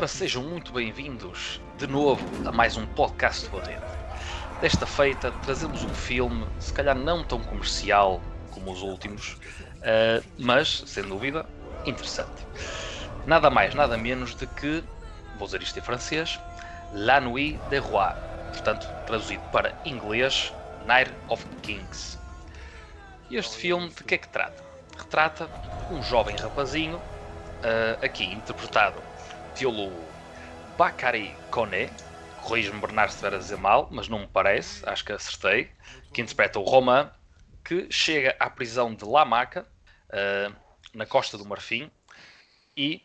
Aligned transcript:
Ora, 0.00 0.08
sejam 0.08 0.42
muito 0.42 0.72
bem-vindos 0.72 1.60
de 1.76 1.86
novo 1.86 2.24
a 2.48 2.50
mais 2.50 2.74
um 2.74 2.86
podcast 2.86 3.44
do 3.44 3.58
Barreiro. 3.58 3.82
Desta 4.58 4.86
feita, 4.86 5.30
trazemos 5.30 5.84
um 5.84 5.92
filme, 5.92 6.46
se 6.58 6.72
calhar 6.72 6.96
não 6.96 7.22
tão 7.22 7.38
comercial 7.38 8.18
como 8.50 8.72
os 8.72 8.80
últimos, 8.80 9.34
uh, 9.34 10.24
mas, 10.38 10.84
sem 10.86 11.02
dúvida, 11.02 11.44
interessante. 11.84 12.46
Nada 13.26 13.50
mais, 13.50 13.74
nada 13.74 13.98
menos 13.98 14.34
de 14.34 14.46
que, 14.46 14.82
vou 15.36 15.44
dizer 15.44 15.60
isto 15.60 15.78
em 15.78 15.82
francês, 15.82 16.40
La 16.94 17.20
Nuit 17.20 17.58
des 17.68 17.84
Rois, 17.84 18.14
portanto, 18.52 18.88
traduzido 19.06 19.42
para 19.52 19.78
inglês, 19.84 20.50
Night 20.86 21.12
of 21.28 21.44
Kings. 21.60 22.18
E 23.28 23.36
este 23.36 23.54
filme 23.54 23.90
de 23.90 24.02
que 24.02 24.14
é 24.14 24.18
que 24.18 24.28
trata? 24.28 24.64
Retrata 24.96 25.46
um 25.90 26.02
jovem 26.02 26.36
rapazinho, 26.36 26.96
uh, 26.96 28.02
aqui 28.02 28.24
interpretado 28.24 29.09
pelo 29.58 29.90
Bakary 30.76 31.34
Koné, 31.50 31.90
corrijo-me 32.42 32.80
Bernardo 32.80 33.10
se 33.10 33.16
estiver 33.16 33.34
a 33.34 33.38
dizer 33.38 33.58
mal, 33.58 33.88
mas 33.90 34.08
não 34.08 34.20
me 34.20 34.26
parece, 34.26 34.88
acho 34.88 35.04
que 35.04 35.12
acertei, 35.12 35.70
que 36.12 36.20
interpreta 36.20 36.58
o 36.58 36.64
Romain, 36.64 37.08
que 37.64 37.86
chega 37.90 38.34
à 38.38 38.48
prisão 38.48 38.94
de 38.94 39.04
La 39.04 39.24
Maca, 39.24 39.66
uh, 40.08 40.54
na 40.94 41.06
Costa 41.06 41.36
do 41.36 41.44
Marfim, 41.44 41.90
e 42.76 43.02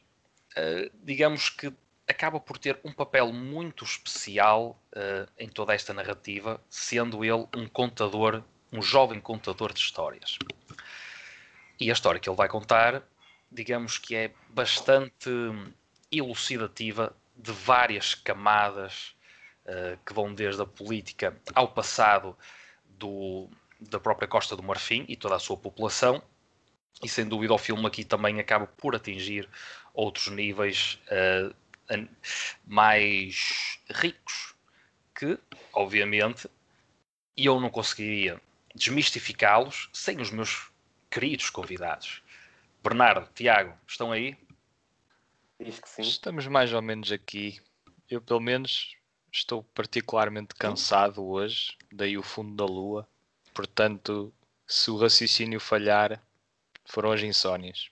uh, 0.58 0.90
digamos 1.04 1.50
que 1.50 1.74
acaba 2.08 2.40
por 2.40 2.58
ter 2.58 2.80
um 2.84 2.92
papel 2.92 3.34
muito 3.34 3.84
especial 3.84 4.82
uh, 4.96 5.30
em 5.38 5.50
toda 5.50 5.74
esta 5.74 5.94
narrativa, 5.94 6.62
sendo 6.70 7.24
ele 7.24 7.48
um 7.56 7.68
contador, 7.68 8.44
um 8.72 8.82
jovem 8.82 9.20
contador 9.20 9.74
de 9.74 9.80
histórias. 9.80 10.38
E 11.80 11.90
a 11.90 11.94
história 11.94 12.20
que 12.20 12.30
ele 12.30 12.38
vai 12.38 12.48
contar, 12.48 13.04
digamos 13.52 13.98
que 13.98 14.16
é 14.16 14.32
bastante 14.50 15.30
elucidativa 16.12 17.16
de 17.36 17.52
várias 17.52 18.16
camadas 18.16 19.16
uh, 19.66 19.98
que 20.06 20.14
vão 20.14 20.34
desde 20.34 20.62
a 20.62 20.66
política 20.66 21.36
ao 21.54 21.68
passado 21.68 22.38
do, 22.86 23.50
da 23.80 24.00
própria 24.00 24.28
Costa 24.28 24.56
do 24.56 24.64
Marfim 24.64 25.06
e 25.08 25.16
toda 25.16 25.36
a 25.36 25.40
sua 25.40 25.58
população. 25.58 26.22
E 27.04 27.10
sem 27.10 27.28
dúvida 27.28 27.54
o 27.54 27.58
filme 27.58 27.86
aqui 27.86 28.06
também 28.06 28.40
acaba 28.40 28.68
por 28.68 28.96
atingir 28.96 29.50
outros 29.94 30.28
níveis 30.28 31.00
uh, 31.12 31.54
mais 32.66 33.80
ricos 33.90 34.56
que, 35.14 35.38
obviamente, 35.74 36.50
eu 37.38 37.60
não 37.60 37.70
conseguiria 37.70 38.42
desmistificá-los 38.74 39.90
sem 39.94 40.20
os 40.20 40.32
meus 40.32 40.70
queridos 41.10 41.50
convidados. 41.50 42.22
Bernardo, 42.84 43.30
Tiago, 43.34 43.74
estão 43.88 44.12
aí? 44.12 44.38
Diz 45.60 45.80
que 45.80 45.90
sim. 45.90 46.02
Estamos 46.02 46.48
mais 46.48 46.74
ou 46.74 46.82
menos 46.82 47.12
aqui. 47.12 47.60
Eu, 48.10 48.22
pelo 48.22 48.40
menos, 48.40 48.96
estou 49.32 49.64
particularmente 49.64 50.56
cansado 50.56 51.26
hoje, 51.26 51.78
daí 51.92 52.18
o 52.18 52.24
fundo 52.24 52.56
da 52.56 52.66
lua. 52.66 53.08
Portanto, 53.54 54.34
se 54.68 54.92
o 54.92 54.98
raciocínio 54.98 55.60
falhar, 55.60 56.22
foram 56.86 57.12
as 57.12 57.22
insónias. 57.22 57.90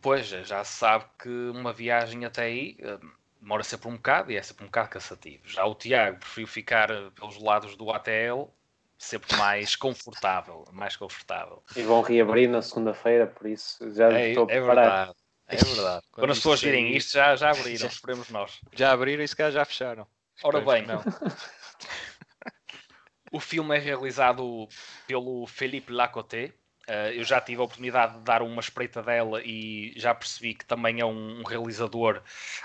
Pois, 0.00 0.26
já 0.26 0.62
se 0.64 0.78
sabe 0.78 1.06
que 1.18 1.28
uma 1.28 1.72
viagem 1.72 2.24
até 2.24 2.42
aí 2.42 2.76
eh, 2.78 2.98
demora 3.40 3.62
sempre 3.62 3.88
um 3.88 3.96
bocado 3.96 4.30
e 4.30 4.36
é 4.36 4.42
sempre 4.42 4.64
um 4.64 4.68
bocado 4.68 4.90
cansativo. 4.90 5.48
Já 5.48 5.64
o 5.64 5.74
Tiago 5.74 6.18
preferiu 6.18 6.46
ficar 6.46 6.90
eh, 6.90 7.10
pelos 7.14 7.40
lados 7.40 7.74
do 7.76 7.90
ATL, 7.90 8.50
sempre 8.98 9.36
mais 9.36 9.74
confortável, 9.76 10.64
mais 10.72 10.96
confortável. 10.96 11.62
E 11.74 11.82
vão 11.82 12.02
reabrir 12.02 12.48
na 12.48 12.60
segunda-feira, 12.60 13.26
por 13.26 13.46
isso 13.46 13.90
já 13.94 14.12
é, 14.12 14.28
estou 14.28 14.44
a 14.44 14.46
preparar. 14.46 14.84
É 14.84 14.88
verdade. 14.88 15.23
É 15.46 15.56
verdade. 15.56 16.04
Quando, 16.10 16.22
Quando 16.22 16.30
as 16.30 16.38
pessoas 16.38 16.62
virem 16.62 16.96
isto, 16.96 17.12
já, 17.12 17.36
já 17.36 17.50
abriram, 17.52 17.86
esperemos 17.86 18.30
nós. 18.30 18.60
Já 18.72 18.92
abriram 18.92 19.22
e 19.22 19.28
se 19.28 19.36
calhar 19.36 19.52
já 19.52 19.64
fecharam. 19.64 20.06
Ora 20.42 20.60
bem, 20.60 20.86
não. 20.86 21.02
o 23.30 23.40
filme 23.40 23.76
é 23.76 23.78
realizado 23.78 24.68
pelo 25.06 25.46
Felipe 25.46 25.92
Lacoté. 25.92 26.52
Uh, 26.88 27.12
eu 27.14 27.24
já 27.24 27.40
tive 27.40 27.62
a 27.62 27.64
oportunidade 27.64 28.18
de 28.18 28.24
dar 28.24 28.42
uma 28.42 28.60
espreita 28.60 29.02
dela 29.02 29.40
e 29.42 29.94
já 29.96 30.14
percebi 30.14 30.54
que 30.54 30.66
também 30.66 31.00
é 31.00 31.04
um, 31.04 31.40
um, 31.40 31.42
realizador 31.42 32.22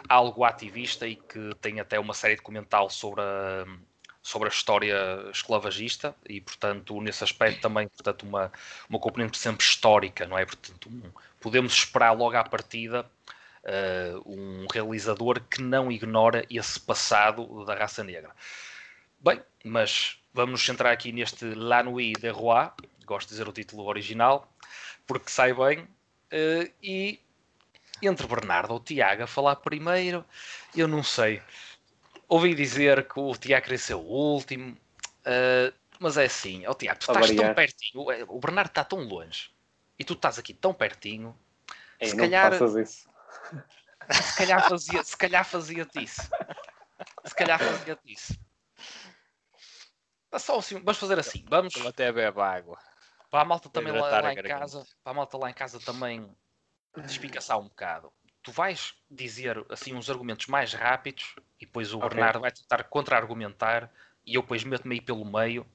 algo 0.10 0.44
ativista 0.44 1.08
e 1.08 1.16
que 1.16 1.56
tem 1.62 1.80
até 1.80 1.98
uma 1.98 2.14
série 2.14 2.36
documental 2.36 2.90
sobre 2.90 3.22
a, 3.22 3.66
sobre 4.22 4.50
a 4.50 4.52
história 4.52 4.96
esclavagista 5.32 6.16
e, 6.28 6.42
portanto, 6.42 7.00
nesse 7.02 7.24
aspecto 7.24 7.62
também, 7.62 7.88
portanto, 7.88 8.24
uma, 8.24 8.52
uma 8.90 9.00
componente 9.00 9.38
sempre 9.38 9.66
histórica, 9.66 10.28
não 10.28 10.38
é? 10.38 10.46
Portanto, 10.46 10.90
um, 10.90 11.02
podemos 11.40 11.74
esperar 11.74 12.12
logo 12.12 12.36
à 12.36 12.44
partida 12.44 13.10
uh, 13.64 14.32
um 14.32 14.68
realizador 14.72 15.42
que 15.50 15.62
não 15.62 15.92
ignora 15.92 16.46
esse 16.50 16.80
passado 16.80 17.66
da 17.66 17.76
raça 17.76 18.04
negra. 18.04 18.32
Bem, 19.20 19.42
mas 19.64 20.18
vamos 20.34 20.52
nos 20.52 20.66
centrar 20.66 20.94
aqui 20.94 21.12
neste 21.12 21.46
La 21.56 21.84
Nuit 21.84 22.20
des 22.20 22.34
Rois, 22.34 22.72
gosto 23.06 23.30
de 23.30 23.34
dizer 23.36 23.48
o 23.48 23.54
título 23.54 23.86
original, 23.86 24.52
porque 25.08 25.32
sai 25.32 25.54
bem, 25.54 25.80
uh, 25.80 26.72
e 26.84 27.20
entre 28.02 28.28
Bernardo 28.28 28.74
ou 28.74 28.80
Tiago 28.80 29.24
a 29.24 29.28
falar 29.28 29.56
primeiro, 29.58 30.24
eu 30.76 30.88
não 30.88 31.04
sei. 31.04 31.42
Ouvi 32.30 32.54
dizer 32.54 33.08
que 33.08 33.20
o 33.20 33.36
Tiago 33.36 33.64
queria 33.64 33.78
ser 33.78 33.96
o 33.96 34.02
último, 34.02 34.74
uh, 34.74 35.74
mas 36.00 36.16
é 36.16 36.26
assim, 36.26 36.66
oh, 36.68 36.76
Tiago, 36.76 37.00
tu 37.00 37.12
estás 37.12 37.36
tão 37.36 37.54
pertinho, 37.54 38.06
o 38.28 38.40
Bernardo 38.40 38.70
está 38.70 38.84
tão 38.84 39.00
longe 39.00 39.50
e 39.98 40.04
tu 40.04 40.14
estás 40.14 40.38
aqui 40.40 40.54
tão 40.54 40.74
pertinho, 40.74 41.36
Ei, 42.00 42.10
se, 42.10 42.16
calhar, 42.16 42.54
se 44.14 44.38
calhar 44.38 44.70
fazia, 44.70 45.04
se 45.04 45.18
calhar 45.18 45.44
fazia-te 45.44 46.04
isso. 46.04 46.22
Se 47.26 47.36
calhar 47.36 47.60
fazia-te 47.60 48.14
isso. 48.14 48.40
Só 50.38 50.60
assim, 50.60 50.76
vamos 50.76 50.98
fazer 50.98 51.20
assim, 51.20 51.44
vamos 51.50 51.76
até 51.86 52.12
bebe 52.12 52.40
água. 52.40 52.80
Para 53.30 53.42
a 53.42 53.46
malta 53.46 53.70
também 53.70 53.92
lá, 53.92 54.22
lá 54.22 54.34
em 54.34 54.42
casa, 54.42 54.86
para 55.04 55.12
a 55.12 55.16
malta 55.16 55.38
lá 55.38 55.50
em 55.50 55.54
casa 55.54 55.80
também 55.80 56.30
despicaçar 56.98 57.60
um 57.60 57.68
bocado. 57.68 58.14
Tu 58.42 58.52
vais 58.52 58.96
dizer 59.10 59.64
assim 59.70 59.94
uns 59.94 60.10
argumentos 60.10 60.48
mais 60.48 60.74
rápidos 60.74 61.36
e 61.60 61.66
depois 61.66 61.94
o 61.94 61.98
okay. 61.98 62.10
Bernardo 62.10 62.40
vai 62.40 62.52
tentar 62.52 62.84
contra-argumentar 62.84 63.92
e 64.26 64.36
eu 64.36 64.42
depois 64.42 64.64
meto-me 64.64 64.96
aí 64.96 65.02
pelo 65.02 65.26
meio. 65.26 65.66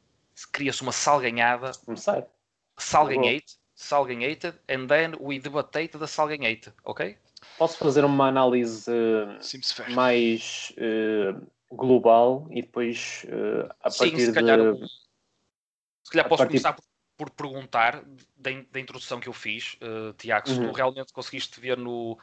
Cria-se 0.52 0.82
uma 0.82 0.92
salganhada. 0.92 1.72
Começar. 1.84 2.26
Salganhate 2.76 3.58
Salganhated 3.74 4.54
and 4.68 4.86
then 4.86 5.14
we 5.20 5.38
debated 5.38 5.98
the 5.98 6.06
Salganhated, 6.06 6.72
ok? 6.84 7.16
Posso 7.58 7.76
fazer 7.78 8.04
uma 8.04 8.28
análise 8.28 8.90
uh, 8.90 9.92
mais 9.92 10.72
uh, 10.78 11.46
global 11.74 12.46
e 12.50 12.62
depois 12.62 13.26
uh, 13.28 13.68
a 13.82 13.90
Sim, 13.90 14.10
partir 14.10 14.26
se 14.26 14.32
calhar, 14.32 14.58
de... 14.58 14.86
Se 16.04 16.10
calhar 16.10 16.28
posso 16.28 16.42
partir... 16.42 16.52
começar 16.52 16.72
por, 16.72 16.84
por, 17.16 17.30
perguntar 17.30 18.04
da, 18.36 18.50
da, 18.70 18.80
introdução 18.80 19.20
que 19.20 19.28
eu 19.28 19.32
fiz, 19.32 19.76
Tiago, 20.16 20.48
se 20.48 20.58
uhum. 20.58 20.70
tu 20.70 20.72
realmente 20.72 21.12
conseguiste 21.12 21.60
ver 21.60 21.76
no 21.76 22.18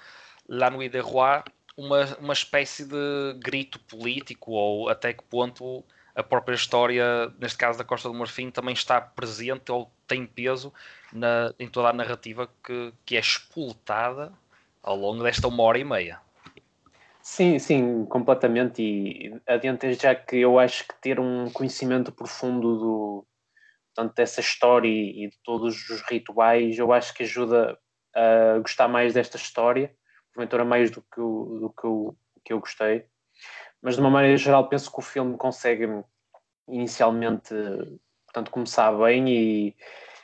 La 0.52 0.70
Nuit 0.70 0.92
des 0.92 1.02
Rois 1.02 1.44
uma, 1.78 2.06
uma 2.20 2.34
espécie 2.34 2.86
de 2.86 3.34
grito 3.40 3.80
político 3.80 4.52
ou 4.52 4.90
até 4.90 5.14
que 5.14 5.24
ponto 5.24 5.84
a 6.14 6.22
própria 6.22 6.56
história, 6.56 7.34
neste 7.40 7.58
caso 7.58 7.78
da 7.78 7.86
Costa 7.86 8.10
do 8.10 8.14
Marfim, 8.14 8.52
também 8.52 8.74
está 8.74 9.00
presente 9.00 9.72
ou 9.72 9.90
tem 10.06 10.26
peso 10.26 10.74
na, 11.14 11.54
em 11.58 11.70
toda 11.70 11.88
a 11.88 11.94
narrativa 11.94 12.50
que, 12.62 12.94
que 13.06 13.16
é 13.16 13.20
explotada 13.20 14.34
ao 14.84 14.98
longo 14.98 15.24
desta 15.24 15.48
uma 15.48 15.64
hora 15.64 15.80
e 15.80 15.86
meia. 15.86 16.20
Sim, 17.22 17.58
sim, 17.60 18.06
completamente. 18.06 18.82
E 18.82 19.42
adiante 19.48 19.94
já 19.94 20.14
que 20.14 20.36
eu 20.36 20.60
acho 20.60 20.86
que 20.86 20.96
ter 21.02 21.18
um 21.18 21.50
conhecimento 21.50 22.12
profundo 22.12 22.78
do, 22.78 23.26
tanto 23.96 24.14
dessa 24.14 24.42
história 24.42 24.90
e 24.90 25.30
de 25.30 25.38
todos 25.46 25.90
os 25.90 26.02
rituais, 26.02 26.78
eu 26.78 26.92
acho 26.92 27.14
que 27.14 27.24
ajuda 27.24 27.78
a 28.14 28.60
gostar 28.60 28.90
mais 28.90 29.14
desta 29.14 29.38
história, 29.38 29.96
porventura 30.34 30.66
mais 30.66 30.92
do 30.92 31.02
que, 31.02 31.20
do 31.20 31.74
que, 31.78 31.86
eu, 31.86 32.18
que 32.44 32.54
eu 32.54 32.60
gostei. 32.60 33.06
Mas 33.82 33.96
de 33.96 34.02
uma 34.02 34.10
maneira 34.10 34.38
geral, 34.38 34.68
penso 34.70 34.92
que 34.92 35.00
o 35.00 35.04
filme 35.04 35.38
consegue 35.38 35.88
inicialmente 36.68 37.54
portanto, 38.26 38.52
começar 38.52 38.92
bem 38.94 39.30
e, 39.30 39.76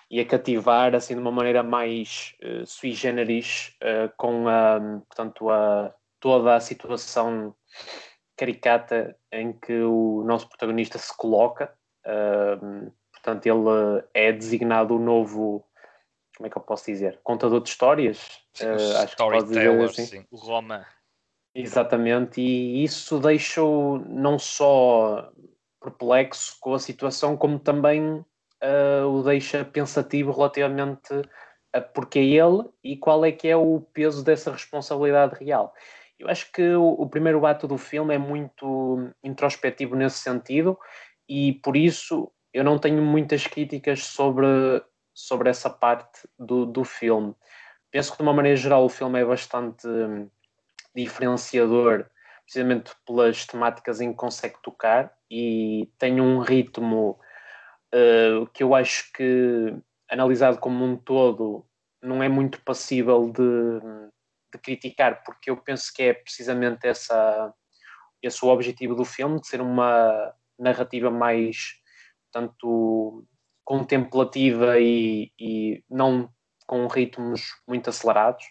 e 0.09 0.19
a 0.19 0.25
cativar 0.25 0.95
assim 0.95 1.13
de 1.13 1.19
uma 1.19 1.31
maneira 1.31 1.61
mais 1.61 2.35
uh, 2.41 2.65
sui 2.65 2.91
generis 2.91 3.75
uh, 3.83 4.11
com 4.15 4.47
a, 4.47 4.79
portanto, 5.07 5.49
a, 5.49 5.93
toda 6.19 6.55
a 6.55 6.59
situação 6.59 7.53
caricata 8.35 9.17
em 9.31 9.51
que 9.51 9.73
o 9.81 10.23
nosso 10.23 10.47
protagonista 10.47 10.97
se 10.97 11.15
coloca. 11.15 11.73
Uh, 12.05 12.91
portanto, 13.11 13.45
ele 13.45 14.03
é 14.13 14.31
designado 14.31 14.95
o 14.95 14.99
novo, 14.99 15.65
como 16.37 16.45
é 16.45 16.49
que 16.51 16.57
eu 16.57 16.61
posso 16.61 16.85
dizer? 16.85 17.19
Contador 17.23 17.61
de 17.61 17.69
histórias. 17.69 18.43
Uh, 18.61 18.97
acho 19.03 19.17
que 19.17 19.23
pode 19.23 19.47
dizer 19.47 19.81
assim. 19.81 20.05
Sim. 20.05 20.25
O 20.31 20.37
Roma. 20.37 20.85
Exatamente, 21.55 22.39
e 22.39 22.83
isso 22.83 23.19
deixa-o 23.19 23.97
não 24.07 24.37
só 24.37 25.31
perplexo 25.81 26.55
com 26.59 26.75
a 26.75 26.79
situação, 26.79 27.35
como 27.35 27.57
também 27.57 28.03
uh, 28.13 29.07
o 29.07 29.23
deixa 29.23 29.65
pensativo 29.65 30.31
relativamente 30.31 31.11
a 31.73 31.81
porque 31.81 32.19
é 32.19 32.23
ele 32.23 32.63
e 32.83 32.95
qual 32.95 33.25
é 33.25 33.31
que 33.31 33.47
é 33.47 33.57
o 33.57 33.81
peso 33.91 34.23
dessa 34.23 34.51
responsabilidade 34.51 35.43
real. 35.43 35.73
Eu 36.19 36.29
acho 36.29 36.51
que 36.51 36.75
o, 36.75 36.89
o 36.89 37.09
primeiro 37.09 37.43
ato 37.45 37.67
do 37.67 37.77
filme 37.77 38.13
é 38.13 38.19
muito 38.19 39.11
introspectivo 39.23 39.95
nesse 39.95 40.19
sentido 40.19 40.77
e 41.27 41.53
por 41.63 41.75
isso 41.75 42.31
eu 42.53 42.63
não 42.63 42.77
tenho 42.77 43.01
muitas 43.01 43.45
críticas 43.47 44.03
sobre, 44.03 44.47
sobre 45.17 45.49
essa 45.49 45.67
parte 45.67 46.29
do, 46.37 46.63
do 46.63 46.83
filme. 46.83 47.35
Penso 47.89 48.11
que 48.11 48.17
de 48.17 48.23
uma 48.23 48.33
maneira 48.33 48.55
geral 48.55 48.85
o 48.85 48.89
filme 48.89 49.19
é 49.19 49.25
bastante 49.25 49.87
hum, 49.87 50.29
diferenciador, 50.95 52.05
precisamente 52.43 52.91
pelas 53.03 53.43
temáticas 53.43 53.99
em 53.99 54.11
que 54.11 54.15
consegue 54.15 54.61
tocar 54.61 55.11
e 55.29 55.91
tem 55.97 56.21
um 56.21 56.39
ritmo 56.39 57.19
uh, 57.95 58.45
que 58.53 58.61
eu 58.61 58.75
acho 58.75 59.11
que, 59.11 59.75
analisado 60.07 60.59
como 60.59 60.85
um 60.85 60.95
todo, 60.95 61.65
não 61.99 62.21
é 62.21 62.29
muito 62.29 62.61
passível 62.61 63.31
de, 63.31 63.79
de 64.53 64.59
criticar, 64.61 65.23
porque 65.23 65.49
eu 65.49 65.57
penso 65.57 65.91
que 65.95 66.03
é 66.03 66.13
precisamente 66.13 66.87
essa, 66.87 67.51
esse 68.21 68.45
o 68.45 68.49
objetivo 68.49 68.93
do 68.93 69.03
filme, 69.03 69.41
de 69.41 69.47
ser 69.47 69.61
uma 69.61 70.31
narrativa 70.59 71.09
mais, 71.09 71.81
tanto 72.31 73.25
contemplativa 73.67 74.79
e, 74.79 75.33
e 75.37 75.83
não 75.89 76.29
com 76.65 76.87
ritmos 76.87 77.41
muito 77.67 77.89
acelerados. 77.89 78.45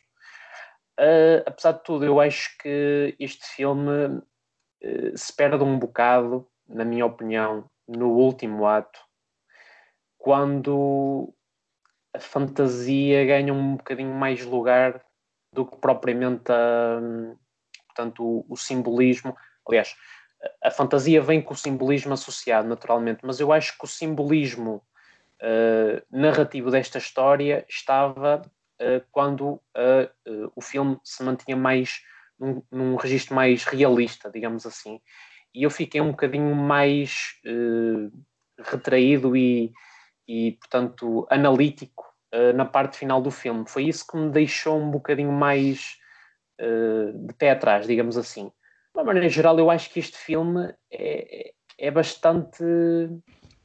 Uh, 1.00 1.40
apesar 1.46 1.72
de 1.72 1.84
tudo, 1.84 2.04
eu 2.04 2.20
acho 2.20 2.54
que 2.58 3.16
este 3.18 3.46
filme 3.46 4.08
uh, 4.08 5.16
se 5.16 5.34
perde 5.34 5.64
um 5.64 5.78
bocado, 5.78 6.46
na 6.68 6.84
minha 6.84 7.06
opinião, 7.06 7.64
no 7.88 8.10
último 8.10 8.66
ato, 8.66 9.00
quando 10.18 11.32
a 12.14 12.20
fantasia 12.20 13.24
ganha 13.24 13.54
um 13.54 13.76
bocadinho 13.76 14.14
mais 14.14 14.44
lugar 14.44 15.02
do 15.50 15.64
que 15.64 15.78
propriamente 15.78 16.52
a, 16.52 17.00
portanto, 17.86 18.22
o, 18.22 18.44
o 18.50 18.56
simbolismo. 18.56 19.34
Aliás, 19.66 19.96
a 20.62 20.70
fantasia 20.70 21.22
vem 21.22 21.40
com 21.40 21.54
o 21.54 21.56
simbolismo 21.56 22.12
associado, 22.12 22.68
naturalmente, 22.68 23.20
mas 23.24 23.40
eu 23.40 23.50
acho 23.50 23.78
que 23.78 23.84
o 23.86 23.88
simbolismo 23.88 24.82
uh, 25.42 26.02
narrativo 26.10 26.70
desta 26.70 26.98
história 26.98 27.64
estava 27.68 28.42
uh, 28.80 29.04
quando 29.10 29.54
uh, 29.54 30.52
o 30.54 30.60
filme 30.60 30.98
se 31.04 31.22
mantinha 31.22 31.56
mais 31.56 32.00
num, 32.38 32.62
num 32.70 32.96
registro 32.96 33.34
mais 33.34 33.64
realista, 33.64 34.30
digamos 34.30 34.66
assim. 34.66 35.00
E 35.54 35.62
eu 35.62 35.70
fiquei 35.70 36.00
um 36.00 36.10
bocadinho 36.10 36.54
mais 36.54 37.40
retraído 38.58 39.34
e, 39.34 39.72
e, 40.28 40.52
portanto, 40.52 41.26
analítico 41.30 42.04
na 42.54 42.66
parte 42.66 42.98
final 42.98 43.22
do 43.22 43.30
filme. 43.30 43.66
Foi 43.66 43.84
isso 43.84 44.06
que 44.06 44.18
me 44.18 44.30
deixou 44.30 44.78
um 44.78 44.90
bocadinho 44.90 45.32
mais 45.32 45.96
de 46.60 47.32
pé 47.38 47.52
atrás, 47.52 47.86
digamos 47.86 48.18
assim 48.18 48.52
de 48.96 49.00
uma 49.00 49.04
maneira 49.04 49.28
geral, 49.28 49.58
eu 49.58 49.70
acho 49.70 49.90
que 49.90 50.00
este 50.00 50.16
filme 50.16 50.74
é, 50.90 51.52
é 51.78 51.90
bastante, 51.90 52.64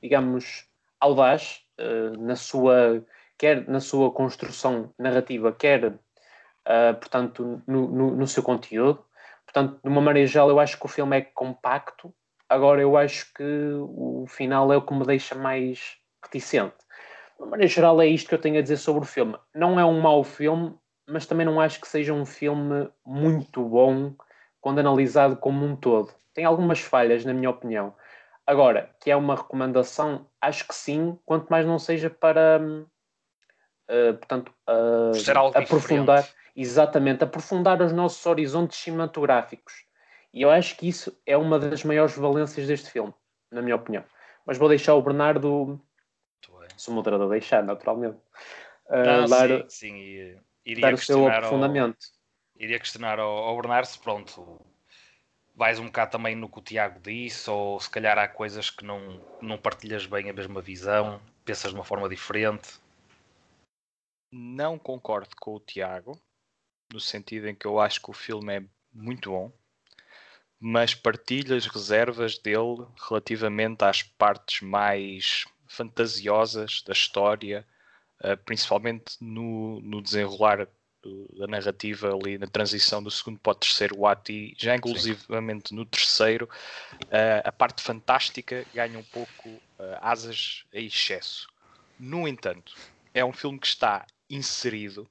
digamos, 0.01 0.67
audaz 1.01 1.61
uh, 1.79 2.17
na 2.21 2.35
sua, 2.35 3.03
quer 3.37 3.67
na 3.67 3.79
sua 3.81 4.11
construção 4.11 4.93
narrativa, 4.97 5.51
quer, 5.51 5.85
uh, 5.85 6.93
portanto, 6.99 7.61
no, 7.67 7.87
no, 7.87 8.15
no, 8.15 8.27
seu 8.27 8.43
conteúdo. 8.43 9.03
Portanto, 9.43 9.79
de 9.83 9.89
uma 9.89 9.99
maneira 9.99 10.27
geral, 10.27 10.49
eu 10.49 10.59
acho 10.59 10.79
que 10.79 10.85
o 10.85 10.89
filme 10.89 11.17
é 11.17 11.21
compacto. 11.21 12.13
Agora, 12.47 12.81
eu 12.81 12.95
acho 12.95 13.33
que 13.33 13.43
o 13.79 14.25
final 14.27 14.71
é 14.71 14.77
o 14.77 14.81
que 14.81 14.93
me 14.93 15.05
deixa 15.05 15.35
mais 15.35 15.97
reticente. 16.23 16.75
De 17.35 17.43
uma 17.43 17.49
maneira 17.51 17.71
geral, 17.71 17.99
é 18.01 18.05
isto 18.05 18.29
que 18.29 18.35
eu 18.35 18.41
tenho 18.41 18.59
a 18.59 18.61
dizer 18.61 18.77
sobre 18.77 19.01
o 19.01 19.07
filme. 19.07 19.35
Não 19.53 19.79
é 19.79 19.85
um 19.85 19.99
mau 19.99 20.23
filme, 20.23 20.75
mas 21.07 21.25
também 21.25 21.45
não 21.45 21.59
acho 21.59 21.81
que 21.81 21.87
seja 21.87 22.13
um 22.13 22.25
filme 22.25 22.89
muito 23.05 23.63
bom 23.63 24.13
quando 24.61 24.79
analisado 24.79 25.35
como 25.35 25.65
um 25.65 25.75
todo. 25.75 26.13
Tem 26.33 26.45
algumas 26.45 26.79
falhas, 26.79 27.25
na 27.25 27.33
minha 27.33 27.49
opinião. 27.49 27.93
Agora, 28.45 28.93
que 28.99 29.11
é 29.11 29.15
uma 29.15 29.35
recomendação, 29.35 30.27
acho 30.39 30.67
que 30.67 30.73
sim, 30.73 31.17
quanto 31.25 31.49
mais 31.49 31.65
não 31.65 31.77
seja 31.77 32.09
para, 32.09 32.59
uh, 32.59 34.13
portanto, 34.17 34.53
uh, 34.67 35.57
aprofundar, 35.57 36.23
diferente. 36.23 36.51
exatamente, 36.55 37.23
aprofundar 37.23 37.81
os 37.81 37.93
nossos 37.93 38.25
horizontes 38.25 38.77
cinematográficos. 38.79 39.85
E 40.33 40.41
eu 40.41 40.49
acho 40.49 40.75
que 40.77 40.87
isso 40.87 41.15
é 41.25 41.37
uma 41.37 41.59
das 41.59 41.83
maiores 41.83 42.15
valências 42.17 42.67
deste 42.67 42.89
filme, 42.89 43.13
na 43.51 43.61
minha 43.61 43.75
opinião. 43.75 44.03
Mas 44.45 44.57
vou 44.57 44.69
deixar 44.69 44.95
o 44.95 45.01
Bernardo, 45.01 45.79
se 46.75 46.89
o 46.89 46.93
moderador 46.93 47.29
deixar, 47.29 47.63
naturalmente, 47.63 48.17
uh, 48.87 49.05
não, 49.05 49.25
dar, 49.27 49.47
sim, 49.47 49.65
sim, 49.69 50.41
iria 50.65 50.81
dar 50.81 50.93
o 50.93 50.97
seu 50.97 51.27
aprofundamento. 51.27 51.97
Ao 52.55 52.63
iria 52.63 52.79
questionar 52.79 53.19
ao, 53.19 53.29
ao 53.29 53.55
Bernardo 53.57 53.85
se 53.85 53.99
pronto, 53.99 54.61
vais 55.61 55.77
um 55.77 55.85
bocado 55.85 56.13
também 56.13 56.35
no 56.35 56.49
que 56.49 56.57
o 56.57 56.61
Tiago 56.63 56.99
disse, 56.99 57.47
ou 57.47 57.79
se 57.79 57.87
calhar 57.87 58.17
há 58.17 58.27
coisas 58.27 58.71
que 58.71 58.83
não, 58.83 59.21
não 59.39 59.59
partilhas 59.59 60.07
bem 60.07 60.27
a 60.27 60.33
mesma 60.33 60.59
visão, 60.59 61.21
pensas 61.45 61.69
de 61.69 61.77
uma 61.77 61.83
forma 61.83 62.09
diferente. 62.09 62.79
Não 64.31 64.79
concordo 64.79 65.35
com 65.39 65.53
o 65.53 65.59
Tiago, 65.59 66.19
no 66.91 66.99
sentido 66.99 67.47
em 67.47 67.53
que 67.53 67.67
eu 67.67 67.79
acho 67.79 68.01
que 68.01 68.09
o 68.09 68.13
filme 68.13 68.57
é 68.57 68.63
muito 68.91 69.29
bom, 69.29 69.51
mas 70.59 70.95
partilho 70.95 71.55
as 71.55 71.67
reservas 71.67 72.39
dele 72.39 72.83
relativamente 73.07 73.83
às 73.83 74.01
partes 74.01 74.61
mais 74.61 75.45
fantasiosas 75.67 76.81
da 76.87 76.91
história, 76.91 77.67
eh, 78.23 78.35
principalmente 78.35 79.15
no, 79.21 79.79
no 79.81 80.01
desenrolar 80.01 80.67
da 81.33 81.47
narrativa 81.47 82.13
ali 82.13 82.37
na 82.37 82.47
transição 82.47 83.01
do 83.01 83.09
segundo 83.09 83.39
para 83.39 83.53
o 83.53 83.55
terceiro 83.55 84.05
ato 84.05 84.31
e 84.31 84.53
já 84.57 84.75
inclusivamente 84.75 85.69
Sim. 85.69 85.75
no 85.75 85.85
terceiro 85.85 86.49
uh, 87.05 87.41
a 87.43 87.51
parte 87.51 87.81
fantástica 87.81 88.65
ganha 88.73 88.99
um 88.99 89.03
pouco 89.03 89.49
uh, 89.49 89.97
asas 90.01 90.63
a 90.73 90.79
excesso. 90.79 91.47
No 91.99 92.27
entanto, 92.27 92.75
é 93.13 93.23
um 93.25 93.33
filme 93.33 93.59
que 93.59 93.67
está 93.67 94.05
inserido 94.29 95.09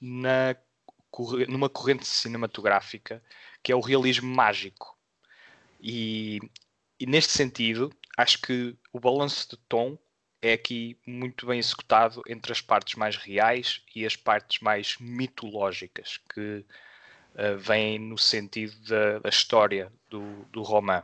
na, 0.00 0.56
numa 1.48 1.68
corrente 1.68 2.06
cinematográfica 2.06 3.22
que 3.62 3.72
é 3.72 3.76
o 3.76 3.80
realismo 3.80 4.32
mágico. 4.34 4.96
E, 5.80 6.40
e 6.98 7.06
neste 7.06 7.32
sentido, 7.32 7.92
acho 8.16 8.40
que 8.40 8.76
o 8.92 8.98
balanço 8.98 9.50
de 9.50 9.56
tom 9.68 9.98
é 10.40 10.52
aqui 10.52 10.96
muito 11.06 11.46
bem 11.46 11.58
executado 11.58 12.22
entre 12.28 12.52
as 12.52 12.60
partes 12.60 12.94
mais 12.94 13.16
reais 13.16 13.82
e 13.94 14.06
as 14.06 14.16
partes 14.16 14.60
mais 14.60 14.96
mitológicas, 14.98 16.18
que 16.32 16.64
uh, 17.34 17.58
vêm 17.58 17.98
no 17.98 18.16
sentido 18.16 18.76
da, 18.86 19.18
da 19.18 19.28
história 19.28 19.92
do, 20.08 20.44
do 20.46 20.62
romã. 20.62 21.02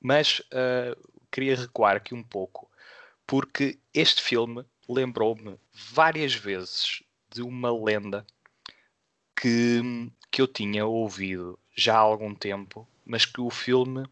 Mas 0.00 0.40
uh, 0.40 1.10
queria 1.30 1.56
recuar 1.56 1.96
aqui 1.96 2.14
um 2.14 2.22
pouco, 2.22 2.70
porque 3.26 3.78
este 3.92 4.22
filme 4.22 4.64
lembrou-me 4.88 5.58
várias 5.72 6.34
vezes 6.34 7.02
de 7.30 7.42
uma 7.42 7.72
lenda 7.72 8.26
que, 9.40 10.10
que 10.30 10.40
eu 10.40 10.48
tinha 10.48 10.86
ouvido 10.86 11.58
já 11.76 11.94
há 11.96 12.00
algum 12.00 12.34
tempo, 12.34 12.88
mas 13.04 13.24
que 13.24 13.40
o 13.40 13.50
filme 13.50 14.04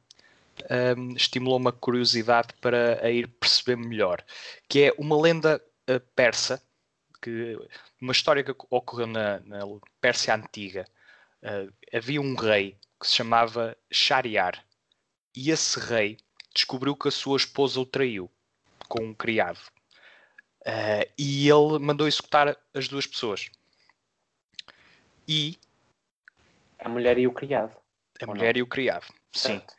um, 0.97 1.15
estimulou 1.15 1.59
uma 1.59 1.73
curiosidade 1.73 2.49
para 2.61 3.05
a 3.05 3.11
ir 3.11 3.29
perceber 3.29 3.77
melhor, 3.77 4.25
que 4.69 4.85
é 4.85 4.95
uma 4.99 5.21
lenda 5.21 5.63
uh, 5.91 6.01
persa, 6.15 6.63
que, 7.21 7.59
uma 8.01 8.13
história 8.13 8.43
que 8.43 8.55
ocorreu 8.71 9.07
na, 9.07 9.41
na 9.41 9.61
Pérsia 10.01 10.35
Antiga. 10.35 10.87
Uh, 11.43 11.73
havia 11.93 12.21
um 12.21 12.35
rei 12.35 12.77
que 13.01 13.07
se 13.07 13.15
chamava 13.15 13.77
Shariar, 13.91 14.65
e 15.35 15.51
esse 15.51 15.79
rei 15.79 16.17
descobriu 16.55 16.97
que 16.97 17.09
a 17.09 17.13
sua 17.13 17.37
esposa 17.37 17.79
o 17.79 17.87
traiu 17.87 18.31
com 18.89 19.05
um 19.05 19.15
criado. 19.15 19.61
Uh, 20.63 21.07
e 21.19 21.49
ele 21.49 21.79
mandou 21.79 22.09
executar 22.09 22.57
as 22.75 22.89
duas 22.89 23.07
pessoas. 23.07 23.51
E 25.29 25.59
a 26.79 26.89
mulher 26.89 27.19
e 27.19 27.27
o 27.27 27.33
criado. 27.33 27.77
A 28.21 28.27
mulher 28.27 28.55
não? 28.55 28.61
e 28.61 28.63
o 28.63 28.67
criado, 28.67 29.07
sim. 29.33 29.59
Certo. 29.59 29.76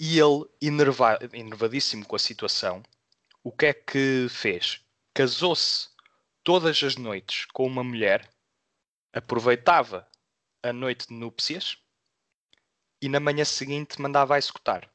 E 0.00 0.18
ele, 0.18 0.44
enerva, 0.60 1.18
enervadíssimo 1.32 2.06
com 2.06 2.14
a 2.14 2.20
situação, 2.20 2.82
o 3.42 3.50
que 3.50 3.66
é 3.66 3.72
que 3.72 4.26
fez? 4.30 4.80
Casou-se 5.12 5.88
todas 6.44 6.82
as 6.82 6.96
noites 6.96 7.46
com 7.46 7.66
uma 7.66 7.82
mulher, 7.82 8.28
aproveitava 9.12 10.08
a 10.62 10.72
noite 10.72 11.08
de 11.08 11.14
núpcias 11.14 11.78
e 13.02 13.08
na 13.08 13.20
manhã 13.20 13.44
seguinte 13.44 14.00
mandava 14.00 14.34
a 14.34 14.38
executar. 14.38 14.88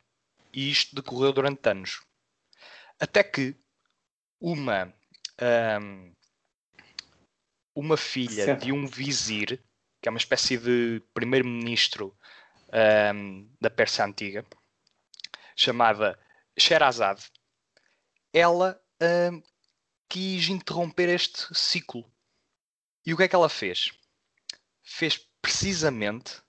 E 0.54 0.70
isto 0.70 0.96
decorreu 0.96 1.34
durante 1.34 1.68
anos. 1.68 2.02
Até 3.00 3.24
que 3.24 3.56
uma, 4.40 4.94
um, 5.82 6.14
uma 7.76 7.98
filha 7.98 8.46
certo. 8.46 8.66
de 8.66 8.72
um 8.72 8.86
vizir, 8.86 9.60
que 10.02 10.08
é 10.08 10.12
uma 10.12 10.18
espécie 10.18 10.58
de 10.58 11.02
primeiro-ministro 11.14 12.16
um, 13.14 13.50
da 13.60 13.70
Pérsia 13.70 14.06
Antiga, 14.06 14.46
chamada 15.56 16.20
Sherazade, 16.58 17.32
ela 18.32 18.82
hum, 19.02 19.42
quis 20.10 20.50
interromper 20.50 21.10
este 21.10 21.54
ciclo. 21.54 22.06
E 23.06 23.14
o 23.14 23.18
que 23.18 23.24
é 23.24 23.28
que 23.28 23.36
ela 23.36 23.50
fez? 23.50 23.92
Fez 24.82 25.18
precisamente 25.42 26.42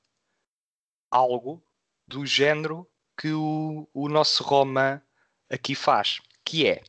algo 1.11 1.63
do 2.07 2.27
género 2.27 2.89
que 3.17 3.33
o, 3.33 3.89
o 3.93 4.09
nosso 4.09 4.43
Roma 4.43 5.05
aqui 5.49 5.75
faz, 5.75 6.21
que 6.45 6.67
é, 6.67 6.83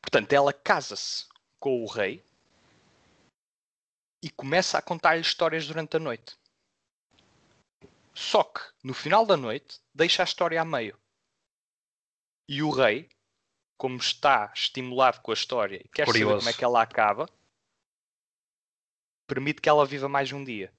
portanto, 0.00 0.32
ela 0.32 0.52
casa-se 0.52 1.26
com 1.58 1.82
o 1.82 1.86
rei 1.86 2.24
e 4.22 4.30
começa 4.30 4.78
a 4.78 4.82
contar-lhe 4.82 5.20
histórias 5.20 5.66
durante 5.66 5.96
a 5.96 6.00
noite. 6.00 6.36
Só 8.14 8.42
que, 8.42 8.60
no 8.82 8.94
final 8.94 9.26
da 9.26 9.36
noite, 9.36 9.80
deixa 9.94 10.22
a 10.22 10.24
história 10.24 10.60
a 10.60 10.64
meio. 10.64 10.98
E 12.48 12.62
o 12.62 12.70
rei, 12.70 13.08
como 13.76 13.96
está 13.96 14.52
estimulado 14.54 15.20
com 15.20 15.30
a 15.30 15.34
história 15.34 15.80
e 15.84 15.88
quer 15.88 16.04
Curioso. 16.04 16.28
saber 16.28 16.38
como 16.40 16.50
é 16.50 16.52
que 16.52 16.64
ela 16.64 16.82
acaba, 16.82 17.28
permite 19.26 19.60
que 19.60 19.68
ela 19.68 19.86
viva 19.86 20.08
mais 20.08 20.30
um 20.32 20.44
dia. 20.44 20.72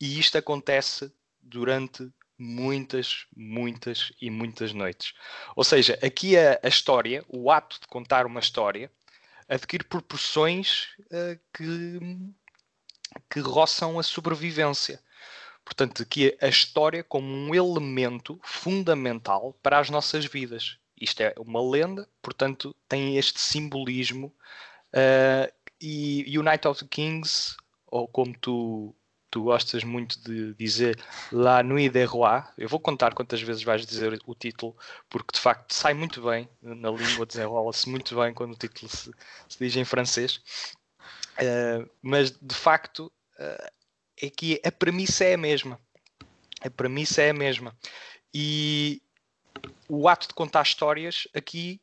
E 0.00 0.18
isto 0.18 0.36
acontece 0.36 1.14
durante 1.40 2.12
muitas, 2.38 3.26
muitas 3.36 4.12
e 4.20 4.30
muitas 4.30 4.72
noites. 4.72 5.14
Ou 5.54 5.62
seja, 5.62 5.98
aqui 6.02 6.36
a, 6.36 6.58
a 6.62 6.68
história, 6.68 7.24
o 7.28 7.50
ato 7.50 7.80
de 7.80 7.86
contar 7.86 8.26
uma 8.26 8.40
história, 8.40 8.90
adquire 9.48 9.84
proporções 9.84 10.88
uh, 11.02 11.38
que, 11.54 12.00
que 13.30 13.40
roçam 13.40 13.98
a 13.98 14.02
sobrevivência. 14.02 15.00
Portanto, 15.72 16.02
aqui 16.02 16.36
a 16.38 16.48
história 16.48 17.02
como 17.02 17.26
um 17.26 17.54
elemento 17.54 18.38
fundamental 18.42 19.56
para 19.62 19.78
as 19.78 19.88
nossas 19.88 20.26
vidas. 20.26 20.76
Isto 21.00 21.22
é 21.22 21.34
uma 21.38 21.62
lenda, 21.62 22.06
portanto, 22.20 22.76
tem 22.86 23.16
este 23.16 23.40
simbolismo. 23.40 24.26
Uh, 24.92 25.50
e 25.80 26.38
Night 26.42 26.68
of 26.68 26.78
the 26.78 26.86
Kings, 26.86 27.56
ou 27.86 28.06
como 28.06 28.36
tu, 28.38 28.94
tu 29.30 29.44
gostas 29.44 29.82
muito 29.82 30.22
de 30.22 30.52
dizer, 30.56 31.02
La 31.32 31.62
Nuit 31.62 31.88
des 31.88 32.06
Rois, 32.06 32.44
eu 32.58 32.68
vou 32.68 32.78
contar 32.78 33.14
quantas 33.14 33.40
vezes 33.40 33.62
vais 33.62 33.86
dizer 33.86 34.20
o 34.26 34.34
título, 34.34 34.76
porque 35.08 35.32
de 35.32 35.40
facto 35.40 35.72
sai 35.72 35.94
muito 35.94 36.20
bem 36.20 36.50
na 36.60 36.90
língua, 36.90 37.24
desenrola-se 37.24 37.88
muito 37.88 38.14
bem 38.14 38.34
quando 38.34 38.52
o 38.52 38.58
título 38.58 38.90
se, 38.90 39.10
se 39.48 39.58
diz 39.58 39.74
em 39.74 39.86
francês. 39.86 40.36
Uh, 41.38 41.88
mas 42.02 42.30
de 42.30 42.54
facto, 42.54 43.10
uh, 43.40 43.81
é 44.22 44.30
que 44.30 44.60
a 44.64 44.70
premissa 44.70 45.24
é 45.24 45.34
a 45.34 45.38
mesma. 45.38 45.80
A 46.60 46.70
premissa 46.70 47.20
é 47.20 47.30
a 47.30 47.34
mesma. 47.34 47.76
E 48.32 49.02
o 49.88 50.08
ato 50.08 50.28
de 50.28 50.34
contar 50.34 50.62
histórias 50.62 51.26
aqui 51.34 51.80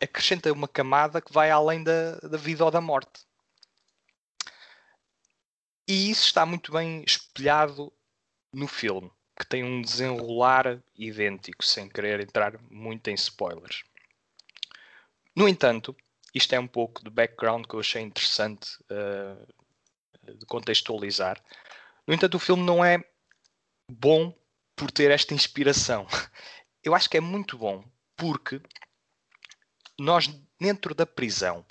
acrescenta 0.00 0.50
uma 0.50 0.66
camada 0.66 1.20
que 1.20 1.32
vai 1.32 1.50
além 1.50 1.84
da, 1.84 2.16
da 2.20 2.38
vida 2.38 2.64
ou 2.64 2.70
da 2.70 2.80
morte. 2.80 3.20
E 5.86 6.10
isso 6.10 6.24
está 6.24 6.46
muito 6.46 6.72
bem 6.72 7.04
espelhado 7.06 7.92
no 8.52 8.66
filme, 8.66 9.10
que 9.38 9.46
tem 9.46 9.62
um 9.62 9.82
desenrolar 9.82 10.82
idêntico, 10.96 11.62
sem 11.64 11.88
querer 11.88 12.20
entrar 12.20 12.58
muito 12.70 13.08
em 13.08 13.14
spoilers. 13.14 13.82
No 15.36 15.46
entanto, 15.46 15.94
isto 16.34 16.54
é 16.54 16.60
um 16.60 16.66
pouco 16.66 17.04
de 17.04 17.10
background 17.10 17.66
que 17.66 17.74
eu 17.74 17.80
achei 17.80 18.02
interessante 18.02 18.78
uh, 18.84 19.59
de 20.34 20.46
contextualizar. 20.46 21.42
No 22.06 22.14
entanto, 22.14 22.36
o 22.36 22.40
filme 22.40 22.62
não 22.62 22.84
é 22.84 23.02
bom 23.88 24.34
por 24.74 24.90
ter 24.90 25.10
esta 25.10 25.34
inspiração. 25.34 26.06
Eu 26.82 26.94
acho 26.94 27.08
que 27.10 27.16
é 27.16 27.20
muito 27.20 27.58
bom 27.58 27.84
porque 28.16 28.60
nós, 29.98 30.26
dentro 30.58 30.94
da 30.94 31.04
prisão, 31.04 31.64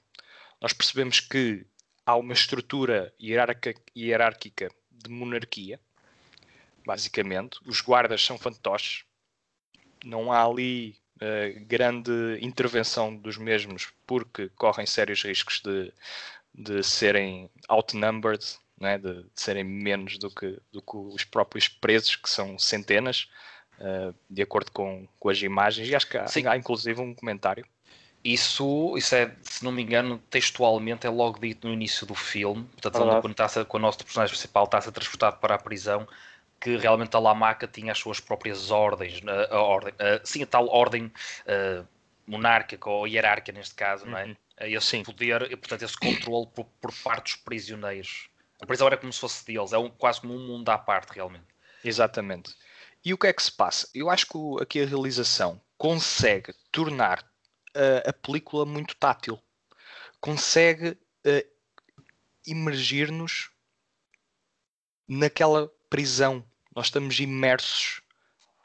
nós 0.61 0.73
percebemos 0.73 1.19
que 1.19 1.65
há 2.05 2.15
uma 2.15 2.33
estrutura 2.33 3.13
hierárquica 3.19 4.69
de 4.91 5.09
monarquia, 5.09 5.79
basicamente. 6.85 7.59
Os 7.65 7.81
guardas 7.81 8.23
são 8.23 8.37
fantoches. 8.37 9.03
Não 10.03 10.31
há 10.31 10.43
ali 10.43 10.95
uh, 11.17 11.65
grande 11.65 12.37
intervenção 12.41 13.15
dos 13.15 13.37
mesmos 13.37 13.91
porque 14.05 14.49
correm 14.49 14.85
sérios 14.85 15.23
riscos 15.23 15.61
de, 15.61 15.93
de 16.59 16.83
serem 16.83 17.49
outnumbered, 17.69 18.45
né? 18.79 18.97
de, 18.97 19.23
de, 19.23 19.29
serem 19.33 19.63
menos 19.63 20.17
do 20.17 20.29
que, 20.29 20.59
do 20.71 20.81
que 20.81 20.97
os 20.97 21.23
próprios 21.23 21.69
presos, 21.69 22.17
que 22.17 22.29
são 22.29 22.59
centenas, 22.59 23.29
uh, 23.79 24.13
de 24.29 24.41
acordo 24.41 24.69
com, 24.71 25.07
com 25.17 25.29
as 25.29 25.41
imagens. 25.41 25.87
E 25.87 25.95
acho 25.95 26.07
que 26.07 26.17
há, 26.17 26.25
há 26.51 26.57
inclusive 26.57 26.99
um 26.99 27.15
comentário. 27.15 27.65
Isso, 28.21 28.97
isso 28.97 29.15
é, 29.15 29.33
se 29.41 29.63
não 29.63 29.71
me 29.71 29.81
engano, 29.81 30.21
textualmente 30.29 31.07
é 31.07 31.09
logo 31.09 31.39
dito 31.39 31.65
no 31.65 31.73
início 31.73 32.05
do 32.05 32.13
filme. 32.13 32.65
Portanto, 32.73 33.09
ah, 33.09 33.21
quando, 33.21 33.31
está 33.31 33.63
quando 33.63 33.83
o 33.83 33.85
nosso 33.85 34.03
personagem 34.03 34.33
principal 34.33 34.65
está 34.65 34.79
a 34.79 34.81
ser 34.81 34.91
transportado 34.91 35.37
para 35.37 35.55
a 35.55 35.57
prisão, 35.57 36.05
que 36.59 36.75
realmente 36.75 37.15
a 37.15 37.19
Lamaca 37.19 37.65
tinha 37.65 37.93
as 37.93 37.97
suas 37.97 38.19
próprias 38.19 38.69
ordens, 38.69 39.21
a, 39.25 39.55
a 39.55 39.61
ordem, 39.61 39.93
a, 39.97 40.19
sim, 40.25 40.43
a 40.43 40.45
tal 40.45 40.67
ordem 40.67 41.09
monárquica 42.27 42.89
ou 42.89 43.07
hierárquica 43.07 43.57
neste 43.57 43.73
caso, 43.73 44.03
uhum. 44.03 44.11
não 44.11 44.17
é? 44.17 44.35
Uhum 44.61 44.67
esse 44.67 44.87
Sim. 44.87 45.03
poder 45.03 45.51
e, 45.51 45.55
portanto, 45.55 45.83
esse 45.83 45.97
controle 45.97 46.47
por, 46.47 46.65
por, 46.65 46.93
parte 47.03 47.33
dos 47.33 47.43
prisioneiros. 47.43 48.29
A 48.61 48.65
prisão 48.65 48.87
era 48.87 48.97
como 48.97 49.11
se 49.13 49.19
fosse 49.19 49.45
deles, 49.45 49.71
é 49.71 49.77
um, 49.77 49.89
quase 49.89 50.19
como 50.19 50.35
um 50.35 50.47
mundo 50.47 50.67
à 50.69 50.77
parte, 50.77 51.13
realmente. 51.13 51.45
Exatamente. 51.83 52.53
E 53.03 53.13
o 53.13 53.17
que 53.17 53.27
é 53.27 53.33
que 53.33 53.41
se 53.41 53.51
passa? 53.51 53.87
Eu 53.93 54.09
acho 54.09 54.27
que 54.27 54.37
aqui 54.61 54.81
a 54.81 54.85
realização 54.85 55.61
consegue 55.77 56.53
tornar 56.71 57.21
uh, 57.21 58.09
a 58.09 58.11
película 58.11 58.65
muito 58.65 58.95
tátil, 58.95 59.41
consegue 60.19 60.89
uh, 60.89 61.49
imergir-nos 62.45 63.49
naquela 65.07 65.71
prisão. 65.89 66.45
Nós 66.75 66.87
estamos 66.87 67.17
imersos 67.19 68.01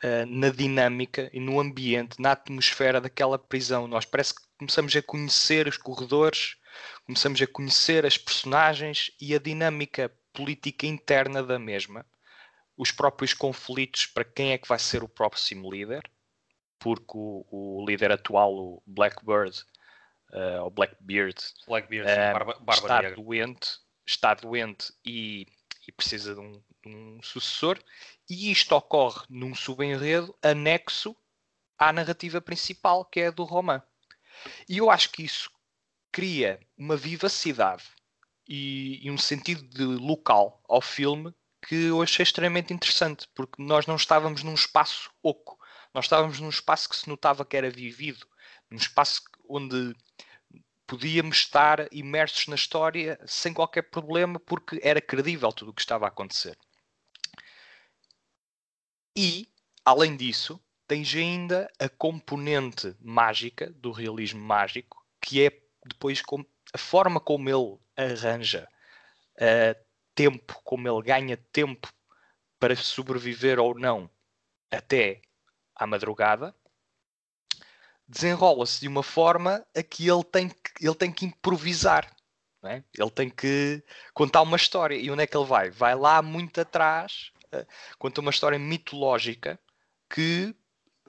uh, 0.02 0.26
na 0.26 0.50
dinâmica 0.50 1.30
e 1.32 1.40
no 1.40 1.60
ambiente, 1.60 2.20
na 2.20 2.32
atmosfera 2.32 3.00
daquela 3.00 3.38
prisão. 3.38 3.86
Nós 3.86 4.04
parece 4.04 4.34
que 4.34 4.42
começamos 4.58 4.94
a 4.96 5.02
conhecer 5.02 5.68
os 5.68 5.76
corredores, 5.76 6.56
começamos 7.04 7.40
a 7.40 7.46
conhecer 7.46 8.06
as 8.06 8.18
personagens 8.18 9.10
e 9.20 9.34
a 9.34 9.38
dinâmica 9.38 10.10
política 10.32 10.86
interna 10.86 11.42
da 11.42 11.58
mesma, 11.58 12.04
os 12.76 12.90
próprios 12.90 13.32
conflitos 13.32 14.06
para 14.06 14.24
quem 14.24 14.52
é 14.52 14.58
que 14.58 14.68
vai 14.68 14.78
ser 14.78 15.04
o 15.04 15.08
próximo 15.08 15.70
líder, 15.70 16.02
porque 16.78 17.12
o, 17.14 17.46
o 17.50 17.86
líder 17.86 18.10
atual, 18.10 18.52
o 18.52 18.82
Blackbird, 18.86 19.64
uh, 20.32 20.64
ou 20.64 20.70
Blackbeard, 20.70 21.40
Blackbeard 21.66 22.10
uh, 22.10 22.32
barba, 22.32 22.52
barba 22.60 22.72
está 22.72 23.02
negra. 23.02 23.16
doente, 23.16 23.70
está 24.04 24.34
doente 24.34 24.92
e, 25.04 25.46
e 25.86 25.92
precisa 25.92 26.34
de 26.34 26.40
um, 26.40 26.62
de 26.84 26.94
um, 26.94 27.22
sucessor, 27.22 27.78
e 28.28 28.50
isto 28.50 28.74
ocorre 28.74 29.24
num 29.28 29.54
subenredo 29.54 30.36
anexo 30.42 31.16
à 31.78 31.92
narrativa 31.92 32.40
principal, 32.40 33.04
que 33.04 33.20
é 33.20 33.26
a 33.28 33.30
do 33.30 33.44
romã. 33.44 33.82
E 34.68 34.78
eu 34.78 34.90
acho 34.90 35.10
que 35.10 35.22
isso 35.22 35.50
cria 36.10 36.60
uma 36.76 36.96
vivacidade 36.96 37.84
e, 38.48 39.04
e 39.06 39.10
um 39.10 39.18
sentido 39.18 39.62
de 39.68 39.84
local 39.84 40.62
ao 40.68 40.80
filme 40.80 41.34
que 41.66 41.86
eu 41.86 42.02
achei 42.02 42.22
extremamente 42.22 42.72
interessante, 42.74 43.26
porque 43.34 43.62
nós 43.62 43.86
não 43.86 43.96
estávamos 43.96 44.42
num 44.42 44.54
espaço 44.54 45.10
oco, 45.22 45.58
nós 45.94 46.04
estávamos 46.04 46.38
num 46.38 46.50
espaço 46.50 46.88
que 46.88 46.96
se 46.96 47.08
notava 47.08 47.44
que 47.44 47.56
era 47.56 47.70
vivido, 47.70 48.26
num 48.70 48.76
espaço 48.76 49.22
onde 49.48 49.94
podíamos 50.86 51.38
estar 51.38 51.88
imersos 51.92 52.46
na 52.46 52.54
história 52.54 53.18
sem 53.26 53.54
qualquer 53.54 53.82
problema, 53.82 54.38
porque 54.38 54.78
era 54.82 55.00
credível 55.00 55.52
tudo 55.52 55.70
o 55.70 55.74
que 55.74 55.80
estava 55.80 56.04
a 56.04 56.08
acontecer. 56.08 56.56
E, 59.16 59.48
além 59.84 60.16
disso, 60.16 60.60
tens 60.86 61.14
ainda 61.14 61.70
a 61.78 61.88
componente 61.88 62.96
mágica 63.00 63.70
do 63.70 63.90
realismo 63.92 64.40
mágico, 64.40 65.04
que 65.20 65.44
é 65.44 65.50
depois 65.86 66.20
com, 66.20 66.44
a 66.72 66.78
forma 66.78 67.20
como 67.20 67.48
ele 67.48 67.78
arranja 67.96 68.68
uh, 69.36 69.84
tempo, 70.14 70.60
como 70.64 70.88
ele 70.88 71.02
ganha 71.02 71.36
tempo 71.52 71.92
para 72.58 72.74
sobreviver 72.76 73.58
ou 73.58 73.78
não 73.78 74.10
até 74.70 75.22
à 75.76 75.86
madrugada, 75.86 76.54
desenrola-se 78.08 78.80
de 78.80 78.88
uma 78.88 79.02
forma 79.02 79.64
a 79.76 79.82
que 79.82 80.08
ele 80.08 80.24
tem 80.24 80.48
que, 80.48 80.86
ele 80.86 80.94
tem 80.94 81.12
que 81.12 81.26
improvisar. 81.26 82.14
É? 82.64 82.82
Ele 82.98 83.10
tem 83.10 83.28
que 83.28 83.84
contar 84.14 84.40
uma 84.40 84.56
história. 84.56 84.96
E 84.96 85.10
onde 85.10 85.22
é 85.22 85.26
que 85.26 85.36
ele 85.36 85.44
vai? 85.44 85.70
Vai 85.70 85.94
lá 85.94 86.22
muito 86.22 86.62
atrás, 86.62 87.30
conta 87.98 88.20
uma 88.20 88.30
história 88.30 88.58
mitológica 88.58 89.58
que 90.08 90.54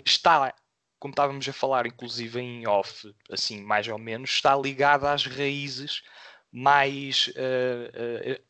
está, 0.06 0.54
como 1.00 1.12
estávamos 1.12 1.48
a 1.48 1.54
falar, 1.54 1.86
inclusive 1.86 2.40
em 2.40 2.68
off, 2.68 3.14
assim, 3.30 3.62
mais 3.62 3.88
ou 3.88 3.98
menos, 3.98 4.32
está 4.32 4.56
ligada 4.56 5.12
às 5.12 5.26
raízes 5.26 6.04
mais, 6.52 7.28
uh, 7.36 8.32
uh, 8.32 8.44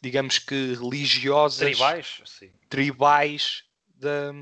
digamos 0.00 0.38
que 0.38 0.74
religiosas, 0.74 1.76
tribais, 1.76 2.22
sim. 2.24 2.52
tribais 2.68 3.64
da, 3.86 4.32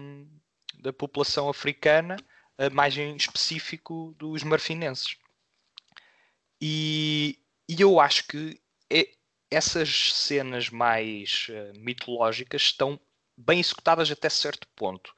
da 0.78 0.92
população 0.92 1.48
africana, 1.48 2.16
uh, 2.58 2.74
mais 2.74 2.96
em 2.96 3.14
específico 3.14 4.14
dos 4.18 4.42
marfinenses. 4.42 5.16
E, 6.60 7.38
e 7.68 7.80
eu 7.80 8.00
acho 8.00 8.26
que 8.26 8.60
é, 8.90 9.08
essas 9.50 10.14
cenas 10.14 10.70
mais 10.70 11.48
uh, 11.50 11.78
mitológicas 11.78 12.62
estão 12.62 12.98
bem 13.36 13.60
executadas 13.60 14.10
até 14.10 14.28
certo 14.28 14.68
ponto, 14.76 15.12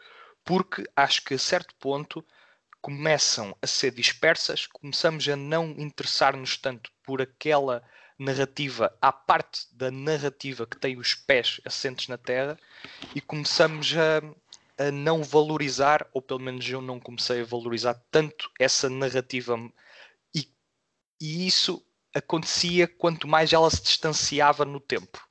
porque 0.45 0.85
acho 0.97 1.23
que 1.25 1.35
a 1.35 1.39
certo 1.39 1.75
ponto 1.77 2.25
começam 2.81 3.57
a 3.61 3.67
ser 3.67 3.93
dispersas, 3.93 4.67
começamos 4.67 5.29
a 5.29 5.37
não 5.37 5.71
interessar-nos 5.71 6.57
tanto 6.57 6.91
por 7.03 7.21
aquela 7.21 7.83
narrativa 8.19 8.97
à 9.01 9.13
parte 9.13 9.67
da 9.73 9.91
narrativa 9.91 10.67
que 10.67 10.79
tem 10.79 10.97
os 10.97 11.15
pés 11.15 11.61
assentes 11.65 12.09
na 12.09 12.17
terra 12.17 12.59
e 13.15 13.21
começamos 13.21 13.95
a, 13.97 14.85
a 14.87 14.91
não 14.91 15.23
valorizar, 15.23 16.09
ou 16.13 16.23
pelo 16.23 16.41
menos 16.41 16.69
eu 16.69 16.81
não 16.81 16.99
comecei 16.99 17.41
a 17.41 17.45
valorizar 17.45 17.95
tanto 18.11 18.51
essa 18.59 18.89
narrativa 18.89 19.57
e, 20.35 20.49
e 21.21 21.47
isso 21.47 21.85
acontecia 22.15 22.87
quanto 22.87 23.27
mais 23.27 23.53
ela 23.53 23.71
se 23.71 23.83
distanciava 23.83 24.65
no 24.65 24.81
tempo. 24.81 25.27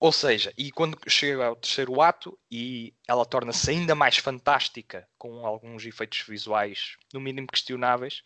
Ou 0.00 0.12
seja, 0.12 0.52
e 0.56 0.70
quando 0.70 0.98
chega 1.08 1.46
ao 1.46 1.56
terceiro 1.56 2.00
ato 2.00 2.38
e 2.50 2.94
ela 3.06 3.26
torna-se 3.26 3.70
ainda 3.70 3.96
mais 3.96 4.16
fantástica, 4.16 5.08
com 5.18 5.44
alguns 5.44 5.84
efeitos 5.84 6.20
visuais 6.20 6.96
no 7.12 7.20
mínimo 7.20 7.48
questionáveis, 7.48 8.22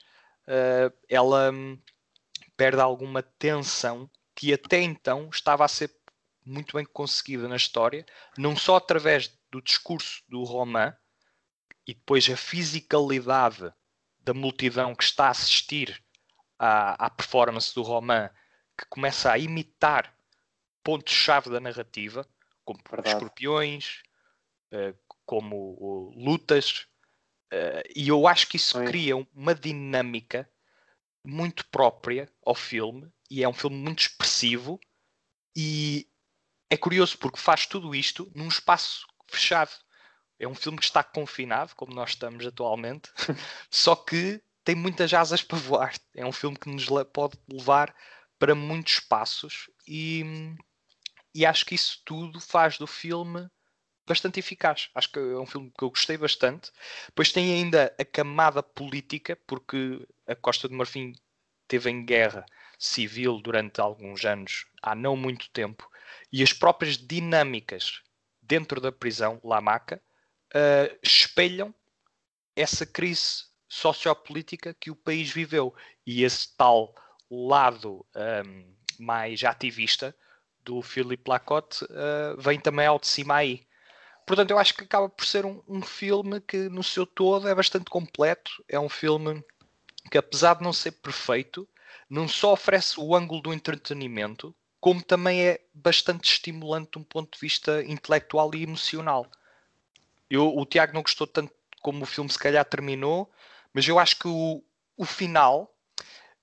uh, 0.46 0.94
ela 1.08 1.50
hum, 1.50 1.80
perde 2.56 2.80
alguma 2.80 3.22
tensão 3.22 4.10
que 4.34 4.52
até 4.52 4.82
então 4.82 5.30
estava 5.32 5.64
a 5.64 5.68
ser 5.68 5.90
muito 6.44 6.76
bem 6.76 6.84
conseguida 6.84 7.48
na 7.48 7.56
história, 7.56 8.04
não 8.36 8.54
só 8.54 8.76
através 8.76 9.28
do 9.50 9.62
discurso 9.62 10.22
do 10.28 10.42
Roman 10.44 10.94
e 11.86 11.94
depois 11.94 12.28
a 12.28 12.36
fisicalidade 12.36 13.72
da 14.20 14.34
multidão 14.34 14.94
que 14.94 15.04
está 15.04 15.26
a 15.26 15.30
assistir 15.30 16.02
à, 16.62 17.06
à 17.06 17.10
performance 17.10 17.74
do 17.74 17.82
Roman, 17.82 18.30
que 18.78 18.86
começa 18.88 19.32
a 19.32 19.36
imitar 19.36 20.16
pontos-chave 20.84 21.50
da 21.50 21.58
narrativa, 21.58 22.24
como 22.64 22.78
Verdade. 22.88 23.16
escorpiões, 23.16 24.02
uh, 24.72 24.96
como 25.26 25.56
uh, 25.56 26.10
lutas, 26.16 26.86
uh, 27.52 27.82
e 27.96 28.06
eu 28.08 28.28
acho 28.28 28.46
que 28.46 28.56
isso 28.56 28.78
Sim. 28.78 28.84
cria 28.84 29.16
uma 29.34 29.56
dinâmica 29.56 30.48
muito 31.24 31.66
própria 31.66 32.32
ao 32.46 32.54
filme, 32.54 33.12
e 33.28 33.42
é 33.42 33.48
um 33.48 33.52
filme 33.52 33.76
muito 33.76 34.02
expressivo, 34.02 34.78
e 35.56 36.08
é 36.70 36.76
curioso 36.76 37.18
porque 37.18 37.40
faz 37.40 37.66
tudo 37.66 37.92
isto 37.92 38.30
num 38.36 38.48
espaço 38.48 39.04
fechado. 39.26 39.72
É 40.38 40.46
um 40.46 40.54
filme 40.54 40.78
que 40.78 40.84
está 40.84 41.02
confinado, 41.02 41.74
como 41.74 41.92
nós 41.92 42.10
estamos 42.10 42.46
atualmente, 42.46 43.10
só 43.68 43.96
que 43.96 44.40
tem 44.64 44.74
muitas 44.74 45.12
asas 45.12 45.42
para 45.42 45.58
voar. 45.58 45.94
É 46.14 46.26
um 46.26 46.32
filme 46.32 46.56
que 46.56 46.68
nos 46.68 46.86
pode 47.12 47.38
levar 47.50 47.94
para 48.38 48.54
muitos 48.54 48.94
espaços 48.94 49.70
e 49.88 50.24
e 51.34 51.46
acho 51.46 51.64
que 51.64 51.74
isso 51.74 52.02
tudo 52.04 52.38
faz 52.40 52.76
do 52.76 52.86
filme 52.86 53.48
bastante 54.06 54.38
eficaz. 54.38 54.90
Acho 54.94 55.10
que 55.10 55.18
é 55.18 55.38
um 55.38 55.46
filme 55.46 55.72
que 55.76 55.84
eu 55.84 55.90
gostei 55.90 56.16
bastante. 56.16 56.70
Depois 57.06 57.32
tem 57.32 57.52
ainda 57.54 57.94
a 57.98 58.04
camada 58.04 58.62
política, 58.62 59.36
porque 59.46 60.06
a 60.26 60.34
Costa 60.34 60.68
do 60.68 60.74
Marfim 60.74 61.14
teve 61.66 61.90
em 61.90 62.04
guerra 62.04 62.44
civil 62.78 63.40
durante 63.40 63.80
alguns 63.80 64.24
anos, 64.24 64.66
há 64.82 64.94
não 64.94 65.16
muito 65.16 65.48
tempo, 65.50 65.88
e 66.32 66.42
as 66.42 66.52
próprias 66.52 66.98
dinâmicas 66.98 68.02
dentro 68.42 68.80
da 68.80 68.90
prisão, 68.90 69.40
Lamaca, 69.42 70.02
uh, 70.54 70.98
espelham 71.02 71.74
essa 72.56 72.84
crise 72.84 73.44
sociopolítica 73.72 74.74
que 74.74 74.90
o 74.90 74.94
país 74.94 75.30
viveu. 75.30 75.74
E 76.06 76.24
esse 76.24 76.54
tal 76.56 76.94
lado 77.30 78.04
um, 78.14 78.74
mais 78.98 79.42
ativista 79.42 80.14
do 80.62 80.82
Philippe 80.82 81.30
Lacotte 81.30 81.82
uh, 81.84 82.38
vem 82.38 82.60
também 82.60 82.86
ao 82.86 82.98
de 82.98 83.06
cima 83.06 83.36
aí. 83.36 83.66
Portanto, 84.26 84.50
eu 84.50 84.58
acho 84.58 84.74
que 84.74 84.84
acaba 84.84 85.08
por 85.08 85.24
ser 85.24 85.46
um, 85.46 85.62
um, 85.66 85.80
filme 85.80 86.38
que, 86.42 86.68
no 86.68 86.82
seu 86.82 87.06
todo, 87.06 87.48
é 87.48 87.54
bastante 87.54 87.86
completo. 87.86 88.62
É 88.68 88.78
um 88.78 88.90
filme 88.90 89.42
que, 90.10 90.18
apesar 90.18 90.54
de 90.54 90.62
não 90.62 90.72
ser 90.72 90.92
perfeito, 90.92 91.66
não 92.10 92.28
só 92.28 92.52
oferece 92.52 93.00
o 93.00 93.16
ângulo 93.16 93.40
do 93.40 93.54
entretenimento, 93.54 94.54
como 94.78 95.02
também 95.02 95.46
é 95.46 95.60
bastante 95.72 96.30
estimulante 96.30 96.90
de 96.92 96.98
um 96.98 97.04
ponto 97.04 97.32
de 97.32 97.40
vista 97.40 97.82
intelectual 97.84 98.54
e 98.54 98.62
emocional. 98.62 99.26
Eu, 100.28 100.54
o 100.54 100.66
Tiago 100.66 100.92
não 100.92 101.02
gostou 101.02 101.26
tanto 101.26 101.52
como 101.80 102.04
o 102.04 102.06
filme 102.06 102.30
se 102.30 102.38
calhar 102.38 102.64
terminou, 102.64 103.30
mas 103.74 103.86
eu 103.86 103.98
acho 103.98 104.18
que 104.18 104.28
o, 104.28 104.62
o 104.96 105.04
final 105.04 105.72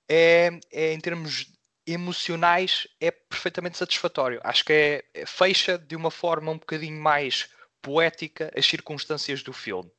é, 0.08 0.50
é, 0.72 0.92
em 0.92 1.00
termos 1.00 1.46
emocionais 1.86 2.86
é 3.00 3.10
perfeitamente 3.10 3.78
satisfatório. 3.78 4.40
Acho 4.42 4.64
que 4.64 4.72
é, 4.72 5.04
é, 5.14 5.26
fecha 5.26 5.78
de 5.78 5.96
uma 5.96 6.10
forma 6.10 6.50
um 6.50 6.58
bocadinho 6.58 7.00
mais 7.00 7.50
poética 7.82 8.50
as 8.56 8.66
circunstâncias 8.66 9.42
do 9.42 9.52
filme. 9.52 9.90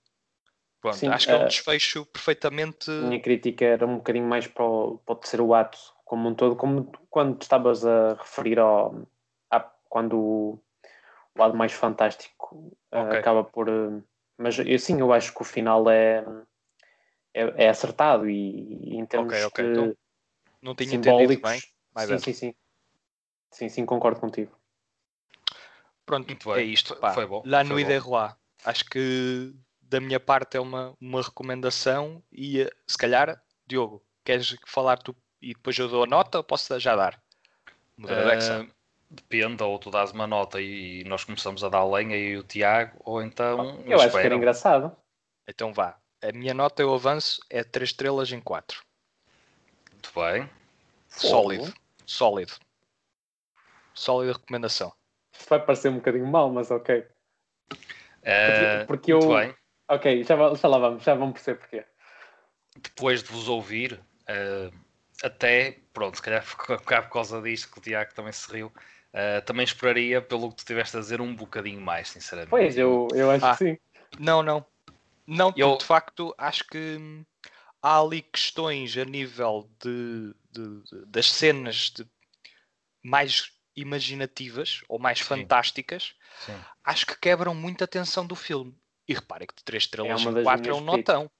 Pronto, 0.81 0.97
Sim, 0.97 1.09
acho 1.09 1.27
que 1.27 1.31
é 1.31 1.37
um 1.37 1.47
desfecho 1.47 2.05
perfeitamente. 2.07 2.89
A 2.89 3.03
minha 3.03 3.21
crítica 3.21 3.65
era 3.65 3.85
um 3.85 3.97
bocadinho 3.97 4.25
mais 4.25 4.47
para 4.47 4.63
o, 4.65 4.97
para 5.05 5.13
o 5.13 5.15
terceiro 5.15 5.53
ato, 5.53 5.77
como 6.03 6.27
um 6.27 6.33
todo, 6.33 6.55
como 6.55 6.91
quando 7.09 7.39
estavas 7.41 7.85
a 7.85 8.15
referir 8.15 8.57
ao. 8.57 9.07
A, 9.51 9.59
quando 9.87 10.17
o, 10.17 10.63
o 11.35 11.39
lado 11.39 11.55
mais 11.55 11.71
fantástico 11.71 12.75
uh, 12.91 12.97
okay. 13.05 13.19
acaba 13.19 13.43
por. 13.43 13.69
Uh, 13.69 14.03
mas 14.37 14.57
eu, 14.57 14.79
sim, 14.79 14.99
eu 14.99 15.13
acho 15.13 15.31
que 15.35 15.41
o 15.41 15.45
final 15.45 15.87
é, 15.87 16.25
é, 17.33 17.65
é 17.65 17.69
acertado 17.69 18.29
e, 18.29 18.93
e 18.93 18.95
em 18.95 19.05
termos 19.05 19.33
okay, 19.33 19.45
okay. 19.45 19.65
de. 19.65 19.71
Então, 19.71 19.97
não 20.61 20.75
tinha 20.75 20.95
entendido 20.95 21.41
bem. 21.41 21.59
sim, 21.59 22.17
sim, 22.19 22.33
sim. 22.33 22.55
Sim, 23.51 23.69
sim, 23.69 23.85
concordo 23.85 24.19
contigo. 24.19 24.57
Pronto, 26.05 26.53
é 26.53 26.63
isto. 26.63 26.95
Pá. 26.97 27.13
Foi 27.13 27.25
bom. 27.25 27.41
La 27.45 27.63
Nuit 27.63 27.87
des 27.87 28.01
Rois. 28.01 28.33
Acho 28.63 28.85
que 28.85 29.53
da 29.81 29.99
minha 29.99 30.19
parte 30.19 30.55
é 30.55 30.59
uma, 30.59 30.95
uma 31.01 31.21
recomendação 31.21 32.23
e 32.31 32.61
eh, 32.61 32.69
se 32.87 32.97
calhar, 32.97 33.41
Diogo, 33.65 34.03
queres 34.23 34.55
falar 34.65 34.97
tu 34.97 35.15
e 35.41 35.53
depois 35.53 35.77
eu 35.77 35.87
dou 35.87 36.03
a 36.03 36.07
nota 36.07 36.37
ou 36.37 36.43
posso 36.43 36.79
já 36.79 36.95
dar? 36.95 37.21
Uh, 37.99 38.71
depende, 39.09 39.61
ou 39.63 39.77
tu 39.79 39.91
dás 39.91 40.11
uma 40.11 40.27
nota 40.27 40.61
e 40.61 41.03
nós 41.05 41.23
começamos 41.23 41.63
a 41.63 41.69
dar 41.69 41.83
lenha 41.83 42.15
e 42.15 42.37
o 42.37 42.43
Tiago, 42.43 42.97
ou 42.99 43.21
então. 43.21 43.81
Eu 43.85 43.99
acho 43.99 44.11
que 44.11 44.25
era 44.25 44.35
engraçado. 44.35 44.95
Então 45.47 45.73
vá. 45.73 46.00
A 46.23 46.31
minha 46.31 46.53
nota, 46.53 46.81
eu 46.81 46.93
avanço, 46.93 47.41
é 47.49 47.63
3 47.63 47.89
estrelas 47.89 48.31
em 48.31 48.39
4. 48.39 48.83
Muito 49.91 50.11
bem. 50.13 50.49
Sólido. 51.07 51.73
Sólido. 52.05 52.53
Sólida 53.93 54.33
recomendação. 54.33 54.93
Isto 55.33 55.49
vai 55.49 55.65
parecer 55.65 55.89
um 55.89 55.95
bocadinho 55.95 56.27
mal, 56.27 56.51
mas 56.51 56.69
ok. 56.69 56.99
Uh, 56.99 58.85
porque, 58.85 58.85
porque 58.87 59.13
eu. 59.13 59.19
Bem. 59.19 59.55
Ok, 59.89 60.23
já, 60.23 60.35
já 60.53 60.67
lá 60.67 60.77
vamos, 60.77 61.03
já 61.03 61.15
vamos 61.15 61.33
perceber 61.33 61.59
porquê. 61.59 61.85
Depois 62.77 63.23
de 63.23 63.29
vos 63.29 63.49
ouvir, 63.49 63.99
uh, 64.29 64.73
até, 65.23 65.79
pronto, 65.91 66.15
se 66.15 66.21
calhar 66.21 66.45
por 66.45 67.09
causa 67.09 67.41
disto 67.41 67.71
que 67.71 67.79
o 67.79 67.81
Tiago 67.81 68.13
também 68.13 68.31
se 68.31 68.49
riu, 68.51 68.67
uh, 68.67 69.41
também 69.45 69.63
esperaria, 69.63 70.21
pelo 70.21 70.49
que 70.49 70.57
tu 70.57 70.65
tiveste 70.65 70.95
a 70.95 70.99
dizer, 70.99 71.19
um 71.19 71.35
bocadinho 71.35 71.81
mais, 71.81 72.09
sinceramente. 72.09 72.51
Pois, 72.51 72.77
eu, 72.77 73.07
eu 73.13 73.31
acho 73.31 73.45
ah, 73.45 73.51
que 73.51 73.57
sim. 73.57 73.77
Não, 74.17 74.41
não. 74.41 74.65
Não, 75.31 75.53
eu... 75.55 75.77
de 75.77 75.85
facto, 75.85 76.35
acho 76.37 76.65
que 76.67 76.99
há 77.81 78.01
ali 78.01 78.21
questões 78.21 78.97
a 78.97 79.05
nível 79.05 79.69
de, 79.79 80.35
de, 80.51 80.83
de 80.83 81.05
das 81.05 81.31
cenas 81.31 81.89
de, 81.95 82.05
mais 83.01 83.49
imaginativas 83.73 84.81
ou 84.89 84.99
mais 84.99 85.19
Sim. 85.19 85.23
fantásticas, 85.23 86.15
Sim. 86.45 86.59
acho 86.83 87.05
que 87.05 87.17
quebram 87.17 87.55
muito 87.55 87.81
a 87.81 87.87
tensão 87.87 88.27
do 88.27 88.35
filme. 88.35 88.75
E 89.07 89.13
reparem 89.13 89.47
que 89.47 89.55
de 89.55 89.63
3 89.63 89.83
estrelas 89.83 90.25
é 90.25 90.43
4 90.43 90.69
é 90.69 90.75
um 90.75 90.81
notão. 90.81 91.31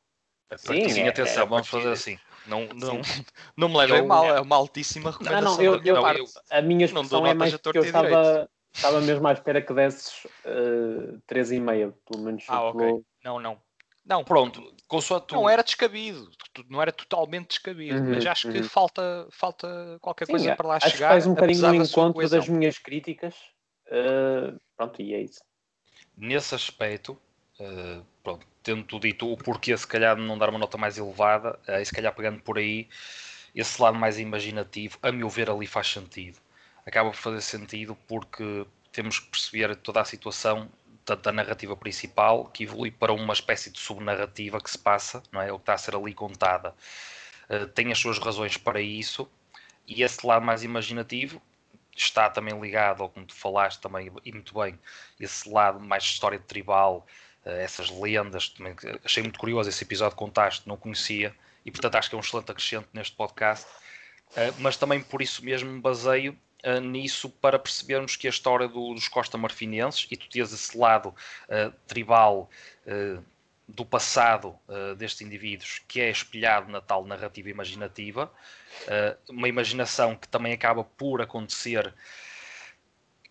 Sim, 0.56 0.88
Sim 0.88 1.01
é, 1.01 1.10
atenção, 1.10 1.43
é, 1.43 1.45
vamos 1.45 1.67
fazer 1.67 1.91
assim. 1.91 2.17
Não, 2.47 2.67
não, 2.67 3.01
não 3.58 3.67
me 3.67 3.77
levem 3.77 3.99
eu, 3.99 4.08
mal, 4.08 4.25
é 4.25 4.39
uma 4.39 4.56
altíssima 4.56 5.12
recomendação. 5.12 5.43
Não, 5.43 5.58
não, 5.58 5.63
eu, 5.63 5.84
eu, 5.84 5.95
eu, 5.97 6.25
a 6.49 6.62
minha 6.62 6.86
expressão 6.86 7.25
é 7.25 7.34
mais 7.34 7.58
porque 7.58 7.77
eu 7.77 7.84
estava, 7.84 8.49
estava 8.73 9.01
mesmo 9.01 9.27
à 9.27 9.34
espera 9.34 9.62
que 9.62 9.73
desses 9.73 10.23
uh, 10.45 11.21
eh, 11.27 11.34
3,5, 11.34 11.93
pelo 12.10 12.23
menos. 12.23 12.45
Ah, 12.47 12.63
ok. 12.63 13.04
Não, 13.23 13.39
não. 13.39 13.62
Não, 14.05 14.23
pronto, 14.23 14.73
tu... 15.27 15.35
não 15.35 15.47
era 15.47 15.63
descabido, 15.63 16.29
não 16.67 16.81
era 16.81 16.91
totalmente 16.91 17.49
descabido, 17.49 17.99
uhum, 17.99 18.15
mas 18.15 18.25
acho 18.25 18.47
uhum. 18.47 18.53
que 18.53 18.63
falta, 18.63 19.27
falta 19.31 19.97
qualquer 20.01 20.25
Sim, 20.25 20.31
coisa 20.31 20.55
para 20.55 20.67
lá 20.67 20.75
acho 20.77 20.89
chegar. 20.89 21.07
Que 21.09 21.13
faz 21.13 21.27
um 21.27 21.33
bocadinho 21.33 21.73
no 21.73 21.83
encontro 21.85 22.29
das 22.29 22.49
minhas 22.49 22.77
críticas. 22.77 23.35
Uh, 23.87 24.59
pronto, 24.75 25.01
e 25.01 25.13
é 25.13 25.21
isso. 25.21 25.41
Nesse 26.17 26.55
aspecto, 26.55 27.17
uh, 27.59 28.03
pronto, 28.23 28.45
tendo 28.63 28.99
dito 28.99 29.31
o 29.31 29.37
porquê, 29.37 29.77
se 29.77 29.87
calhar, 29.87 30.17
não 30.17 30.37
dar 30.37 30.49
uma 30.49 30.59
nota 30.59 30.77
mais 30.77 30.97
elevada, 30.97 31.59
uh, 31.67 31.85
se 31.85 31.93
calhar 31.93 32.13
pegando 32.13 32.41
por 32.41 32.57
aí, 32.57 32.89
esse 33.53 33.81
lado 33.81 33.97
mais 33.97 34.17
imaginativo, 34.17 34.97
a 35.03 35.11
meu 35.11 35.29
ver, 35.29 35.49
ali 35.49 35.67
faz 35.67 35.87
sentido. 35.87 36.39
Acaba 36.85 37.11
por 37.11 37.17
fazer 37.17 37.41
sentido 37.41 37.95
porque 38.07 38.65
temos 38.91 39.19
que 39.19 39.29
perceber 39.29 39.75
toda 39.75 40.01
a 40.01 40.05
situação 40.05 40.67
da 41.05 41.31
narrativa 41.31 41.75
principal 41.75 42.45
que 42.45 42.63
evolui 42.63 42.91
para 42.91 43.11
uma 43.11 43.33
espécie 43.33 43.69
de 43.69 43.79
subnarrativa 43.79 44.59
que 44.61 44.69
se 44.69 44.77
passa, 44.77 45.21
não 45.31 45.41
é? 45.41 45.51
O 45.51 45.57
que 45.57 45.63
está 45.63 45.73
a 45.73 45.77
ser 45.77 45.95
ali 45.95 46.13
contada. 46.13 46.75
Uh, 47.49 47.67
tem 47.67 47.91
as 47.91 47.99
suas 47.99 48.17
razões 48.19 48.57
para 48.57 48.81
isso. 48.81 49.29
E 49.87 50.03
esse 50.03 50.25
lado 50.25 50.45
mais 50.45 50.63
imaginativo 50.63 51.41
está 51.95 52.29
também 52.29 52.59
ligado 52.59 53.03
ao 53.03 53.09
como 53.09 53.25
tu 53.25 53.35
falaste 53.35 53.81
também 53.81 54.11
e 54.23 54.31
muito 54.31 54.53
bem 54.53 54.79
esse 55.19 55.49
lado 55.49 55.79
mais 55.79 56.03
história 56.03 56.39
tribal 56.39 57.05
eh, 57.45 57.63
essas 57.63 57.89
lendas 57.89 58.49
também, 58.49 58.75
achei 59.03 59.23
muito 59.23 59.39
curioso 59.39 59.69
esse 59.69 59.83
episódio 59.83 60.15
que 60.15 60.19
contaste 60.19 60.67
não 60.67 60.77
conhecia 60.77 61.35
e 61.65 61.71
portanto 61.71 61.95
acho 61.95 62.09
que 62.09 62.15
é 62.15 62.17
um 62.17 62.21
excelente 62.21 62.51
acrescente 62.51 62.87
neste 62.93 63.15
podcast. 63.15 63.67
Eh, 64.35 64.53
mas 64.59 64.77
também 64.77 65.01
por 65.01 65.21
isso 65.21 65.43
mesmo 65.43 65.71
me 65.71 65.81
baseio 65.81 66.37
uh, 66.65 66.80
nisso 66.80 67.30
para 67.30 67.60
percebermos 67.60 68.15
que 68.15 68.28
a 68.28 68.30
história 68.30 68.67
do, 68.67 68.93
dos 68.93 69.08
Costa 69.08 69.38
Marfinenses 69.38 70.08
e 70.10 70.17
tu 70.17 70.30
tens 70.30 70.52
esse 70.52 70.78
lado 70.78 71.10
uh, 71.10 71.71
tribal 71.88 72.50
uh, 72.86 73.24
do 73.67 73.86
passado 73.86 74.60
destes 74.97 75.21
indivíduos 75.21 75.82
que 75.88 76.02
é 76.02 76.10
espelhado 76.10 76.69
na 76.69 76.82
tal 76.82 77.06
narrativa 77.06 77.50
imaginativa, 77.50 78.30
uma 79.30 79.47
imaginação 79.47 80.13
que 80.13 80.28
também 80.28 80.52
acaba 80.52 80.84
por 80.84 81.21
acontecer 81.21 81.93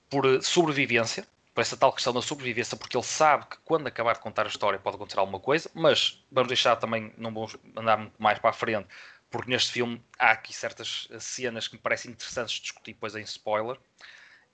por 0.09 0.43
sobrevivência, 0.43 1.27
por 1.55 1.61
essa 1.61 1.77
tal 1.77 1.93
questão 1.93 2.14
da 2.14 2.23
sobrevivência, 2.23 2.75
porque 2.75 2.97
ele 2.97 3.05
sabe 3.05 3.45
que 3.51 3.59
quando 3.66 3.87
acabar 3.87 4.14
de 4.14 4.21
contar 4.21 4.47
a 4.47 4.49
história 4.49 4.79
pode 4.79 4.97
acontecer 4.97 5.21
alguma 5.21 5.40
coisa, 5.40 5.71
mas 5.75 6.25
vamos 6.33 6.49
deixar 6.49 6.77
também, 6.77 7.12
não 7.19 7.35
vamos 7.35 7.57
andar 7.77 7.99
muito 7.99 8.16
mais 8.19 8.38
para 8.38 8.49
a 8.49 8.55
frente, 8.55 8.88
porque 9.31 9.51
neste 9.51 9.73
filme 9.73 10.03
há 10.19 10.33
aqui 10.33 10.53
certas 10.53 11.09
cenas 11.21 11.69
que 11.69 11.77
me 11.77 11.81
parecem 11.81 12.11
interessantes 12.11 12.55
de 12.57 12.62
discutir 12.62 12.95
depois 12.95 13.14
em 13.14 13.23
spoiler. 13.23 13.79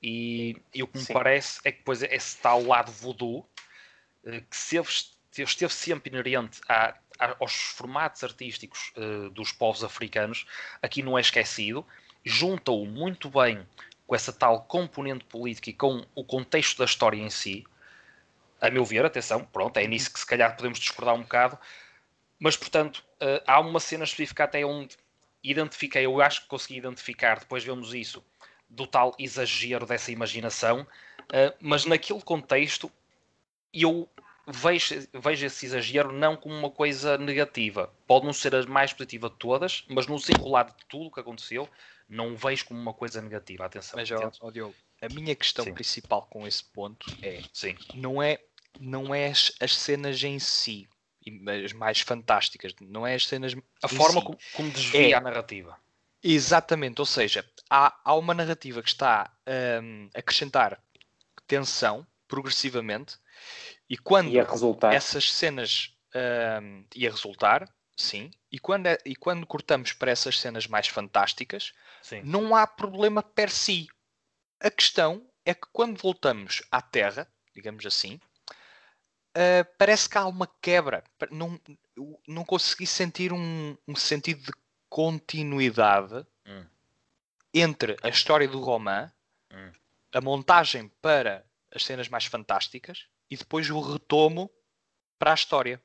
E, 0.03 0.57
e 0.75 0.83
o 0.83 0.87
que 0.87 0.99
me 0.99 1.05
Sim. 1.05 1.15
parece 1.15 1.61
é 1.65 1.73
que 1.73 1.79
depois 1.79 2.03
esse 2.03 2.37
tal 2.39 2.63
lado 2.63 2.93
voodoo 2.93 3.49
eh, 4.25 4.43
que 4.43 4.55
esteve, 4.55 4.89
esteve 5.39 5.73
sempre 5.73 6.11
inerente 6.11 6.61
a, 6.69 6.95
aos 7.41 7.53
formatos 7.53 8.23
artísticos 8.23 8.93
uh, 8.97 9.31
dos 9.31 9.53
povos 9.53 9.83
africanos, 9.83 10.47
aqui 10.83 11.03
não 11.03 11.17
é 11.17 11.21
esquecido, 11.21 11.87
junta-o 12.25 12.85
muito 12.85 13.31
bem 13.31 13.67
com 14.07 14.15
essa 14.15 14.33
tal 14.33 14.65
componente 14.65 15.25
política 15.25 15.71
e 15.71 15.73
com 15.73 16.05
o 16.15 16.25
contexto 16.25 16.79
da 16.79 16.85
história 16.85 17.17
em 17.17 17.31
si. 17.31 17.65
A 18.61 18.71
meu 18.71 18.85
ver, 18.85 19.05
atenção, 19.05 19.45
pronto, 19.45 19.77
é 19.79 19.87
nisso 19.87 20.13
que 20.13 20.19
se 20.19 20.27
calhar 20.27 20.55
podemos 20.57 20.79
discordar 20.79 21.15
um 21.15 21.23
bocado, 21.23 21.59
mas, 22.39 22.57
portanto, 22.57 23.05
uh, 23.23 23.43
há 23.47 23.61
uma 23.61 23.81
cena 23.81 24.05
específica 24.05 24.45
até 24.45 24.65
onde 24.65 24.97
identifiquei, 25.43 26.05
eu 26.05 26.21
acho 26.21 26.43
que 26.43 26.49
consegui 26.49 26.79
identificar, 26.79 27.39
depois 27.39 27.63
vemos 27.65 27.95
isso, 27.95 28.25
do 28.69 28.87
tal 28.87 29.15
exagero 29.19 29.87
dessa 29.87 30.11
imaginação, 30.11 30.81
uh, 30.83 31.55
mas 31.61 31.85
naquele 31.85 32.21
contexto 32.23 32.91
eu 33.73 34.09
vejo, 34.47 34.95
vejo 35.13 35.47
esse 35.47 35.67
exagero 35.67 36.13
não 36.13 36.37
como 36.37 36.55
uma 36.55 36.71
coisa 36.71 37.19
negativa. 37.19 37.93
Pode 38.07 38.27
não 38.27 38.33
ser 38.33 38.55
a 38.55 38.67
mais 38.67 38.93
positiva 38.93 39.29
de 39.29 39.37
todas, 39.37 39.85
mas 39.89 40.07
no 40.07 40.17
desenrolar 40.17 40.65
de 40.65 40.85
tudo 40.89 41.07
o 41.07 41.11
que 41.11 41.21
aconteceu, 41.21 41.69
não 42.09 42.33
o 42.33 42.37
vejo 42.37 42.67
como 42.67 42.81
uma 42.81 42.95
coisa 42.95 43.21
negativa. 43.21 43.67
Atenção. 43.67 43.99
Mas, 43.99 44.11
ó, 44.11 44.31
ó 44.41 44.51
Diogo, 44.51 44.75
a 45.01 45.09
minha 45.13 45.35
questão 45.35 45.65
Sim. 45.65 45.75
principal 45.75 46.27
com 46.31 46.47
esse 46.47 46.65
ponto 46.65 47.07
é, 47.23 47.43
Sim. 47.53 47.77
não 47.95 48.23
é, 48.23 48.39
não 48.81 49.15
é 49.15 49.27
as, 49.29 49.53
as 49.61 49.77
cenas 49.77 50.23
em 50.23 50.39
si, 50.39 50.89
as 51.65 51.73
mais 51.73 52.01
fantásticas, 52.01 52.75
não 52.81 53.07
é 53.07 53.15
as 53.15 53.27
cenas. 53.27 53.55
A 53.83 53.89
forma 53.89 54.21
si. 54.21 54.27
como, 54.27 54.39
como 54.55 54.71
desvia 54.71 55.11
é, 55.11 55.13
a 55.15 55.21
narrativa. 55.21 55.77
Exatamente, 56.23 57.01
ou 57.01 57.07
seja, 57.07 57.45
há, 57.71 57.99
há 58.05 58.15
uma 58.15 58.35
narrativa 58.35 58.83
que 58.83 58.89
está 58.89 59.31
um, 59.83 60.09
a 60.15 60.19
acrescentar 60.19 60.81
tensão 61.47 62.07
progressivamente 62.27 63.17
e 63.89 63.97
quando 63.97 64.31
e 64.31 64.39
essas 64.93 65.33
cenas 65.33 65.93
um, 66.63 66.85
e 66.95 67.07
a 67.07 67.11
resultar, 67.11 67.73
sim, 67.97 68.31
e 68.51 68.59
quando, 68.59 68.87
é, 68.87 68.99
e 69.05 69.15
quando 69.15 69.47
cortamos 69.47 69.93
para 69.93 70.11
essas 70.11 70.41
cenas 70.41 70.67
mais 70.67 70.89
fantásticas, 70.89 71.73
sim. 72.03 72.23
não 72.25 72.57
há 72.57 72.67
problema 72.67 73.23
per 73.23 73.51
si. 73.51 73.87
A 74.61 74.71
questão 74.71 75.25
é 75.45 75.55
que 75.55 75.69
quando 75.73 76.01
voltamos 76.01 76.63
à 76.71 76.83
Terra, 76.83 77.31
digamos 77.55 77.87
assim, 77.87 78.21
uh, 79.37 79.75
parece 79.79 80.09
que 80.09 80.17
há 80.17 80.27
uma 80.27 80.47
quebra. 80.61 81.05
Não, 81.31 81.61
não 82.27 82.45
consegui 82.45 82.87
sentir 82.87 83.33
um, 83.33 83.77
um 83.87 83.95
sentido 83.95 84.43
de 84.43 84.53
continuidade 84.89 86.27
hum. 86.47 86.65
entre 87.53 87.97
a 88.03 88.09
história 88.09 88.49
do 88.49 88.61
romã, 88.61 89.13
hum. 89.53 89.73
a 90.13 90.21
montagem 90.21 90.91
para 91.03 91.45
as 91.75 91.85
cenas 91.85 92.09
mais 92.09 92.25
fantásticas 92.25 93.07
e 93.31 93.37
depois 93.37 93.69
o 93.69 93.81
retomo 93.81 94.51
para 95.19 95.33
a 95.33 95.35
história. 95.35 95.83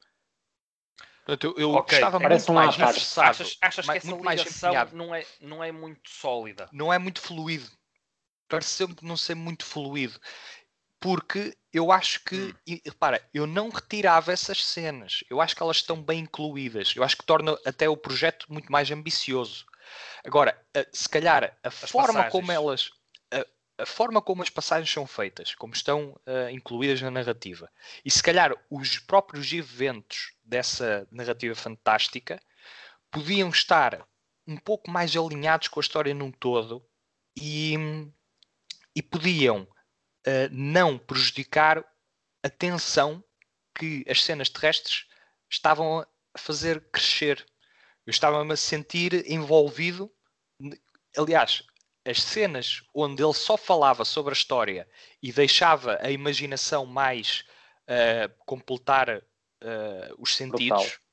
Portanto, 1.26 1.56
eu, 1.58 1.70
eu 1.70 1.76
okay. 1.76 1.98
estava 1.98 2.20
Parece 2.20 2.52
muito 2.52 2.56
mais 2.56 2.78
necessário. 2.78 3.32
Achas, 3.32 3.58
achas 3.62 3.86
mais, 3.86 4.02
que 4.02 4.10
essa 4.10 4.70
ligação 4.70 4.74
não 4.94 5.14
é, 5.14 5.26
não 5.40 5.64
é 5.64 5.72
muito 5.72 6.10
sólida? 6.10 6.68
Não 6.72 6.92
é 6.92 6.98
muito 6.98 7.22
fluido. 7.22 7.70
Pareceu-me 8.48 8.96
não 9.02 9.16
ser 9.16 9.36
muito 9.36 9.64
fluido 9.66 10.20
porque 11.02 11.58
eu 11.74 11.92
acho 11.92 12.24
que, 12.24 12.36
hum. 12.36 12.54
e, 12.68 12.82
repara, 12.86 13.26
eu 13.34 13.48
não 13.48 13.70
retirava 13.70 14.32
essas 14.32 14.66
cenas. 14.66 15.24
Eu 15.30 15.40
acho 15.40 15.56
que 15.56 15.64
elas 15.64 15.78
estão 15.78 16.02
bem 16.02 16.22
incluídas. 16.22 16.94
Eu 16.96 17.04
acho 17.04 17.18
que 17.18 17.26
torna 17.26 17.58
até 17.66 17.88
o 17.88 17.96
projeto 17.96 18.46
muito 18.50 18.72
mais 18.72 18.92
ambicioso. 18.92 19.66
Agora, 20.24 20.60
se 20.92 21.08
calhar 21.08 21.58
a 21.64 21.68
as 21.68 21.90
forma 21.90 22.08
passagens. 22.08 22.32
como 22.32 22.52
elas, 22.52 22.92
a, 23.32 23.84
a, 23.84 23.86
forma 23.86 24.22
como 24.22 24.44
as 24.44 24.50
passagens 24.50 24.92
são 24.92 25.08
feitas, 25.08 25.56
como 25.56 25.74
estão 25.74 26.20
uh, 26.28 26.50
incluídas 26.52 27.02
na 27.02 27.12
narrativa, 27.12 27.70
e 28.06 28.12
se 28.12 28.22
calhar 28.22 28.54
os 28.70 29.00
próprios 29.00 29.52
eventos 29.52 30.34
dessa 30.44 31.08
narrativa 31.12 31.56
fantástica 31.56 32.42
podiam 33.10 33.50
estar 33.50 34.06
um 34.48 34.58
pouco 34.58 34.90
mais 34.90 35.16
alinhados 35.16 35.68
com 35.68 35.80
a 35.80 35.82
história 35.82 36.14
num 36.14 36.32
todo 36.32 36.86
e, 37.36 37.76
e 38.96 39.02
podiam 39.02 39.68
uh, 40.28 40.50
não 40.52 40.98
prejudicar 40.98 41.84
a 42.44 42.50
tensão 42.50 43.24
que 43.78 44.04
as 44.08 44.24
cenas 44.24 44.50
terrestres 44.50 45.06
estavam 45.50 46.00
a 46.00 46.38
fazer 46.38 46.82
crescer. 46.92 47.46
Eu 48.06 48.12
estava-me 48.12 48.54
a 48.54 48.58
sentir 48.58 49.30
envolvido. 49.32 50.12
Aliás, 51.18 51.64
as 52.06 52.22
cenas 52.22 52.84
onde 52.94 53.24
ele 53.24 53.34
só 53.34 53.58
falava 53.58 54.04
sobre 54.04 54.32
a 54.32 54.34
história 54.34 54.88
e 55.22 55.32
deixava 55.32 56.00
a 56.02 56.10
imaginação 56.10 56.86
mais 56.86 57.44
uh, 57.84 58.34
completar 58.46 59.18
uh, 59.18 60.16
os 60.18 60.36
sentidos. 60.36 60.84
Total. 60.84 61.11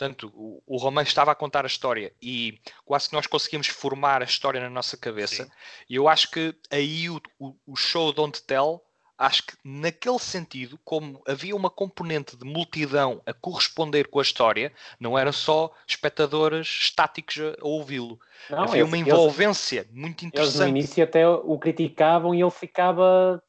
Portanto, 0.00 0.32
o, 0.34 0.62
o 0.66 0.78
Romano 0.78 1.06
estava 1.06 1.30
a 1.30 1.34
contar 1.34 1.64
a 1.64 1.66
história 1.66 2.10
e 2.22 2.58
quase 2.86 3.10
que 3.10 3.14
nós 3.14 3.26
conseguimos 3.26 3.66
formar 3.66 4.22
a 4.22 4.24
história 4.24 4.58
na 4.58 4.70
nossa 4.70 4.96
cabeça. 4.96 5.44
Sim. 5.44 5.50
E 5.90 5.96
eu 5.96 6.08
acho 6.08 6.30
que 6.30 6.54
aí 6.70 7.10
o, 7.10 7.20
o, 7.38 7.54
o 7.66 7.76
show 7.76 8.10
Don't 8.10 8.42
Tell, 8.44 8.82
acho 9.18 9.42
que 9.42 9.52
naquele 9.62 10.18
sentido, 10.18 10.80
como 10.86 11.22
havia 11.28 11.54
uma 11.54 11.68
componente 11.68 12.34
de 12.34 12.46
multidão 12.46 13.20
a 13.26 13.34
corresponder 13.34 14.08
com 14.08 14.20
a 14.20 14.22
história, 14.22 14.72
não 14.98 15.18
eram 15.18 15.32
só 15.32 15.70
espectadores 15.86 16.66
estáticos 16.66 17.36
a 17.38 17.54
ouvi-lo. 17.60 18.18
Havia 18.50 18.80
eles, 18.80 18.88
uma 18.88 18.96
envolvência 18.96 19.80
eles, 19.80 19.92
muito 19.92 20.24
interessante. 20.24 20.62
Eles 20.62 20.72
no 20.72 20.78
início 20.78 21.04
até 21.04 21.28
o 21.28 21.58
criticavam 21.58 22.34
e 22.34 22.40
ele 22.40 22.50
ficava 22.50 23.42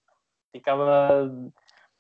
ficava 0.52 1.32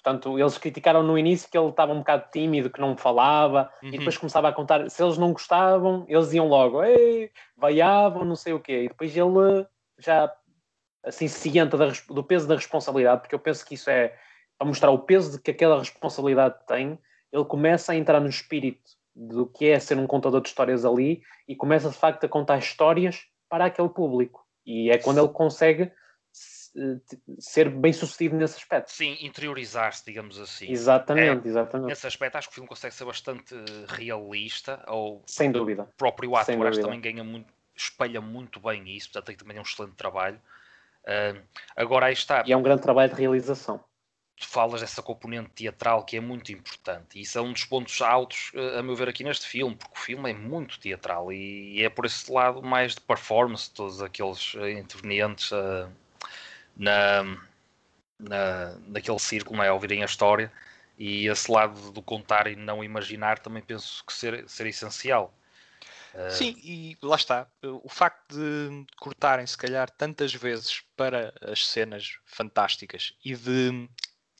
Portanto, 0.03 0.39
eles 0.39 0.57
criticaram 0.57 1.03
no 1.03 1.17
início 1.17 1.49
que 1.49 1.57
ele 1.57 1.69
estava 1.69 1.93
um 1.93 1.99
bocado 1.99 2.25
tímido, 2.31 2.71
que 2.71 2.81
não 2.81 2.97
falava, 2.97 3.71
uhum. 3.83 3.89
e 3.89 3.97
depois 3.99 4.17
começava 4.17 4.49
a 4.49 4.53
contar. 4.53 4.89
Se 4.89 5.03
eles 5.03 5.17
não 5.17 5.31
gostavam, 5.31 6.05
eles 6.07 6.33
iam 6.33 6.47
logo, 6.47 6.83
ei, 6.83 7.31
vaiavam, 7.55 8.25
não 8.25 8.35
sei 8.35 8.53
o 8.53 8.59
quê. 8.59 8.85
E 8.85 8.87
depois 8.87 9.15
ele 9.15 9.67
já, 9.99 10.33
assim, 11.03 11.27
ciente 11.27 11.77
da, 11.77 11.91
do 12.09 12.23
peso 12.23 12.47
da 12.47 12.55
responsabilidade, 12.55 13.21
porque 13.21 13.35
eu 13.35 13.39
penso 13.39 13.63
que 13.63 13.75
isso 13.75 13.91
é 13.91 14.17
para 14.57 14.67
mostrar 14.67 14.89
o 14.89 14.99
peso 14.99 15.33
de 15.33 15.39
que 15.39 15.51
aquela 15.51 15.77
responsabilidade 15.77 16.55
tem, 16.67 16.97
ele 17.31 17.45
começa 17.45 17.91
a 17.91 17.95
entrar 17.95 18.19
no 18.19 18.29
espírito 18.29 18.91
do 19.15 19.45
que 19.45 19.67
é 19.67 19.79
ser 19.79 19.97
um 19.97 20.07
contador 20.07 20.41
de 20.41 20.49
histórias 20.49 20.83
ali 20.83 21.21
e 21.47 21.55
começa 21.55 21.89
de 21.89 21.95
facto 21.95 22.23
a 22.23 22.29
contar 22.29 22.57
histórias 22.57 23.25
para 23.47 23.65
aquele 23.65 23.89
público. 23.89 24.45
E 24.65 24.89
é 24.89 24.97
quando 24.97 25.19
ele 25.19 25.29
consegue 25.29 25.91
ser 27.39 27.69
bem 27.69 27.91
sucedido 27.91 28.35
nesse 28.35 28.57
aspecto. 28.57 28.91
Sim, 28.91 29.17
interiorizar-se, 29.21 30.05
digamos 30.05 30.39
assim. 30.39 30.71
Exatamente, 30.71 31.45
é, 31.45 31.49
exatamente. 31.49 31.89
Nesse 31.89 32.07
aspecto, 32.07 32.37
acho 32.37 32.47
que 32.47 32.53
o 32.53 32.55
filme 32.55 32.69
consegue 32.69 32.93
ser 32.93 33.05
bastante 33.05 33.55
realista, 33.87 34.83
ou 34.87 35.21
sem 35.27 35.51
dúvida. 35.51 35.83
O 35.83 35.97
próprio 35.97 36.35
ator 36.35 36.67
acho 36.67 36.81
também 36.81 37.01
ganha 37.01 37.23
muito, 37.23 37.51
espelha 37.75 38.21
muito 38.21 38.59
bem 38.59 38.89
isso, 38.95 39.07
portanto, 39.11 39.27
tem 39.27 39.35
também 39.35 39.59
um 39.59 39.63
excelente 39.63 39.95
trabalho. 39.95 40.39
Uh, 41.03 41.41
agora 41.75 42.05
aí 42.05 42.13
está. 42.13 42.43
E 42.45 42.53
é 42.53 42.57
um 42.57 42.63
grande 42.63 42.81
trabalho 42.81 43.13
de 43.13 43.19
realização. 43.19 43.83
Tu 44.37 44.47
falas 44.47 44.81
dessa 44.81 45.03
componente 45.03 45.49
teatral 45.49 46.03
que 46.03 46.17
é 46.17 46.19
muito 46.19 46.51
importante, 46.51 47.19
e 47.19 47.21
isso 47.21 47.37
é 47.37 47.41
um 47.41 47.51
dos 47.51 47.65
pontos 47.65 48.01
altos, 48.01 48.51
uh, 48.55 48.79
a 48.79 48.83
meu 48.83 48.95
ver, 48.95 49.09
aqui 49.09 49.23
neste 49.23 49.45
filme, 49.45 49.75
porque 49.75 49.95
o 49.95 50.01
filme 50.01 50.31
é 50.31 50.33
muito 50.33 50.79
teatral 50.79 51.33
e 51.33 51.83
é 51.83 51.89
por 51.89 52.05
esse 52.05 52.31
lado 52.31 52.63
mais 52.63 52.95
de 52.95 53.01
performance, 53.01 53.69
todos 53.71 54.01
aqueles 54.01 54.53
uh, 54.53 54.67
intervenientes 54.69 55.51
na, 56.81 57.23
na, 58.17 58.75
naquele 58.87 59.19
círculo, 59.19 59.57
não 59.57 59.63
é? 59.63 59.71
ouvirem 59.71 60.01
a 60.01 60.05
história 60.05 60.51
e 60.97 61.27
esse 61.27 61.49
lado 61.49 61.91
do 61.91 62.01
contar 62.01 62.47
e 62.47 62.55
não 62.55 62.83
imaginar 62.83 63.37
também 63.37 63.61
penso 63.61 64.03
que 64.03 64.11
ser, 64.11 64.49
ser 64.49 64.65
essencial. 64.65 65.31
Uh... 66.15 66.31
Sim, 66.31 66.57
e 66.63 66.97
lá 67.01 67.15
está. 67.15 67.47
O 67.61 67.87
facto 67.87 68.35
de 68.35 68.85
cortarem, 68.99 69.45
se 69.45 69.57
calhar, 69.57 69.91
tantas 69.91 70.33
vezes 70.33 70.81
para 70.97 71.31
as 71.41 71.67
cenas 71.67 72.17
fantásticas 72.25 73.13
e 73.23 73.35
de 73.35 73.87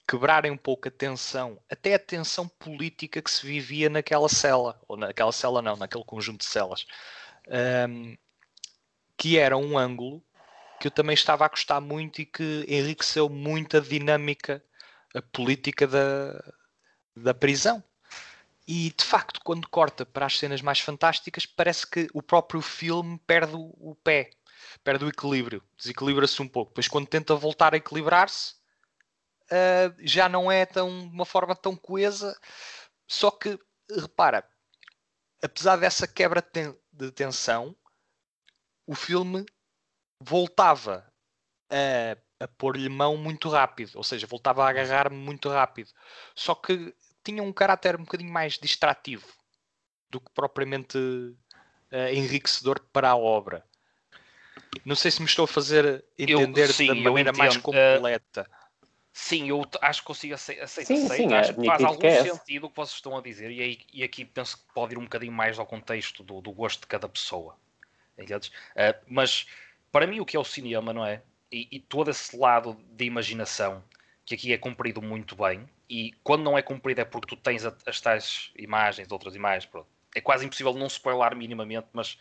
quebrarem 0.08 0.52
um 0.52 0.58
pouco 0.58 0.88
a 0.88 0.92
tensão, 0.92 1.62
até 1.70 1.94
a 1.94 2.00
tensão 2.00 2.48
política 2.48 3.22
que 3.22 3.32
se 3.32 3.46
vivia 3.46 3.88
naquela 3.88 4.28
cela, 4.28 4.82
ou 4.88 4.98
naquela 4.98 5.32
cela 5.32 5.62
não, 5.62 5.78
naquele 5.78 6.04
conjunto 6.04 6.40
de 6.40 6.46
celas, 6.46 6.86
um, 7.88 8.18
que 9.16 9.38
era 9.38 9.56
um 9.56 9.78
ângulo 9.78 10.22
que 10.82 10.88
eu 10.88 10.92
também 10.92 11.14
estava 11.14 11.46
a 11.46 11.48
gostar 11.48 11.80
muito 11.80 12.22
e 12.22 12.26
que 12.26 12.66
enriqueceu 12.68 13.30
muito 13.30 13.78
a 13.78 13.80
dinâmica 13.80 14.64
a 15.14 15.22
política 15.22 15.86
da, 15.86 16.54
da 17.16 17.34
prisão. 17.36 17.84
E 18.68 18.92
de 18.92 19.04
facto, 19.04 19.42
quando 19.44 19.68
corta 19.68 20.06
para 20.06 20.26
as 20.26 20.40
cenas 20.40 20.62
mais 20.62 20.80
fantásticas, 20.80 21.46
parece 21.46 21.86
que 21.86 22.08
o 22.14 22.24
próprio 22.24 22.62
filme 22.62 23.20
perde 23.28 23.54
o 23.56 23.96
pé, 24.04 24.32
perde 24.84 25.06
o 25.06 25.10
equilíbrio, 25.10 25.64
desequilibra-se 25.78 26.42
um 26.42 26.48
pouco. 26.48 26.72
Depois, 26.72 26.88
quando 26.88 27.08
tenta 27.08 27.36
voltar 27.36 27.76
a 27.76 27.78
equilibrar-se, 27.78 28.56
uh, 29.52 29.94
já 30.00 30.28
não 30.28 30.52
é 30.52 30.66
tão, 30.66 30.90
uma 30.90 31.26
forma 31.26 31.56
tão 31.56 31.76
coesa. 31.76 32.36
Só 33.08 33.30
que, 33.30 33.60
repara, 33.90 34.44
apesar 35.44 35.76
dessa 35.76 36.08
quebra 36.08 36.44
de 36.92 37.12
tensão, 37.12 37.76
o 38.88 38.96
filme 38.96 39.46
voltava 40.22 41.06
a, 41.70 42.44
a 42.44 42.48
pôr-lhe 42.48 42.90
mão 42.90 43.18
muito 43.18 43.50
rápido, 43.50 43.92
ou 43.96 44.04
seja, 44.04 44.28
voltava 44.28 44.64
a 44.64 44.70
agarrar-me 44.70 45.18
muito 45.18 45.50
rápido. 45.50 45.90
Só 46.36 46.54
que 46.54 46.94
tinha 47.24 47.42
um 47.42 47.54
caráter 47.54 47.96
um 47.96 48.04
bocadinho 48.04 48.32
mais 48.32 48.58
distrativo 48.58 49.28
do 50.10 50.20
que 50.20 50.30
propriamente 50.34 50.98
uh, 50.98 52.14
enriquecedor 52.14 52.80
para 52.92 53.10
a 53.10 53.16
obra. 53.16 53.64
Não 54.86 54.96
sei 54.96 55.12
se 55.12 55.22
me 55.22 55.28
estou 55.28 55.46
a 55.46 55.48
fazer 55.48 56.04
entender 56.18 56.70
eu, 56.70 56.74
sim, 56.74 56.88
da 56.88 56.96
maneira 56.96 57.34
mais 57.34 57.56
eh, 57.56 57.60
completa. 57.60 58.42
Uh, 58.50 58.88
sim, 59.14 59.50
eu 59.50 59.62
acho 59.82 60.02
que 60.02 60.08
consigo 60.08 60.34
aceitar. 60.34 60.68
Sim, 60.68 61.08
sim, 61.08 61.34
acho 61.34 61.54
que 61.54 61.66
faz 61.66 61.84
algum 61.84 62.00
que 62.00 62.08
é 62.08 62.24
sentido 62.24 62.66
o 62.66 62.70
que 62.70 62.76
vocês 62.76 62.96
estão 62.96 63.18
a 63.18 63.22
dizer. 63.22 63.52
E, 63.52 63.62
aí, 63.62 63.80
e 63.92 64.04
aqui 64.04 64.26
penso 64.26 64.58
que 64.58 64.74
pode 64.74 64.94
ir 64.94 64.98
um 64.98 65.04
bocadinho 65.04 65.32
mais 65.32 65.60
ao 65.60 65.66
contexto 65.66 66.24
do, 66.24 66.42
do 66.42 66.52
gosto 66.52 66.82
de 66.82 66.88
cada 66.88 67.08
pessoa. 67.08 67.56
Uh, 68.18 68.96
mas 69.08 69.46
para 69.92 70.08
mim 70.08 70.20
o 70.20 70.26
que 70.26 70.38
é 70.38 70.40
o 70.40 70.44
cinema, 70.44 70.94
não 70.94 71.06
é? 71.06 71.22
E, 71.52 71.68
e, 71.72 71.80
todo 71.80 72.10
esse 72.10 72.38
lado 72.38 72.78
de 72.92 73.06
imaginação 73.06 73.84
que 74.26 74.36
aqui 74.36 74.54
é 74.54 74.58
cumprido 74.58 75.02
muito 75.02 75.36
bem, 75.36 75.68
e 75.90 76.14
quando 76.24 76.44
não 76.44 76.58
é 76.58 76.62
cumprido 76.62 77.02
é 77.02 77.06
porque 77.06 77.28
tu 77.28 77.36
tens 77.36 77.66
as 77.66 78.00
tais 78.00 78.52
imagens, 78.56 79.12
outras 79.12 79.36
imagens, 79.36 79.66
pronto. 79.66 79.88
é 80.16 80.22
quase 80.22 80.46
impossível 80.46 80.74
não 80.74 80.88
spoiler 80.88 81.36
minimamente, 81.36 81.88
mas 81.92 82.18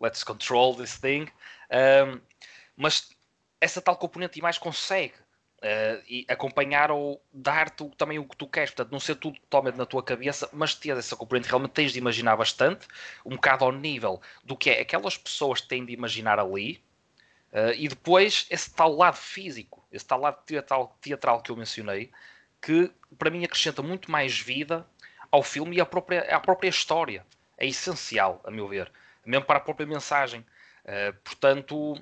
let's 0.00 0.24
control 0.24 0.74
this 0.74 0.98
thing. 0.98 1.28
Um, 1.70 2.20
mas 2.76 3.10
essa 3.60 3.80
tal 3.80 3.96
componente 3.96 4.34
de 4.34 4.40
imagem 4.40 4.60
consegue 4.60 5.14
uh, 5.64 6.02
e 6.08 6.26
acompanhar 6.28 6.90
ou 6.90 7.22
dar-te 7.32 7.88
também 7.96 8.18
o 8.18 8.24
que 8.24 8.36
tu 8.36 8.46
queres, 8.48 8.70
portanto, 8.70 8.92
não 8.92 9.00
ser 9.00 9.14
tudo 9.16 9.38
totalmente 9.40 9.76
na 9.76 9.86
tua 9.86 10.02
cabeça, 10.02 10.48
mas 10.52 10.74
ter 10.74 10.96
essa 10.96 11.16
componente 11.16 11.48
realmente 11.48 11.72
tens 11.72 11.92
de 11.92 11.98
imaginar 11.98 12.36
bastante, 12.36 12.86
um 13.24 13.36
bocado 13.36 13.64
ao 13.64 13.72
nível 13.72 14.20
do 14.42 14.56
que 14.56 14.70
é 14.70 14.80
aquelas 14.80 15.16
pessoas 15.16 15.60
têm 15.60 15.84
de 15.84 15.92
imaginar 15.92 16.38
ali, 16.38 16.82
Uh, 17.54 17.70
e 17.76 17.86
depois 17.86 18.46
esse 18.50 18.74
tal 18.74 18.92
lado 18.96 19.16
físico, 19.16 19.86
esse 19.92 20.04
tal 20.04 20.20
lado 20.20 20.42
teatral, 20.44 20.98
teatral 21.00 21.40
que 21.40 21.52
eu 21.52 21.56
mencionei, 21.56 22.10
que 22.60 22.90
para 23.16 23.30
mim 23.30 23.44
acrescenta 23.44 23.80
muito 23.80 24.10
mais 24.10 24.36
vida 24.36 24.84
ao 25.30 25.40
filme 25.40 25.76
e 25.76 25.80
à 25.80 25.86
própria, 25.86 26.22
à 26.34 26.40
própria 26.40 26.68
história. 26.68 27.24
É 27.56 27.64
essencial, 27.64 28.40
a 28.44 28.50
meu 28.50 28.66
ver, 28.66 28.90
mesmo 29.24 29.44
para 29.44 29.58
a 29.58 29.60
própria 29.60 29.86
mensagem. 29.86 30.40
Uh, 30.84 31.14
portanto, 31.22 31.96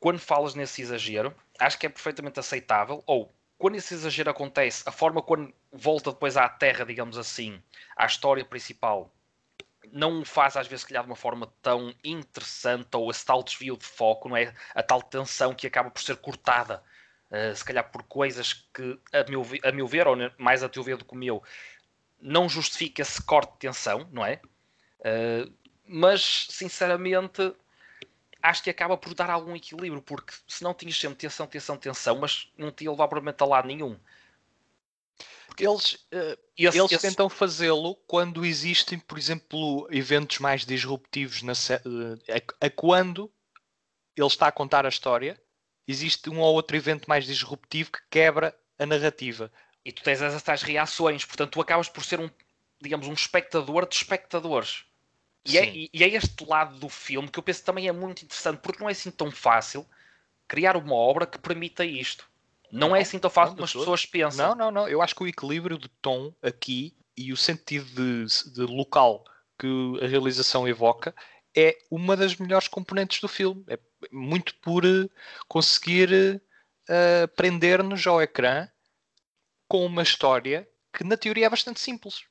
quando 0.00 0.18
falas 0.18 0.54
nesse 0.54 0.80
exagero, 0.80 1.34
acho 1.58 1.78
que 1.78 1.84
é 1.84 1.90
perfeitamente 1.90 2.40
aceitável. 2.40 3.02
Ou 3.06 3.30
quando 3.58 3.74
esse 3.74 3.92
exagero 3.92 4.30
acontece, 4.30 4.82
a 4.86 4.92
forma 4.92 5.20
quando 5.20 5.52
volta 5.70 6.12
depois 6.12 6.34
à 6.34 6.48
Terra, 6.48 6.86
digamos 6.86 7.18
assim, 7.18 7.62
à 7.94 8.06
história 8.06 8.44
principal, 8.44 9.12
não 9.92 10.20
o 10.20 10.24
faz 10.24 10.56
às 10.56 10.66
vezes 10.66 10.84
calhar 10.84 11.02
de 11.02 11.10
uma 11.10 11.16
forma 11.16 11.52
tão 11.62 11.94
interessante 12.04 12.88
ou 12.94 13.10
esse 13.10 13.24
tal 13.24 13.42
desvio 13.42 13.76
de 13.76 13.84
foco, 13.84 14.28
não 14.28 14.36
é? 14.36 14.54
A 14.74 14.82
tal 14.82 15.02
tensão 15.02 15.54
que 15.54 15.66
acaba 15.66 15.90
por 15.90 16.02
ser 16.02 16.16
cortada, 16.16 16.82
uh, 17.30 17.54
se 17.54 17.64
calhar 17.64 17.90
por 17.90 18.02
coisas 18.04 18.52
que, 18.52 18.98
a 19.12 19.28
meu, 19.28 19.46
a 19.64 19.72
meu 19.72 19.86
ver, 19.86 20.06
ou 20.06 20.16
mais 20.38 20.62
a 20.62 20.68
teu 20.68 20.82
ver 20.82 20.96
do 20.96 21.04
que 21.04 21.14
o 21.14 21.18
meu, 21.18 21.42
não 22.20 22.48
justifica 22.48 23.02
esse 23.02 23.22
corte 23.22 23.52
de 23.52 23.58
tensão, 23.58 24.08
não 24.12 24.24
é? 24.24 24.40
Uh, 25.00 25.52
mas, 25.86 26.46
sinceramente, 26.50 27.54
acho 28.42 28.62
que 28.62 28.70
acaba 28.70 28.96
por 28.96 29.14
dar 29.14 29.30
algum 29.30 29.54
equilíbrio, 29.54 30.02
porque 30.02 30.32
se 30.46 30.62
não 30.62 30.74
tinhas 30.74 30.98
sempre 30.98 31.18
tensão, 31.18 31.46
tensão, 31.46 31.76
tensão, 31.76 32.18
mas 32.18 32.50
não 32.56 32.70
te 32.70 32.84
ia 32.84 32.90
levar 32.90 33.08
provavelmente 33.08 33.42
a 33.42 33.46
lado 33.46 33.68
nenhum. 33.68 33.98
Eles, 35.58 35.94
uh, 35.94 36.38
esse, 36.56 36.78
eles 36.78 36.92
esse... 36.92 37.08
tentam 37.08 37.28
fazê-lo 37.28 37.94
quando 38.06 38.44
existem, 38.44 38.98
por 38.98 39.18
exemplo, 39.18 39.88
eventos 39.90 40.38
mais 40.38 40.64
disruptivos 40.64 41.42
na 41.42 41.52
uh, 41.52 42.56
a, 42.60 42.66
a 42.66 42.70
quando 42.70 43.32
ele 44.16 44.26
está 44.26 44.48
a 44.48 44.52
contar 44.52 44.86
a 44.86 44.88
história, 44.88 45.40
existe 45.86 46.30
um 46.30 46.40
ou 46.40 46.54
outro 46.54 46.76
evento 46.76 47.06
mais 47.06 47.24
disruptivo 47.24 47.92
que 47.92 48.00
quebra 48.10 48.56
a 48.78 48.86
narrativa. 48.86 49.52
E 49.84 49.92
tu 49.92 50.02
tens 50.02 50.20
essas 50.20 50.62
reações, 50.62 51.24
portanto, 51.24 51.52
tu 51.52 51.60
acabas 51.60 51.88
por 51.88 52.04
ser 52.04 52.18
um, 52.18 52.30
digamos, 52.80 53.06
um 53.06 53.12
espectador 53.12 53.88
de 53.88 53.94
espectadores. 53.94 54.84
E 55.44 55.58
é, 55.58 55.72
e 55.92 56.02
é, 56.02 56.08
este 56.08 56.44
lado 56.44 56.76
do 56.78 56.88
filme 56.88 57.28
que 57.28 57.38
eu 57.38 57.42
penso 57.42 57.64
também 57.64 57.86
é 57.86 57.92
muito 57.92 58.24
interessante, 58.24 58.58
porque 58.58 58.80
não 58.80 58.88
é 58.88 58.92
assim 58.92 59.12
tão 59.12 59.30
fácil 59.30 59.86
criar 60.48 60.76
uma 60.76 60.94
obra 60.94 61.26
que 61.26 61.38
permita 61.38 61.84
isto. 61.84 62.28
Não, 62.72 62.94
é 62.94 63.00
assim 63.00 63.18
tão 63.18 63.30
fácil 63.30 63.54
como 63.54 63.64
as 63.64 63.72
pessoas 63.72 64.06
pensam. 64.06 64.48
Não, 64.48 64.54
não, 64.54 64.70
não. 64.70 64.88
Eu 64.88 65.02
acho 65.02 65.14
que 65.14 65.22
o 65.22 65.26
equilíbrio 65.26 65.78
de 65.78 65.88
tom 65.88 66.34
aqui 66.42 66.96
e 67.16 67.32
o 67.32 67.36
sentido 67.36 67.86
de, 67.86 68.52
de 68.52 68.60
local 68.62 69.24
que 69.58 69.66
a 70.02 70.06
realização 70.06 70.68
evoca 70.68 71.14
é 71.56 71.78
uma 71.90 72.16
das 72.16 72.36
melhores 72.36 72.68
componentes 72.68 73.20
do 73.20 73.28
filme. 73.28 73.64
É 73.68 73.78
muito 74.12 74.54
por 74.56 74.84
uh, 74.84 75.10
conseguir 75.48 76.40
uh, 76.88 77.28
prender-nos 77.34 78.06
ao 78.06 78.20
ecrã 78.20 78.68
com 79.68 79.84
uma 79.86 80.02
história 80.02 80.68
que 80.92 81.04
na 81.04 81.16
teoria 81.16 81.46
é 81.46 81.50
bastante 81.50 81.80
simples. 81.80 82.24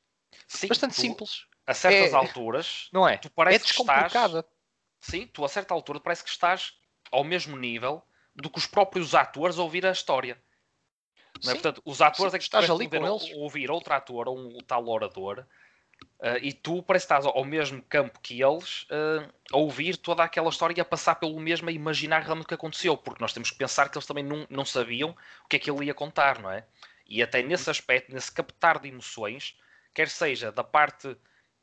Sim, 0.48 0.68
bastante 0.68 0.96
simples. 0.96 1.46
A 1.66 1.74
certas 1.74 2.14
é, 2.14 2.16
alturas, 2.16 2.90
não 2.94 3.08
é? 3.08 3.18
Tu 3.18 3.30
parece 3.32 3.56
é 3.58 3.60
descomplicada. 3.60 4.44
Que 4.44 4.50
estás, 4.50 5.22
sim, 5.22 5.28
tu 5.28 5.44
a 5.44 5.50
certa 5.50 5.74
altura 5.74 6.00
parece 6.00 6.24
que 6.24 6.30
estás 6.30 6.74
ao 7.12 7.24
mesmo 7.24 7.58
nível 7.58 8.04
do 8.36 8.50
que 8.50 8.58
os 8.58 8.68
próprios 8.68 9.16
atores 9.16 9.58
ouvir 9.58 9.86
a 9.86 9.92
história. 9.92 10.38
Não 11.44 11.52
é? 11.52 11.54
Portanto, 11.56 11.82
os 11.86 12.02
atores 12.02 12.32
Sim, 12.32 12.36
é 12.36 12.40
que 12.40 12.44
estás 12.44 12.70
ali 12.70 12.88
com 12.88 12.96
eles. 12.96 13.32
ouvir 13.36 13.70
outro 13.70 13.94
ator 13.94 14.28
ou 14.28 14.38
um 14.38 14.58
tal 14.60 14.88
orador 14.88 15.46
uh, 16.20 16.38
e 16.42 16.54
tu 16.54 16.82
parece 16.84 17.08
que 17.08 17.14
estás 17.14 17.26
ao 17.26 17.46
mesmo 17.46 17.82
campo 17.84 18.20
que 18.22 18.42
eles 18.42 18.84
uh, 18.84 19.34
a 19.52 19.58
ouvir 19.58 19.98
toda 19.98 20.24
aquela 20.24 20.50
história 20.50 20.74
e 20.78 20.82
a 20.82 20.86
passar 20.86 21.16
pelo 21.16 21.40
mesmo 21.40 21.70
a 21.70 21.72
imaginar 21.72 22.22
realmente 22.22 22.46
o 22.46 22.48
que 22.48 22.54
aconteceu, 22.54 22.96
porque 22.96 23.22
nós 23.22 23.34
temos 23.34 23.52
que 23.52 23.58
pensar 23.58 23.90
que 23.90 23.98
eles 23.98 24.06
também 24.06 24.24
não, 24.24 24.46
não 24.50 24.66
sabiam 24.66 25.16
o 25.44 25.48
que 25.48 25.58
é 25.58 25.60
que 25.60 25.70
ele 25.70 25.86
ia 25.86 25.94
contar, 25.94 26.40
não 26.40 26.52
é? 26.52 26.66
E 27.08 27.22
até 27.22 27.42
nesse 27.42 27.70
aspecto, 27.70 28.14
nesse 28.14 28.32
captar 28.32 28.80
de 28.80 28.88
emoções, 28.88 29.58
quer 29.94 30.10
seja 30.10 30.52
da 30.52 30.64
parte 30.64 31.16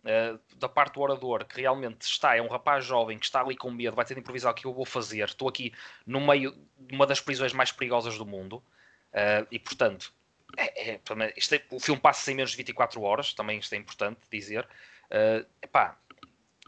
Uh, 0.03 0.41
da 0.57 0.69
parte 0.69 0.95
do 0.95 1.01
orador 1.01 1.45
que 1.45 1.61
realmente 1.61 2.03
está, 2.03 2.37
é 2.37 2.43
um 2.43 2.49
rapaz 2.49 2.85
jovem 2.85 3.17
que 3.17 3.25
está 3.25 3.41
ali 3.41 3.57
com 3.57 3.71
medo, 3.71 3.95
vai 3.95 4.05
ter 4.05 4.15
de 4.15 4.21
improvisar 4.21 4.51
o 4.51 4.55
que 4.55 4.67
eu 4.67 4.73
vou 4.73 4.85
fazer. 4.85 5.25
Estou 5.25 5.49
aqui 5.49 5.73
no 6.05 6.21
meio 6.21 6.53
de 6.77 6.95
uma 6.95 7.07
das 7.07 7.21
prisões 7.21 7.53
mais 7.53 7.71
perigosas 7.71 8.19
do 8.19 8.27
mundo 8.27 8.57
uh, 8.57 9.47
e, 9.49 9.61
portanto, 9.61 10.13
é, 10.57 10.91
é, 10.91 10.95
é, 10.95 11.63
o 11.71 11.81
filme 11.81 12.01
passa 12.01 12.31
em 12.31 12.35
menos 12.35 12.51
de 12.51 12.57
24 12.57 13.01
horas, 13.01 13.33
também 13.33 13.59
isto 13.59 13.73
é 13.75 13.79
importante 13.79 14.21
dizer. 14.31 14.67
Uh, 15.05 15.47
epá, 15.63 15.97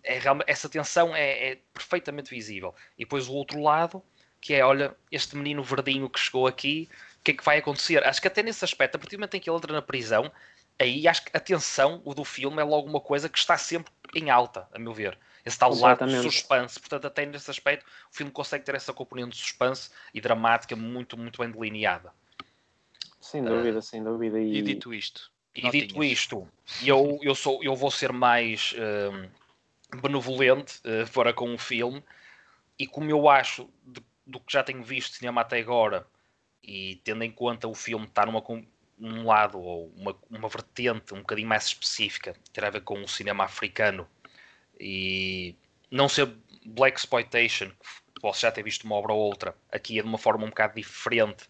é, 0.04 0.20
essa 0.46 0.68
tensão 0.68 1.16
é, 1.16 1.50
é, 1.50 1.58
perfeitamente 1.72 2.30
visível. 2.30 2.74
E 2.98 3.04
depois 3.04 3.26
o 3.26 3.32
outro 3.32 3.60
lado, 3.60 4.02
que 4.40 4.54
é, 4.54 4.64
olha, 4.64 4.94
este 5.10 5.36
menino 5.36 5.62
verdinho 5.62 6.08
que 6.08 6.20
chegou 6.20 6.46
aqui, 6.46 6.88
o 7.20 7.22
que 7.24 7.30
é 7.30 7.34
que 7.34 7.44
vai 7.44 7.58
acontecer? 7.58 8.06
Acho 8.06 8.20
que 8.20 8.28
até 8.28 8.42
nesse 8.42 8.64
aspecto, 8.64 8.96
a 8.96 8.98
partir 8.98 9.16
do 9.16 9.20
momento 9.20 9.34
em 9.34 9.40
que 9.40 9.48
ele 9.48 9.56
entra 9.56 9.72
na 9.72 9.82
prisão, 9.82 10.30
aí 10.78 11.06
acho 11.06 11.24
que 11.24 11.36
a 11.36 11.40
tensão 11.40 12.00
o 12.04 12.14
do 12.14 12.24
filme 12.24 12.60
é 12.60 12.64
logo 12.64 12.88
uma 12.88 13.00
coisa 13.00 13.28
que 13.28 13.38
está 13.38 13.56
sempre 13.56 13.92
em 14.14 14.30
alta, 14.30 14.68
a 14.72 14.78
meu 14.78 14.92
ver. 14.92 15.18
Esse 15.44 15.58
tal 15.58 15.74
lado 15.74 16.06
de 16.06 16.22
suspense. 16.22 16.80
Portanto, 16.80 17.06
até 17.06 17.26
nesse 17.26 17.50
aspecto, 17.50 17.84
o 18.10 18.16
filme 18.16 18.32
consegue 18.32 18.64
ter 18.64 18.74
essa 18.74 18.94
componente 18.94 19.30
de 19.30 19.36
suspense 19.36 19.90
e 20.14 20.20
dramática 20.20 20.74
muito, 20.74 21.18
muito 21.18 21.42
bem 21.42 21.50
delineada. 21.50 22.12
Sem 23.20 23.44
dúvida, 23.44 23.78
uh, 23.78 23.82
sem 23.82 24.02
dúvida. 24.02 24.40
E... 24.40 24.56
e, 24.56 24.62
dito 24.62 24.94
isto, 24.94 25.30
e 25.54 25.70
dito 25.70 26.02
isto, 26.02 26.48
eu, 26.82 27.18
eu, 27.22 27.34
sou, 27.34 27.62
eu 27.62 27.76
vou 27.76 27.90
ser 27.90 28.12
mais 28.12 28.72
uh, 28.72 29.98
benevolente 30.00 30.78
uh, 30.78 31.10
para 31.12 31.32
com 31.32 31.54
o 31.54 31.58
filme 31.58 32.02
e 32.78 32.86
como 32.86 33.10
eu 33.10 33.28
acho 33.28 33.68
de, 33.82 34.02
do 34.26 34.40
que 34.40 34.52
já 34.52 34.62
tenho 34.62 34.82
visto 34.82 35.12
de 35.12 35.18
cinema 35.18 35.42
até 35.42 35.58
agora 35.58 36.06
e 36.62 37.00
tendo 37.04 37.22
em 37.22 37.30
conta 37.30 37.68
o 37.68 37.74
filme 37.74 38.06
estar 38.06 38.26
numa 38.26 38.42
um 38.98 39.24
lado 39.24 39.58
ou 39.58 39.92
uma, 39.96 40.16
uma 40.30 40.48
vertente 40.48 41.14
um 41.14 41.18
bocadinho 41.18 41.48
mais 41.48 41.66
específica, 41.66 42.34
ter 42.52 42.64
a 42.64 42.70
ver 42.70 42.82
com 42.82 43.02
o 43.02 43.08
cinema 43.08 43.44
africano, 43.44 44.06
E 44.78 45.54
não 45.90 46.08
ser 46.08 46.32
Black 46.64 46.98
Exploitation, 46.98 47.70
posso 48.20 48.40
já 48.40 48.50
ter 48.50 48.62
visto 48.62 48.84
uma 48.84 48.96
obra 48.96 49.12
ou 49.12 49.20
outra, 49.20 49.54
aqui 49.70 49.98
é 49.98 50.02
de 50.02 50.08
uma 50.08 50.18
forma 50.18 50.44
um 50.44 50.48
bocado 50.48 50.74
diferente, 50.74 51.44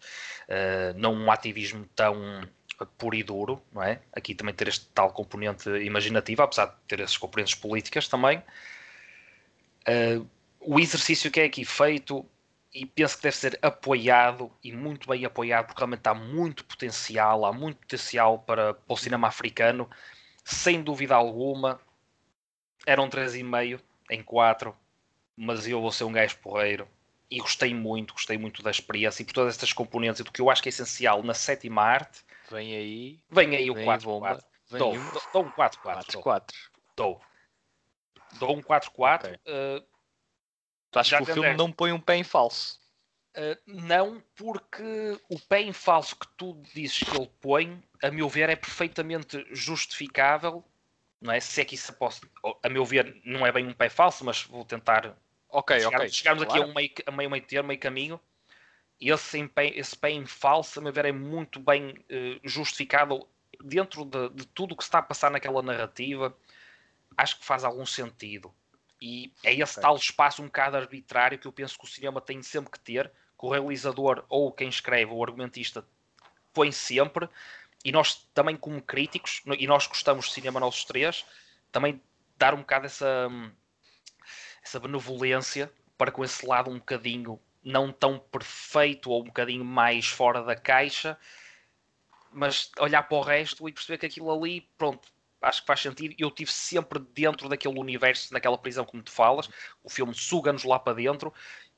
uh, 0.49 0.97
não 0.97 1.13
um 1.13 1.31
ativismo 1.31 1.87
tão 1.95 2.47
puro 2.97 3.15
e 3.15 3.23
duro, 3.23 3.61
não 3.71 3.81
é? 3.81 4.01
Aqui 4.11 4.35
também 4.35 4.53
ter 4.53 4.67
este 4.67 4.85
tal 4.93 5.11
componente 5.13 5.69
imaginativo, 5.69 6.41
apesar 6.41 6.65
de 6.65 6.75
ter 6.87 6.99
esses 6.99 7.15
componentes 7.15 7.55
políticas 7.55 8.07
também. 8.07 8.39
Uh, 9.87 10.27
o 10.59 10.79
exercício 10.79 11.31
que 11.31 11.39
é 11.39 11.45
aqui 11.45 11.63
feito 11.63 12.25
e 12.75 12.85
penso 12.85 13.15
que 13.15 13.23
deve 13.23 13.37
ser 13.37 13.57
apoiado 13.61 14.51
e 14.61 14.69
muito 14.73 15.07
bem 15.07 15.23
apoiado 15.23 15.67
porque 15.67 15.79
realmente 15.79 16.05
há 16.07 16.13
muito 16.13 16.65
potencial, 16.65 17.45
há 17.45 17.53
muito 17.53 17.77
potencial 17.77 18.39
para, 18.39 18.73
para 18.73 18.93
o 18.93 18.97
cinema 18.97 19.29
africano, 19.29 19.89
sem 20.43 20.83
dúvida 20.83 21.15
alguma. 21.15 21.79
Eram 22.85 23.09
3,5 23.09 23.79
em 24.11 24.21
4, 24.21 24.75
mas 25.37 25.65
eu 25.65 25.79
vou 25.79 25.89
ser 25.89 26.03
um 26.03 26.11
gajo 26.11 26.37
porreiro 26.39 26.85
e 27.31 27.39
gostei 27.39 27.73
muito, 27.73 28.13
gostei 28.13 28.37
muito 28.37 28.61
da 28.61 28.71
experiência 28.71 29.23
e 29.23 29.25
por 29.25 29.33
todas 29.33 29.55
estas 29.55 29.71
componentes 29.71 30.19
e 30.19 30.23
do 30.25 30.31
que 30.31 30.41
eu 30.41 30.49
acho 30.49 30.61
que 30.61 30.67
é 30.67 30.71
essencial 30.71 31.23
na 31.23 31.33
sétima 31.33 31.81
arte. 31.81 32.25
Vem 32.51 32.75
aí. 32.75 33.19
Vem 33.31 33.55
aí 33.55 33.71
o 33.71 33.75
4-4. 33.75 34.43
Dou, 34.71 34.93
dou 35.31 35.43
um 35.45 35.51
4-4. 35.51 36.53
Dou. 36.97 37.21
Dou 38.33 38.57
um 38.57 38.61
4-4. 38.61 39.15
Okay. 39.15 39.33
Uh, 39.47 39.94
tu 40.95 40.99
achas 40.99 41.25
que 41.25 41.31
o 41.31 41.33
filme 41.33 41.53
não 41.55 41.71
põe 41.71 41.91
um 41.91 41.99
pé 41.99 42.15
em 42.15 42.23
falso? 42.23 42.79
Uh, 43.37 43.59
não, 43.65 44.23
porque 44.33 45.19
o 45.29 45.37
pé 45.37 45.61
em 45.61 45.73
falso 45.73 46.15
que 46.15 46.27
tu 46.37 46.61
dizes 46.73 46.99
que 46.99 47.17
ele 47.17 47.29
põe, 47.41 47.83
a 48.01 48.09
meu 48.09 48.29
ver, 48.29 48.49
é 48.49 48.55
perfeitamente 48.55 49.45
justificável. 49.51 50.63
Não 51.19 51.33
é? 51.33 51.39
Se 51.39 51.61
é 51.61 51.65
que 51.65 51.75
isso 51.75 51.91
posso. 51.93 52.21
A 52.63 52.69
meu 52.69 52.85
ver, 52.85 53.19
não 53.25 53.45
é 53.45 53.51
bem 53.51 53.67
um 53.67 53.73
pé 53.73 53.89
falso, 53.89 54.23
mas 54.23 54.43
vou 54.43 54.63
tentar 54.63 55.15
Ok, 55.49 55.79
chegar, 55.79 55.97
ok. 55.97 56.09
Chegarmos 56.09 56.43
claro. 56.43 56.61
aqui 56.61 56.69
a 56.69 56.71
um 56.71 56.75
meio, 56.75 56.91
a 57.05 57.11
meio, 57.11 57.29
meio 57.29 57.43
termo, 57.43 57.67
meio 57.69 57.79
caminho. 57.79 58.19
Esse, 58.99 59.37
empenho, 59.37 59.73
esse 59.77 59.95
pé 59.95 60.09
em 60.11 60.25
falso, 60.25 60.79
a 60.79 60.83
meu 60.83 60.91
ver, 60.91 61.05
é 61.05 61.11
muito 61.11 61.59
bem 61.59 61.91
uh, 61.91 62.39
justificado 62.43 63.27
dentro 63.63 64.05
de, 64.05 64.29
de 64.29 64.45
tudo 64.47 64.73
o 64.73 64.77
que 64.77 64.83
se 64.83 64.89
está 64.89 64.99
a 64.99 65.03
passar 65.03 65.31
naquela 65.31 65.61
narrativa. 65.61 66.35
Acho 67.17 67.39
que 67.39 67.45
faz 67.45 67.63
algum 67.63 67.85
sentido. 67.85 68.53
E 69.07 69.31
é 69.43 69.53
esse 69.53 69.79
tal 69.79 69.95
espaço 69.95 70.41
um 70.41 70.45
bocado 70.45 70.77
arbitrário 70.77 71.37
que 71.37 71.45
eu 71.45 71.51
penso 71.51 71.77
que 71.77 71.85
o 71.85 71.87
cinema 71.87 72.19
tem 72.19 72.41
sempre 72.41 72.71
que 72.71 72.79
ter, 72.79 73.11
que 73.37 73.45
o 73.45 73.51
realizador 73.51 74.25
ou 74.27 74.51
quem 74.51 74.67
escreve, 74.67 75.11
o 75.11 75.23
argumentista, 75.23 75.85
põe 76.51 76.71
sempre. 76.71 77.29
E 77.83 77.91
nós 77.91 78.27
também, 78.33 78.57
como 78.57 78.81
críticos, 78.81 79.43
e 79.59 79.67
nós 79.67 79.85
gostamos 79.85 80.25
de 80.25 80.33
cinema 80.33 80.59
nós 80.59 80.83
três, 80.85 81.23
também 81.71 82.01
dar 82.35 82.55
um 82.55 82.61
bocado 82.61 82.87
essa 82.87 83.27
hum, 83.29 83.51
essa 84.63 84.79
benevolência 84.79 85.71
para 85.95 86.11
com 86.11 86.23
esse 86.23 86.43
lado 86.43 86.71
um 86.71 86.79
bocadinho 86.79 87.39
não 87.63 87.91
tão 87.91 88.17
perfeito 88.17 89.11
ou 89.11 89.21
um 89.21 89.25
bocadinho 89.25 89.63
mais 89.63 90.07
fora 90.07 90.41
da 90.41 90.55
caixa, 90.55 91.15
mas 92.31 92.71
olhar 92.79 93.03
para 93.03 93.17
o 93.17 93.21
resto 93.21 93.69
e 93.69 93.71
perceber 93.71 93.99
que 93.99 94.07
aquilo 94.07 94.31
ali, 94.31 94.61
pronto, 94.79 95.07
acho 95.45 95.61
que 95.61 95.67
faz 95.67 95.79
sentido. 95.81 96.15
Eu 96.17 96.31
tive 96.31 96.51
sempre 96.51 96.99
dentro 96.99 97.47
daquele 97.47 97.79
universo, 97.79 98.33
naquela 98.33 98.57
prisão 98.57 98.85
como 98.85 99.03
tu 99.03 99.11
falas, 99.11 99.49
o 99.83 99.89
filme 99.89 100.13
suga-nos 100.13 100.63
lá 100.63 100.79
para 100.79 100.93
dentro 100.93 101.33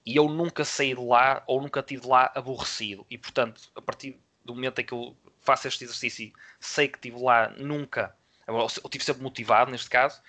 e 0.05 0.15
eu 0.15 0.29
nunca 0.29 0.63
saí 0.63 0.95
de 0.95 1.01
lá 1.01 1.43
ou 1.45 1.61
nunca 1.61 1.83
tive 1.83 2.07
lá 2.07 2.31
aborrecido. 2.33 3.05
E 3.09 3.17
portanto, 3.17 3.69
a 3.75 3.81
partir 3.81 4.19
do 4.43 4.55
momento 4.55 4.79
em 4.79 4.85
que 4.85 4.93
eu 4.93 5.15
faço 5.41 5.67
este 5.67 5.83
exercício, 5.83 6.31
sei 6.59 6.87
que 6.87 6.97
estive 6.97 7.21
lá 7.21 7.49
nunca, 7.57 8.15
eu 8.47 8.89
tive 8.89 9.03
sempre 9.03 9.21
motivado 9.21 9.69
neste 9.69 9.89
caso 9.89 10.21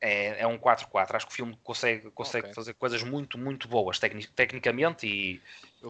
é, 0.00 0.42
é 0.42 0.46
um 0.46 0.58
4-4. 0.58 1.14
Acho 1.14 1.26
que 1.26 1.32
o 1.32 1.36
filme 1.36 1.58
consegue, 1.62 2.10
consegue 2.12 2.46
okay. 2.46 2.54
fazer 2.54 2.74
coisas 2.74 3.02
muito, 3.02 3.36
muito 3.36 3.68
boas 3.68 3.98
tecnic, 3.98 4.28
tecnicamente 4.32 5.06
e, 5.06 5.42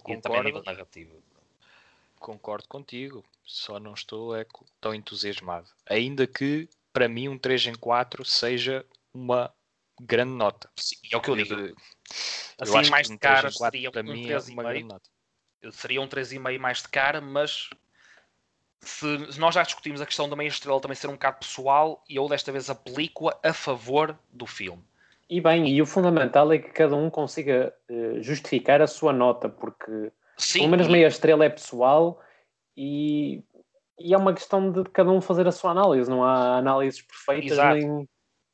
e 0.09 0.17
também 0.21 0.41
a 0.41 0.43
nível 0.43 0.63
narrativo. 0.65 1.23
Concordo 2.21 2.69
contigo, 2.69 3.25
só 3.45 3.81
não 3.81 3.95
estou 3.95 4.37
é, 4.37 4.47
tão 4.81 4.95
entusiasmado. 4.95 5.67
Ainda 5.89 6.27
que 6.27 6.69
para 6.93 7.09
mim 7.09 7.29
um 7.29 7.39
3 7.39 7.69
em 7.69 7.75
4 7.75 8.25
seja 8.25 8.85
uma 9.13 9.53
grande 9.99 10.33
nota. 10.33 10.71
Sim, 10.77 10.97
é 11.11 11.17
o 11.17 11.21
que 11.21 11.31
eu 11.31 11.37
digo. 11.37 11.55
Eu, 11.55 11.75
assim, 12.61 12.91
mais 12.91 13.09
de 13.09 13.19
cara 13.19 13.51
seria 13.51 13.89
um 13.89 13.93
3,5. 13.93 15.01
É 15.63 15.71
seria 15.71 16.01
um 16.01 16.07
3,5 16.07 16.59
mais 16.59 16.83
de 16.83 16.89
cara, 16.89 17.23
mas 17.23 17.71
se 18.81 19.07
nós 19.39 19.55
já 19.55 19.63
discutimos 19.63 20.01
a 20.01 20.07
questão 20.07 20.29
da 20.29 20.37
meia 20.37 20.49
estrela 20.49 20.81
também 20.81 20.97
ser 20.97 21.09
um 21.09 21.13
bocado 21.13 21.39
pessoal 21.39 22.05
e 22.09 22.17
eu 22.17 22.29
desta 22.29 22.53
vez 22.53 22.69
aplico-a 22.69 23.37
a 23.43 23.53
favor 23.53 24.19
do 24.31 24.47
filme. 24.47 24.83
E 25.29 25.41
bem, 25.41 25.69
e 25.69 25.81
o 25.81 25.87
fundamental 25.87 26.53
é 26.53 26.59
que 26.59 26.71
cada 26.71 26.97
um 26.97 27.09
consiga 27.09 27.73
uh, 27.89 28.21
justificar 28.23 28.83
a 28.83 28.87
sua 28.87 29.13
nota, 29.13 29.49
porque 29.49 30.11
Sim, 30.41 30.61
pelo 30.61 30.71
menos 30.71 30.89
meia 30.89 31.07
estrela 31.07 31.45
é 31.45 31.49
pessoal 31.49 32.21
e, 32.77 33.43
e, 33.99 34.15
é 34.15 34.17
uma 34.17 34.33
questão 34.33 34.73
de 34.73 34.85
cada 34.91 35.11
um 35.11 35.21
fazer 35.21 35.47
a 35.47 35.53
sua 35.53 35.71
análise, 35.71 36.11
não 36.11 36.25
há 36.25 36.57
análises 36.59 37.03
perfeitas 37.03 37.53
Exato. 37.53 37.75
nem, 37.75 38.09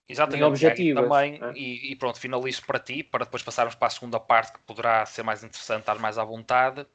Exatamente, 0.09 0.41
nem 0.41 0.49
objetivas. 0.49 1.09
Também, 1.09 1.41
é? 1.43 1.53
e, 1.55 1.93
e, 1.93 1.97
pronto, 1.97 2.21
finalizo 2.21 2.65
para 2.65 2.79
ti, 2.79 3.03
para 3.03 3.25
depois 3.25 3.43
passarmos 3.43 3.75
para 3.75 3.89
a 3.89 3.91
segunda 3.91 4.21
parte 4.21 4.53
que 4.53 4.61
poderá 4.61 5.05
ser 5.05 5.25
mais 5.25 5.43
interessante, 5.43 5.81
estar 5.81 5.99
mais 5.99 6.17
à 6.17 6.25
vontade. 6.25 6.87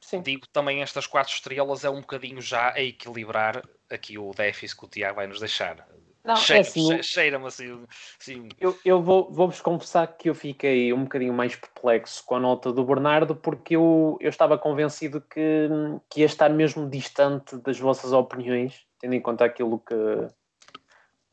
Sim. 0.00 0.22
Digo 0.22 0.46
também 0.46 0.80
estas 0.80 1.06
quatro 1.06 1.32
estrelas 1.32 1.84
é 1.84 1.90
um 1.90 2.00
bocadinho 2.00 2.40
já 2.40 2.72
a 2.72 2.80
equilibrar 2.80 3.62
aqui 3.90 4.18
o 4.18 4.30
déficit 4.30 4.78
que 4.78 4.84
o 4.84 4.88
Tiago 4.88 5.16
vai 5.16 5.26
nos 5.26 5.40
deixar. 5.40 5.86
Não, 6.22 6.36
cheira-me 6.36 6.66
é 6.66 6.68
assim, 6.68 7.02
cheira 7.02 7.46
assim, 7.46 7.84
assim. 8.20 8.48
Eu, 8.60 8.76
eu 8.84 9.02
vou, 9.02 9.30
vou-vos 9.32 9.60
confessar 9.60 10.06
que 10.06 10.28
eu 10.28 10.34
fiquei 10.34 10.92
um 10.92 11.04
bocadinho 11.04 11.32
mais 11.32 11.56
perplexo 11.56 12.22
com 12.26 12.36
a 12.36 12.40
nota 12.40 12.72
do 12.72 12.84
Bernardo, 12.84 13.34
porque 13.34 13.76
eu, 13.76 14.18
eu 14.20 14.28
estava 14.28 14.58
convencido 14.58 15.20
que, 15.20 15.68
que 16.10 16.20
ia 16.20 16.26
estar 16.26 16.50
mesmo 16.50 16.88
distante 16.88 17.56
das 17.56 17.78
vossas 17.78 18.12
opiniões, 18.12 18.84
tendo 18.98 19.14
em 19.14 19.20
conta 19.20 19.46
aquilo 19.46 19.78
que, 19.78 19.94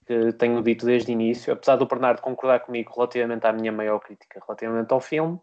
que 0.06 0.34
tenho 0.34 0.64
dito 0.64 0.86
desde 0.86 1.12
o 1.12 1.14
início, 1.14 1.52
apesar 1.52 1.76
do 1.76 1.86
Bernardo 1.86 2.22
concordar 2.22 2.62
comigo 2.62 2.94
relativamente 2.96 3.46
à 3.46 3.52
minha 3.52 3.74
maior 3.74 4.00
crítica 4.00 4.42
relativamente 4.46 4.94
ao 4.94 5.02
filme 5.02 5.38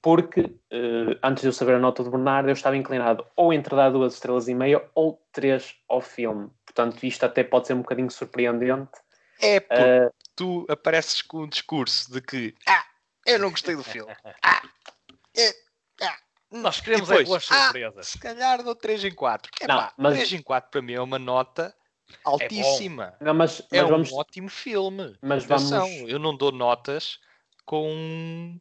porque 0.00 0.40
uh, 0.40 1.18
antes 1.22 1.42
de 1.42 1.48
eu 1.48 1.52
saber 1.52 1.74
a 1.74 1.78
nota 1.78 2.02
do 2.02 2.10
Bernardo, 2.10 2.48
eu 2.48 2.52
estava 2.52 2.76
inclinado 2.76 3.26
ou 3.36 3.52
entre 3.52 3.74
dar 3.74 3.90
duas 3.90 4.14
estrelas 4.14 4.48
e 4.48 4.54
meia 4.54 4.82
ou 4.94 5.20
três 5.32 5.74
ao 5.88 6.00
filme. 6.00 6.50
Portanto, 6.64 7.04
isto 7.04 7.24
até 7.24 7.42
pode 7.42 7.66
ser 7.66 7.74
um 7.74 7.82
bocadinho 7.82 8.10
surpreendente. 8.10 8.90
É 9.40 9.60
porque 9.60 9.82
uh, 9.82 10.14
tu 10.34 10.66
apareces 10.68 11.22
com 11.22 11.42
um 11.42 11.48
discurso 11.48 12.12
de 12.12 12.20
que 12.20 12.54
ah, 12.66 12.84
eu 13.26 13.38
não 13.38 13.50
gostei 13.50 13.76
do 13.76 13.84
filme. 13.84 14.12
Ah, 14.42 14.62
é, 15.36 15.54
ah. 16.02 16.16
Nós 16.50 16.80
queremos 16.80 17.08
depois, 17.08 17.26
é 17.26 17.28
boas 17.28 17.48
ah, 17.50 17.64
surpresas. 17.64 17.98
Ah, 17.98 18.10
se 18.10 18.18
calhar 18.18 18.62
dou 18.62 18.74
3 18.74 19.04
em 19.04 19.14
4. 19.14 19.50
É 19.60 19.66
não, 19.66 19.76
pá, 19.76 19.92
mas... 19.96 20.14
3 20.14 20.32
em 20.34 20.42
4 20.42 20.70
para 20.70 20.82
mim 20.82 20.94
é 20.94 21.00
uma 21.00 21.18
nota 21.18 21.74
altíssima. 22.24 23.16
É, 23.20 23.24
não, 23.24 23.34
mas, 23.34 23.62
mas 23.70 23.80
é 23.80 23.84
vamos... 23.84 24.10
um 24.10 24.16
ótimo 24.16 24.48
filme. 24.48 25.16
Mas 25.20 25.44
Atenção, 25.44 25.86
vamos... 25.86 26.10
eu 26.10 26.18
não 26.18 26.36
dou 26.36 26.50
notas 26.50 27.18
com 27.64 28.58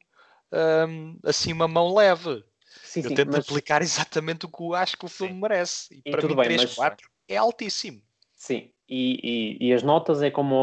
um, 0.53 1.17
assim 1.23 1.53
uma 1.53 1.67
mão 1.67 1.93
leve. 1.93 2.43
Sim, 2.83 3.01
eu 3.01 3.09
sim, 3.09 3.15
tento 3.15 3.31
mas... 3.31 3.45
aplicar 3.45 3.81
exatamente 3.83 4.45
o 4.45 4.49
que 4.49 4.63
eu 4.63 4.73
acho 4.73 4.97
que 4.97 5.05
o 5.05 5.09
filme 5.09 5.33
sim. 5.33 5.39
merece. 5.39 5.93
E, 5.93 6.09
e 6.09 6.11
para 6.11 6.27
mim, 6.27 6.35
bem, 6.35 6.45
3, 6.45 6.61
mas... 6.63 6.75
4 6.75 7.09
é 7.27 7.37
altíssimo. 7.37 8.01
Sim, 8.35 8.71
e, 8.87 9.57
e, 9.59 9.67
e, 9.67 9.73
as 9.73 9.83
notas 9.83 10.21
é 10.21 10.29
como 10.29 10.55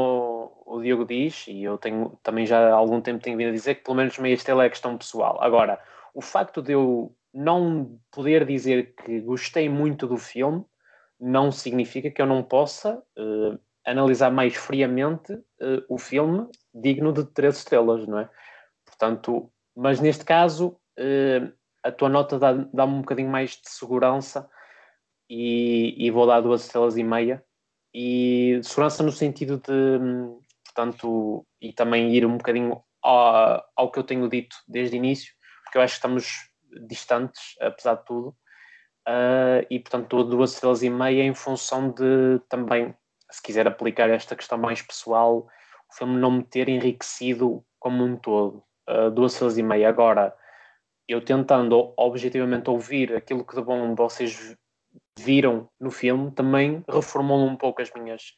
o, 0.65 0.77
o 0.77 0.83
Diogo 0.83 1.05
diz, 1.05 1.47
e 1.49 1.63
eu 1.63 1.77
tenho 1.77 2.19
também 2.23 2.47
já 2.47 2.71
há 2.71 2.73
algum 2.73 3.01
tempo 3.01 3.23
tenho 3.23 3.37
vindo 3.37 3.49
a 3.49 3.53
dizer 3.53 3.75
que 3.75 3.85
pelo 3.85 3.97
menos 3.97 4.17
meia 4.19 4.35
estrela 4.35 4.65
é 4.65 4.71
questão 4.71 4.97
pessoal. 4.97 5.39
Agora, 5.43 5.81
o 6.15 6.23
facto 6.23 6.63
de 6.63 6.73
eu 6.73 7.15
não 7.33 7.99
poder 8.13 8.47
dizer 8.47 8.95
que 8.95 9.21
gostei 9.21 9.69
muito 9.69 10.07
do 10.07 10.17
filme 10.17 10.65
não 11.19 11.51
significa 11.51 12.11
que 12.11 12.23
eu 12.23 12.27
não 12.27 12.43
possa 12.43 13.03
uh, 13.19 13.59
analisar 13.85 14.31
mais 14.31 14.55
friamente 14.55 15.33
uh, 15.33 15.85
o 15.89 15.99
filme 15.99 16.47
digno 16.73 17.13
de 17.13 17.25
três 17.25 17.59
estrelas, 17.59 18.07
não 18.07 18.21
é? 18.21 18.31
Portanto, 18.85 19.51
mas 19.77 20.01
neste 20.01 20.25
caso, 20.25 20.77
uh, 20.99 21.53
a 21.83 21.91
tua 21.91 22.09
nota 22.09 22.39
dá-me 22.39 22.69
dá 22.73 22.85
um 22.85 23.01
bocadinho 23.01 23.29
mais 23.29 23.51
de 23.51 23.69
segurança 23.69 24.49
e, 25.29 25.95
e, 25.99 26.11
vou 26.11 26.27
dar 26.27 26.41
duas 26.41 26.65
estrelas 26.65 26.97
e 26.97 27.03
meia. 27.03 27.45
E 27.93 28.61
segurança 28.63 29.03
no 29.03 29.13
sentido 29.13 29.59
de, 29.59 29.99
portanto, 30.65 31.47
e 31.61 31.73
também 31.73 32.15
ir 32.15 32.27
um 32.27 32.37
bocadinho 32.37 32.83
ao, 33.03 33.65
ao 33.77 33.91
que 33.91 33.99
eu 33.99 34.05
tenho 34.05 34.29
dito 34.29 34.57
desde 34.67 34.97
o 34.97 34.99
início, 34.99 35.33
porque 35.65 35.79
eu 35.79 35.83
acho 35.83 35.95
que 35.95 35.99
estamos 35.99 36.51
distantes, 36.89 37.57
apesar 37.61 37.97
de 37.97 38.05
tudo. 38.05 38.37
Uh, 39.07 39.61
e 39.69 39.79
portanto 39.79 40.25
duas 40.25 40.55
estrelas 40.55 40.83
e 40.83 40.89
meia 40.89 41.23
em 41.23 41.35
função 41.35 41.91
de 41.91 42.41
também, 42.49 42.95
se 43.31 43.43
quiser 43.43 43.69
aplicar 43.69 44.09
esta 44.09 44.35
questão 44.35 44.57
mais 44.57 44.81
pessoal, 44.81 45.47
o 45.91 45.95
filme 45.95 46.17
não 46.17 46.31
me 46.31 46.43
ter 46.43 46.71
enriquecido 46.71 47.63
como 47.79 48.03
um 48.03 48.17
todo 48.17 48.65
uh, 48.89 49.11
duas 49.11 49.33
estrelas 49.33 49.59
e 49.59 49.63
meia. 49.63 49.89
Agora, 49.89 50.35
eu 51.09 51.21
tentando 51.25 51.93
objetivamente 51.97 52.71
ouvir 52.71 53.15
aquilo 53.15 53.45
que 53.45 53.55
de 53.55 53.63
bom 53.63 53.95
vocês 53.95 54.57
viram 55.19 55.69
no 55.79 55.91
filme, 55.91 56.31
também 56.31 56.83
reformou 56.89 57.45
um 57.47 57.57
pouco 57.57 57.83
as 57.83 57.93
minhas, 57.93 58.35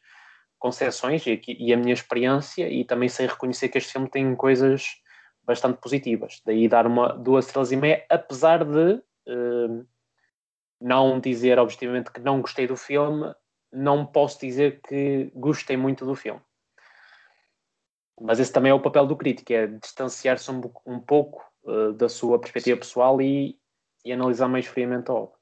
concessões 0.59 1.27
e, 1.27 1.41
e, 1.47 1.73
a 1.73 1.77
minha 1.77 1.93
experiência 1.93 2.69
e 2.69 2.85
também 2.85 3.09
sei 3.09 3.27
reconhecer 3.27 3.69
que 3.69 3.79
este 3.79 3.93
filme 3.93 4.09
tem 4.09 4.35
coisas 4.35 4.97
bastante 5.45 5.79
positivas. 5.81 6.43
Daí 6.45 6.69
dar 6.69 6.87
uma 6.87 7.13
duas 7.13 7.47
estrelas 7.47 7.73
e 7.73 7.77
meia, 7.77 8.05
apesar 8.09 8.65
de 8.65 8.95
uh, 9.29 9.87
não 10.81 11.21
dizer 11.21 11.59
objetivamente 11.59 12.11
que 12.11 12.21
não 12.21 12.41
gostei 12.41 12.67
do 12.67 12.77
filme, 12.77 13.33
não 13.73 14.05
posso 14.05 14.41
dizer 14.41 14.81
que 14.81 15.31
gostei 15.35 15.77
muito 15.77 16.05
do 16.05 16.15
filme. 16.15 16.41
Mas 18.21 18.41
esse 18.41 18.53
também 18.53 18.71
é 18.71 18.75
o 18.75 18.81
papel 18.81 19.07
do 19.07 19.17
crítico, 19.17 19.53
é 19.53 19.67
distanciar-se 19.67 20.51
um, 20.51 20.61
um, 20.87 20.99
pouco 20.99 21.45
uh, 21.65 21.93
da 21.93 22.09
sua 22.09 22.39
perspectiva 22.39 22.79
pessoal 22.79 23.21
e, 23.21 23.59
e 24.05 24.13
analisar 24.13 24.49
mais 24.49 24.67
friamente 24.67 25.11
a 25.11 25.15
obra. 25.15 25.37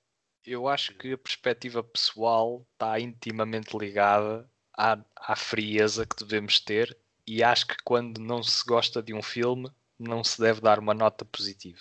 Eu 0.44 0.68
acho 0.68 0.94
que 0.94 1.12
a 1.12 1.18
perspectiva 1.18 1.82
pessoal 1.82 2.66
está 2.72 2.98
intimamente 3.00 3.76
ligada 3.76 4.50
à, 4.76 4.98
à 5.16 5.36
frieza 5.36 6.04
que 6.04 6.22
devemos 6.22 6.60
ter 6.60 6.96
e 7.26 7.42
acho 7.42 7.66
que 7.66 7.76
quando 7.84 8.18
não 8.18 8.42
se 8.42 8.64
gosta 8.64 9.02
de 9.02 9.14
um 9.14 9.22
filme 9.22 9.70
não 9.98 10.22
se 10.22 10.40
deve 10.40 10.60
dar 10.60 10.78
uma 10.78 10.92
nota 10.92 11.24
positiva. 11.24 11.80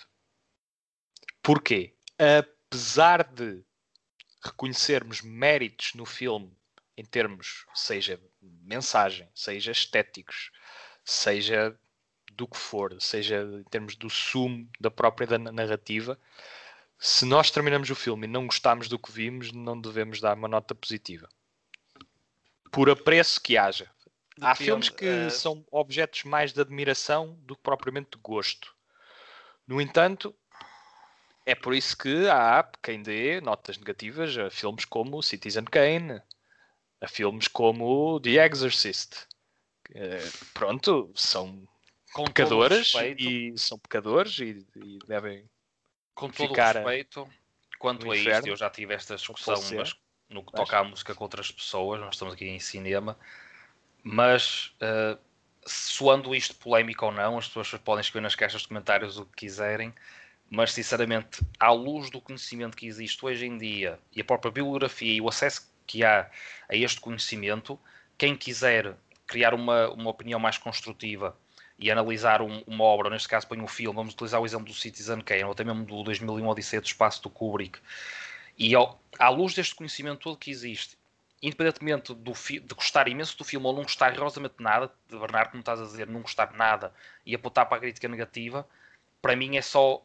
Porquê? 1.42 1.94
Apesar 2.18 3.24
de 3.24 3.62
reconhecermos 4.42 5.20
méritos 5.20 5.92
no 5.94 6.06
filme 6.06 6.56
em 6.96 7.04
termos, 7.04 7.66
seja 7.74 8.20
mensagem, 8.40 9.28
seja 9.34 9.72
estéticos, 9.72 10.50
seja 11.04 11.76
do 12.32 12.48
que 12.48 12.56
for, 12.56 13.00
seja 13.00 13.42
em 13.42 13.64
termos 13.64 13.94
do 13.96 14.10
sumo 14.10 14.68
da 14.80 14.90
própria 14.90 15.38
narrativa, 15.38 16.18
se 16.98 17.24
nós 17.24 17.50
terminamos 17.50 17.90
o 17.90 17.94
filme 17.94 18.26
e 18.26 18.30
não 18.30 18.46
gostamos 18.46 18.88
do 18.88 18.98
que 18.98 19.12
vimos, 19.12 19.52
não 19.52 19.80
devemos 19.80 20.20
dar 20.20 20.36
uma 20.36 20.48
nota 20.48 20.74
positiva. 20.74 21.28
Por 22.72 22.88
apreço 22.90 23.40
que 23.40 23.56
haja. 23.56 23.90
Há 24.40 24.54
filmes 24.54 24.88
que 24.88 25.26
uh... 25.26 25.30
são 25.30 25.64
objetos 25.70 26.24
mais 26.24 26.52
de 26.52 26.60
admiração 26.60 27.38
do 27.42 27.54
que 27.54 27.62
propriamente 27.62 28.12
de 28.12 28.18
gosto. 28.18 28.74
No 29.66 29.80
entanto, 29.80 30.34
é 31.46 31.54
por 31.54 31.74
isso 31.74 31.96
que 31.96 32.28
há 32.28 32.68
quem 32.82 33.02
dê 33.02 33.40
notas 33.40 33.78
negativas 33.78 34.36
a 34.36 34.50
filmes 34.50 34.84
como 34.84 35.22
Citizen 35.22 35.64
Kane, 35.64 36.20
a 37.00 37.06
filmes 37.06 37.46
como 37.46 38.18
The 38.20 38.44
Exorcist. 38.46 39.26
Uh, 39.90 40.46
pronto, 40.54 41.10
são 41.14 41.62
Com 42.12 42.24
pecadores 42.24 42.92
e 43.18 43.54
são 43.56 43.78
pecadores 43.78 44.38
e, 44.38 44.66
e 44.76 44.98
devem 45.06 45.44
com 46.14 46.28
todo 46.28 46.48
ficar 46.48 46.76
o 46.76 46.78
respeito 46.78 47.28
quanto 47.78 48.10
a 48.10 48.16
isto. 48.16 48.48
Eu 48.48 48.56
já 48.56 48.70
tive 48.70 48.94
esta 48.94 49.16
discussão 49.16 49.60
mas 49.74 49.94
no 50.28 50.42
que 50.42 50.52
toca 50.52 50.78
à 50.78 50.84
música 50.84 51.14
com 51.14 51.24
outras 51.24 51.50
pessoas. 51.50 52.00
Nós 52.00 52.14
estamos 52.14 52.34
aqui 52.34 52.46
em 52.46 52.58
cinema, 52.58 53.16
mas 54.02 54.74
uh, 54.80 55.18
soando 55.66 56.34
isto 56.34 56.54
polémico 56.56 57.06
ou 57.06 57.12
não, 57.12 57.38
as 57.38 57.46
pessoas 57.46 57.70
podem 57.82 58.00
escrever 58.00 58.22
nas 58.22 58.34
caixas 58.34 58.62
de 58.62 58.68
comentários 58.68 59.18
o 59.18 59.26
que 59.26 59.36
quiserem. 59.36 59.94
Mas 60.50 60.72
sinceramente, 60.72 61.40
à 61.58 61.70
luz 61.72 62.10
do 62.10 62.20
conhecimento 62.20 62.76
que 62.76 62.86
existe 62.86 63.24
hoje 63.24 63.46
em 63.46 63.56
dia 63.56 63.98
e 64.14 64.20
a 64.20 64.24
própria 64.24 64.52
bibliografia 64.52 65.12
e 65.12 65.20
o 65.20 65.28
acesso 65.28 65.72
que 65.86 66.04
há 66.04 66.30
a 66.68 66.76
este 66.76 67.00
conhecimento, 67.00 67.78
quem 68.16 68.36
quiser 68.36 68.94
criar 69.34 69.52
uma, 69.52 69.90
uma 69.90 70.10
opinião 70.10 70.38
mais 70.38 70.58
construtiva 70.58 71.36
e 71.76 71.90
analisar 71.90 72.40
um, 72.40 72.62
uma 72.68 72.84
obra, 72.84 73.10
neste 73.10 73.26
caso 73.26 73.48
põe 73.48 73.60
um 73.60 73.66
filme, 73.66 73.96
vamos 73.96 74.14
utilizar 74.14 74.40
o 74.40 74.46
exemplo 74.46 74.66
do 74.66 74.74
Citizen 74.74 75.20
Kane, 75.22 75.42
ou 75.42 75.50
até 75.50 75.64
mesmo 75.64 75.84
do 75.84 76.04
2001 76.04 76.46
Odisseia 76.46 76.80
do 76.80 76.86
Espaço 76.86 77.20
do 77.20 77.28
Kubrick, 77.28 77.80
e 78.56 78.76
ao, 78.76 79.00
à 79.18 79.28
luz 79.28 79.52
deste 79.52 79.74
conhecimento 79.74 80.20
todo 80.20 80.38
que 80.38 80.52
existe, 80.52 80.96
independentemente 81.42 82.14
do 82.14 82.32
de 82.32 82.74
gostar 82.76 83.08
imenso 83.08 83.36
do 83.36 83.42
filme 83.42 83.66
ou 83.66 83.72
não 83.72 83.82
gostar 83.82 84.10
rigorosamente 84.10 84.54
nada, 84.60 84.88
de 85.08 85.18
Bernardo, 85.18 85.50
como 85.50 85.62
estás 85.62 85.80
a 85.80 85.84
dizer, 85.84 86.06
não 86.06 86.22
gostar 86.22 86.52
nada 86.52 86.94
e 87.26 87.34
apontar 87.34 87.66
para 87.66 87.78
a 87.78 87.80
crítica 87.80 88.06
negativa, 88.06 88.64
para 89.20 89.34
mim 89.34 89.56
é 89.56 89.62
só, 89.62 90.00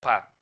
pá, 0.00 0.32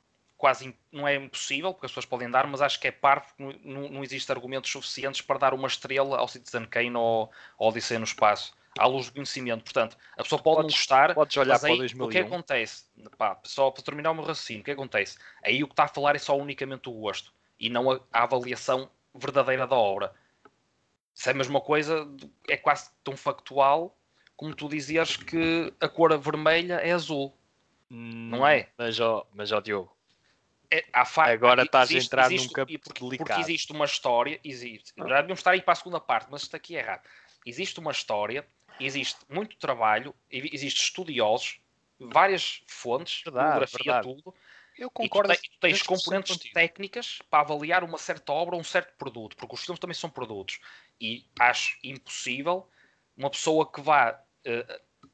quase 0.44 0.76
não 0.92 1.08
é 1.08 1.14
impossível, 1.14 1.72
porque 1.72 1.86
as 1.86 1.90
pessoas 1.92 2.04
podem 2.04 2.30
dar, 2.30 2.46
mas 2.46 2.60
acho 2.60 2.78
que 2.78 2.86
é 2.86 2.92
parte, 2.92 3.32
não, 3.38 3.88
não 3.88 4.04
existe 4.04 4.30
argumentos 4.30 4.70
suficientes 4.70 5.22
para 5.22 5.38
dar 5.38 5.54
uma 5.54 5.66
estrela 5.66 6.18
ao 6.18 6.28
Citizen 6.28 6.66
Kane 6.66 6.94
ou 6.94 7.32
ao 7.58 7.68
Odisseia 7.68 7.98
no 7.98 8.04
Espaço, 8.04 8.54
à 8.78 8.84
luz 8.84 9.06
do 9.06 9.14
conhecimento. 9.14 9.64
Portanto, 9.64 9.96
a 10.12 10.22
pessoa 10.22 10.42
pode 10.42 10.56
podes, 10.56 10.74
não 10.74 10.78
gostar, 10.78 11.14
podes 11.14 11.34
olhar 11.38 11.54
mas 11.54 11.64
aí, 11.64 11.70
para 11.70 11.76
o 11.76 11.78
2001. 11.78 12.04
o 12.04 12.10
que 12.10 12.18
acontece? 12.18 12.84
Pá, 13.16 13.40
só 13.42 13.70
para 13.70 13.82
terminar 13.82 14.10
o 14.10 14.14
meu 14.14 14.22
raciocínio, 14.22 14.60
o 14.60 14.64
que 14.66 14.72
acontece? 14.72 15.16
Aí 15.42 15.64
o 15.64 15.66
que 15.66 15.72
está 15.72 15.84
a 15.84 15.88
falar 15.88 16.14
é 16.14 16.18
só 16.18 16.36
unicamente 16.36 16.90
o 16.90 16.92
gosto 16.92 17.32
e 17.58 17.70
não 17.70 17.90
a, 17.90 17.98
a 18.12 18.24
avaliação 18.24 18.90
verdadeira 19.14 19.66
da 19.66 19.76
obra. 19.76 20.12
Se 21.14 21.30
é 21.30 21.32
a 21.32 21.36
mesma 21.36 21.62
coisa, 21.62 22.06
é 22.50 22.58
quase 22.58 22.90
tão 23.02 23.16
factual 23.16 23.96
como 24.36 24.54
tu 24.54 24.68
dizeres 24.68 25.16
que 25.16 25.72
a 25.80 25.88
cor 25.88 26.18
vermelha 26.18 26.74
é 26.74 26.92
azul. 26.92 27.34
Não 27.88 28.46
é? 28.46 28.68
Mas, 28.76 29.00
ó, 29.00 29.26
mas 29.32 29.50
ó 29.50 29.60
Diogo, 29.62 29.94
é, 30.92 31.04
fa... 31.04 31.24
Agora 31.26 31.62
estás 31.62 31.90
a 31.90 31.94
entrar 31.94 32.26
existe, 32.26 32.46
num 32.46 32.52
campo 32.52 32.78
porque, 32.78 33.04
delicado. 33.04 33.28
Porque 33.28 33.40
existe 33.40 33.72
uma 33.72 33.84
história, 33.84 34.40
existe. 34.42 34.92
Já 34.96 35.16
devíamos 35.16 35.40
estar 35.40 35.50
aí 35.52 35.62
para 35.62 35.72
a 35.72 35.76
segunda 35.76 36.00
parte, 36.00 36.28
mas 36.30 36.42
isto 36.42 36.56
aqui 36.56 36.76
é 36.76 36.80
errado. 36.80 37.02
Existe 37.46 37.78
uma 37.80 37.92
história, 37.92 38.46
existe 38.80 39.20
muito 39.28 39.56
trabalho, 39.56 40.14
existe 40.30 40.82
estudiosos, 40.82 41.60
várias 41.98 42.62
fontes, 42.66 43.22
verdade, 43.24 43.66
fotografia, 43.66 44.02
tudo. 44.02 44.34
Eu 44.76 44.90
concordo. 44.90 45.32
E 45.32 45.36
tu, 45.36 45.42
tu 45.42 45.60
tens 45.60 45.82
componentes 45.82 46.36
técnicas 46.52 47.18
para 47.30 47.40
avaliar 47.40 47.84
uma 47.84 47.98
certa 47.98 48.32
obra 48.32 48.56
ou 48.56 48.60
um 48.60 48.64
certo 48.64 48.96
produto, 48.96 49.36
porque 49.36 49.54
os 49.54 49.64
filmes 49.64 49.78
também 49.78 49.94
são 49.94 50.10
produtos. 50.10 50.58
E 51.00 51.24
acho 51.38 51.78
impossível 51.84 52.68
uma 53.16 53.30
pessoa 53.30 53.70
que 53.70 53.80
vá 53.80 54.20
uh, 54.46 55.08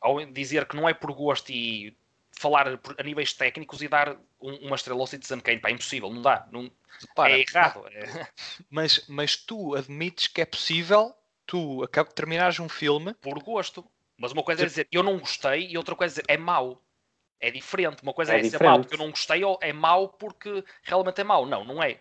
ao 0.00 0.24
dizer 0.26 0.66
que 0.66 0.76
não 0.76 0.88
é 0.88 0.92
por 0.92 1.12
gosto 1.12 1.50
e 1.50 1.96
falar 2.30 2.78
a 2.98 3.02
níveis 3.02 3.32
técnicos 3.32 3.80
e 3.80 3.88
dar 3.88 4.16
um, 4.40 4.66
uma 4.66 4.76
estrela 4.76 5.00
ao 5.00 5.06
Citizen 5.06 5.40
Kane. 5.40 5.60
Pá, 5.60 5.68
é 5.68 5.72
impossível, 5.72 6.10
não 6.10 6.22
dá. 6.22 6.46
Não, 6.50 6.70
Para, 7.14 7.32
é 7.32 7.40
errado. 7.40 7.86
É. 7.88 8.28
Mas, 8.70 9.06
mas 9.08 9.36
tu 9.36 9.74
admites 9.74 10.28
que 10.28 10.40
é 10.40 10.46
possível 10.46 11.14
tu 11.46 11.86
terminares 12.14 12.58
um 12.58 12.68
filme 12.68 13.14
por 13.14 13.42
gosto. 13.42 13.84
Mas 14.18 14.32
uma 14.32 14.42
coisa 14.42 14.62
é 14.62 14.66
dizer 14.66 14.88
eu 14.90 15.02
não 15.02 15.18
gostei 15.18 15.68
e 15.68 15.78
outra 15.78 15.94
coisa 15.94 16.14
é 16.14 16.22
dizer 16.22 16.24
é 16.28 16.36
mau. 16.36 16.82
É 17.38 17.50
diferente. 17.50 18.02
Uma 18.02 18.14
coisa 18.14 18.34
é, 18.34 18.38
é 18.38 18.40
dizer 18.40 18.62
mau 18.62 18.80
porque 18.80 18.94
eu 18.94 18.98
não 18.98 19.10
gostei 19.10 19.44
ou 19.44 19.58
é 19.60 19.72
mau 19.72 20.08
porque 20.08 20.64
realmente 20.82 21.20
é 21.20 21.24
mau. 21.24 21.46
Não, 21.46 21.64
não 21.64 21.82
é. 21.82 21.94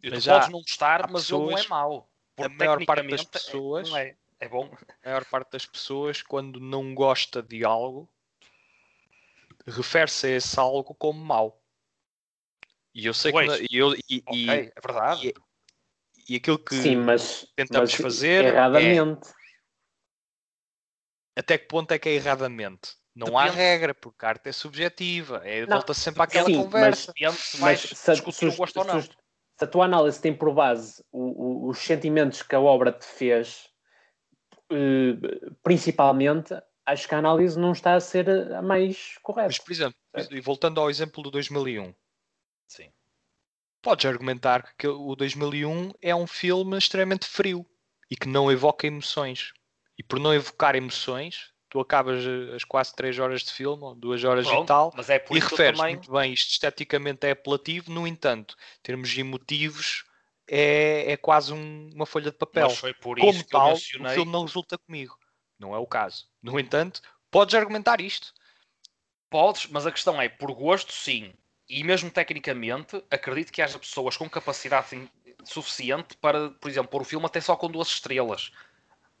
Tu 0.00 0.10
mas 0.10 0.26
podes 0.26 0.48
não 0.48 0.60
gostar, 0.60 1.10
mas 1.10 1.22
pessoas, 1.22 1.42
ele 1.42 1.50
não 1.50 1.58
é 1.58 1.68
mau. 1.68 2.10
Porque 2.36 2.52
a 2.52 2.56
maior 2.56 2.84
parte 2.84 3.08
das 3.08 3.24
pessoas 3.24 3.92
é, 3.94 4.08
é, 4.08 4.16
é 4.40 4.48
bom. 4.48 4.70
A 5.02 5.08
maior 5.08 5.24
parte 5.24 5.50
das 5.52 5.66
pessoas, 5.66 6.22
quando 6.22 6.60
não 6.60 6.94
gosta 6.94 7.42
de 7.42 7.64
algo, 7.64 8.08
refere-se 9.70 10.26
a 10.26 10.30
esse 10.30 10.58
algo 10.58 10.94
como 10.94 11.24
mau. 11.24 11.62
E 12.94 13.06
eu 13.06 13.14
sei 13.14 13.32
pois. 13.32 13.58
que. 13.58 13.66
E, 13.70 13.78
eu, 13.78 13.94
e, 14.08 14.22
okay, 14.26 14.44
e, 14.44 14.50
é 14.50 14.80
verdade. 14.84 15.28
E, 15.28 16.32
e, 16.32 16.36
aquilo 16.36 16.58
que 16.58 16.74
Sim, 16.74 16.96
mas, 16.96 17.46
tentamos 17.54 17.92
mas 17.92 18.00
fazer. 18.00 18.44
Erradamente. 18.44 19.28
É, 21.36 21.40
até 21.40 21.58
que 21.58 21.68
ponto 21.68 21.92
é 21.92 21.98
que 21.98 22.08
é 22.08 22.12
erradamente? 22.12 22.96
Não 23.14 23.26
Depende. 23.26 23.48
há 23.48 23.52
regra, 23.52 23.94
porque 23.94 24.24
a 24.24 24.28
arte 24.28 24.48
é 24.48 24.52
subjetiva. 24.52 25.42
É, 25.44 25.66
não, 25.66 25.76
volta 25.76 25.94
sempre 25.94 26.22
àquela 26.22 26.46
sim, 26.46 26.56
conversa. 26.56 27.12
Mas, 27.20 27.54
mas 27.58 27.80
se, 27.80 27.94
se, 27.94 28.14
se, 28.14 28.50
se, 28.50 29.64
a 29.64 29.66
tua 29.66 29.86
análise 29.86 30.20
tem 30.20 30.32
por 30.32 30.52
base 30.54 31.04
o, 31.10 31.66
o, 31.66 31.68
os 31.68 31.78
sentimentos 31.78 32.42
que 32.42 32.54
a 32.54 32.60
obra 32.60 32.92
te 32.92 33.04
fez, 33.04 33.68
eh, 34.70 35.16
principalmente, 35.62 36.54
acho 36.88 37.06
que 37.06 37.14
a 37.14 37.18
análise 37.18 37.58
não 37.58 37.72
está 37.72 37.94
a 37.94 38.00
ser 38.00 38.28
a 38.52 38.62
mais 38.62 39.18
correta. 39.22 39.48
Mas, 39.48 39.58
por 39.58 39.72
exemplo, 39.72 39.96
e 40.30 40.40
voltando 40.40 40.80
ao 40.80 40.88
exemplo 40.88 41.22
do 41.22 41.30
2001. 41.30 41.94
Sim. 42.66 42.90
Podes 43.82 44.06
argumentar 44.06 44.74
que 44.76 44.88
o 44.88 45.14
2001 45.14 45.92
é 46.00 46.14
um 46.14 46.26
filme 46.26 46.76
extremamente 46.76 47.26
frio 47.26 47.64
e 48.10 48.16
que 48.16 48.26
não 48.26 48.50
evoca 48.50 48.86
emoções. 48.86 49.52
E 49.96 50.02
por 50.02 50.18
não 50.18 50.32
evocar 50.32 50.74
emoções, 50.74 51.52
tu 51.68 51.78
acabas 51.80 52.24
as 52.54 52.64
quase 52.64 52.94
3 52.94 53.18
horas 53.18 53.42
de 53.42 53.52
filme, 53.52 53.82
ou 53.82 53.94
2 53.94 54.24
horas 54.24 54.46
Pronto, 54.46 54.64
e 54.64 54.66
tal, 54.66 54.94
é 54.96 55.24
e 55.30 55.38
referes 55.38 55.78
também... 55.78 55.96
muito 55.96 56.10
bem, 56.10 56.32
isto 56.32 56.50
esteticamente 56.52 57.26
é 57.26 57.32
apelativo, 57.32 57.90
no 57.92 58.06
entanto, 58.06 58.56
em 58.78 58.82
termos 58.82 59.16
emotivos, 59.16 60.04
é, 60.48 61.12
é 61.12 61.16
quase 61.16 61.52
um, 61.52 61.90
uma 61.92 62.06
folha 62.06 62.30
de 62.30 62.38
papel. 62.38 62.68
Como 63.02 63.44
tal, 63.44 63.70
mencionei... 63.70 64.12
o 64.12 64.14
filme 64.14 64.32
não 64.32 64.44
resulta 64.44 64.78
comigo. 64.78 65.18
Não 65.58 65.74
é 65.74 65.78
o 65.78 65.86
caso. 65.86 66.27
No 66.42 66.58
entanto, 66.58 67.02
podes 67.30 67.54
argumentar 67.54 68.00
isto. 68.00 68.32
Podes, 69.30 69.66
mas 69.66 69.86
a 69.86 69.92
questão 69.92 70.20
é, 70.20 70.28
por 70.28 70.52
gosto, 70.52 70.92
sim. 70.92 71.32
E 71.68 71.84
mesmo 71.84 72.10
tecnicamente, 72.10 73.02
acredito 73.10 73.52
que 73.52 73.60
haja 73.60 73.78
pessoas 73.78 74.16
com 74.16 74.28
capacidade 74.28 75.08
suficiente 75.44 76.16
para, 76.16 76.50
por 76.50 76.70
exemplo, 76.70 76.90
pôr 76.90 77.02
o 77.02 77.04
filme 77.04 77.26
até 77.26 77.40
só 77.40 77.56
com 77.56 77.70
duas 77.70 77.88
estrelas. 77.88 78.52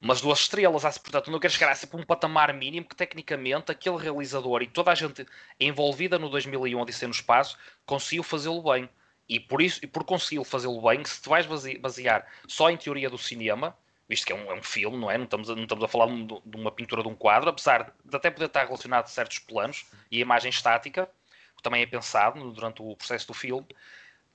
Mas 0.00 0.20
duas 0.20 0.40
estrelas, 0.40 0.82
portanto, 0.98 1.30
não 1.30 1.40
quero 1.40 1.52
chegar 1.52 1.72
a 1.72 1.74
ser 1.74 1.88
por 1.88 2.00
um 2.00 2.04
patamar 2.04 2.54
mínimo 2.54 2.86
que, 2.86 2.94
tecnicamente, 2.94 3.72
aquele 3.72 3.98
realizador 3.98 4.62
e 4.62 4.68
toda 4.68 4.92
a 4.92 4.94
gente 4.94 5.26
envolvida 5.58 6.18
no 6.18 6.28
2001 6.30 6.80
Odisseia 6.80 7.08
no 7.08 7.14
Espaço 7.14 7.58
conseguiu 7.84 8.22
fazê-lo 8.22 8.62
bem. 8.62 8.88
E 9.28 9.38
por 9.40 9.60
isso, 9.60 9.80
e 9.82 9.86
por 9.86 10.04
conseguir 10.04 10.42
fazê-lo 10.44 10.80
bem, 10.80 11.04
se 11.04 11.20
te 11.20 11.28
vais 11.28 11.46
basear 11.80 12.26
só 12.46 12.70
em 12.70 12.76
teoria 12.76 13.10
do 13.10 13.18
cinema, 13.18 13.76
visto 14.08 14.24
que 14.26 14.32
é 14.32 14.36
um, 14.36 14.50
é 14.50 14.54
um 14.54 14.62
filme, 14.62 14.96
não 14.96 15.10
é? 15.10 15.18
Não 15.18 15.24
estamos, 15.24 15.50
a, 15.50 15.54
não 15.54 15.62
estamos 15.64 15.84
a 15.84 15.88
falar 15.88 16.06
de, 16.06 16.24
de 16.24 16.56
uma 16.56 16.70
pintura 16.72 17.02
de 17.02 17.08
um 17.08 17.14
quadro, 17.14 17.50
apesar 17.50 17.94
de 18.04 18.16
até 18.16 18.30
poder 18.30 18.46
estar 18.46 18.64
relacionado 18.64 19.04
a 19.04 19.08
certos 19.08 19.38
planos 19.38 19.86
e 20.10 20.18
a 20.18 20.20
imagem 20.20 20.48
estática, 20.50 21.08
que 21.56 21.62
também 21.62 21.82
é 21.82 21.86
pensado 21.86 22.50
durante 22.52 22.80
o 22.80 22.96
processo 22.96 23.26
do 23.26 23.34
filme. 23.34 23.66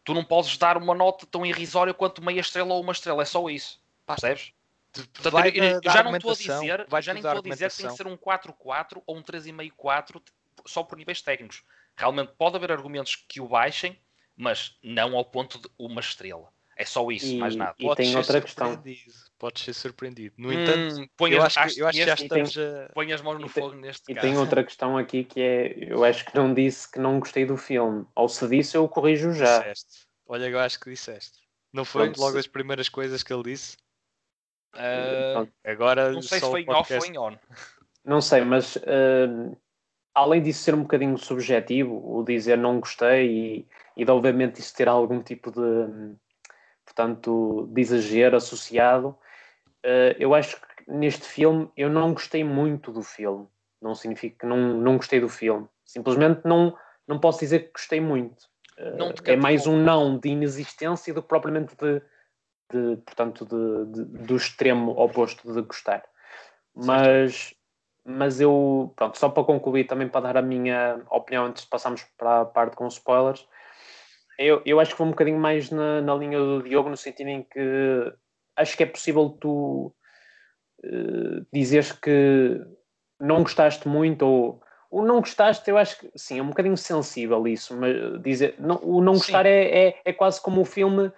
Tu 0.04 0.14
não 0.14 0.24
podes 0.24 0.58
dar 0.58 0.78
uma 0.78 0.94
nota 0.94 1.26
tão 1.26 1.46
irrisória 1.46 1.94
quanto 1.94 2.22
meia 2.22 2.42
estrela 2.42 2.74
ou 2.74 2.82
uma 2.82 2.92
estrela, 2.92 3.22
é 3.22 3.26
só 3.26 3.50
isso. 3.50 3.82
Percebes? 4.06 4.54
Portanto, 4.92 5.32
Vai 5.34 5.50
eu, 5.50 5.54
eu 5.56 5.74
da- 5.74 5.80
da 5.80 5.92
já 5.92 6.04
não 6.04 6.16
estou 6.18 6.32
a 6.32 6.34
dizer, 6.60 6.86
vai 6.88 7.02
já 7.02 7.14
nem 7.14 7.22
estou 7.22 7.40
a 7.40 7.42
dizer 7.42 7.72
que 7.72 7.78
tem 7.78 7.86
que 7.88 7.98
ser 7.98 8.08
um 8.08 8.18
4-4 8.18 9.02
ou 9.08 9.18
um 9.18 9.24
3,5-4 9.24 10.22
só 10.66 10.84
por 10.84 10.98
níveis 10.98 11.20
técnicos. 11.22 11.64
Realmente 11.96 12.32
pode 12.38 12.56
haver 12.58 12.72
argumentos 12.72 13.16
que 13.16 13.42
o 13.42 13.48
baixem, 13.48 13.98
mas 14.38 14.78
não 14.84 15.16
ao 15.18 15.26
ponto 15.26 15.58
de 15.60 15.68
uma 15.80 16.00
estrela. 16.00 16.53
É 16.76 16.86
só 16.86 17.10
isso, 17.12 17.34
E- 17.34 17.38
mais 17.38 17.56
nada. 17.56 17.76
e 17.78 17.84
Podes 17.84 17.98
tem 17.98 18.12
ser 18.12 18.18
outra 18.18 18.42
questão. 18.42 18.72
surpreendido, 18.74 19.14
Podes 19.38 19.64
ser 19.64 19.74
surpreendido. 19.74 20.36
No 20.38 20.50
Hum, 20.50 20.54
entanto, 20.54 21.10
põe 21.18 21.32
eu 21.34 21.42
as- 21.44 21.58
acho 21.58 21.74
que, 21.76 21.82
eu 21.82 21.88
acho 21.88 22.00
que 22.00 22.06
já 22.06 22.14
estamos 22.14 22.58
a. 22.58 22.90
põe 22.94 23.12
as 23.14 23.22
mãos 23.22 23.40
no 23.40 23.48
e 23.48 23.50
tem- 23.50 23.64
fogo 23.64 23.76
neste 23.76 24.12
E 24.12 24.16
caso. 24.16 24.28
tem 24.28 24.38
outra 24.38 24.64
questão 24.64 24.98
aqui 24.98 25.24
que 25.24 25.42
é, 25.42 25.92
eu 25.92 26.04
acho 26.04 26.26
que 26.26 26.36
não 26.36 26.54
disse 26.54 26.90
que 26.90 27.00
não 27.00 27.20
gostei 27.20 27.46
do 27.46 27.58
filme. 27.58 28.06
Ou 28.16 28.28
se 28.30 28.48
disse, 28.48 28.76
eu 28.78 28.88
corrijo 28.88 29.34
já. 29.34 29.60
Disseste. 29.60 30.08
Olha, 30.26 30.48
eu 30.50 30.60
acho 30.60 30.80
que 30.80 30.90
disseste. 30.90 31.40
Não 31.72 31.84
foi 31.86 32.04
Pronto, 32.04 32.20
logo 32.20 32.34
se- 32.34 32.40
as 32.40 32.48
primeiras 32.48 32.90
coisas 32.90 33.22
que 33.22 33.34
ele 33.34 33.44
disse? 33.44 33.78
Pronto, 34.72 35.54
Agora 35.64 36.12
não 36.12 36.22
sei 36.22 36.40
se 36.40 36.50
foi 36.50 36.62
em 36.62 36.70
off 36.72 36.94
ou 36.94 37.06
em 37.06 37.18
on. 37.18 37.38
Não 38.04 38.22
sei, 38.22 38.42
mas 38.42 38.76
hum, 38.78 39.56
além 40.14 40.42
disso 40.42 40.64
ser 40.64 40.74
um 40.74 40.82
bocadinho 40.82 41.18
subjetivo, 41.18 41.96
o 42.18 42.24
dizer 42.24 42.58
não 42.58 42.80
gostei 42.80 43.30
e, 43.60 43.68
e 43.98 44.04
de 44.06 44.12
obviamente 44.12 44.60
isso 44.60 44.76
ter 44.76 44.88
algum 44.88 45.22
tipo 45.22 45.52
de, 45.52 46.16
portanto, 46.86 47.68
de 47.72 47.82
exagero 47.82 48.38
associado, 48.38 49.18
eh, 49.84 50.16
eu 50.20 50.34
acho 50.34 50.60
que 50.60 50.68
neste 50.92 51.26
filme 51.26 51.70
eu 51.76 51.90
não 51.90 52.14
gostei 52.14 52.44
muito 52.44 52.92
do 52.92 53.02
filme. 53.02 53.48
Não 53.82 53.96
significa 53.96 54.40
que 54.40 54.46
não, 54.46 54.58
não 54.76 54.98
gostei 54.98 55.20
do 55.20 55.30
filme. 55.30 55.68
Simplesmente 55.86 56.42
não, 56.46 56.76
não 57.08 57.20
posso 57.20 57.40
dizer 57.40 57.60
que 57.68 57.74
gostei 57.74 58.00
muito. 58.00 58.48
Eh, 58.78 59.34
é 59.34 59.36
mais 59.36 59.68
um 59.68 59.78
não 59.78 60.18
de 60.18 60.30
inexistência 60.30 61.14
do 61.14 61.22
que 61.22 61.28
propriamente 61.28 61.76
de, 61.76 62.02
de, 62.72 62.98
portanto, 63.02 63.46
de, 63.46 63.92
de- 63.92 64.26
do 64.26 64.36
extremo 64.36 64.92
oposto 64.92 65.54
de 65.54 65.62
gostar. 65.62 66.04
Mas, 66.76 67.54
mas 68.04 68.42
eu, 68.42 68.92
pronto, 68.96 69.18
só 69.18 69.30
para 69.30 69.44
concluir 69.44 69.86
também 69.86 70.08
para 70.08 70.22
dar 70.22 70.38
a 70.38 70.42
minha 70.42 71.02
opinião 71.10 71.46
antes 71.46 71.64
de 71.64 71.70
passarmos 71.70 72.04
para 72.18 72.42
a 72.42 72.46
parte 72.46 72.76
com 72.76 72.88
spoilers, 72.88 73.48
eu, 74.38 74.62
eu 74.66 74.80
acho 74.80 74.92
que 74.92 74.98
vou 74.98 75.08
um 75.08 75.12
bocadinho 75.12 75.40
mais 75.40 75.70
na, 75.70 76.02
na 76.02 76.16
linha 76.16 76.40
do 76.40 76.64
Diogo, 76.64 76.90
no 76.90 76.98
sentido 76.98 77.28
em 77.28 77.44
que 77.44 78.14
acho 78.56 78.78
que 78.78 78.84
é 78.84 78.86
possível 78.86 79.30
tu 79.30 79.94
eh, 80.84 81.44
dizeres 81.52 81.92
que 81.92 82.62
não 83.20 83.44
gostaste 83.44 83.88
muito 83.88 84.26
ou 84.26 84.64
o 84.92 85.02
não 85.02 85.22
gostaste, 85.22 85.68
eu 85.68 85.78
acho 85.78 85.98
que 85.98 86.12
sim, 86.16 86.38
é 86.38 86.44
um 86.44 86.50
bocadinho 86.50 86.78
sensível 86.78 87.48
isso, 87.48 87.76
mas 87.76 88.22
dizer, 88.22 88.54
não, 88.60 88.80
o 88.84 89.02
não 89.02 89.14
gostar 89.14 89.44
é, 89.48 89.88
é, 89.88 90.02
é 90.06 90.14
quase 90.14 90.40
como 90.40 90.62
o 90.62 90.66
filme 90.66 91.12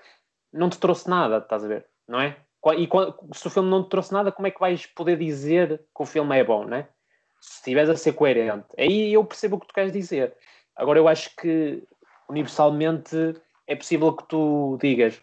não 0.53 0.69
te 0.69 0.79
trouxe 0.79 1.09
nada, 1.09 1.39
estás 1.39 1.65
a 1.65 1.67
ver? 1.67 1.85
Não 2.07 2.21
é? 2.21 2.37
E 2.77 2.87
se 3.33 3.47
o 3.47 3.49
filme 3.49 3.69
não 3.69 3.83
te 3.83 3.89
trouxe 3.89 4.13
nada, 4.13 4.31
como 4.31 4.47
é 4.47 4.51
que 4.51 4.61
vais 4.61 4.85
poder 4.85 5.17
dizer 5.17 5.77
que 5.93 6.03
o 6.03 6.05
filme 6.05 6.37
é 6.39 6.43
bom, 6.43 6.63
não 6.63 6.77
é? 6.77 6.87
Se 7.41 7.57
estiveres 7.57 7.89
a 7.89 7.97
ser 7.97 8.13
coerente. 8.13 8.65
Aí 8.79 9.13
eu 9.13 9.25
percebo 9.25 9.57
o 9.57 9.59
que 9.59 9.67
tu 9.67 9.73
queres 9.73 9.91
dizer. 9.91 10.33
Agora, 10.73 10.97
eu 10.97 11.07
acho 11.09 11.35
que 11.35 11.83
universalmente 12.29 13.15
é 13.67 13.75
possível 13.75 14.13
que 14.15 14.27
tu 14.27 14.77
digas 14.81 15.21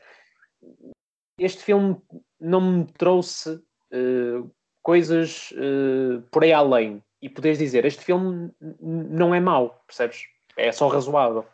este 1.38 1.62
filme 1.62 2.00
não 2.40 2.60
me 2.60 2.86
trouxe 2.92 3.60
eh, 3.90 4.42
coisas 4.82 5.52
eh, 5.56 6.22
por 6.30 6.44
aí 6.44 6.52
além. 6.52 7.02
E 7.20 7.28
poderes 7.28 7.58
dizer, 7.58 7.84
este 7.84 8.04
filme 8.04 8.50
não 8.80 9.34
é 9.34 9.40
mau, 9.40 9.82
percebes? 9.86 10.26
É 10.56 10.72
só 10.72 10.88
razoável. 10.88 11.46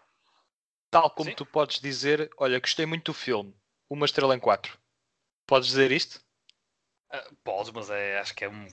Tal 0.90 1.10
como 1.10 1.28
Sim. 1.30 1.36
tu 1.36 1.44
podes 1.44 1.78
dizer, 1.78 2.30
olha, 2.38 2.58
gostei 2.58 2.86
muito 2.86 3.12
do 3.12 3.14
filme, 3.14 3.54
uma 3.90 4.06
estrela 4.06 4.34
em 4.34 4.40
quatro. 4.40 4.78
Podes 5.46 5.68
dizer 5.68 5.92
isto? 5.92 6.22
Ah, 7.10 7.28
Podes, 7.44 7.70
mas 7.70 7.90
é, 7.90 8.18
acho 8.18 8.34
que 8.34 8.44
é 8.44 8.48
um- 8.48 8.66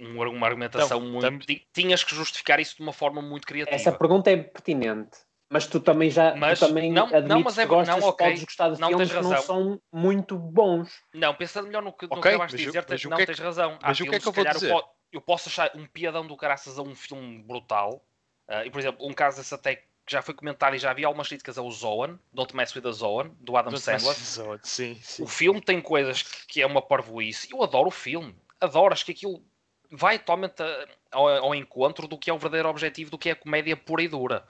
um- 0.00 0.28
uma 0.30 0.46
argumentação 0.46 0.98
Então, 0.98 1.32
muito. 1.32 1.62
Tinhas 1.72 2.02
que 2.02 2.14
justificar 2.14 2.58
isso 2.58 2.76
de 2.76 2.82
uma 2.82 2.92
forma 2.92 3.22
muito 3.22 3.46
criativa. 3.46 3.76
Essa 3.76 3.92
pergunta 3.92 4.30
é 4.30 4.36
pertinente. 4.36 5.18
Mas 5.50 5.66
tu 5.66 5.80
também 5.80 6.10
já 6.10 6.34
Mas 6.36 6.58
tu 6.58 6.66
também 6.66 6.92
não- 6.92 7.08
não, 7.22 7.40
mas 7.40 7.56
é- 7.56 7.62
que 7.62 7.68
gostas, 7.68 7.98
não, 8.00 8.08
ok. 8.08 8.26
podes 8.26 8.44
gostar 8.44 8.70
de 8.70 8.80
Não 8.80 8.88
filmes 8.88 9.08
tens 9.08 9.18
que 9.18 9.24
não 9.24 9.42
são 9.42 9.80
muito 9.90 10.38
bons. 10.38 10.90
Não, 11.14 11.34
pensando 11.34 11.66
melhor 11.68 11.82
no 11.82 11.92
que, 11.92 12.06
no 12.06 12.20
que 12.20 12.28
acabaste 12.28 12.56
de 12.58 12.66
dizer, 12.66 12.84
mas 12.88 13.04
não 13.04 13.16
que 13.16 13.22
é 13.22 13.26
tens 13.26 13.38
razão. 13.38 13.78
Há 13.82 13.88
mas 13.88 14.00
o 14.00 14.02
que 14.02 14.08
é 14.08 14.10
que 14.10 14.16
eu 14.16 14.20
se 14.20 14.24
vou 14.26 14.34
calhar, 14.34 14.54
dizer? 14.54 14.70
po- 14.72 14.84
eu 15.10 15.20
posso 15.22 15.48
achar 15.48 15.70
um 15.74 15.86
piadão 15.86 16.26
do 16.26 16.36
caraças 16.36 16.78
a 16.78 16.82
um 16.82 16.94
filme 16.94 17.42
brutal. 17.42 18.04
Ah, 18.46 18.64
e, 18.66 18.70
por 18.70 18.78
exemplo, 18.78 19.06
um 19.06 19.12
caso 19.14 19.38
desse 19.38 19.54
até 19.54 19.76
que 19.76 19.84
já 20.06 20.20
foi 20.22 20.34
comentado 20.34 20.74
e 20.74 20.78
já 20.78 20.92
vi 20.92 21.04
algumas 21.04 21.28
críticas 21.28 21.56
é 21.56 21.60
o 21.62 21.70
Zoan, 21.70 22.18
Don't 22.32 22.54
Mess 22.54 22.74
with 22.74 22.82
the 22.82 22.92
Zoan, 22.92 23.30
do 23.40 23.56
Adam 23.56 23.72
Don't 23.72 23.82
Sandler. 23.82 24.08
mess 24.16 24.38
with 24.38 24.58
the 24.58 24.66
Sim, 24.66 24.94
sim. 25.02 25.22
O 25.22 25.26
filme 25.26 25.60
tem 25.62 25.80
coisas 25.80 26.22
que, 26.22 26.46
que 26.46 26.62
é 26.62 26.66
uma 26.66 26.82
parvoíce. 26.82 27.50
Eu 27.50 27.62
adoro 27.62 27.88
o 27.88 27.90
filme. 27.90 28.34
Adoro. 28.60 28.92
Acho 28.92 29.04
que 29.06 29.12
aquilo 29.12 29.42
vai 29.90 30.18
totalmente 30.18 30.62
a- 30.62 30.86
ao, 31.10 31.26
ao 31.28 31.54
encontro 31.54 32.06
do 32.06 32.18
que 32.18 32.28
é 32.28 32.34
o 32.34 32.38
verdadeiro 32.38 32.68
objetivo 32.68 33.10
do 33.10 33.16
que 33.18 33.30
é 33.30 33.32
a 33.32 33.36
comédia 33.36 33.74
pura 33.76 34.02
e 34.02 34.08
dura. 34.08 34.46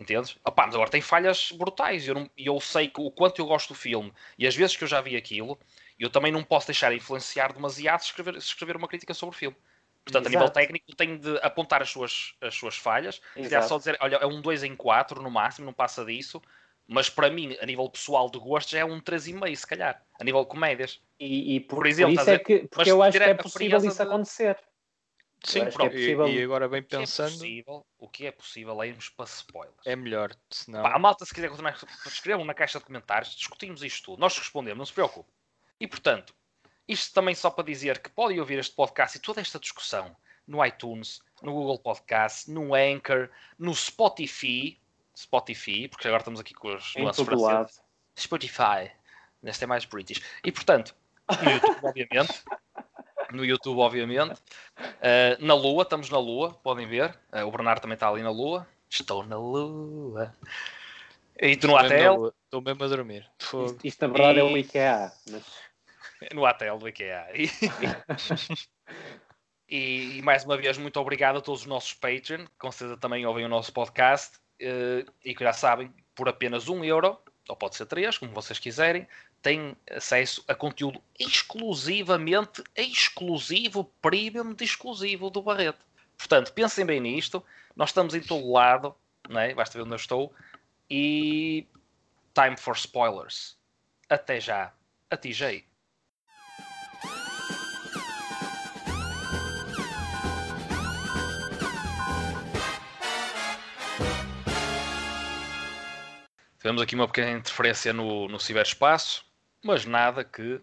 Entendes? 0.00 0.38
Opá, 0.42 0.64
mas 0.64 0.74
agora 0.74 0.90
tem 0.90 1.02
falhas 1.02 1.52
brutais. 1.52 2.08
Eu, 2.08 2.14
não- 2.14 2.30
eu 2.36 2.58
sei 2.58 2.88
que, 2.88 2.98
o 3.02 3.10
quanto 3.10 3.38
eu 3.38 3.46
gosto 3.46 3.68
do 3.68 3.74
filme 3.74 4.10
e 4.38 4.46
as 4.46 4.56
vezes 4.56 4.74
que 4.74 4.82
eu 4.82 4.88
já 4.88 4.98
vi 5.02 5.14
aquilo, 5.14 5.58
eu 5.98 6.08
também 6.08 6.32
não 6.32 6.42
posso 6.42 6.66
deixar 6.68 6.90
influenciar 6.94 7.52
demasiado 7.52 8.00
se 8.00 8.06
escrever, 8.06 8.34
escrever 8.36 8.76
uma 8.76 8.88
crítica 8.88 9.12
sobre 9.12 9.36
o 9.36 9.38
filme. 9.38 9.56
Portanto, 10.02 10.26
a 10.26 10.30
nível 10.30 10.44
Exato. 10.46 10.58
técnico, 10.58 10.96
tenho 10.96 11.18
de 11.18 11.36
apontar 11.42 11.82
as 11.82 11.90
suas, 11.90 12.34
as 12.40 12.54
suas 12.54 12.76
falhas. 12.78 13.20
Se 13.34 13.40
Exato. 13.40 13.68
só 13.68 13.76
dizer, 13.76 13.98
olha, 14.00 14.16
é 14.16 14.26
um 14.26 14.40
2 14.40 14.64
em 14.64 14.74
4 14.74 15.22
no 15.22 15.30
máximo, 15.30 15.66
não 15.66 15.74
passa 15.74 16.02
disso. 16.02 16.40
Mas 16.88 17.10
para 17.10 17.28
mim, 17.30 17.54
a 17.60 17.66
nível 17.66 17.88
pessoal 17.90 18.30
de 18.30 18.38
gosto, 18.38 18.70
já 18.70 18.78
é 18.78 18.84
um 18.84 18.98
3,5 19.00 19.54
se 19.54 19.66
calhar. 19.66 20.02
A 20.18 20.24
nível 20.24 20.40
de 20.42 20.48
comédias. 20.48 20.98
E, 21.20 21.56
e 21.56 21.60
por, 21.60 21.76
Por 21.76 21.86
exemplo, 21.86 22.14
por 22.14 22.20
isso 22.22 22.30
é 22.30 22.38
que 22.38 22.66
porque 22.68 22.90
eu 22.90 23.02
acho 23.02 23.18
que 23.18 23.22
é 23.22 23.34
possível 23.34 23.78
isso 23.84 23.96
de- 23.96 24.02
acontecer. 24.02 24.56
Sim, 25.44 25.60
é 25.60 25.70
pronto. 25.70 25.90
possível- 25.92 26.28
E, 26.28 26.38
e 26.38 26.42
agora 26.42 26.68
bem 26.68 26.80
O 26.80 26.84
que 26.84 26.94
é 26.96 26.98
pensando, 26.98 27.32
possível, 27.32 27.86
o 27.98 28.08
que 28.08 28.26
é 28.26 28.32
possível 28.32 28.82
é 28.82 28.88
irmos 28.88 29.08
para 29.08 29.24
spoilers. 29.26 29.86
é 29.86 29.96
melhor. 29.96 30.34
Senão... 30.50 30.82
Pá, 30.82 30.94
a 30.94 30.98
malta, 30.98 31.24
se 31.24 31.32
quiser 31.34 31.48
continuar, 31.48 31.76
escrevam 32.06 32.44
na 32.44 32.54
caixa 32.54 32.78
de 32.78 32.84
comentários, 32.84 33.34
discutimos 33.34 33.82
isto 33.82 34.04
tudo, 34.06 34.20
nós 34.20 34.36
respondemos, 34.36 34.78
não 34.78 34.84
se 34.86 34.92
preocupe. 34.92 35.30
E 35.80 35.86
portanto, 35.86 36.34
isto 36.86 37.14
também 37.14 37.34
só 37.34 37.50
para 37.50 37.64
dizer 37.64 38.00
que 38.00 38.10
podem 38.10 38.38
ouvir 38.40 38.58
este 38.58 38.74
podcast 38.74 39.16
e 39.16 39.20
toda 39.20 39.40
esta 39.40 39.58
discussão 39.58 40.14
no 40.46 40.64
iTunes, 40.64 41.20
no 41.42 41.52
Google 41.52 41.78
Podcast, 41.78 42.50
no 42.50 42.74
Anchor, 42.74 43.30
no 43.58 43.74
Spotify, 43.74 44.78
Spotify, 45.16 45.88
porque 45.88 46.06
agora 46.08 46.20
estamos 46.20 46.40
aqui 46.40 46.52
com 46.54 46.74
os 46.74 46.94
lado. 46.96 47.24
franceses. 47.24 47.80
Spotify, 48.18 48.90
neste 49.42 49.64
é 49.64 49.66
mais 49.66 49.84
British. 49.84 50.20
E 50.44 50.50
portanto, 50.52 50.94
no 51.42 51.50
YouTube, 51.50 51.78
obviamente, 51.84 52.42
no 53.32 53.44
YouTube, 53.44 53.78
obviamente, 53.80 54.40
Uh, 54.80 55.36
na 55.44 55.54
Lua, 55.54 55.82
estamos 55.82 56.08
na 56.08 56.18
Lua, 56.18 56.54
podem 56.62 56.86
ver. 56.86 57.14
Uh, 57.32 57.46
o 57.46 57.50
Bernardo 57.50 57.82
também 57.82 57.94
está 57.94 58.08
ali 58.08 58.22
na 58.22 58.30
Lua. 58.30 58.66
Estou 58.88 59.24
na 59.26 59.36
Lua. 59.36 60.34
E 61.38 61.54
tu 61.56 61.66
no 61.68 61.78
Estou 61.78 61.82
mesmo 61.82 62.04
na 62.04 62.12
hotel, 62.12 62.34
Estou 62.44 62.62
mesmo 62.62 62.84
a 62.84 62.88
dormir. 62.88 63.30
Fogo. 63.38 63.66
Isto, 63.66 63.86
isto, 63.86 64.00
na 64.06 64.12
verdade 64.12 64.40
é 64.40 64.42
E- 64.42 64.52
o 64.52 64.56
IKEA. 64.56 65.12
Mas... 65.30 65.44
no 66.34 66.46
hotel 66.46 66.78
do 66.78 66.88
IKEA. 66.88 67.26
E, 69.72 70.18
e 70.18 70.22
mais 70.22 70.44
uma 70.44 70.56
vez, 70.56 70.76
muito 70.78 70.98
obrigado 70.98 71.36
a 71.38 71.40
todos 71.40 71.60
os 71.60 71.66
nossos 71.66 71.94
Patreon, 71.94 72.44
que 72.44 72.58
com 72.58 72.72
certeza 72.72 72.98
também 72.98 73.24
ouvem 73.24 73.44
o 73.44 73.48
nosso 73.48 73.72
podcast. 73.72 74.36
uh, 74.60 75.08
e 75.24 75.32
que 75.34 75.44
já 75.44 75.52
sabem, 75.52 75.94
por 76.14 76.28
apenas 76.28 76.68
um 76.68 76.82
euro, 76.84 77.16
ou 77.50 77.56
pode 77.56 77.76
ser 77.76 77.86
três, 77.86 78.16
como 78.16 78.32
vocês 78.32 78.58
quiserem, 78.58 79.06
têm 79.42 79.76
acesso 79.90 80.44
a 80.46 80.54
conteúdo 80.54 81.02
exclusivamente 81.18 82.62
exclusivo, 82.76 83.84
premium 84.00 84.54
de 84.54 84.64
exclusivo 84.64 85.28
do 85.28 85.42
Barreto. 85.42 85.84
Portanto, 86.16 86.52
pensem 86.52 86.86
bem 86.86 87.00
nisto. 87.00 87.44
Nós 87.74 87.90
estamos 87.90 88.14
em 88.14 88.20
todo 88.20 88.50
lado, 88.52 88.94
não 89.28 89.40
é? 89.40 89.52
basta 89.52 89.76
ver 89.76 89.84
onde 89.84 89.92
eu 89.92 89.96
estou. 89.96 90.32
E 90.88 91.66
time 92.34 92.56
for 92.56 92.76
spoilers. 92.76 93.56
Até 94.08 94.40
já. 94.40 94.72
A 95.10 95.16
TJ. 95.16 95.64
Tivemos 106.60 106.82
aqui 106.82 106.94
uma 106.94 107.06
pequena 107.06 107.30
interferência 107.32 107.90
no, 107.90 108.28
no 108.28 108.38
ciberespaço, 108.38 109.24
mas 109.64 109.86
nada 109.86 110.22
que 110.22 110.60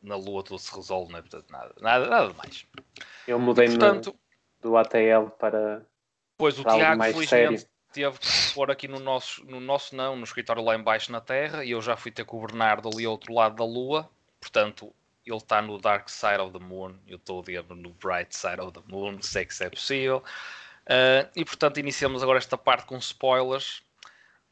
na 0.00 0.14
Lua 0.14 0.44
tudo 0.44 0.58
se 0.58 0.74
resolve, 0.74 1.10
não 1.10 1.18
é? 1.18 1.22
Portanto, 1.22 1.50
nada, 1.50 1.74
nada, 1.80 2.06
nada 2.06 2.32
mais. 2.34 2.64
Eu 3.26 3.38
mudei-me 3.38 3.76
do 4.62 4.76
ATL 4.76 5.28
para, 5.38 5.84
Pois 6.38 6.58
o 6.58 6.62
para 6.62 6.72
algo 6.72 6.84
Tiago, 6.84 7.02
felizmente, 7.02 7.28
sério. 7.28 7.68
teve 7.92 8.18
que 8.18 8.54
pôr 8.54 8.70
aqui 8.70 8.86
no 8.86 9.00
nosso, 9.00 9.44
no 9.46 9.60
nosso 9.60 9.96
não, 9.96 10.16
no 10.16 10.24
escritório 10.24 10.62
lá 10.62 10.76
embaixo 10.76 11.10
na 11.10 11.20
Terra, 11.20 11.64
e 11.64 11.72
eu 11.72 11.82
já 11.82 11.96
fui 11.96 12.10
ter 12.10 12.24
com 12.24 12.36
o 12.36 12.46
Bernardo 12.46 12.88
ali 12.88 13.04
ao 13.04 13.12
outro 13.12 13.32
lado 13.32 13.56
da 13.56 13.64
Lua. 13.64 14.08
Portanto, 14.40 14.94
ele 15.24 15.36
está 15.36 15.60
no 15.60 15.76
Dark 15.78 16.08
Side 16.08 16.38
of 16.38 16.52
the 16.56 16.64
Moon, 16.64 16.94
eu 17.06 17.16
estou, 17.16 17.42
digamos, 17.42 17.76
no 17.76 17.90
Bright 17.94 18.36
Side 18.36 18.60
of 18.60 18.72
the 18.72 18.82
Moon, 18.86 19.20
sei 19.22 19.44
que 19.44 19.52
isso 19.52 19.64
é 19.64 19.70
possível. 19.70 20.22
Uh, 20.84 21.28
e 21.34 21.44
portanto, 21.44 21.80
iniciamos 21.80 22.22
agora 22.22 22.38
esta 22.38 22.56
parte 22.56 22.86
com 22.86 22.96
spoilers 22.98 23.82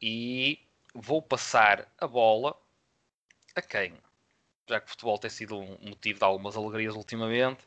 e 0.01 0.59
vou 0.95 1.21
passar 1.21 1.87
a 1.97 2.07
bola 2.07 2.55
a 3.55 3.61
quem? 3.61 3.93
Já 4.67 4.79
que 4.79 4.87
o 4.87 4.89
futebol 4.89 5.17
tem 5.17 5.29
sido 5.29 5.59
um 5.59 5.77
motivo 5.81 6.19
de 6.19 6.25
algumas 6.25 6.55
alegrias 6.55 6.95
ultimamente. 6.95 7.63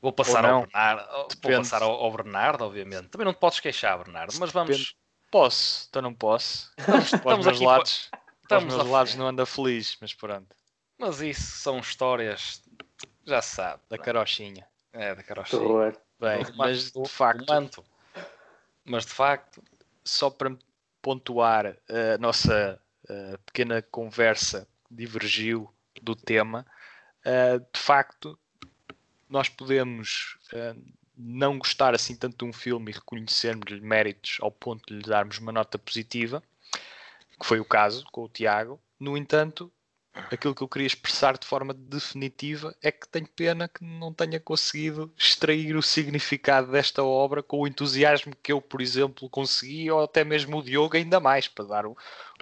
Vou 0.00 0.12
passar, 0.12 0.44
ao 0.44 0.62
Bernardo, 0.62 1.28
vou 1.42 1.52
passar 1.52 1.82
ao, 1.82 1.90
ao, 1.92 2.12
Bernardo, 2.12 2.64
obviamente. 2.64 3.08
Também 3.08 3.24
não 3.24 3.32
te 3.32 3.38
podes 3.38 3.60
queixar, 3.60 3.96
Bernardo, 3.98 4.34
mas 4.38 4.50
vamos. 4.50 4.76
Depende. 4.76 4.96
Posso, 5.30 5.86
então 5.88 6.02
não 6.02 6.14
posso. 6.14 6.72
Estamos, 6.78 7.12
estamos 7.12 7.46
aqui 7.46 7.64
lados, 7.64 8.10
estamos 8.42 8.74
os 8.74 8.78
meus 8.78 8.90
lados 8.90 9.14
não 9.16 9.26
anda 9.28 9.46
feliz, 9.46 9.96
mas 10.00 10.14
pronto. 10.14 10.54
Mas 10.98 11.20
isso 11.20 11.58
são 11.58 11.78
histórias, 11.78 12.62
já 13.24 13.42
se 13.42 13.56
sabe. 13.56 13.82
Da 13.88 13.98
carochinha. 13.98 14.66
É, 14.92 15.14
da 15.14 15.22
carochinha. 15.22 15.92
Bem, 16.18 16.42
mas 16.56 16.92
de 16.92 17.08
facto. 17.08 17.84
Mas 18.84 19.04
de 19.04 19.12
facto. 19.12 19.62
Só 20.04 20.30
para 20.30 20.56
pontuar 21.06 21.76
a 21.88 22.18
nossa 22.18 22.82
a 23.08 23.38
pequena 23.46 23.80
conversa 23.80 24.66
divergiu 24.90 25.72
do 26.02 26.16
tema. 26.16 26.66
de 27.72 27.80
facto, 27.80 28.36
nós 29.28 29.48
podemos 29.48 30.36
não 31.16 31.60
gostar 31.60 31.94
assim 31.94 32.16
tanto 32.16 32.44
de 32.44 32.50
um 32.50 32.52
filme 32.52 32.90
e 32.90 32.94
reconhecermos-lhe 32.94 33.80
méritos 33.80 34.38
ao 34.40 34.50
ponto 34.50 34.84
de 34.88 34.94
lhe 34.94 35.08
darmos 35.08 35.38
uma 35.38 35.52
nota 35.52 35.78
positiva, 35.78 36.42
que 37.38 37.46
foi 37.46 37.60
o 37.60 37.64
caso 37.64 38.04
com 38.10 38.24
o 38.24 38.28
Tiago. 38.28 38.82
No 38.98 39.16
entanto, 39.16 39.72
aquilo 40.30 40.54
que 40.54 40.62
eu 40.62 40.68
queria 40.68 40.86
expressar 40.86 41.38
de 41.38 41.46
forma 41.46 41.74
definitiva 41.74 42.74
é 42.82 42.90
que 42.90 43.08
tenho 43.08 43.28
pena 43.28 43.68
que 43.68 43.84
não 43.84 44.12
tenha 44.12 44.40
conseguido 44.40 45.10
extrair 45.16 45.76
o 45.76 45.82
significado 45.82 46.70
desta 46.70 47.02
obra 47.02 47.42
com 47.42 47.60
o 47.60 47.66
entusiasmo 47.66 48.34
que 48.42 48.52
eu, 48.52 48.60
por 48.60 48.80
exemplo, 48.80 49.28
consegui, 49.28 49.90
ou 49.90 50.02
até 50.02 50.24
mesmo 50.24 50.58
o 50.58 50.62
Diogo 50.62 50.96
ainda 50.96 51.20
mais, 51.20 51.48
para 51.48 51.64
dar 51.64 51.84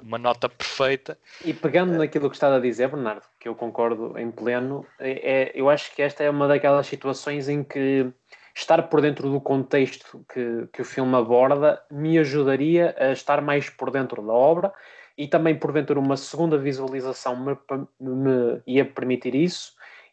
uma 0.03 0.19
nota 0.19 0.49
perfeita. 0.49 1.19
E 1.45 1.53
pegando 1.53 1.97
naquilo 1.97 2.31
que 2.31 2.37
estava 2.37 2.57
a 2.57 2.61
dizer, 2.61 2.89
Bernardo, 2.89 3.27
que 3.39 3.49
eu 3.49 3.55
concordo 3.55 4.19
em 4.19 4.31
pleno, 4.31 4.87
é, 4.99 5.53
eu 5.55 5.69
acho 5.69 5.95
que 5.95 6.03
esta 6.03 6.23
é 6.23 6.31
uma 6.31 6.49
daquelas 6.49 6.87
situações 6.87 7.49
em 7.49 7.63
que 7.63 8.11
estar 8.55 8.83
por 8.85 9.01
dentro 9.01 9.29
do 9.29 9.41
contexto 9.41 10.25
que, 10.33 10.69
que 10.73 10.83
o 10.83 10.85
filme 10.85 11.17
aborda 11.17 11.83
me 11.91 12.19
ajudaria 12.19 12.95
a 12.99 13.11
estar 13.11 13.41
mais 13.41 13.69
por 13.69 13.91
dentro 13.91 14.25
da 14.25 14.33
obra 14.33 14.73
e 15.17 15.29
também 15.29 15.59
porventura 15.59 16.01
uma 16.01 16.17
segunda 16.17 16.59
visualização 16.59 17.37
me, 17.37 17.57
me 18.01 18.63
ia 18.67 18.85
permitir 18.85 19.35
isso 19.35 19.73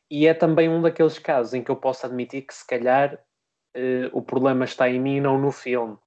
e 0.09 0.27
é 0.27 0.33
também 0.33 0.69
um 0.69 0.81
daqueles 0.81 1.17
casos 1.17 1.53
em 1.53 1.63
que 1.63 1.71
eu 1.71 1.75
posso 1.75 2.05
admitir 2.05 2.41
que 2.41 2.53
se 2.53 2.67
calhar 2.67 3.15
uh, 3.15 4.09
o 4.11 4.21
problema 4.21 4.65
está 4.65 4.89
em 4.89 4.99
mim 4.99 5.17
e 5.17 5.21
não 5.21 5.39
no 5.39 5.51
filme 5.51 5.97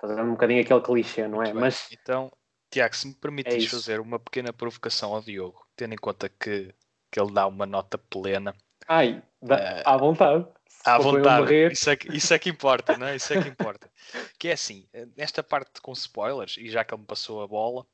fazendo 0.00 0.22
um 0.22 0.30
bocadinho 0.30 0.62
aquele 0.62 0.80
clichê, 0.80 1.28
não 1.28 1.42
é? 1.42 1.52
Mas 1.52 1.88
então, 1.92 2.32
Tiago, 2.70 2.96
se 2.96 3.06
me 3.06 3.14
permites 3.14 3.66
é 3.66 3.68
fazer 3.68 4.00
uma 4.00 4.18
pequena 4.18 4.50
provocação 4.50 5.12
ao 5.12 5.20
Diogo, 5.20 5.62
tendo 5.76 5.92
em 5.92 5.98
conta 5.98 6.28
que, 6.28 6.74
que 7.12 7.20
ele 7.20 7.32
dá 7.32 7.46
uma 7.46 7.66
nota 7.66 7.98
plena. 7.98 8.54
Ai, 8.88 9.22
dá, 9.42 9.56
uh, 9.56 9.82
à 9.84 9.96
vontade. 9.98 10.46
À 10.82 10.98
vontade, 10.98 11.70
isso 11.70 11.90
é, 11.90 11.96
que, 11.96 12.16
isso 12.16 12.32
é 12.32 12.38
que 12.38 12.48
importa, 12.48 12.96
não 12.96 13.08
é? 13.08 13.16
Isso 13.16 13.30
é 13.34 13.42
que 13.42 13.48
importa. 13.50 13.90
que 14.40 14.48
é 14.48 14.52
assim, 14.52 14.88
nesta 15.14 15.42
parte 15.42 15.82
com 15.82 15.92
spoilers, 15.92 16.56
e 16.56 16.70
já 16.70 16.82
que 16.82 16.94
ele 16.94 17.02
me 17.02 17.06
passou 17.06 17.42
a 17.42 17.46
bola, 17.46 17.84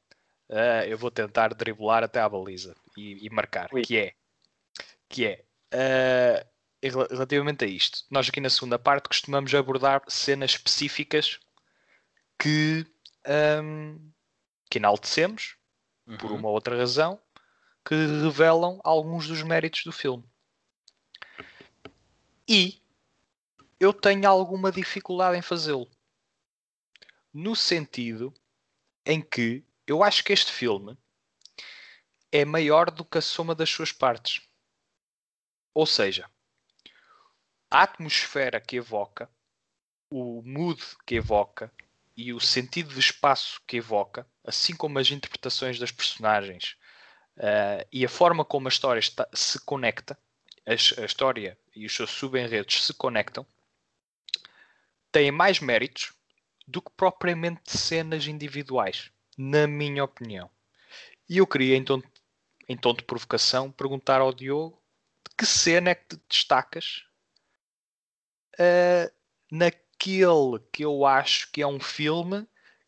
uh, 0.50 0.84
eu 0.86 0.98
vou 0.98 1.10
tentar 1.10 1.54
driblar 1.54 2.02
até 2.02 2.20
à 2.20 2.28
baliza 2.28 2.74
e, 2.96 3.26
e 3.26 3.30
marcar, 3.30 3.68
Ui. 3.72 3.82
que 3.82 3.96
é 3.96 4.14
que 5.08 5.24
é 5.26 5.44
uh, 5.72 6.56
relativamente 6.82 7.64
a 7.64 7.68
isto, 7.68 8.04
nós 8.10 8.28
aqui 8.28 8.40
na 8.40 8.50
segunda 8.50 8.78
parte 8.78 9.08
costumamos 9.08 9.54
abordar 9.54 10.02
cenas 10.08 10.52
específicas 10.52 11.40
que, 12.38 12.86
um, 13.62 14.10
que 14.70 14.78
enaltecemos 14.78 15.56
uhum. 16.06 16.16
por 16.18 16.32
uma 16.32 16.48
outra 16.48 16.76
razão 16.76 17.20
que 17.84 17.94
revelam 17.94 18.80
alguns 18.82 19.28
dos 19.28 19.42
méritos 19.42 19.84
do 19.84 19.92
filme. 19.92 20.24
E 22.48 22.80
eu 23.78 23.92
tenho 23.92 24.28
alguma 24.28 24.72
dificuldade 24.72 25.38
em 25.38 25.42
fazê-lo. 25.42 25.88
No 27.32 27.54
sentido 27.54 28.32
em 29.04 29.20
que 29.20 29.64
eu 29.86 30.02
acho 30.02 30.24
que 30.24 30.32
este 30.32 30.50
filme 30.50 30.98
é 32.32 32.44
maior 32.44 32.90
do 32.90 33.04
que 33.04 33.18
a 33.18 33.22
soma 33.22 33.54
das 33.54 33.70
suas 33.70 33.92
partes. 33.92 34.42
Ou 35.72 35.86
seja, 35.86 36.28
a 37.70 37.82
atmosfera 37.82 38.60
que 38.60 38.76
evoca, 38.76 39.30
o 40.10 40.42
mood 40.42 40.82
que 41.06 41.14
evoca 41.14 41.72
e 42.16 42.32
o 42.32 42.40
sentido 42.40 42.92
de 42.92 43.00
espaço 43.00 43.60
que 43.66 43.76
evoca, 43.76 44.26
assim 44.44 44.74
como 44.74 44.98
as 44.98 45.10
interpretações 45.10 45.78
das 45.78 45.92
personagens 45.92 46.76
uh, 47.36 47.86
e 47.92 48.04
a 48.04 48.08
forma 48.08 48.44
como 48.44 48.68
a 48.68 48.70
história 48.70 49.00
está, 49.00 49.28
se 49.32 49.60
conecta, 49.60 50.18
a, 50.66 50.72
a 50.72 51.04
história 51.04 51.58
e 51.74 51.86
os 51.86 51.94
seus 51.94 52.10
subenredos 52.10 52.84
se 52.84 52.94
conectam, 52.94 53.46
têm 55.12 55.30
mais 55.30 55.60
méritos 55.60 56.12
do 56.66 56.82
que 56.82 56.90
propriamente 56.96 57.76
cenas 57.76 58.26
individuais 58.26 59.12
na 59.36 59.66
minha 59.66 60.04
opinião. 60.04 60.50
E 61.28 61.38
eu 61.38 61.46
queria, 61.46 61.76
em 61.76 61.84
tom, 61.84 62.00
em 62.68 62.76
tom 62.76 62.94
de 62.94 63.02
provocação, 63.02 63.70
perguntar 63.70 64.20
ao 64.20 64.32
Diogo 64.32 64.82
de 65.28 65.36
que 65.36 65.46
cena 65.46 65.90
é 65.90 65.94
que 65.94 66.16
te 66.16 66.20
destacas 66.28 67.04
uh, 68.54 69.12
naquele 69.50 70.60
que 70.72 70.82
eu 70.82 71.06
acho 71.06 71.50
que 71.50 71.62
é 71.62 71.66
um 71.66 71.80
filme 71.80 72.46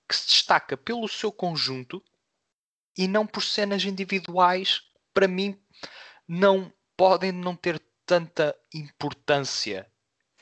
que 0.09 0.15
se 0.17 0.29
destaca 0.29 0.77
pelo 0.77 1.09
seu 1.09 1.33
conjunto 1.33 2.03
e 2.97 3.07
não 3.07 3.27
por 3.27 3.43
cenas 3.43 3.85
individuais, 3.85 4.83
para 5.15 5.29
mim, 5.29 5.61
não 6.27 6.73
podem 6.97 7.33
não 7.33 7.55
ter 7.55 7.81
tanta 8.05 8.57
importância 8.75 9.91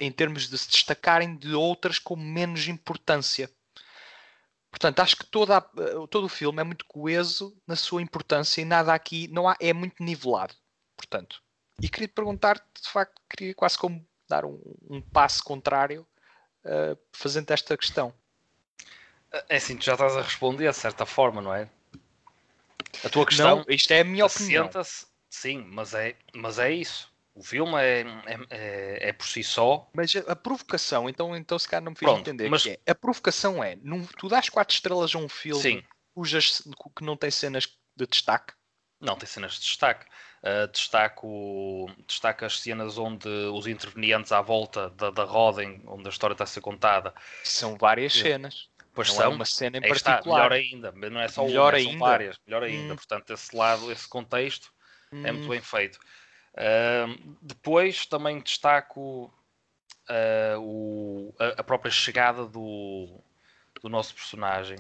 em 0.01 0.11
termos 0.11 0.49
de 0.49 0.57
se 0.57 0.69
destacarem 0.69 1.37
de 1.37 1.55
outras 1.55 1.99
com 1.99 2.17
menos 2.17 2.69
importância. 2.69 3.51
Portanto, 4.71 5.01
acho 5.01 5.17
que 5.17 5.27
toda 5.27 5.59
a, 5.59 5.71
eh, 5.79 6.07
todo 6.11 6.25
o 6.25 6.29
filme 6.29 6.61
é 6.61 6.65
muito 6.65 6.85
coeso 6.87 7.57
na 7.67 7.77
sua 7.77 8.03
importância 8.03 8.61
e 8.61 8.65
nada 8.65 8.93
aqui 8.93 9.29
não 9.29 9.49
há, 9.49 9.57
é 9.61 9.73
muito 9.73 10.03
nivelado. 10.03 10.55
Portanto, 10.97 11.43
e 11.81 11.89
queria 11.89 12.09
te 12.09 12.15
perguntar, 12.15 12.57
de 12.57 12.89
facto, 12.89 13.21
queria 13.29 13.55
quase 13.55 13.79
como 13.79 14.07
dar 14.29 14.45
um, 14.45 14.61
um 14.89 15.01
passo 15.01 15.43
contrário 15.45 16.07
uh, 16.65 16.99
fazendo 17.13 17.51
esta 17.51 17.77
questão. 17.77 18.13
É 19.49 19.57
assim, 19.57 19.77
tu 19.77 19.85
já 19.85 19.93
estás 19.93 20.17
a 20.17 20.23
responder 20.23 20.71
de 20.71 20.77
certa 20.77 21.05
forma, 21.05 21.43
não 21.43 21.55
é? 21.55 21.69
A 23.05 23.09
tua 23.09 23.27
questão. 23.27 23.59
Não, 23.59 23.65
isto 23.69 23.91
é 23.93 24.01
a 24.01 24.05
minha 24.05 24.25
opinião. 24.25 24.71
Sim, 25.29 25.59
mas 25.71 25.93
é, 25.93 26.17
mas 26.35 26.59
é 26.59 26.73
isso. 26.73 27.13
O 27.37 27.43
filme 27.43 27.75
é, 27.75 28.01
é, 28.01 28.39
é, 28.51 29.09
é, 29.11 29.13
por 29.13 29.27
si 29.27 29.45
só. 29.45 29.91
Mas 29.95 30.17
a, 30.17 30.33
a, 30.33 30.35
provocação, 30.35 31.07
então, 31.07 31.37
então 31.37 31.59
se 31.59 31.69
calhar 31.69 31.85
não 31.85 31.91
me 31.91 31.97
fiz 31.99 32.09
Pronto, 32.09 32.21
entender. 32.21 32.49
Mas... 32.49 32.65
É. 32.65 32.79
A 32.89 32.95
provocação 32.95 33.63
é: 33.63 33.77
num, 33.77 34.07
tu 34.07 34.27
dás 34.27 34.49
quatro 34.49 34.75
estrelas 34.75 35.15
a 35.15 35.19
um 35.19 35.29
filme 35.29 35.61
Sim. 35.61 35.83
Cujas, 36.15 36.63
que 36.97 37.05
não 37.05 37.15
tem 37.15 37.31
cenas 37.31 37.69
de 37.95 38.07
destaque? 38.07 38.55
Não 38.99 39.17
tem 39.17 39.29
cenas 39.29 39.53
de 39.53 39.61
destaque. 39.61 40.07
Uh, 40.43 40.67
destaco, 40.73 41.91
destaco 42.07 42.45
as 42.47 42.59
cenas 42.61 42.97
onde 42.97 43.29
os 43.29 43.67
intervenientes 43.67 44.33
à 44.33 44.41
volta 44.41 44.89
da, 44.91 45.11
da 45.11 45.25
roda, 45.25 45.63
onde 45.87 46.07
a 46.07 46.11
história 46.11 46.33
está 46.33 46.45
a 46.45 46.47
ser 46.47 46.63
contada. 46.63 47.13
São 47.45 47.77
várias 47.77 48.15
cenas. 48.15 48.71
Pois 48.95 49.09
não 49.09 49.15
é 49.15 49.19
são. 49.19 49.33
É 49.33 49.35
uma 49.35 49.45
cena 49.45 49.77
em 49.77 49.81
particular. 49.83 50.19
Está, 50.19 50.31
melhor 50.31 50.53
ainda. 50.53 51.11
Não 51.11 51.21
é 51.21 51.29
só 51.29 51.45
melhor 51.45 51.75
uma, 51.75 51.79
ainda. 51.79 51.91
são 51.91 51.99
várias. 51.99 52.39
Melhor 52.47 52.63
ainda. 52.63 52.95
Hum. 52.95 52.97
Portanto, 52.97 53.31
esse 53.35 53.55
lado, 53.55 53.93
esse 53.93 54.09
contexto 54.09 54.73
hum. 55.13 55.27
é 55.27 55.33
muito 55.33 55.45
hum. 55.45 55.51
bem 55.51 55.61
feito. 55.61 55.99
Uh, 56.57 57.37
depois 57.43 58.07
também 58.07 58.41
destaco 58.41 59.31
uh, 60.09 60.59
o, 60.59 61.35
a, 61.39 61.61
a, 61.61 61.65
própria 61.65 61.91
chegada 61.91 62.47
do, 62.47 63.21
do 63.83 63.89
nosso 63.91 64.15
personagem, 64.15 64.79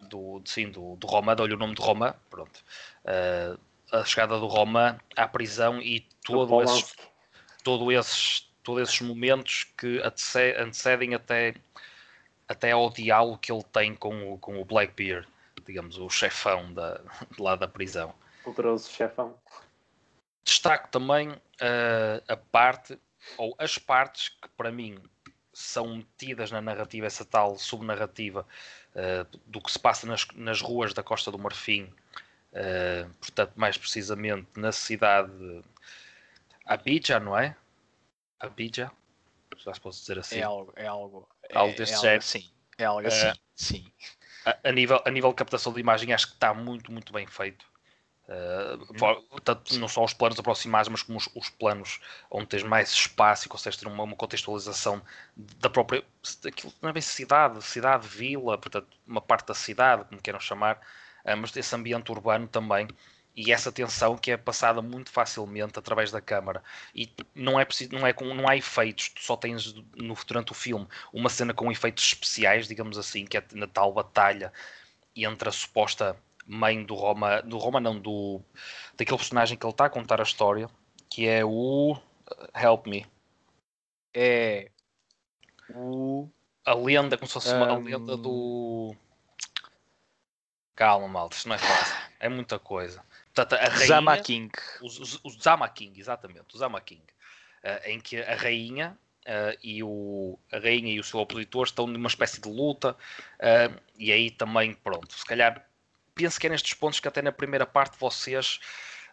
do, 0.00 0.40
sim, 0.44 0.70
do, 0.70 0.94
do 0.96 1.06
Roma, 1.06 1.34
dou-lhe 1.34 1.54
o 1.54 1.58
nome 1.58 1.74
de 1.74 1.82
Roma, 1.82 2.16
pronto. 2.30 2.62
Uh, 3.04 3.58
a 3.90 4.04
chegada 4.04 4.38
do 4.38 4.46
Roma 4.46 4.98
à 5.16 5.28
prisão 5.28 5.80
e 5.80 6.00
todo 6.24 6.62
esses, 6.62 6.94
todo 7.62 7.92
esses, 7.92 8.48
todos 8.62 8.88
esses 8.88 9.00
momentos 9.02 9.64
que 9.76 10.00
antecedem 10.02 11.14
até, 11.14 11.54
até 12.48 12.70
ao 12.70 12.90
diálogo 12.90 13.38
que 13.38 13.52
ele 13.52 13.64
tem 13.64 13.94
com 13.94 14.32
o, 14.32 14.38
com 14.38 14.60
o 14.60 14.64
Blackbeard, 14.64 15.28
digamos, 15.66 15.98
o 15.98 16.08
chefão 16.08 16.72
da, 16.72 17.00
lá 17.38 17.54
da 17.54 17.68
prisão. 17.68 18.14
Poderoso 18.42 18.90
chefão. 18.90 19.36
Destaco 20.44 20.88
também 20.88 21.30
uh, 21.30 22.22
a 22.28 22.36
parte, 22.36 22.98
ou 23.36 23.54
as 23.58 23.78
partes 23.78 24.28
que 24.30 24.48
para 24.56 24.72
mim 24.72 24.98
são 25.52 25.96
metidas 25.96 26.50
na 26.50 26.60
narrativa, 26.60 27.06
essa 27.06 27.24
tal 27.24 27.58
subnarrativa 27.58 28.46
uh, 28.94 29.38
do 29.46 29.60
que 29.60 29.70
se 29.70 29.78
passa 29.78 30.06
nas, 30.06 30.26
nas 30.34 30.60
ruas 30.60 30.92
da 30.94 31.02
Costa 31.02 31.30
do 31.30 31.38
Marfim, 31.38 31.84
uh, 31.84 33.08
portanto, 33.20 33.52
mais 33.56 33.76
precisamente 33.76 34.48
na 34.56 34.72
cidade, 34.72 35.62
Abidja, 36.66 37.20
não 37.20 37.36
é? 37.38 37.56
Abidja, 38.40 38.90
já 39.58 39.74
se 39.74 39.80
pode 39.80 39.96
dizer 39.96 40.18
assim. 40.18 40.38
É 40.38 40.42
algo, 40.42 40.72
é 40.74 40.86
algo, 40.86 41.28
Algo 41.52 41.72
é, 41.72 41.76
desse 41.76 41.92
é 41.92 41.96
género. 41.96 42.12
algo, 42.14 42.24
sim, 42.24 42.50
é 42.78 42.84
algo 42.84 43.06
assim, 43.06 43.32
sim. 43.54 43.92
a, 44.44 44.58
a 44.64 44.72
nível, 44.72 45.00
a 45.04 45.10
nível 45.10 45.30
de 45.30 45.36
captação 45.36 45.72
de 45.72 45.80
imagem, 45.80 46.12
acho 46.12 46.28
que 46.28 46.34
está 46.34 46.52
muito, 46.54 46.90
muito 46.90 47.12
bem 47.12 47.26
feito. 47.26 47.71
For- 48.96 49.22
tanto 49.44 49.78
não 49.78 49.88
só 49.88 50.04
os 50.04 50.14
planos 50.14 50.38
aproximados, 50.38 50.88
mas 50.88 51.02
como 51.02 51.18
os, 51.18 51.28
os 51.34 51.48
planos 51.50 52.00
onde 52.30 52.46
tens 52.46 52.62
mais 52.62 52.90
espaço 52.90 53.46
e 53.46 53.48
consegues 53.48 53.78
ter 53.78 53.86
uma, 53.88 54.04
uma 54.04 54.16
contextualização 54.16 55.02
da 55.36 55.68
própria. 55.68 56.04
Daquilo, 56.42 56.72
não 56.80 56.90
é 56.90 56.92
bem 56.92 57.02
cidade, 57.02 57.62
cidade, 57.62 58.06
vila, 58.06 58.56
portanto, 58.58 58.86
uma 59.06 59.20
parte 59.20 59.48
da 59.48 59.54
cidade, 59.54 60.04
como 60.04 60.20
queiram 60.20 60.40
chamar, 60.40 60.76
uh, 61.24 61.36
mas 61.36 61.54
esse 61.56 61.74
ambiente 61.74 62.10
urbano 62.12 62.46
também. 62.46 62.88
E 63.34 63.50
essa 63.50 63.72
tensão 63.72 64.16
que 64.16 64.30
é 64.30 64.36
passada 64.36 64.82
muito 64.82 65.10
facilmente 65.10 65.78
através 65.78 66.10
da 66.10 66.20
câmara. 66.20 66.62
E 66.94 67.10
não 67.34 67.58
é 67.58 67.64
preciso, 67.64 67.92
não, 67.94 68.06
é 68.06 68.12
com, 68.12 68.32
não 68.34 68.46
há 68.48 68.56
efeitos, 68.56 69.08
tu 69.08 69.22
só 69.22 69.36
tens 69.36 69.72
no, 69.96 70.14
durante 70.26 70.52
o 70.52 70.54
filme 70.54 70.86
uma 71.12 71.30
cena 71.30 71.54
com 71.54 71.72
efeitos 71.72 72.04
especiais, 72.04 72.68
digamos 72.68 72.98
assim, 72.98 73.24
que 73.24 73.38
é 73.38 73.44
na 73.54 73.66
tal 73.66 73.90
batalha 73.92 74.52
entre 75.16 75.48
a 75.48 75.52
suposta 75.52 76.16
mãe 76.46 76.84
do 76.84 76.94
Roma, 76.94 77.42
do 77.42 77.58
Roma 77.58 77.80
não, 77.80 77.98
do 77.98 78.40
daquele 78.96 79.18
personagem 79.18 79.56
que 79.56 79.64
ele 79.64 79.72
está 79.72 79.86
a 79.86 79.90
contar 79.90 80.20
a 80.20 80.24
história, 80.24 80.68
que 81.10 81.26
é 81.28 81.44
o 81.44 81.96
Help 82.54 82.86
Me, 82.86 83.06
É 84.14 84.70
o 85.74 86.28
a 86.64 86.74
lenda, 86.74 87.16
como 87.16 87.26
se 87.26 87.34
fosse 87.34 87.52
uma 87.54 87.72
Um, 87.72 87.82
lenda 87.82 88.16
do 88.16 88.94
Calma, 90.74 91.08
malta, 91.08 91.36
isto 91.36 91.48
não 91.48 91.56
é 91.56 91.58
fácil, 91.58 91.96
é 92.20 92.28
muita 92.28 92.58
coisa. 92.58 93.04
Portanto, 93.34 93.60
a 93.60 93.68
rainha, 93.68 93.86
Zama 93.86 94.18
King. 94.18 94.50
o, 94.80 94.86
o, 94.86 95.28
o 95.28 95.30
Zama 95.30 95.68
King, 95.68 95.98
exatamente, 96.00 96.54
o 96.54 96.58
Zama 96.58 96.80
King, 96.80 97.02
eh, 97.62 97.92
em 97.92 98.00
que 98.00 98.18
a 98.20 98.34
rainha 98.36 98.96
eh, 99.24 99.58
e 99.62 99.82
o, 99.82 100.38
a 100.52 100.58
rainha 100.58 100.92
e 100.92 101.00
o 101.00 101.04
seu 101.04 101.20
opositor 101.20 101.64
estão 101.64 101.86
numa 101.86 102.08
espécie 102.08 102.40
de 102.40 102.48
luta, 102.48 102.96
eh, 103.38 103.70
e 103.98 104.12
aí 104.12 104.30
também, 104.30 104.74
pronto, 104.74 105.12
se 105.12 105.24
calhar 105.24 105.66
penso 106.14 106.38
que 106.40 106.46
é 106.46 106.50
nestes 106.50 106.74
pontos 106.74 107.00
que 107.00 107.08
até 107.08 107.22
na 107.22 107.32
primeira 107.32 107.66
parte 107.66 107.98
vocês 107.98 108.60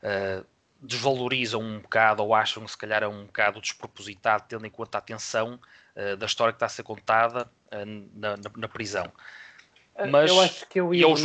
eh, 0.02 0.44
desvalorizam 0.82 1.62
um 1.62 1.80
bocado 1.80 2.24
ou 2.24 2.34
acham 2.34 2.64
que 2.64 2.72
se 2.72 2.78
calhar 2.78 3.04
é 3.04 3.08
um 3.08 3.26
bocado 3.26 3.60
despropositado, 3.62 4.46
tendo 4.48 4.66
em 4.66 4.70
conta 4.70 4.98
a 4.98 5.02
tensão 5.02 5.60
eh, 5.96 6.16
da 6.16 6.26
história 6.26 6.54
que 6.54 6.58
está 6.58 6.66
a 6.68 6.70
ser 6.70 6.84
contada 6.84 7.50
eh, 7.72 7.86
na, 7.86 8.38
na- 8.38 8.52
na 8.56 8.68
prisão. 8.68 9.12
Mas 10.10 10.32
eu 10.32 10.40
acho 10.40 10.66
que 10.68 10.80
eu 10.80 10.94
e 10.94 11.02
eu 11.02 11.10
não 11.10 11.16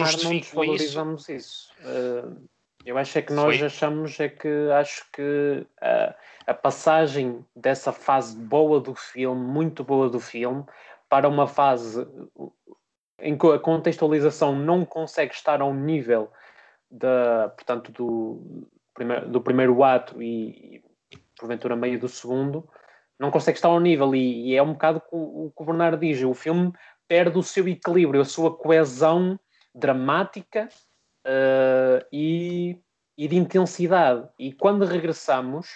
desvalorizamos 0.41 1.29
isso. 1.29 1.73
Uh, 1.79 2.49
eu 2.85 2.99
acho 2.99 3.19
é 3.19 3.23
que 3.23 3.33
nós 3.33 3.57
Foi. 3.57 3.67
achamos 3.67 4.19
é 4.19 4.29
que 4.29 4.49
acho 4.77 5.05
que 5.13 5.65
uh, 5.81 6.15
a 6.47 6.55
passagem 6.55 7.47
dessa 7.55 7.93
fase 7.93 8.37
boa 8.37 8.81
do 8.81 8.95
filme, 8.95 9.41
muito 9.41 9.85
boa 9.85 10.11
do 10.11 10.19
filme, 10.19 10.65
para 11.09 11.29
uma 11.29 11.47
fase 11.47 12.01
uh, 12.35 12.53
em 13.21 13.37
que 13.37 13.47
a 13.47 13.59
contextualização 13.59 14.57
não 14.57 14.85
consegue 14.85 15.35
estar 15.35 15.61
ao 15.61 15.73
nível 15.73 16.31
da, 16.91 17.49
portanto, 17.51 17.93
do, 17.93 18.69
primeiro, 18.93 19.29
do 19.29 19.41
primeiro 19.41 19.85
ato 19.85 20.23
e, 20.23 20.83
e 21.13 21.19
porventura 21.39 21.77
meio 21.77 21.99
do 21.99 22.09
segundo, 22.09 22.69
não 23.19 23.31
consegue 23.31 23.59
estar 23.59 23.69
ao 23.69 23.81
nível 23.81 24.15
e, 24.15 24.51
e 24.51 24.57
é 24.57 24.63
um 24.63 24.73
bocado 24.73 25.03
o, 25.11 25.53
que 25.57 25.63
o 25.63 25.67
Bernardo 25.67 25.99
diz, 25.99 26.23
o 26.23 26.35
filme 26.35 26.73
perde 27.07 27.39
o 27.39 27.43
seu 27.43 27.69
equilíbrio, 27.69 28.21
a 28.21 28.25
sua 28.25 28.57
coesão 28.57 29.39
dramática 29.75 30.69
uh, 31.27 32.05
e, 32.13 32.79
e 33.17 33.29
de 33.29 33.37
intensidade. 33.37 34.29
E 34.39 34.53
quando 34.53 34.85
regressamos, 34.85 35.69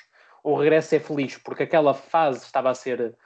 o 0.43 0.57
regresso 0.57 0.95
é 0.95 1.01
feliz, 1.01 1.36
porque 1.36 1.64
aquela 1.64 1.95
fase 1.95 2.45
estava 2.45 2.70
a 2.70 2.74
ser. 2.74 3.16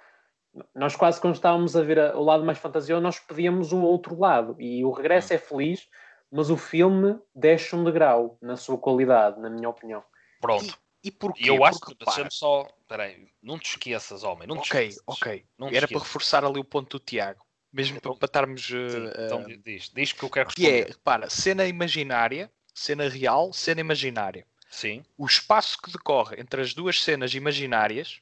Nós 0.74 0.94
quase 0.96 1.20
quando 1.20 1.34
estávamos 1.34 1.74
a 1.76 1.82
ver 1.82 1.98
a- 1.98 2.16
o 2.16 2.22
lado 2.22 2.44
mais 2.44 2.58
fantasioso, 2.58 3.02
nós 3.02 3.18
pedíamos 3.18 3.72
o 3.72 3.80
outro 3.80 4.18
lado. 4.18 4.54
E 4.60 4.84
o 4.84 4.90
regresso 4.90 5.32
é 5.32 5.38
feliz, 5.38 5.88
mas 6.30 6.50
o 6.50 6.56
filme 6.56 7.18
desce 7.34 7.74
um 7.74 7.84
degrau 7.84 8.36
na 8.40 8.56
sua 8.56 8.76
qualidade, 8.78 9.40
na 9.40 9.48
minha 9.50 9.68
opinião. 9.68 10.04
pronto. 10.40 10.76
E 11.04 11.10
porquê? 11.10 11.44
E 11.44 11.48
eu 11.48 11.64
acho 11.64 11.80
Porque, 11.80 11.96
que, 11.96 12.04
deixa-me 12.04 12.30
só, 12.30 12.64
peraí, 12.86 13.28
não 13.42 13.58
te 13.58 13.70
esqueças, 13.70 14.22
homem, 14.22 14.46
não 14.46 14.56
te 14.58 14.68
ok, 14.70 14.80
esqueças. 14.88 15.02
ok. 15.06 15.44
Não 15.58 15.68
te 15.68 15.76
Era 15.76 15.88
para 15.88 15.98
reforçar 15.98 16.44
ali 16.44 16.60
o 16.60 16.64
ponto 16.64 16.96
do 16.98 17.04
Tiago. 17.04 17.44
Mesmo 17.72 17.96
Então- 17.96 18.16
para, 18.16 18.26
estarmos. 18.26 18.62
Sim, 18.66 18.76
eh, 19.16 19.26
então 19.26 19.44
diz, 19.64 19.90
diz 19.92 20.12
que 20.12 20.22
eu 20.22 20.30
quero 20.30 20.50
que 20.50 20.64
é, 20.64 20.70
responder. 20.70 20.92
repara, 20.92 21.28
cena 21.30 21.64
imaginária, 21.66 22.52
cena 22.72 23.08
real, 23.08 23.52
cena 23.52 23.80
imaginária. 23.80 24.46
Sim, 24.70 25.02
O 25.18 25.26
espaço 25.26 25.76
que 25.82 25.90
decorre 25.90 26.40
entre 26.40 26.60
as 26.62 26.72
duas 26.72 27.02
cenas 27.02 27.34
imaginárias 27.34 28.20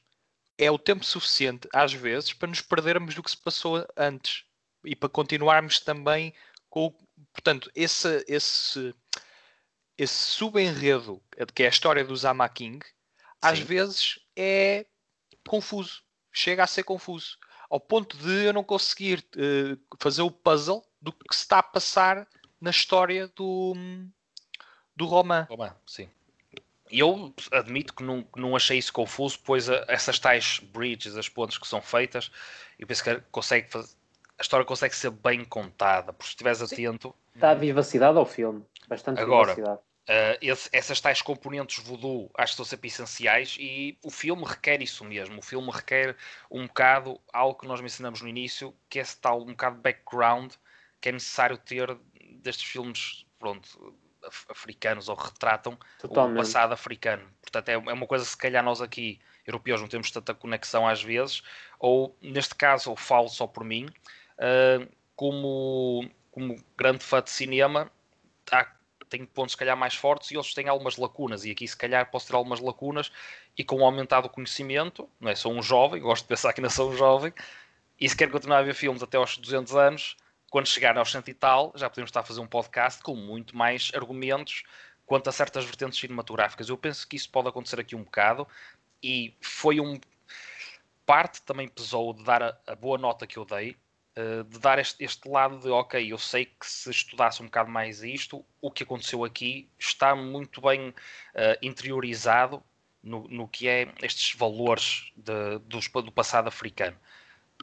é 0.61 0.69
o 0.69 0.77
tempo 0.77 1.03
suficiente, 1.03 1.67
às 1.73 1.91
vezes, 1.91 2.33
para 2.33 2.47
nos 2.47 2.61
perdermos 2.61 3.15
do 3.15 3.23
que 3.23 3.31
se 3.31 3.37
passou 3.37 3.83
antes 3.97 4.43
e 4.85 4.95
para 4.95 5.09
continuarmos 5.09 5.79
também 5.79 6.35
com. 6.69 6.95
Portanto, 7.33 7.71
esse, 7.73 8.23
esse, 8.27 8.93
esse 9.97 10.13
subenredo 10.13 11.19
que 11.55 11.63
é 11.63 11.65
a 11.65 11.69
história 11.69 12.05
do 12.05 12.15
Zama 12.15 12.47
King, 12.47 12.79
às 13.41 13.57
Sim. 13.57 13.65
vezes 13.65 14.19
é 14.35 14.85
confuso. 15.47 16.03
Chega 16.31 16.63
a 16.63 16.67
ser 16.67 16.83
confuso. 16.83 17.39
Ao 17.67 17.79
ponto 17.79 18.15
de 18.17 18.45
eu 18.45 18.53
não 18.53 18.63
conseguir 18.63 19.25
eh, 19.35 19.77
fazer 19.99 20.21
o 20.21 20.29
puzzle 20.29 20.85
do 21.01 21.11
que 21.11 21.35
se 21.35 21.41
está 21.41 21.59
a 21.59 21.63
passar 21.63 22.27
na 22.59 22.69
história 22.69 23.27
do, 23.29 23.73
do 24.95 25.05
romã. 25.05 25.47
Oba, 25.49 25.75
sim. 25.87 26.09
E 26.91 26.99
eu 26.99 27.33
admito 27.51 27.93
que 27.95 28.03
não, 28.03 28.27
não 28.35 28.55
achei 28.55 28.77
isso 28.77 28.91
confuso, 28.91 29.39
pois 29.43 29.69
a- 29.69 29.85
essas 29.87 30.19
tais 30.19 30.59
bridges, 30.59 31.15
as 31.15 31.29
pontes 31.29 31.57
que 31.57 31.67
são 31.67 31.81
feitas, 31.81 32.29
eu 32.77 32.85
penso 32.85 33.03
que 33.03 33.21
consegue 33.31 33.69
faz- 33.69 33.97
a 34.37 34.41
história 34.41 34.65
consegue 34.65 34.95
ser 34.95 35.11
bem 35.11 35.45
contada, 35.45 36.11
porque 36.11 36.25
se 36.25 36.31
estiveres 36.31 36.61
atento, 36.61 37.15
Dá 37.35 37.53
vivacidade 37.53 38.17
ao 38.17 38.25
filme, 38.25 38.65
bastante 38.87 39.21
Agora, 39.21 39.53
vivacidade. 39.55 39.79
Uh, 40.09 40.35
esse- 40.41 40.69
essas 40.73 40.99
tais 40.99 41.21
componentes 41.21 41.81
voodoo 41.83 42.29
acho 42.35 42.47
que 42.47 42.53
estão 42.53 42.65
sempre 42.65 42.87
essenciais 42.89 43.55
e 43.59 43.97
o 44.03 44.09
filme 44.09 44.43
requer 44.43 44.81
isso 44.81 45.05
mesmo. 45.05 45.39
O 45.39 45.41
filme 45.41 45.71
requer 45.71 46.17
um 46.49 46.65
bocado 46.67 47.21
algo 47.31 47.57
que 47.57 47.67
nós 47.67 47.79
mencionamos 47.79 48.19
no 48.21 48.27
início, 48.27 48.75
que 48.89 48.99
é 48.99 49.01
esse 49.03 49.15
tal 49.21 49.41
um 49.41 49.45
bocado 49.51 49.75
de 49.77 49.81
background 49.83 50.51
que 50.99 51.07
é 51.09 51.11
necessário 51.11 51.57
ter 51.57 51.95
destes 52.41 52.65
filmes 52.69 53.25
pronto, 53.39 53.95
africanos 54.49 55.09
ou 55.09 55.15
retratam 55.15 55.73
o 55.73 56.07
Totalmente. 56.07 56.37
passado 56.37 56.73
africano. 56.73 57.23
Portanto, 57.41 57.69
é, 57.69 57.73
é 57.73 57.77
uma 57.77 58.07
coisa 58.07 58.23
que 58.23 58.31
se 58.31 58.37
calhar 58.37 58.63
nós 58.63 58.81
aqui, 58.81 59.19
europeus, 59.45 59.81
não 59.81 59.87
temos 59.87 60.11
tanta 60.11 60.33
conexão 60.33 60.87
às 60.87 61.01
vezes, 61.01 61.41
ou 61.79 62.15
neste 62.21 62.55
caso, 62.55 62.91
eu 62.91 62.95
falo 62.95 63.29
só 63.29 63.47
por 63.47 63.63
mim, 63.63 63.87
uh, 64.37 64.87
como, 65.15 66.09
como 66.31 66.63
grande 66.77 67.03
fã 67.03 67.21
de 67.21 67.29
cinema, 67.29 67.91
há 68.51 68.65
tenho 69.11 69.27
pontos 69.27 69.51
se 69.51 69.57
calhar 69.57 69.75
mais 69.75 69.93
fortes 69.93 70.31
e 70.31 70.37
outros 70.37 70.55
têm 70.55 70.69
algumas 70.69 70.95
lacunas 70.95 71.43
e 71.43 71.51
aqui 71.51 71.67
se 71.67 71.75
calhar 71.75 72.09
posso 72.09 72.27
ter 72.27 72.35
algumas 72.35 72.61
lacunas 72.61 73.11
e 73.57 73.63
com 73.63 73.75
o 73.75 73.85
aumentado 73.85 74.29
conhecimento, 74.29 75.07
não 75.19 75.29
é? 75.29 75.35
Sou 75.35 75.53
um 75.53 75.61
jovem, 75.61 76.01
gosto 76.01 76.23
de 76.23 76.29
pensar 76.29 76.53
que 76.53 76.61
ainda 76.61 76.69
sou 76.69 76.89
um 76.89 76.95
jovem 76.95 77.33
e 77.99 78.07
se 78.07 78.15
quero 78.15 78.31
continuar 78.31 78.59
a 78.59 78.63
ver 78.63 78.73
filmes 78.73 79.03
até 79.03 79.17
aos 79.17 79.37
200 79.37 79.75
anos, 79.75 80.15
quando 80.51 80.67
chegar 80.67 80.97
aos 80.97 81.09
100 81.09 81.23
e 81.27 81.33
tal, 81.33 81.71
já 81.75 81.89
podemos 81.89 82.09
estar 82.09 82.19
a 82.19 82.23
fazer 82.23 82.41
um 82.41 82.45
podcast 82.45 83.01
com 83.01 83.15
muito 83.15 83.55
mais 83.55 83.89
argumentos 83.95 84.63
quanto 85.05 85.29
a 85.29 85.31
certas 85.31 85.63
vertentes 85.63 85.97
cinematográficas. 85.97 86.67
Eu 86.67 86.77
penso 86.77 87.07
que 87.07 87.15
isso 87.15 87.29
pode 87.29 87.47
acontecer 87.47 87.79
aqui 87.79 87.95
um 87.95 88.03
bocado 88.03 88.45
e 89.01 89.33
foi 89.39 89.79
um 89.79 89.97
parte 91.05 91.41
também 91.43 91.69
pesou 91.69 92.13
de 92.13 92.23
dar 92.23 92.43
a, 92.43 92.57
a 92.67 92.75
boa 92.75 92.97
nota 92.97 93.25
que 93.25 93.39
eu 93.39 93.45
dei 93.45 93.75
Uh, 94.11 94.43
de 94.43 94.59
dar 94.59 94.77
este, 94.77 95.01
este, 95.01 95.25
lado 95.29 95.57
de 95.59 95.69
ok, 95.69 96.11
eu 96.11 96.17
sei 96.17 96.43
que 96.43 96.65
se 96.65 96.91
estudasse 96.91 97.41
um 97.41 97.45
bocado 97.45 97.71
mais 97.71 98.03
isto, 98.03 98.45
o 98.59 98.69
que 98.69 98.83
aconteceu 98.83 99.23
aqui 99.23 99.69
está 99.79 100.13
muito 100.13 100.59
bem 100.59 100.89
uh, 100.89 100.93
interiorizado 101.61 102.61
no, 103.01 103.25
no, 103.29 103.47
que 103.47 103.69
é 103.69 103.87
estes 104.01 104.37
valores 104.37 105.13
de, 105.15 105.59
do 105.59 106.11
passado 106.11 106.49
africano. 106.49 106.97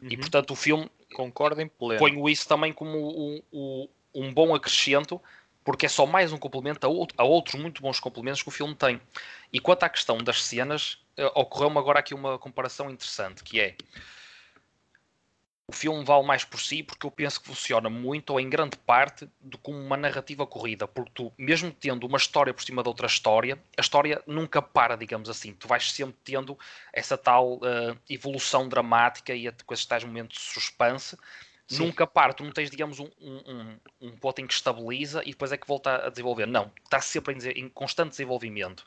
Uhum. 0.03 0.09
E 0.11 0.16
portanto 0.16 0.51
o 0.53 0.57
filme 0.57 0.90
concordo 1.14 1.61
em 1.61 1.68
pleno. 1.68 1.99
ponho 1.99 2.28
isso 2.28 2.46
também 2.46 2.72
como 2.72 2.96
um, 2.96 3.42
um, 3.53 3.88
um, 4.14 4.32
bom 4.32 4.55
acrescento, 4.55 5.20
porque 5.64 5.86
é 5.86 5.88
só 5.88 6.07
mais 6.07 6.32
um 6.32 6.38
complemento 6.38 6.86
a, 6.86 6.90
outro, 6.90 7.14
a, 7.18 7.24
outros 7.24 7.61
muito 7.61 7.82
bons 7.82 7.99
complementos 8.01 8.42
que 8.42 8.49
o 8.49 8.53
filme 8.53 8.74
tem. 8.74 9.01
E 9.53 9.61
quanto 9.61 9.84
à 9.84 9.88
questão 9.88 10.18
das 10.18 10.42
cenas, 10.42 10.99
uh, 11.18 11.40
ocorreu-me 11.40 11.78
agora 11.78 11.99
aqui 11.99 12.14
uma 12.14 12.38
comparação 12.38 12.90
interessante, 12.90 13.42
que 13.42 13.61
é 13.61 13.76
o 15.70 15.72
filme 15.72 16.02
vale 16.02 16.26
mais 16.26 16.44
por 16.44 16.58
si 16.58 16.82
porque 16.82 17.06
eu 17.06 17.10
penso 17.10 17.40
que 17.40 17.46
funciona 17.46 17.90
muito 17.90 18.30
ou 18.30 18.40
em 18.40 18.48
grande 18.48 18.76
parte 18.78 19.28
do 19.38 19.58
como 19.58 19.78
uma 19.78 19.98
narrativa 19.98 20.46
corrida, 20.46 20.88
porque 20.88 21.10
tu, 21.12 21.32
mesmo 21.36 21.70
tendo 21.70 22.06
uma 22.06 22.16
história 22.16 22.54
por 22.54 22.62
cima 22.62 22.82
de 22.82 22.88
outra 22.88 23.06
história, 23.06 23.58
a 23.76 23.80
história 23.82 24.22
nunca 24.26 24.62
para, 24.62 24.96
digamos 24.96 25.28
assim. 25.28 25.52
Tu 25.52 25.68
vais 25.68 25.92
sempre 25.92 26.16
tendo 26.24 26.58
essa 26.90 27.18
tal 27.18 27.56
uh, 27.56 27.98
evolução 28.08 28.66
dramática 28.66 29.34
e 29.34 29.52
com 29.66 29.74
esses 29.74 29.84
tais 29.84 30.02
momentos 30.02 30.38
de 30.38 30.44
suspense. 30.44 31.18
Sim. 31.66 31.84
Nunca 31.84 32.06
para, 32.06 32.32
tu 32.32 32.42
não 32.42 32.50
tens, 32.50 32.70
digamos, 32.70 32.98
um, 32.98 33.10
um, 33.20 33.78
um 34.00 34.16
ponto 34.16 34.40
em 34.40 34.46
que 34.46 34.54
estabiliza 34.54 35.20
e 35.22 35.32
depois 35.32 35.52
é 35.52 35.58
que 35.58 35.68
volta 35.68 36.06
a 36.06 36.08
desenvolver. 36.08 36.46
Não, 36.46 36.72
está 36.82 36.98
sempre 36.98 37.34
em, 37.34 37.64
em 37.64 37.68
constante 37.68 38.12
desenvolvimento. 38.12 38.86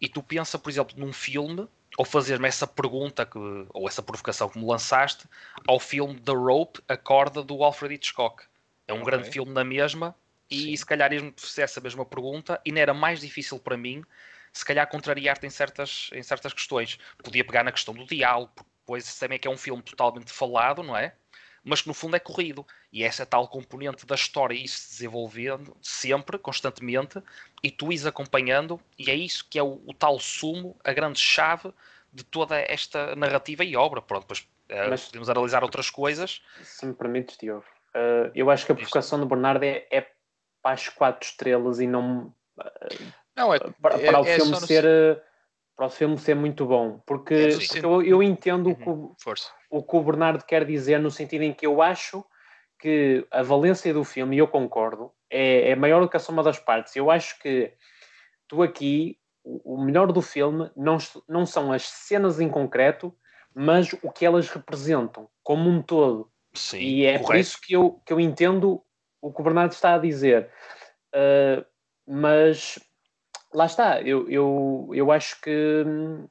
E 0.00 0.08
tu 0.08 0.22
pensa, 0.22 0.58
por 0.58 0.70
exemplo, 0.70 0.98
num 0.98 1.12
filme, 1.12 1.68
ou 1.98 2.04
fazer-me 2.04 2.48
essa 2.48 2.66
pergunta, 2.66 3.26
que, 3.26 3.38
ou 3.70 3.88
essa 3.88 4.02
provocação 4.02 4.48
que 4.48 4.58
me 4.58 4.64
lançaste, 4.64 5.26
ao 5.66 5.78
filme 5.78 6.18
The 6.20 6.32
Rope, 6.32 6.80
a 6.88 6.96
corda 6.96 7.42
do 7.42 7.62
Alfred 7.62 7.94
Hitchcock. 7.94 8.44
É 8.86 8.92
um 8.92 9.02
okay. 9.02 9.06
grande 9.06 9.30
filme 9.30 9.52
na 9.52 9.64
mesma, 9.64 10.14
e 10.50 10.62
Sim. 10.62 10.76
se 10.76 10.86
calhar 10.86 11.12
ias-me 11.12 11.34
fazer 11.36 11.62
essa 11.62 11.80
mesma 11.80 12.04
pergunta, 12.04 12.60
e 12.64 12.72
não 12.72 12.80
era 12.80 12.94
mais 12.94 13.20
difícil 13.20 13.58
para 13.58 13.76
mim, 13.76 14.04
se 14.52 14.64
calhar 14.64 14.88
contrariar-te 14.88 15.46
em 15.46 15.50
certas, 15.50 16.10
em 16.12 16.22
certas 16.22 16.52
questões. 16.52 16.98
Podia 17.22 17.44
pegar 17.44 17.62
na 17.62 17.70
questão 17.70 17.94
do 17.94 18.06
diálogo, 18.06 18.52
pois 18.84 19.18
também 19.18 19.36
é 19.36 19.38
que 19.38 19.46
é 19.46 19.50
um 19.50 19.56
filme 19.56 19.82
totalmente 19.82 20.32
falado, 20.32 20.82
não 20.82 20.96
é? 20.96 21.14
Mas 21.62 21.82
que 21.82 21.88
no 21.88 21.94
fundo 21.94 22.16
é 22.16 22.18
corrido. 22.18 22.66
E 22.92 23.04
essa 23.04 23.26
tal 23.26 23.46
componente 23.48 24.06
da 24.06 24.14
história, 24.14 24.54
isso 24.54 24.78
se 24.78 24.90
desenvolvendo 24.90 25.76
sempre, 25.82 26.38
constantemente, 26.38 27.22
e 27.62 27.70
tu 27.70 27.92
ires 27.92 28.06
acompanhando, 28.06 28.80
e 28.98 29.10
é 29.10 29.14
isso 29.14 29.46
que 29.48 29.58
é 29.58 29.62
o, 29.62 29.80
o 29.86 29.92
tal 29.92 30.18
sumo, 30.18 30.76
a 30.82 30.92
grande 30.92 31.18
chave 31.18 31.72
de 32.12 32.24
toda 32.24 32.58
esta 32.58 33.14
narrativa 33.14 33.64
e 33.64 33.76
obra. 33.76 34.00
Pronto, 34.00 34.22
depois 34.22 34.40
uh, 34.40 34.90
Mas, 34.90 35.04
podemos 35.04 35.28
analisar 35.28 35.62
outras 35.62 35.90
coisas. 35.90 36.42
Se 36.62 36.86
me 36.86 36.94
permites, 36.94 37.36
Diogo, 37.36 37.64
uh, 37.94 38.30
eu 38.34 38.50
acho 38.50 38.66
que 38.66 38.72
a 38.72 38.74
provocação 38.74 39.20
do 39.20 39.26
Bernardo 39.26 39.62
é, 39.64 39.86
é 39.90 40.06
para 40.62 40.72
as 40.72 40.88
quatro 40.88 41.28
estrelas 41.28 41.78
e 41.80 41.86
não. 41.86 42.34
Uh, 42.58 43.12
não, 43.36 43.54
é, 43.54 43.58
para, 43.58 43.98
para 43.98 44.00
é, 44.00 44.18
o 44.18 44.24
filme 44.24 44.56
ser. 44.60 44.84
No 44.84 45.29
para 45.80 45.86
o 45.86 45.90
filme 45.90 46.18
ser 46.18 46.36
muito 46.36 46.66
bom. 46.66 47.00
Porque, 47.06 47.32
é, 47.32 47.56
porque 47.56 47.78
eu, 47.78 48.02
eu, 48.02 48.22
entendo 48.22 48.66
uhum. 48.66 48.72
o, 48.72 49.14
que, 49.14 49.30
o 49.70 49.82
que 49.82 49.96
o 49.96 50.02
Bernardo 50.02 50.44
quer 50.44 50.66
dizer, 50.66 51.00
no 51.00 51.10
sentido 51.10 51.42
em 51.42 51.54
que 51.54 51.66
eu 51.66 51.80
acho 51.80 52.22
que 52.78 53.26
a 53.30 53.42
valência 53.42 53.94
do 53.94 54.04
filme, 54.04 54.36
e 54.36 54.40
eu 54.40 54.46
concordo, 54.46 55.10
é, 55.30 55.70
é 55.70 55.74
maior 55.74 56.02
do 56.02 56.08
que 56.08 56.18
a 56.18 56.20
soma 56.20 56.42
das 56.42 56.58
partes. 56.58 56.94
Eu 56.94 57.10
acho 57.10 57.38
que 57.38 57.72
tu 58.46 58.62
aqui, 58.62 59.18
o, 59.42 59.76
o 59.76 59.82
melhor 59.82 60.12
do 60.12 60.20
filme 60.20 60.70
não, 60.76 60.98
não 61.26 61.46
são 61.46 61.72
as 61.72 61.88
cenas 61.88 62.42
em 62.42 62.50
concreto, 62.50 63.16
mas 63.54 63.90
o 64.02 64.12
que 64.12 64.26
elas 64.26 64.50
representam 64.50 65.30
como 65.42 65.70
um 65.70 65.80
todo. 65.80 66.30
Sim, 66.52 66.78
e 66.78 67.06
é 67.06 67.12
correto. 67.12 67.26
por 67.26 67.36
isso 67.36 67.58
que 67.58 67.72
eu, 67.72 68.02
que 68.04 68.12
eu 68.12 68.20
entendo 68.20 68.84
o 69.22 69.32
que 69.32 69.40
o 69.40 69.44
Bernardo 69.44 69.72
está 69.72 69.94
a 69.94 69.98
dizer. 69.98 70.50
Uh, 71.14 71.64
mas 72.06 72.78
lá 73.52 73.66
está, 73.66 74.00
eu, 74.02 74.28
eu, 74.30 74.90
eu 74.92 75.10
acho 75.12 75.40
que 75.40 75.84
hum, 75.86 76.28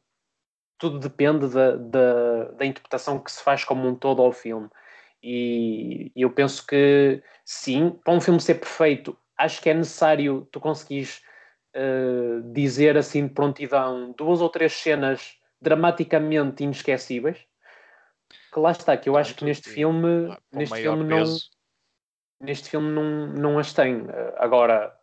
tudo 0.77 0.99
depende 0.99 1.47
da, 1.49 1.75
da, 1.75 2.43
da, 2.51 2.65
interpretação 2.65 3.19
que 3.19 3.31
se 3.31 3.43
faz 3.43 3.63
como 3.63 3.87
um 3.87 3.95
todo 3.95 4.21
ao 4.21 4.31
filme. 4.31 4.69
E 5.21 6.11
eu 6.15 6.31
penso 6.31 6.65
que 6.65 7.21
sim, 7.43 7.99
para 8.03 8.13
um 8.13 8.21
filme 8.21 8.39
ser 8.39 8.55
perfeito, 8.55 9.17
acho 9.37 9.61
que 9.61 9.69
é 9.69 9.73
necessário 9.73 10.47
tu 10.51 10.61
conseguires 10.61 11.21
uh, 11.75 12.41
dizer 12.53 12.97
assim 12.97 13.27
de 13.27 13.33
prontidão 13.33 14.13
duas 14.17 14.39
ou 14.39 14.49
três 14.49 14.73
cenas 14.73 15.37
dramaticamente 15.61 16.63
inesquecíveis. 16.63 17.37
Que 18.53 18.59
lá 18.59 18.71
está, 18.71 18.95
que 18.95 19.09
eu 19.09 19.17
acho 19.17 19.35
que 19.35 19.43
neste 19.43 19.69
filme, 19.69 20.35
neste 20.51 20.77
filme 20.77 21.03
não, 21.03 21.25
neste 22.39 22.69
filme 22.69 22.89
não, 22.91 23.27
não 23.27 23.59
as 23.59 23.73
tem. 23.73 24.05
Agora, 24.37 24.97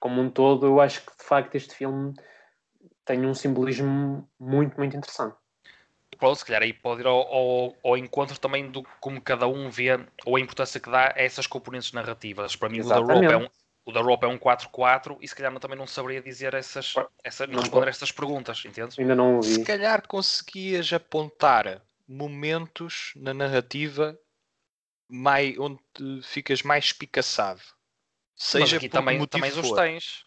como 0.00 0.20
um 0.20 0.30
todo, 0.30 0.66
eu 0.66 0.80
acho 0.80 1.04
que 1.04 1.16
de 1.16 1.24
facto 1.24 1.54
este 1.54 1.74
filme 1.74 2.14
tem 3.04 3.24
um 3.24 3.34
simbolismo 3.34 4.28
muito, 4.38 4.76
muito 4.76 4.96
interessante. 4.96 5.36
Pronto, 6.18 6.38
se 6.38 6.44
calhar 6.44 6.62
aí 6.62 6.72
pode 6.72 7.02
ir 7.02 7.06
ao, 7.06 7.20
ao, 7.20 7.76
ao, 7.84 7.96
encontro 7.96 8.38
também 8.38 8.70
do 8.70 8.82
como 9.00 9.20
cada 9.20 9.46
um 9.46 9.68
vê 9.68 9.90
ou 10.24 10.36
a 10.36 10.40
importância 10.40 10.80
que 10.80 10.90
dá 10.90 11.08
a 11.08 11.22
essas 11.22 11.46
componentes 11.46 11.92
narrativas. 11.92 12.56
Para 12.56 12.68
mim, 12.68 12.80
o 12.80 12.88
da, 12.88 12.96
Rope 12.96 13.26
é 13.26 13.36
um, 13.36 13.48
o 13.84 13.92
da 13.92 14.00
Rope 14.00 14.24
é 14.24 14.28
um 14.28 14.38
4-4 14.38 15.18
e 15.20 15.28
se 15.28 15.34
calhar 15.34 15.56
também 15.58 15.78
não 15.78 15.86
saberia 15.86 16.22
dizer 16.22 16.54
essas, 16.54 16.94
essa, 17.22 17.46
não 17.46 17.60
responder 17.60 17.88
estas 17.88 18.10
perguntas, 18.10 18.64
entendes? 18.64 18.98
Ainda 18.98 19.14
não 19.14 19.36
ouvi. 19.36 19.48
Se 19.48 19.64
calhar 19.64 20.06
conseguias 20.08 20.90
apontar 20.92 21.82
momentos 22.08 23.12
na 23.16 23.34
narrativa 23.34 24.18
mais, 25.08 25.56
onde 25.58 25.80
ficas 26.22 26.62
mais 26.62 26.86
espicaçado. 26.86 27.62
Seja 28.36 28.76
aqui 28.76 28.88
também, 28.88 29.24
também 29.26 29.50
os 29.50 29.72
tens. 29.72 30.24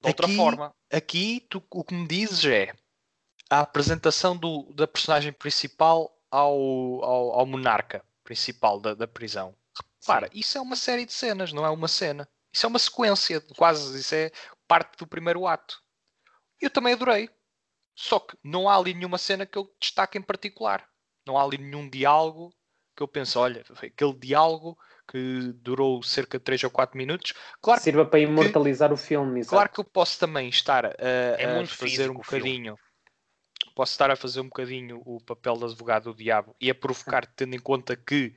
De 0.00 0.08
outra 0.08 0.26
aqui, 0.26 0.36
forma. 0.36 0.74
Aqui 0.92 1.46
tu, 1.48 1.64
o 1.70 1.82
que 1.82 1.94
me 1.94 2.06
dizes 2.06 2.44
é 2.44 2.74
a 3.50 3.60
apresentação 3.60 4.36
do, 4.36 4.70
da 4.74 4.86
personagem 4.86 5.32
principal 5.32 6.14
ao, 6.30 6.54
ao, 7.02 7.40
ao 7.40 7.46
monarca 7.46 8.04
principal 8.22 8.78
da, 8.78 8.94
da 8.94 9.08
prisão. 9.08 9.56
Repara, 10.00 10.26
Sim. 10.26 10.38
isso 10.38 10.58
é 10.58 10.60
uma 10.60 10.76
série 10.76 11.06
de 11.06 11.12
cenas, 11.12 11.52
não 11.52 11.64
é 11.64 11.70
uma 11.70 11.88
cena. 11.88 12.28
Isso 12.52 12.66
é 12.66 12.68
uma 12.68 12.78
sequência, 12.78 13.40
quase. 13.56 13.98
Isso 13.98 14.14
é 14.14 14.30
parte 14.66 14.98
do 14.98 15.06
primeiro 15.06 15.46
ato. 15.46 15.82
Eu 16.60 16.70
também 16.70 16.92
adorei. 16.92 17.30
Só 17.94 18.20
que 18.20 18.36
não 18.44 18.68
há 18.68 18.76
ali 18.76 18.94
nenhuma 18.94 19.18
cena 19.18 19.44
que 19.44 19.58
eu 19.58 19.74
destaque 19.80 20.18
em 20.18 20.22
particular. 20.22 20.88
Não 21.26 21.36
há 21.36 21.42
ali 21.42 21.58
nenhum 21.58 21.88
diálogo 21.88 22.54
que 22.96 23.02
eu 23.02 23.08
penso, 23.08 23.38
olha, 23.38 23.64
aquele 23.82 24.14
diálogo 24.14 24.78
que 25.10 25.52
durou 25.54 26.02
cerca 26.02 26.38
de 26.38 26.44
3 26.44 26.64
ou 26.64 26.70
4 26.70 26.96
minutos. 26.96 27.32
Claro 27.60 27.80
Sirva 27.80 28.04
para 28.04 28.20
imortalizar 28.20 28.88
que, 28.88 28.94
o 28.94 28.96
filme. 28.96 29.40
Exato. 29.40 29.54
Claro 29.54 29.68
que 29.70 29.80
eu 29.80 29.84
posso 29.84 30.18
também 30.18 30.48
estar 30.48 30.84
a, 30.86 30.92
é 30.98 31.60
a 31.60 31.66
fazer 31.66 32.10
um 32.10 32.14
bocadinho. 32.14 32.76
Posso 33.74 33.92
estar 33.92 34.10
a 34.10 34.16
fazer 34.16 34.40
um 34.40 34.48
bocadinho 34.48 35.00
o 35.04 35.20
papel 35.20 35.56
de 35.56 35.64
advogado 35.64 36.12
do 36.12 36.14
diabo 36.14 36.54
e 36.60 36.68
a 36.68 36.74
provocar, 36.74 37.26
tendo 37.26 37.54
em 37.54 37.60
conta 37.60 37.96
que 37.96 38.34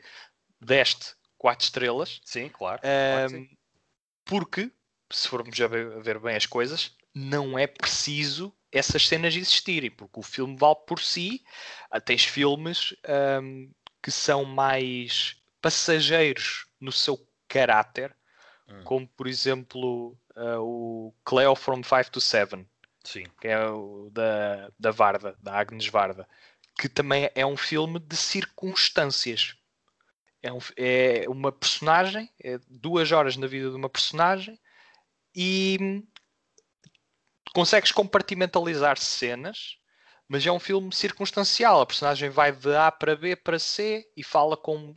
deste 0.60 1.14
4 1.38 1.66
estrelas. 1.66 2.22
Sim, 2.24 2.50
claro. 2.50 2.82
Um, 2.84 3.30
claro 3.30 3.48
porque, 4.26 4.72
se 5.12 5.28
formos 5.28 5.60
a 5.60 5.68
ver, 5.68 5.92
a 5.92 6.00
ver 6.00 6.20
bem 6.20 6.36
as 6.36 6.46
coisas, 6.46 6.96
não 7.14 7.60
é 7.60 7.68
preciso 7.68 8.54
essas 8.72 9.06
cenas 9.06 9.36
existirem, 9.36 9.92
porque 9.92 10.20
o 10.20 10.24
filme 10.24 10.56
vale 10.58 10.78
por 10.88 11.02
si. 11.02 11.44
Ah, 11.90 12.00
tens 12.00 12.24
filmes 12.24 12.96
um, 13.44 13.70
que 14.02 14.10
são 14.10 14.46
mais 14.46 15.36
passageiros 15.62 16.66
no 16.80 16.92
seu 16.92 17.18
caráter, 17.48 18.16
hum. 18.68 18.84
como 18.84 19.08
por 19.08 19.28
exemplo 19.28 20.18
uh, 20.36 20.60
o 20.60 21.14
Cleo 21.24 21.56
from 21.56 21.84
5 21.84 22.12
to 22.12 22.22
7, 22.22 22.66
Sim. 23.04 23.24
que 23.40 23.48
é 23.48 23.68
o 23.68 24.10
da, 24.12 24.72
da 24.80 24.92
Varda, 24.92 25.36
da 25.42 25.54
Agnes 25.54 25.88
Varda, 25.88 26.28
que 26.80 26.90
também 26.90 27.30
é 27.36 27.46
um 27.46 27.58
filme 27.58 28.00
de 28.00 28.16
circunstâncias. 28.16 29.56
É, 30.44 30.52
um, 30.52 30.60
é 30.76 31.26
uma 31.28 31.52
personagem, 31.52 32.30
é 32.44 32.60
duas 32.68 33.12
horas 33.12 33.38
na 33.38 33.46
vida 33.46 33.70
de 33.70 33.76
uma 33.76 33.90
personagem 33.90 34.60
e 35.36 36.04
consegues 37.54 37.92
compartimentalizar 37.92 38.98
cenas, 38.98 39.78
mas 40.28 40.46
é 40.46 40.52
um 40.52 40.60
filme 40.60 40.94
circunstancial. 40.94 41.82
A 41.82 41.86
personagem 41.86 42.30
vai 42.30 42.52
de 42.52 42.76
A 42.76 42.92
para 42.92 43.16
B 43.16 43.36
para 43.36 43.60
C 43.60 44.10
e 44.16 44.24
fala 44.24 44.58
com 44.58 44.94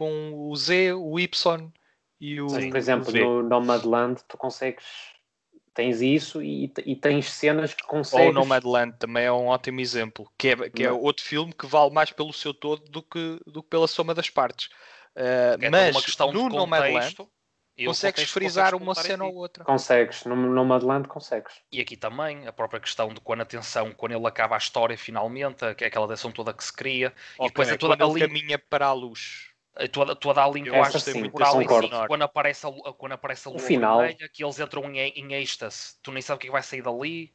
com 0.00 0.32
o 0.48 0.56
Z, 0.56 0.94
o 0.94 1.20
Y 1.20 1.70
e 2.18 2.40
o. 2.40 2.50
Mas, 2.50 2.64
por 2.64 2.76
exemplo, 2.78 3.12
no 3.12 3.42
Nomadland 3.42 4.22
tu 4.26 4.38
consegues. 4.38 4.86
Tens 5.72 6.00
isso 6.00 6.42
e, 6.42 6.72
e 6.84 6.96
tens 6.96 7.30
cenas 7.30 7.72
que 7.74 7.84
consegues. 7.84 8.26
Ou 8.26 8.32
Nomadland 8.32 8.96
também 8.98 9.24
é 9.24 9.32
um 9.32 9.46
ótimo 9.46 9.80
exemplo, 9.80 10.28
que 10.36 10.48
é, 10.48 10.70
que 10.70 10.82
é 10.82 10.90
outro 10.90 11.22
filme 11.22 11.52
que 11.52 11.64
vale 11.64 11.92
mais 11.92 12.10
pelo 12.10 12.32
seu 12.32 12.52
todo 12.52 12.90
do 12.90 13.02
que, 13.02 13.40
do 13.46 13.62
que 13.62 13.68
pela 13.68 13.86
soma 13.86 14.12
das 14.12 14.28
partes. 14.28 14.66
Uh, 15.14 15.62
é 15.62 15.70
mas 15.70 15.94
uma 15.94 16.02
questão 16.02 16.32
no 16.32 16.48
Nomadland 16.48 17.16
consegues 17.84 18.30
frisar 18.30 18.74
uma 18.74 18.94
cena 18.96 19.24
ou 19.24 19.34
outra. 19.36 19.64
Consegues, 19.64 20.24
no 20.24 20.34
Nomadland 20.34 21.06
consegues. 21.06 21.54
E 21.70 21.80
aqui 21.80 21.96
também 21.96 22.48
a 22.48 22.52
própria 22.52 22.80
questão 22.80 23.14
de 23.14 23.20
quando 23.20 23.42
a 23.42 23.46
tensão, 23.46 23.92
quando 23.92 24.12
ele 24.12 24.26
acaba 24.26 24.56
a 24.56 24.58
história 24.58 24.98
finalmente, 24.98 25.64
aquela 25.64 26.08
tensão 26.08 26.32
toda 26.32 26.52
que 26.52 26.64
se 26.64 26.72
cria, 26.72 27.14
okay, 27.36 27.46
e 27.46 27.48
depois 27.48 27.68
é 27.68 27.76
toda 27.76 27.96
quando 27.96 28.10
ali... 28.10 28.20
caminha 28.20 28.58
para 28.58 28.86
a 28.86 28.92
luz 28.92 29.49
toda, 29.92 30.16
toda 30.16 30.44
a 30.44 30.48
linguagem 30.48 31.30
por 31.30 31.42
ali, 31.42 31.66
quando 32.06 32.22
aparece 32.22 32.66
a, 32.66 32.70
quando 32.92 33.12
aparece 33.12 33.48
a 33.48 33.50
lua 33.50 33.60
final. 33.60 33.98
vermelha, 33.98 34.28
que 34.28 34.44
eles 34.44 34.58
entram 34.58 34.84
em, 34.92 34.98
em 34.98 35.34
êxtase, 35.34 35.94
tu 36.02 36.12
nem 36.12 36.22
sabes 36.22 36.36
o 36.36 36.40
que, 36.40 36.46
é 36.46 36.48
que 36.48 36.52
vai 36.52 36.62
sair 36.62 36.82
dali. 36.82 37.32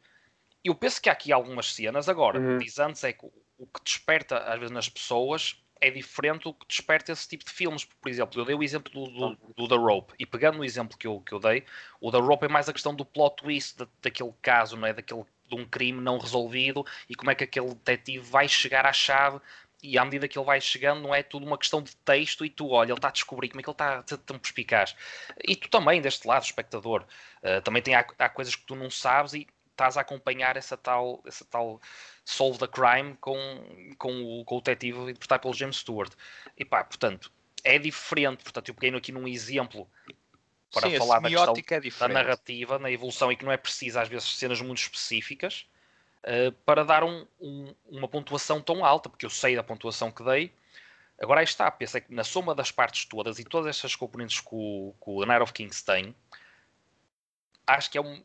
Eu 0.63 0.75
penso 0.75 1.01
que 1.01 1.09
há 1.09 1.13
aqui 1.13 1.31
algumas 1.31 1.73
cenas 1.73 2.09
agora, 2.09 2.39
uhum. 2.39 2.57
diz 2.57 2.79
antes 2.79 3.03
é 3.03 3.13
que 3.13 3.25
o 3.25 3.67
que 3.67 3.83
desperta 3.83 4.37
às 4.39 4.59
vezes 4.59 4.71
nas 4.71 4.89
pessoas 4.89 5.61
é 5.79 5.89
diferente 5.89 6.43
do 6.43 6.53
que 6.53 6.65
desperta 6.67 7.11
esse 7.11 7.27
tipo 7.27 7.45
de 7.45 7.51
filmes. 7.51 7.85
Por 7.85 8.09
exemplo, 8.09 8.41
eu 8.41 8.45
dei 8.45 8.55
o 8.55 8.63
exemplo 8.63 8.91
do, 8.91 9.07
do, 9.07 9.53
do, 9.55 9.67
The 9.67 9.75
Rope, 9.75 10.13
e 10.17 10.25
pegando 10.25 10.59
o 10.59 10.65
exemplo 10.65 10.97
que 10.97 11.05
eu, 11.05 11.19
que 11.21 11.33
eu 11.33 11.39
dei, 11.39 11.63
o 11.99 12.11
The 12.11 12.19
Rope 12.19 12.45
é 12.45 12.49
mais 12.49 12.67
a 12.67 12.73
questão 12.73 12.95
do 12.95 13.05
plot 13.05 13.35
twist 13.37 13.77
da, 13.77 13.87
daquele 14.01 14.33
caso, 14.41 14.77
não 14.77 14.87
é? 14.87 14.93
Daquele, 14.93 15.25
de 15.47 15.55
um 15.55 15.65
crime 15.65 16.01
não 16.01 16.17
resolvido 16.17 16.83
e 17.09 17.15
como 17.15 17.29
é 17.29 17.35
que 17.35 17.43
aquele 17.43 17.69
detetive 17.75 18.25
vai 18.25 18.47
chegar 18.47 18.85
à 18.85 18.93
chave 18.93 19.39
e 19.81 19.97
à 19.97 20.05
medida 20.05 20.27
que 20.27 20.37
ele 20.37 20.45
vai 20.45 20.59
chegando, 20.59 21.01
não 21.01 21.13
é 21.13 21.21
tudo 21.21 21.45
uma 21.45 21.57
questão 21.57 21.81
de 21.81 21.95
texto 21.97 22.45
e 22.45 22.49
tu, 22.49 22.69
olha, 22.69 22.89
ele 22.89 22.97
está 22.97 23.09
a 23.09 23.11
descobrir 23.11 23.49
como 23.49 23.59
é 23.59 23.63
que 23.63 23.69
ele 23.69 23.73
está 23.73 24.03
tão 24.17 24.39
perspicaz. 24.39 24.95
E 25.43 25.55
tu 25.55 25.69
também, 25.69 26.01
deste 26.01 26.27
lado, 26.27 26.43
espectador, 26.43 27.05
uh, 27.43 27.61
também 27.61 27.81
tem, 27.81 27.95
há, 27.95 28.05
há, 28.17 28.29
coisas 28.29 28.55
que 28.55 28.65
tu 28.65 28.75
não 28.75 28.89
sabes 28.89 29.33
e 29.33 29.47
estás 29.71 29.97
a 29.97 30.01
acompanhar 30.01 30.57
essa 30.57 30.77
tal, 30.77 31.21
essa 31.25 31.45
tal 31.45 31.81
solve 32.23 32.57
the 32.59 32.67
crime 32.67 33.15
com, 33.19 33.35
com, 33.97 34.23
o, 34.23 34.45
com 34.45 34.57
o 34.57 34.61
detetive 34.61 34.99
interpretado 35.03 35.41
pelo 35.41 35.53
James 35.53 35.77
Stewart. 35.77 36.13
E 36.57 36.65
pá, 36.65 36.83
portanto, 36.83 37.31
é 37.63 37.77
diferente. 37.77 38.43
Portanto, 38.43 38.69
eu 38.69 38.75
peguei 38.75 38.97
aqui 38.97 39.11
num 39.11 39.27
exemplo 39.27 39.87
para 40.71 40.89
Sim, 40.89 40.97
falar 40.97 41.19
da 41.19 41.29
questão 41.29 41.55
é 41.69 41.79
da 41.99 42.07
narrativa, 42.07 42.79
na 42.79 42.91
evolução 42.91 43.31
e 43.31 43.35
que 43.35 43.45
não 43.45 43.51
é 43.51 43.57
preciso 43.57 43.99
às 43.99 44.09
vezes 44.09 44.37
cenas 44.37 44.61
muito 44.61 44.79
específicas 44.79 45.65
uh, 46.25 46.51
para 46.65 46.83
dar 46.83 47.03
um, 47.03 47.25
um, 47.39 47.73
uma 47.89 48.07
pontuação 48.07 48.61
tão 48.61 48.83
alta, 48.83 49.09
porque 49.09 49.25
eu 49.25 49.29
sei 49.29 49.55
da 49.55 49.63
pontuação 49.63 50.11
que 50.11 50.23
dei. 50.23 50.53
Agora 51.19 51.39
aí 51.39 51.45
está, 51.45 51.69
pensa 51.71 52.01
que 52.01 52.13
na 52.13 52.23
soma 52.23 52.53
das 52.53 52.71
partes 52.71 53.05
todas 53.05 53.39
e 53.39 53.43
todas 53.45 53.67
estas 53.67 53.95
componentes 53.95 54.41
que 54.41 54.49
o, 54.51 54.93
que 55.01 55.09
o 55.09 55.25
Night 55.25 55.41
of 55.41 55.53
Kings 55.53 55.85
tem, 55.85 56.13
acho 57.65 57.89
que 57.89 57.97
é 57.97 58.01
um, 58.01 58.21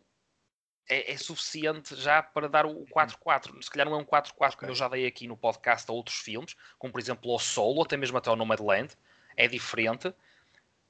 é, 0.89 1.13
é, 1.13 1.17
suficiente 1.17 1.95
já 1.95 2.21
para 2.21 2.49
dar 2.49 2.67
o 2.67 2.85
4-4. 2.87 3.63
Se 3.63 3.71
calhar 3.71 3.89
não 3.89 3.97
é 3.97 4.03
um 4.03 4.05
4-4 4.05 4.31
okay. 4.31 4.51
como 4.59 4.73
eu 4.73 4.75
já 4.75 4.89
dei 4.89 5.07
aqui 5.07 5.29
no 5.29 5.37
podcast 5.37 5.89
a 5.89 5.95
outros 5.95 6.17
filmes, 6.17 6.57
como 6.79 6.93
por 6.93 7.01
exemplo 7.01 7.33
o 7.33 7.39
Solo, 7.39 7.83
até 7.83 7.97
mesmo 7.97 8.19
até 8.19 8.29
o 8.29 8.37
Nomadland, 8.37 8.93
é 9.37 9.47
diferente, 9.47 10.13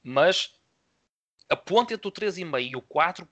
mas 0.03 0.59
a 1.51 1.57
ponte 1.57 1.93
entre 1.93 2.09
o 2.09 2.13
3,5 2.13 2.71
e 2.71 2.77
o 2.77 2.81
4 2.81 3.29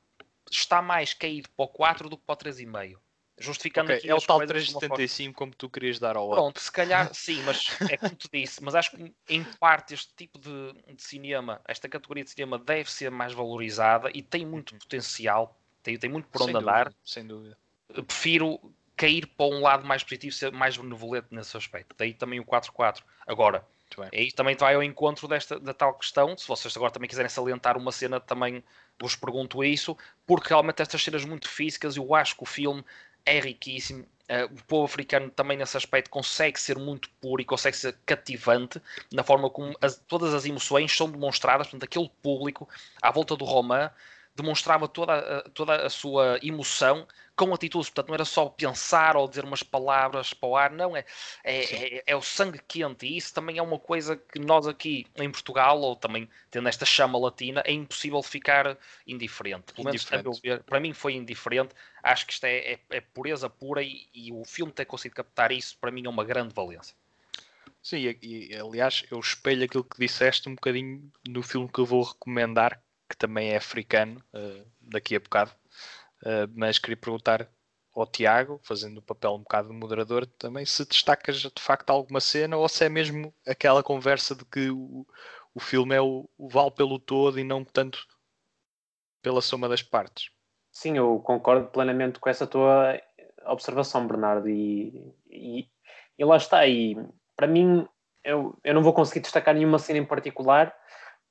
está 0.51 0.83
mais 0.83 1.15
caído 1.15 1.49
para 1.51 1.65
o 1.65 1.69
4 1.69 2.11
do 2.11 2.19
que 2.19 2.25
para 2.25 2.35
o 2.35 2.37
3,5. 2.37 2.99
Justificando 3.39 3.87
okay, 3.87 3.99
aqui 3.99 4.11
é 4.11 4.15
o 4.15 4.21
tal 4.21 4.45
375 4.45 5.35
como 5.35 5.55
tu 5.55 5.71
querias 5.71 5.99
dar 5.99 6.17
ao 6.17 6.31
Pronto, 6.31 6.61
se 6.61 6.73
calhar 6.73 7.09
sim, 7.15 7.43
mas 7.45 7.69
é 7.89 7.97
como 7.97 8.15
tu 8.17 8.29
disse, 8.33 8.63
mas 8.63 8.75
acho 8.75 8.91
que 8.91 9.15
em 9.29 9.45
parte 9.45 9.95
este 9.95 10.13
tipo 10.17 10.39
de, 10.39 10.73
de 10.95 11.03
cinema, 11.03 11.61
esta 11.67 11.89
categoria 11.89 12.25
de 12.25 12.31
cinema 12.31 12.59
deve 12.59 12.91
ser 12.91 13.11
mais 13.11 13.33
valorizada 13.33 14.11
e 14.13 14.23
tem 14.23 14.45
muito 14.45 14.73
uhum. 14.73 14.79
potencial 14.79 15.57
tem, 15.83 15.97
tem 15.97 16.11
muito 16.11 16.29
por 16.29 16.43
onde 16.43 16.53
sem 16.53 16.61
andar. 16.61 16.85
Dúvida, 16.85 17.01
sem 17.05 17.27
dúvida. 17.27 17.59
Prefiro 18.07 18.61
cair 18.97 19.27
para 19.27 19.47
um 19.47 19.61
lado 19.61 19.87
mais 19.87 20.03
positivo, 20.03 20.35
ser 20.35 20.53
mais 20.53 20.77
benevolente 20.77 21.29
nesse 21.31 21.57
aspecto. 21.57 21.95
Daí 21.97 22.13
também 22.13 22.41
o 22.41 22.45
4-4. 22.45 23.03
Agora, 23.27 23.65
aí 24.13 24.31
também 24.33 24.57
vai 24.57 24.75
ao 24.75 24.83
encontro 24.83 25.29
desta 25.29 25.59
da 25.59 25.73
tal 25.73 25.95
questão. 25.95 26.37
Se 26.37 26.47
vocês 26.47 26.77
agora 26.77 26.93
também 26.93 27.09
quiserem 27.09 27.31
salientar 27.31 27.79
uma 27.79 27.93
cena, 27.93 28.21
também 28.21 28.63
vos 29.01 29.15
pergunto 29.15 29.63
isso, 29.63 29.97
porque 30.27 30.49
realmente 30.49 30.83
estas 30.83 31.03
cenas 31.03 31.25
muito 31.25 31.49
físicas, 31.49 31.97
eu 31.97 32.15
acho 32.15 32.37
que 32.37 32.43
o 32.43 32.47
filme 32.47 32.85
é 33.29 33.41
riquíssimo. 33.41 34.05
Uh, 34.31 34.45
o 34.45 34.65
povo 34.65 34.85
africano 34.85 35.31
também 35.31 35.57
nesse 35.57 35.77
aspecto 35.77 36.11
consegue 36.11 36.61
ser 36.61 36.77
muito 36.79 37.09
puro 37.19 37.41
e 37.41 37.47
consegue 37.47 37.77
ser 37.77 37.97
cativante 38.05 38.81
na 39.11 39.23
forma 39.23 39.49
como 39.49 39.75
as, 39.81 39.97
todas 40.07 40.35
as 40.35 40.45
emoções 40.45 40.95
são 40.95 41.11
demonstradas, 41.11 41.67
portanto, 41.67 41.85
aquele 41.85 42.11
público 42.23 42.69
à 43.01 43.11
volta 43.11 43.35
do 43.35 43.47
Romã 43.47 43.91
demonstrava 44.39 44.89
toda, 44.89 45.43
toda 45.53 45.87
a 45.87 45.91
sua 45.91 46.39
emoção 46.43 47.07
com 47.39 47.55
atitudes, 47.55 47.89
portanto 47.89 48.09
não 48.09 48.15
era 48.15 48.25
só 48.25 48.47
pensar 48.47 49.17
ou 49.17 49.29
dizer 49.29 49.45
umas 49.45 49.63
palavras 49.63 50.33
para 50.33 50.49
o 50.49 50.57
ar, 50.57 50.73
não, 50.73 50.97
é, 50.97 51.05
é, 51.45 51.97
é, 51.99 52.03
é, 52.07 52.17
o 52.17 52.23
sangue 52.23 52.61
quente. 52.67 53.07
E 53.07 53.17
isso 53.17 53.33
também 53.33 53.59
é 53.59 53.63
uma 53.63 53.79
coisa 53.79 54.17
que 54.17 54.41
nós 54.41 54.67
aqui 54.67 55.07
em 55.17 55.31
Portugal, 55.31 55.81
ou 55.81 55.95
também 55.95 56.29
tendo 56.51 56.69
esta 56.69 56.85
chama 56.85 57.17
latina, 57.19 57.63
é 57.65 57.73
impossível 57.73 58.23
ficar 58.23 58.77
indiferente. 59.07 59.73
Pelo 59.73 59.85
menos 59.85 60.41
ver, 60.41 60.63
para 60.65 60.81
mim 60.81 60.93
foi 60.93 61.15
indiferente, 61.15 61.75
acho 62.03 62.27
que 62.27 62.33
isto 62.33 62.45
é, 62.45 62.73
é, 62.73 62.81
é 62.91 63.01
pureza 63.01 63.49
pura 63.49 63.83
e, 63.83 64.09
e, 64.13 64.33
o 64.33 64.45
filme 64.45 64.73
ter 64.73 64.85
conseguido 64.85 65.17
captar 65.17 65.53
isso 65.53 65.79
para 65.79 65.93
mim 65.93 66.07
é 66.07 66.09
uma 66.09 66.25
grande 66.25 66.53
valência. 66.53 66.97
Sim, 67.81 68.17
e, 68.21 68.49
e 68.51 68.57
aliás 68.57 69.05
eu 69.11 69.21
espelho 69.21 69.65
aquilo 69.65 69.85
que 69.85 69.99
disseste 69.99 70.49
um 70.49 70.55
bocadinho 70.57 71.11
no 71.29 71.43
filme 71.43 71.69
que 71.69 71.79
eu 71.79 71.87
vou 71.87 72.03
recomendar, 72.03 72.83
que 73.09 73.17
também 73.17 73.51
é 73.51 73.57
africano, 73.57 74.23
uh, 74.35 74.67
daqui 74.81 75.17
a 75.17 75.21
bocado. 75.21 75.51
Uh, 76.23 76.51
mas 76.55 76.79
queria 76.79 76.97
perguntar 76.97 77.49
ao 77.95 78.07
Tiago, 78.07 78.61
fazendo 78.63 78.99
o 78.99 79.03
papel 79.03 79.35
um 79.35 79.41
bocado 79.41 79.69
de 79.69 79.75
moderador, 79.75 80.27
também 80.27 80.65
se 80.65 80.85
destacas 80.87 81.37
de 81.37 81.51
facto 81.61 81.91
alguma 81.91 82.21
cena 82.21 82.57
ou 82.57 82.69
se 82.69 82.85
é 82.85 82.89
mesmo 82.89 83.35
aquela 83.47 83.83
conversa 83.83 84.35
de 84.35 84.45
que 84.45 84.71
o, 84.71 85.07
o 85.55 85.61
filme 85.61 85.95
é 85.95 86.01
o, 86.01 86.29
o 86.37 86.49
vale 86.49 86.71
pelo 86.71 86.99
todo 86.99 87.41
e 87.41 87.45
não 87.45 87.65
tanto 87.65 88.07
pela 89.23 89.41
soma 89.41 89.69
das 89.69 89.83
partes. 89.83 90.31
Sim, 90.71 90.97
eu 90.97 91.19
concordo 91.21 91.69
plenamente 91.69 92.21
com 92.21 92.29
essa 92.29 92.47
tua 92.47 93.01
observação, 93.47 94.07
Bernardo, 94.07 94.49
e, 94.49 95.13
e, 95.29 95.69
e 96.17 96.25
lá 96.25 96.37
está. 96.37 96.67
E 96.67 96.97
para 97.35 97.47
mim, 97.47 97.87
eu, 98.23 98.57
eu 98.63 98.75
não 98.75 98.83
vou 98.83 98.93
conseguir 98.93 99.21
destacar 99.21 99.55
nenhuma 99.55 99.79
cena 99.79 99.99
em 99.99 100.05
particular, 100.05 100.75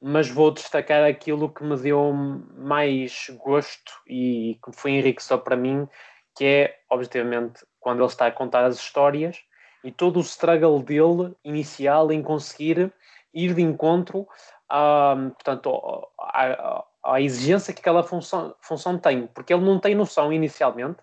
mas 0.01 0.29
vou 0.29 0.51
destacar 0.51 1.03
aquilo 1.03 1.49
que 1.49 1.63
me 1.63 1.75
deu 1.75 2.13
mais 2.13 3.29
gosto 3.43 3.91
e 4.07 4.59
que 4.63 4.71
foi 4.71 4.91
enriquecedor 4.91 5.43
para 5.43 5.55
mim, 5.55 5.87
que 6.35 6.45
é, 6.45 6.79
objetivamente, 6.89 7.65
quando 7.79 7.99
ele 7.99 8.07
está 8.07 8.27
a 8.27 8.31
contar 8.31 8.63
as 8.65 8.77
histórias 8.77 9.39
e 9.83 9.91
todo 9.91 10.17
o 10.17 10.21
struggle 10.21 10.81
dele 10.81 11.35
inicial 11.43 12.11
em 12.11 12.21
conseguir 12.21 12.93
ir 13.33 13.53
de 13.53 13.61
encontro 13.61 14.27
à, 14.69 15.15
portanto, 15.33 16.09
à, 16.19 16.85
à 17.03 17.21
exigência 17.21 17.73
que 17.73 17.79
aquela 17.79 18.03
função, 18.03 18.55
função 18.61 18.99
tem, 18.99 19.27
porque 19.27 19.53
ele 19.53 19.65
não 19.65 19.79
tem 19.79 19.95
noção 19.95 20.31
inicialmente. 20.31 20.99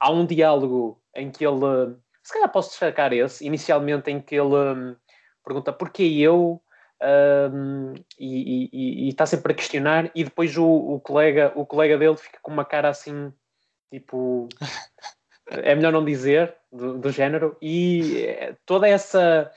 Há 0.00 0.10
um 0.10 0.26
diálogo 0.26 1.00
em 1.14 1.30
que 1.30 1.46
ele, 1.46 1.96
se 2.22 2.32
calhar 2.32 2.50
posso 2.50 2.70
destacar 2.70 3.12
esse, 3.12 3.46
inicialmente 3.46 4.10
em 4.10 4.20
que 4.20 4.34
ele 4.34 4.54
hum, 4.54 4.96
pergunta 5.44 5.72
porquê 5.72 6.02
eu, 6.02 6.60
um, 7.02 7.94
e, 8.18 9.08
está 9.08 9.26
sempre 9.26 9.52
a 9.52 9.56
questionar 9.56 10.10
e 10.14 10.24
depois 10.24 10.56
o, 10.56 10.64
o, 10.64 11.00
colega 11.00 11.52
o 11.56 11.66
colega 11.66 11.98
dele 11.98 12.16
fica 12.16 12.38
com 12.40 12.52
uma 12.52 12.64
cara 12.64 12.88
assim 12.88 13.32
tipo 13.90 14.48
é 15.50 15.74
melhor 15.74 15.92
não 15.92 16.04
dizer 16.04 16.54
do, 16.70 16.98
do 16.98 17.10
género 17.10 17.56
e 17.60 18.54
toda 18.64 18.88
essa 18.88 19.50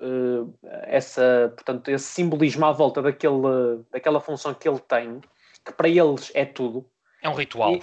uh, 0.00 0.54
essa 0.82 1.52
portanto 1.54 1.88
esse 1.90 2.04
simbolismo 2.04 2.66
à 2.66 2.72
volta 2.72 3.00
daquele 3.00 3.82
daquela 3.90 4.20
função 4.20 4.52
que 4.52 4.68
ele 4.68 4.80
tem 4.80 5.20
que 5.64 5.72
para 5.72 5.88
eles 5.88 6.30
é 6.34 6.44
tudo. 6.44 6.88
É 7.22 7.28
um 7.28 7.34
ritual. 7.34 7.74
E, 7.74 7.82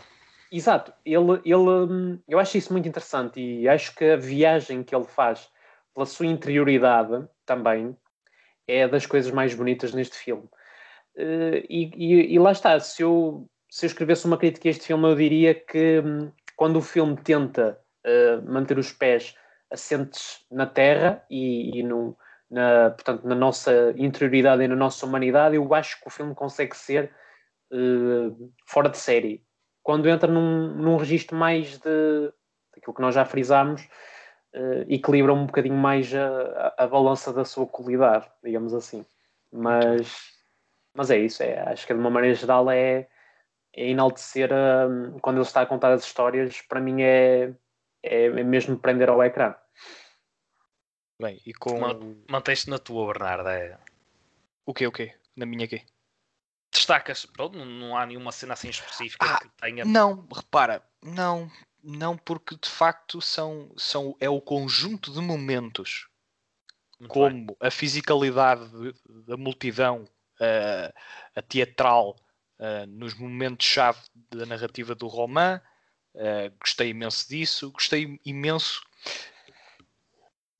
exato 0.51 0.93
ele 1.03 1.41
ele 1.43 2.21
eu 2.27 2.37
acho 2.37 2.57
isso 2.57 2.71
muito 2.71 2.87
interessante 2.87 3.41
e 3.41 3.67
acho 3.67 3.95
que 3.95 4.05
a 4.05 4.17
viagem 4.17 4.83
que 4.83 4.95
ele 4.95 5.05
faz 5.05 5.49
pela 5.95 6.05
sua 6.05 6.27
interioridade 6.27 7.27
também 7.43 7.97
é 8.68 8.88
das 8.88 9.05
coisas 9.05 9.32
mais 9.32 9.53
bonitas 9.53 9.93
neste 9.93 10.18
filme. 10.18 10.43
Uh, 11.16 11.61
e, 11.70 11.91
e, 11.95 12.34
e, 12.34 12.39
lá 12.39 12.51
está, 12.51 12.80
se 12.80 13.03
eu, 13.03 13.47
se 13.70 13.86
eu 13.86 13.88
escrevesse 13.88 14.26
uma 14.26 14.38
crítica 14.38 14.68
a 14.68 14.72
este 14.72 14.88
filme, 14.88 15.07
eu 15.07 15.16
diria 15.16 15.53
que 15.53 15.99
um, 15.99 16.32
quando 16.55 16.78
o 16.78 16.82
filme 16.82 17.16
tenta 17.18 17.80
uh, 18.05 18.51
manter 18.51 18.78
os 18.78 18.91
pés 18.91 19.36
assentes 19.70 20.45
na 20.51 20.66
terra 20.66 21.24
e, 21.30 21.80
e 21.80 21.84
no, 21.84 22.18
na, 22.49 22.91
portanto, 22.91 23.28
na 23.28 23.36
nossa 23.36 23.93
interioridade 23.97 24.64
e 24.64 24.68
na 24.68 24.76
nossa 24.76 25.05
humanidade, 25.05 25.55
eu 25.55 25.74
acho 25.74 25.99
que 25.99 26.07
o 26.07 26.11
filme 26.11 26.36
consegue 26.36 26.76
ser 26.76 27.11
uh, 27.72 28.53
fora 28.68 28.89
de 28.89 28.97
série. 28.97 29.43
Quando 29.82 30.07
entra 30.07 30.32
num, 30.32 30.74
num 30.76 30.97
registro 30.97 31.36
mais 31.36 31.78
de 31.78 32.32
aquilo 32.76 32.95
que 32.95 33.01
nós 33.01 33.16
já 33.16 33.26
frisámos, 33.26 33.88
uh, 34.56 34.86
equilibra 34.88 35.34
um 35.34 35.45
bocadinho 35.45 35.76
mais 35.76 36.14
a, 36.14 36.74
a, 36.78 36.84
a, 36.84 36.88
balança 36.88 37.34
da 37.34 37.45
sua 37.45 37.66
qualidade, 37.68 38.30
digamos 38.43 38.74
assim. 38.74 39.06
Mas, 39.51 40.34
mas 40.93 41.12
é 41.12 41.18
isso, 41.18 41.43
é, 41.43 41.60
acho 41.70 41.86
que 41.86 41.93
de 41.93 41.99
uma 41.99 42.10
maneira 42.10 42.36
geral 42.36 42.70
é, 42.70 43.08
é 43.74 43.89
enaltecer 43.89 44.49
uh, 44.51 45.20
quando 45.20 45.38
ele 45.38 45.45
está 45.45 45.62
a 45.62 45.66
contar 45.66 45.91
as 45.91 46.04
histórias, 46.04 46.62
para 46.62 46.80
mim 46.80 47.01
é, 47.01 47.54
é, 48.01 48.26
é 48.26 48.43
mesmo 48.43 48.78
prender 48.78 49.10
ao 49.10 49.24
ecrã. 49.24 49.56
Bem, 51.22 51.39
e 51.45 51.54
com. 51.54 51.80
Manteste 52.30 52.70
na 52.70 52.80
tua, 52.80 53.08
Bernardo. 53.08 53.47
É... 53.47 53.78
O 54.66 54.74
quê, 54.74 54.88
o 54.88 54.91
quê? 54.91 55.16
Na 55.36 55.45
minha 55.45 55.68
quê? 55.68 55.84
Destacas, 56.72 57.26
pronto, 57.26 57.64
não 57.64 57.95
há 57.95 58.06
nenhuma 58.06 58.32
cena 58.32 58.54
assim 58.54 58.70
específica 58.70 59.26
ah, 59.26 59.39
que 59.39 59.47
tenha. 59.62 59.86
Não, 59.86 60.28
repara, 60.34 60.84
não, 61.04 61.49
não, 61.84 62.17
porque 62.17 62.55
de 62.55 62.69
facto 62.69 63.21
são, 63.21 63.71
são, 63.77 64.15
é 64.19 64.29
o 64.29 64.39
conjunto 64.39 65.11
de 65.11 65.19
momentos, 65.19 66.07
Muito 66.99 67.11
como 67.11 67.47
bem. 67.47 67.57
a 67.59 67.69
fisicalidade 67.69 68.65
da 69.27 69.36
multidão, 69.36 70.05
uh, 70.39 70.93
a 71.36 71.41
teatral, 71.41 72.15
uh, 72.59 72.88
nos 72.88 73.13
momentos-chave 73.13 73.99
da 74.31 74.45
narrativa 74.45 74.95
do 74.95 75.07
romã. 75.07 75.61
Uh, 76.15 76.55
gostei 76.59 76.89
imenso 76.89 77.27
disso. 77.27 77.71
Gostei 77.71 78.19
imenso, 78.25 78.81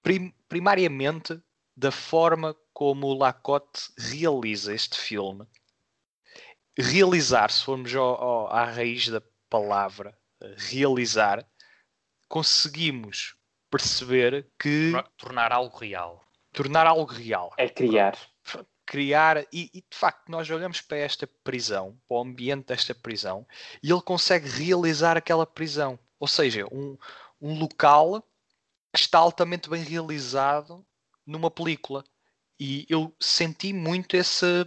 prim, 0.01 0.34
primariamente, 0.49 1.41
da 1.76 1.91
forma 1.91 2.55
como 2.74 3.07
o 3.07 3.17
Lacote 3.17 3.82
realiza 3.97 4.74
este 4.74 4.97
filme. 4.97 5.47
Realizar, 6.78 7.49
se 7.49 7.63
formos 7.63 7.95
ao, 7.95 8.21
ao, 8.21 8.47
à 8.47 8.65
raiz 8.65 9.07
da 9.07 9.21
palavra, 9.49 10.17
realizar, 10.58 11.46
conseguimos 12.28 13.36
perceber 13.70 14.48
que. 14.60 14.91
Tornar 15.18 15.52
algo 15.52 15.78
real. 15.78 16.24
Tornar 16.52 16.88
algo 16.88 17.12
real. 17.12 17.54
É 17.58 17.68
criar. 17.68 18.18
Criar, 18.86 19.46
e, 19.52 19.72
e, 19.74 19.82
de 19.82 19.98
facto, 19.98 20.30
nós 20.30 20.50
olhamos 20.50 20.82
para 20.82 20.98
esta 20.98 21.26
prisão, 21.44 21.98
para 22.08 22.18
o 22.18 22.22
ambiente 22.22 22.68
desta 22.68 22.94
prisão, 22.94 23.48
e 23.82 23.89
ele 23.89 24.02
consegue 24.02 24.48
realizar 24.48 25.16
aquela 25.16 25.46
prisão. 25.46 25.98
Ou 26.20 26.28
seja, 26.28 26.66
um, 26.72 26.98
um 27.41 27.58
local 27.58 28.22
que 28.94 29.00
está 29.00 29.18
altamente 29.18 29.70
bem 29.70 29.84
realizado 29.84 30.86
numa 31.26 31.50
película. 31.50 32.04
E 32.60 32.86
eu 32.88 33.16
senti 33.20 33.74
muito 33.74 34.16
essa, 34.16 34.66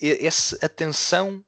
essa 0.00 0.64
atenção 0.64 1.44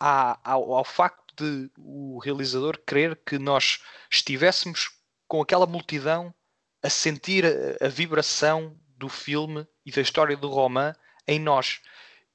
ao, 0.00 0.74
ao 0.74 0.84
facto 0.84 1.23
de 1.36 1.70
o 1.78 2.18
realizador 2.18 2.78
querer 2.86 3.16
que 3.24 3.38
nós 3.38 3.80
estivéssemos 4.10 4.90
com 5.26 5.40
aquela 5.40 5.66
multidão 5.66 6.34
a 6.82 6.90
sentir 6.90 7.44
a, 7.46 7.86
a 7.86 7.88
vibração 7.88 8.76
do 8.96 9.08
filme 9.08 9.66
e 9.84 9.90
da 9.90 10.00
história 10.00 10.36
do 10.36 10.48
romã 10.48 10.94
em 11.26 11.38
nós. 11.38 11.80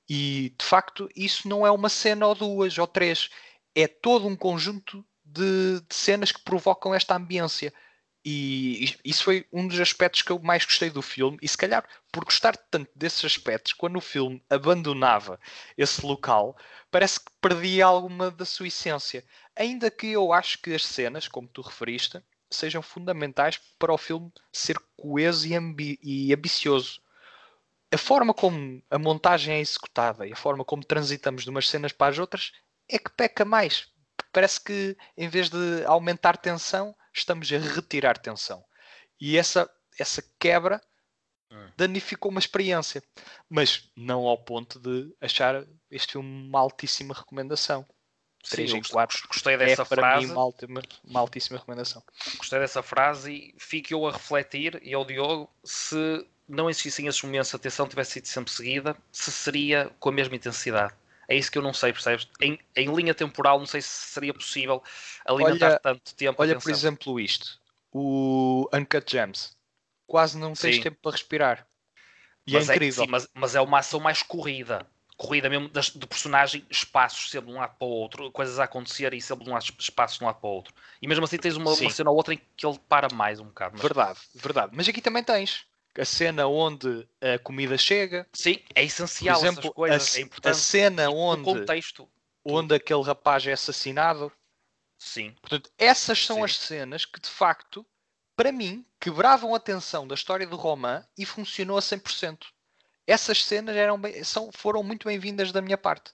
E 0.10 0.56
de 0.58 0.66
facto, 0.66 1.08
isso 1.16 1.48
não 1.48 1.66
é 1.66 1.72
uma 1.72 1.90
cena 1.90 2.26
ou 2.28 2.36
duas 2.36 2.78
ou 2.78 2.88
três, 2.88 3.30
é 3.76 3.88
todo 3.88 4.28
um 4.28 4.36
conjunto 4.36 5.06
de, 5.24 5.80
de 5.82 5.96
cenas 5.96 6.32
que 6.32 6.42
provocam 6.42 6.94
esta 6.94 7.16
ambiência. 7.16 7.74
E 8.24 8.98
isso 9.04 9.24
foi 9.24 9.48
um 9.52 9.68
dos 9.68 9.80
aspectos 9.80 10.22
que 10.22 10.32
eu 10.32 10.40
mais 10.40 10.66
gostei 10.66 10.90
do 10.90 11.02
filme. 11.02 11.38
E 11.42 11.48
se 11.48 11.58
calhar, 11.58 11.88
por 12.12 12.26
gostar 12.26 12.56
tanto 12.58 12.92
desses 12.94 13.24
aspectos, 13.24 13.74
quando 13.74 13.96
o 13.96 14.02
filme 14.02 14.44
abandonava 14.50 15.40
esse 15.78 16.06
local, 16.06 16.58
parece 16.92 17.20
que 17.20 17.32
perdia 17.42 17.86
alguma 17.86 18.30
da 18.30 18.46
sua 18.46 18.68
essência. 18.68 19.24
Ainda 19.56 19.90
que 19.90 20.08
eu 20.08 20.34
acho 20.34 20.62
que 20.62 20.74
as 20.74 20.86
cenas, 20.86 21.28
como 21.28 21.48
tu 21.48 21.62
referiste, 21.62 22.22
sejam 22.52 22.82
fundamentais 22.82 23.60
para 23.78 23.94
o 23.94 23.98
filme 23.98 24.32
ser 24.52 24.78
coeso 24.98 25.48
e, 25.48 25.56
ambi 25.56 26.00
e 26.04 26.34
ambicioso. 26.34 27.02
A 27.92 27.98
forma 27.98 28.34
como 28.34 28.84
a 28.90 29.00
montagem 29.00 29.56
é 29.56 29.60
executada 29.60 30.28
e 30.28 30.34
a 30.34 30.36
forma 30.36 30.66
como 30.66 30.84
transitamos 30.84 31.44
de 31.44 31.50
umas 31.50 31.70
cenas 31.70 31.92
para 31.92 32.12
as 32.12 32.20
outras 32.20 32.52
é 32.88 33.00
que 33.00 33.10
peca 33.12 33.46
mais. 33.46 33.88
Parece 34.32 34.62
que 34.62 34.98
em 35.18 35.28
vez 35.28 35.50
de 35.50 35.84
aumentar 35.86 36.38
tensão, 36.38 36.96
estamos 37.20 37.52
a 37.52 37.58
retirar 37.58 38.18
tensão. 38.18 38.64
E 39.20 39.38
essa, 39.38 39.70
essa 40.00 40.24
quebra 40.40 40.82
hum. 41.52 41.70
danificou 41.78 42.32
uma 42.32 42.40
experiência. 42.40 43.04
Mas 43.50 43.90
não 43.96 44.26
ao 44.26 44.38
ponto 44.38 44.80
de 44.80 45.14
achar 45.22 45.66
este 45.92 46.14
filme 46.14 46.48
uma 46.48 46.60
altíssima 46.60 47.14
recomendação. 47.14 47.86
3 48.50 48.74
em 48.74 48.82
4 48.82 49.28
gostei 49.28 49.58
dessa 49.58 49.82
é 49.82 49.86
frase. 49.86 50.26
Mim 50.28 50.32
uma, 50.32 50.42
altíssima, 50.42 50.82
uma 51.04 51.20
altíssima 51.20 51.60
recomendação. 51.60 52.04
Gostei 52.38 52.60
dessa 52.60 52.82
frase 52.82 53.34
e 53.34 53.56
fico 53.60 53.94
eu 53.94 54.08
a 54.08 54.12
refletir, 54.12 54.80
e 54.82 54.94
ao 54.94 55.04
Diogo, 55.04 55.50
se 55.64 56.26
não 56.48 56.70
existissem 56.70 57.08
esses 57.08 57.22
momentos, 57.22 57.50
se 57.50 57.56
a 57.56 57.58
atenção 57.58 57.88
tivesse 57.88 58.14
sido 58.14 58.28
sempre 58.28 58.54
seguida, 58.54 58.98
se 59.12 59.32
seria 59.32 59.92
com 60.00 60.10
a 60.10 60.12
mesma 60.12 60.36
intensidade. 60.36 60.94
É 61.30 61.36
isso 61.36 61.52
que 61.52 61.58
eu 61.58 61.62
não 61.62 61.74
sei, 61.74 61.94
percebes? 61.94 62.28
Em, 62.42 62.60
em 62.76 62.94
linha 62.94 63.14
temporal, 63.14 63.60
não 63.60 63.66
sei 63.68 63.82
se 63.82 63.90
seria 63.90 64.34
possível 64.34 64.84
alimentar 65.26 65.68
olha, 65.68 65.80
tanto 65.80 66.16
tempo. 66.16 66.42
Olha, 66.42 66.60
por 66.60 66.72
exemplo, 66.72 67.20
isto: 67.20 67.60
o 67.92 68.68
Uncut 68.74 69.10
Gems. 69.10 69.56
Quase 70.08 70.40
não 70.40 70.54
tens 70.54 70.78
sim. 70.78 70.82
tempo 70.82 70.98
para 71.02 71.12
respirar. 71.12 71.68
E 72.48 72.56
é 72.56 72.60
mas 72.60 72.70
é 72.70 72.76
incrível. 72.76 73.04
É, 73.04 73.06
sim, 73.06 73.12
mas, 73.12 73.30
mas 73.34 73.56
é 73.56 73.62
uma 73.62 73.78
ação 73.78 74.00
mais 74.00 74.24
corrida 74.24 74.88
corrida 75.20 75.50
mesmo 75.50 75.68
das, 75.68 75.90
do 75.90 76.08
personagem, 76.08 76.66
espaços 76.70 77.30
sempre 77.30 77.52
de 77.52 77.58
um 77.58 77.60
lado 77.60 77.76
para 77.78 77.86
o 77.86 77.92
outro, 77.92 78.32
coisas 78.32 78.58
a 78.58 78.64
acontecer 78.64 79.14
e 79.14 79.20
sempre 79.20 79.44
de 79.44 79.50
um 79.50 79.54
lado, 79.54 79.66
espaços 79.78 80.18
de 80.18 80.24
um 80.24 80.28
lado 80.28 80.40
para 80.40 80.50
o 80.50 80.54
outro. 80.54 80.74
E 81.02 81.08
mesmo 81.10 81.26
assim 81.26 81.38
tens 81.38 81.58
uma, 81.58 81.74
uma 81.74 81.90
cena 81.90 82.10
ou 82.10 82.16
outra 82.16 82.34
em 82.34 82.40
que 82.56 82.66
ele 82.66 82.80
para 82.88 83.14
mais 83.14 83.38
um 83.38 83.48
bocado. 83.48 83.74
Mas... 83.74 83.82
Verdade, 83.82 84.20
verdade. 84.34 84.72
Mas 84.74 84.88
aqui 84.88 85.02
também 85.02 85.22
tens 85.22 85.66
a 86.00 86.06
cena 86.06 86.48
onde 86.48 87.08
a 87.22 87.38
comida 87.40 87.78
chega. 87.78 88.28
Sim, 88.34 88.62
é 88.74 88.84
essencial 88.84 89.40
Por 89.40 89.46
exemplo, 89.46 89.74
coisas, 89.74 90.16
a, 90.16 90.20
é 90.20 90.22
importante. 90.22 90.52
A 90.52 90.56
cena 90.56 91.10
onde, 91.10 91.44
contexto. 91.44 92.10
onde 92.44 92.76
aquele 92.76 93.04
rapaz 93.04 93.46
é 93.46 93.54
assassinado. 93.54 94.32
Sim. 94.98 95.36
Portanto, 95.42 95.72
essas 95.78 96.24
são 96.26 96.38
Sim. 96.38 96.44
as 96.44 96.58
cenas 96.58 97.06
que 97.06 97.20
de 97.20 97.30
facto, 97.30 97.86
para 98.36 98.52
mim, 98.52 98.86
quebravam 99.00 99.56
a 99.56 99.60
tensão 99.60 100.08
da 100.08 100.16
história 100.16 100.46
do 100.46 100.56
romã 100.56 101.06
e 101.18 101.26
funcionou 101.26 101.78
a 101.78 101.82
100% 101.82 102.48
essas 103.10 103.44
cenas 103.44 103.76
eram 103.76 104.00
bem, 104.00 104.24
são, 104.24 104.52
foram 104.52 104.84
muito 104.84 105.08
bem-vindas 105.08 105.52
da 105.52 105.64
minha 105.64 105.78
parte. 105.78 106.12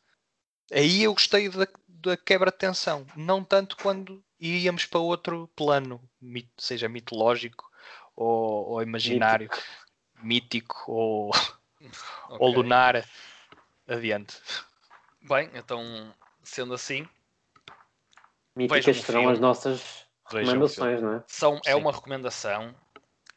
Aí 0.71 1.03
eu 1.03 1.13
gostei 1.13 1.49
da, 1.49 1.67
da 1.89 2.15
quebra 2.15 2.49
de 2.49 2.57
tensão, 2.57 3.05
não 3.17 3.43
tanto 3.43 3.75
quando 3.75 4.23
íamos 4.39 4.86
para 4.86 5.01
outro 5.01 5.49
plano, 5.57 6.01
mit, 6.21 6.49
seja 6.57 6.88
mitológico 6.88 7.69
ou, 8.16 8.70
ou 8.70 8.82
imaginário, 8.82 9.49
mítico, 10.22 10.66
mítico 10.66 10.91
ou, 10.91 11.30
okay. 11.30 12.38
ou 12.39 12.51
lunar. 12.51 13.05
Adiante. 13.88 14.41
Bem, 15.22 15.49
então, 15.53 16.13
sendo 16.43 16.74
assim, 16.74 17.07
míticas 18.55 19.01
serão 19.01 19.30
as 19.30 19.39
nossas 19.39 20.05
recomendações, 20.26 21.01
não 21.01 21.16
é? 21.16 21.24
São, 21.28 21.59
é 21.66 21.76
uma 21.76 21.91
recomendação. 21.91 22.74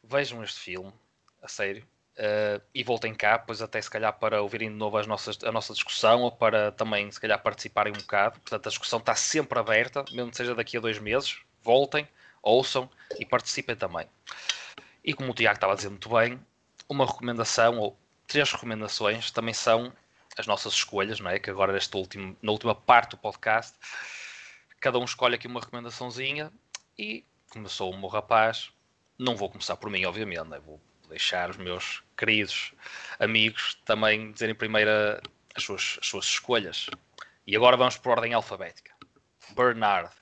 Vejam 0.03 0.43
este 0.43 0.59
filme, 0.59 0.93
a 1.41 1.47
sério. 1.47 1.85
Uh, 2.17 2.61
e 2.73 2.83
voltem 2.83 3.13
cá, 3.13 3.39
pois 3.39 3.61
até 3.61 3.81
se 3.81 3.89
calhar 3.89 4.11
para 4.19 4.41
ouvirem 4.41 4.69
de 4.69 4.75
novo 4.75 4.97
as 4.97 5.07
nossas, 5.07 5.41
a 5.43 5.51
nossa 5.51 5.71
discussão 5.73 6.23
ou 6.23 6.31
para 6.31 6.71
também 6.71 7.09
se 7.09 7.19
calhar 7.19 7.41
participarem 7.41 7.93
um 7.93 7.99
bocado. 7.99 8.39
Portanto, 8.41 8.67
a 8.67 8.69
discussão 8.69 8.99
está 8.99 9.15
sempre 9.15 9.57
aberta, 9.57 10.03
mesmo 10.11 10.31
que 10.31 10.37
seja 10.37 10.53
daqui 10.53 10.77
a 10.77 10.81
dois 10.81 10.99
meses. 10.99 11.39
Voltem, 11.63 12.07
ouçam 12.41 12.89
e 13.17 13.25
participem 13.25 13.75
também. 13.75 14.07
E 15.09 15.13
como 15.15 15.31
o 15.31 15.33
Tiago 15.33 15.55
estava 15.55 15.73
a 15.73 15.75
dizer 15.75 15.89
muito 15.89 16.07
bem, 16.07 16.39
uma 16.87 17.03
recomendação 17.03 17.79
ou 17.79 17.99
três 18.27 18.51
recomendações 18.51 19.31
também 19.31 19.55
são 19.55 19.91
as 20.37 20.45
nossas 20.45 20.73
escolhas, 20.73 21.19
não 21.19 21.31
é? 21.31 21.39
Que 21.39 21.49
agora 21.49 21.73
neste 21.73 21.97
último, 21.97 22.37
na 22.43 22.51
última 22.51 22.75
parte 22.75 23.09
do 23.09 23.17
podcast, 23.17 23.75
cada 24.79 24.99
um 24.99 25.03
escolhe 25.03 25.33
aqui 25.33 25.47
uma 25.47 25.61
recomendaçãozinha 25.61 26.53
e 26.95 27.25
como 27.49 27.65
eu 27.65 27.69
sou 27.71 27.91
um 27.91 27.99
bom 27.99 28.07
rapaz, 28.07 28.69
não 29.17 29.35
vou 29.35 29.49
começar 29.49 29.77
por 29.77 29.89
mim, 29.89 30.05
obviamente, 30.05 30.43
né? 30.43 30.59
vou 30.59 30.79
deixar 31.09 31.49
os 31.49 31.57
meus 31.57 32.03
queridos 32.15 32.71
amigos 33.17 33.81
também 33.85 34.31
dizerem 34.31 34.53
primeiro 34.53 34.91
as 35.55 35.63
suas, 35.63 35.97
as 35.99 36.05
suas 36.05 36.25
escolhas. 36.25 36.85
E 37.47 37.55
agora 37.55 37.75
vamos 37.75 37.97
por 37.97 38.11
ordem 38.11 38.35
alfabética. 38.35 38.93
Bernard. 39.55 40.13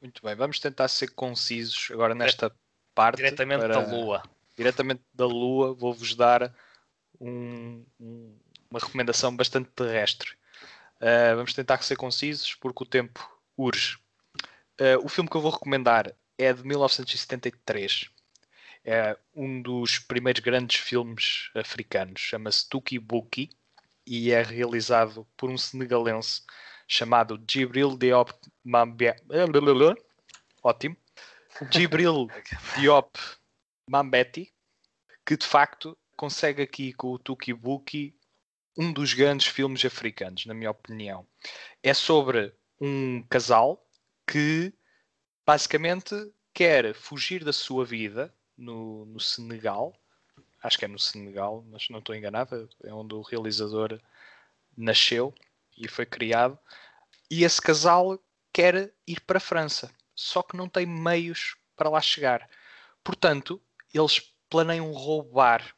Muito 0.00 0.22
bem, 0.22 0.36
vamos 0.36 0.60
tentar 0.60 0.86
ser 0.86 1.08
concisos 1.08 1.88
agora 1.90 2.14
nesta 2.14 2.54
parte. 2.94 3.16
Diretamente 3.16 3.60
para... 3.60 3.74
da 3.74 3.80
Lua. 3.80 4.22
Diretamente 4.56 5.02
da 5.12 5.26
Lua, 5.26 5.74
vou-vos 5.74 6.14
dar 6.14 6.54
um, 7.20 7.84
um, 7.98 8.36
uma 8.70 8.80
recomendação 8.80 9.34
bastante 9.34 9.70
terrestre. 9.70 10.30
Uh, 10.96 11.36
vamos 11.36 11.52
tentar 11.52 11.82
ser 11.82 11.96
concisos 11.96 12.54
porque 12.54 12.82
o 12.82 12.86
tempo 12.86 13.28
urge. 13.56 13.98
Uh, 14.80 15.04
o 15.04 15.08
filme 15.08 15.28
que 15.28 15.36
eu 15.36 15.40
vou 15.40 15.50
recomendar 15.50 16.12
é 16.38 16.52
de 16.52 16.64
1973 16.64 18.10
é 18.84 19.16
um 19.34 19.62
dos 19.62 19.98
primeiros 19.98 20.42
grandes 20.42 20.76
filmes 20.80 21.50
africanos, 21.54 22.20
chama-se 22.20 22.68
Tuki 22.68 22.98
Buki 22.98 23.48
e 24.06 24.30
é 24.30 24.42
realizado 24.42 25.26
por 25.36 25.48
um 25.48 25.56
senegalense 25.56 26.42
chamado 26.86 27.42
Gibril 27.50 27.96
Diop 27.96 28.32
Mambé. 28.62 29.16
Ótimo. 30.62 30.96
Gibril 31.70 32.28
Diop 32.76 33.18
Mambeti, 33.88 34.52
que 35.24 35.36
de 35.36 35.46
facto 35.46 35.96
consegue 36.16 36.62
aqui 36.62 36.92
com 36.92 37.12
o 37.12 37.18
Tuki 37.18 37.52
Buki 37.52 38.16
um 38.76 38.92
dos 38.92 39.14
grandes 39.14 39.46
filmes 39.46 39.84
africanos, 39.84 40.46
na 40.46 40.54
minha 40.54 40.70
opinião. 40.70 41.26
É 41.82 41.94
sobre 41.94 42.52
um 42.80 43.22
casal 43.28 43.84
que 44.26 44.72
basicamente 45.46 46.14
quer 46.52 46.94
fugir 46.94 47.44
da 47.44 47.52
sua 47.52 47.84
vida 47.84 48.34
no, 48.56 49.04
no 49.06 49.20
Senegal. 49.20 49.94
Acho 50.62 50.78
que 50.78 50.84
é 50.84 50.88
no 50.88 50.98
Senegal, 50.98 51.64
mas 51.70 51.88
não 51.88 52.00
estou 52.00 52.14
enganado. 52.14 52.68
É 52.82 52.92
onde 52.92 53.14
o 53.14 53.22
realizador 53.22 54.00
nasceu 54.76 55.32
e 55.76 55.88
foi 55.88 56.06
criado. 56.06 56.58
E 57.30 57.44
esse 57.44 57.60
casal 57.60 58.18
quer 58.52 58.92
ir 59.06 59.20
para 59.20 59.38
a 59.38 59.40
França, 59.40 59.90
só 60.14 60.42
que 60.42 60.56
não 60.56 60.68
tem 60.68 60.86
meios 60.86 61.56
para 61.76 61.90
lá 61.90 62.00
chegar. 62.00 62.48
Portanto, 63.02 63.60
eles 63.92 64.20
planeiam 64.48 64.92
roubar 64.92 65.74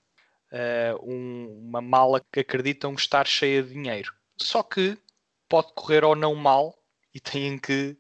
uh, 0.53 1.11
um, 1.11 1.69
uma 1.69 1.81
mala 1.81 2.21
que 2.33 2.41
acreditam 2.41 2.95
estar 2.95 3.27
cheia 3.27 3.63
de 3.63 3.73
dinheiro. 3.73 4.15
Só 4.37 4.63
que 4.63 4.99
pode 5.49 5.73
correr 5.75 6.05
ou 6.05 6.15
não 6.15 6.35
mal 6.35 6.77
e 7.15 7.21
têm 7.21 7.59
que 7.59 7.97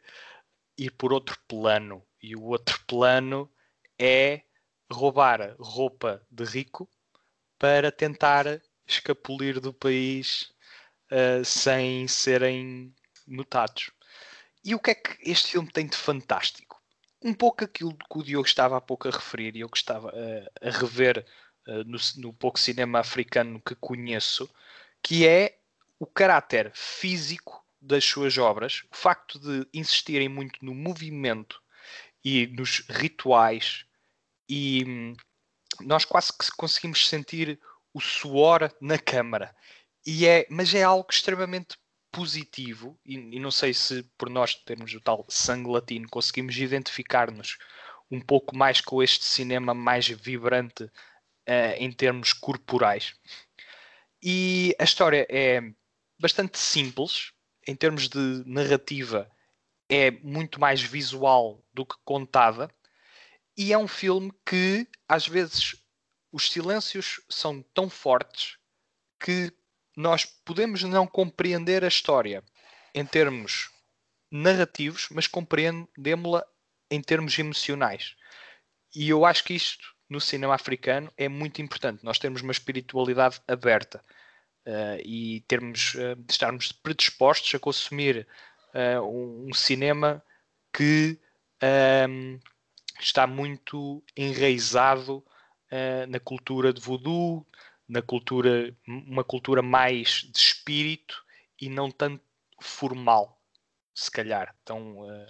ir 0.77 0.91
por 0.91 1.13
outro 1.13 1.39
plano. 1.49 2.05
E 2.23 2.37
o 2.37 2.45
outro 2.45 2.79
plano 2.87 3.51
é 3.99 4.43
roubar 4.93 5.57
roupa 5.59 6.23
de 6.31 6.45
rico 6.45 6.89
para 7.59 7.91
tentar 7.91 8.61
escapulir 8.87 9.61
do 9.61 9.73
país 9.73 10.53
uh, 11.11 11.45
sem 11.45 12.07
serem 12.07 12.95
notados. 13.27 13.91
E 14.66 14.74
o 14.74 14.80
que 14.80 14.90
é 14.90 14.94
que 14.97 15.30
este 15.30 15.52
filme 15.52 15.70
tem 15.70 15.86
de 15.86 15.97
fantástico? 15.97 16.82
Um 17.22 17.32
pouco 17.32 17.62
aquilo 17.62 17.97
que 17.97 18.18
o 18.18 18.22
Diogo 18.24 18.48
estava 18.48 18.76
há 18.76 18.80
pouco 18.80 19.06
a 19.06 19.12
referir 19.12 19.55
e 19.55 19.60
eu 19.60 19.68
gostava 19.68 20.09
uh, 20.09 20.51
a 20.60 20.70
rever 20.70 21.24
uh, 21.68 21.84
no, 21.84 21.97
no 22.16 22.34
pouco 22.34 22.59
cinema 22.59 22.98
africano 22.98 23.62
que 23.62 23.76
conheço, 23.76 24.51
que 25.01 25.24
é 25.24 25.60
o 26.01 26.06
caráter 26.06 26.72
físico 26.74 27.64
das 27.80 28.05
suas 28.05 28.36
obras, 28.38 28.82
o 28.93 28.97
facto 28.97 29.38
de 29.38 29.68
insistirem 29.72 30.28
muito 30.28 30.64
no 30.64 30.74
movimento 30.74 31.62
e 32.24 32.48
nos 32.48 32.80
rituais 32.88 33.86
e 34.48 34.84
hum, 34.84 35.16
nós 35.82 36.05
quase 36.05 36.32
que 36.36 36.51
conseguimos 36.56 37.09
sentir 37.09 37.60
o 37.94 38.01
suor 38.01 38.68
na 38.80 38.98
câmara. 38.98 39.55
E 40.05 40.26
é, 40.26 40.44
mas 40.51 40.74
é 40.74 40.82
algo 40.82 41.06
extremamente 41.09 41.78
positivo, 42.11 42.99
e, 43.05 43.15
e, 43.15 43.39
não 43.39 43.51
sei 43.51 43.74
se 43.74 44.03
por 44.16 44.31
nós 44.31 44.55
termos 44.55 44.93
o 44.95 45.01
tal 45.01 45.24
sangue 45.28 45.70
latino 45.70 46.09
conseguimos 46.09 46.57
identificar-nos 46.57 47.59
um 48.11 48.20
pouco 48.20 48.57
mais 48.57 48.81
com 48.81 49.03
este 49.03 49.24
cinema 49.24 49.74
mais 49.74 50.09
vibrante 50.09 50.85
uh, 50.85 51.74
em 51.77 51.91
termos 51.93 52.33
corporais. 52.33 53.15
E 54.23 54.74
a 54.78 54.85
história 54.85 55.27
é 55.31 55.61
bastante 56.19 56.59
simples, 56.59 57.33
em 57.66 57.74
termos 57.74 58.09
de 58.09 58.43
narrativa, 58.47 59.31
é 59.89 60.11
muito 60.11 60.61
mais 60.61 60.81
visual 60.81 61.62
do 61.73 61.85
que 61.85 61.97
contada, 62.05 62.70
e 63.57 63.73
é 63.73 63.78
um 63.78 63.89
filme 63.89 64.33
que 64.45 64.87
às 65.09 65.27
vezes 65.27 65.77
os 66.33 66.51
silêncios 66.51 67.20
são 67.28 67.62
tão 67.74 67.89
fortes 67.89 68.59
que 69.19 69.53
nós 69.97 70.24
podemos 70.24 70.82
não 70.82 71.06
compreender 71.06 71.82
a 71.82 71.89
história 71.89 72.44
em 72.94 73.05
termos 73.05 73.70
narrativos, 74.31 75.09
mas 75.10 75.27
compreendemos-la 75.27 76.44
em 76.90 77.01
termos 77.01 77.39
emocionais. 77.39 78.14
E 78.94 79.09
eu 79.09 79.24
acho 79.24 79.44
que 79.44 79.55
isto 79.55 79.94
no 80.09 80.20
cinema 80.20 80.55
africano 80.55 81.12
é 81.16 81.28
muito 81.28 81.60
importante. 81.60 82.05
Nós 82.05 82.18
temos 82.18 82.43
uma 82.43 82.52
espiritualidade 82.52 83.40
aberta 83.48 84.05
uh, 84.66 85.01
e 85.05 85.40
termos, 85.48 85.94
uh, 85.94 86.24
estarmos 86.31 86.73
predispostos 86.73 87.55
a 87.55 87.59
consumir 87.59 88.27
uh, 88.74 89.02
um, 89.02 89.52
cinema 89.52 90.23
que 90.73 91.18
um, 92.09 92.39
está 93.01 93.27
muito 93.27 94.02
enraizado 94.16 95.24
na 96.09 96.20
cultura 96.20 96.73
de 96.73 96.81
voodoo, 96.81 97.44
na 97.89 98.03
cultura, 98.03 98.75
uma 98.87 99.23
cultura 99.25 99.63
mais 99.63 100.29
de 100.31 100.39
espírito 100.39 101.25
e 101.61 101.69
não 101.69 101.91
tanto 101.91 102.23
formal, 102.61 103.41
se 103.95 104.11
calhar, 104.11 104.55
tão, 104.65 104.99
uh, 105.01 105.27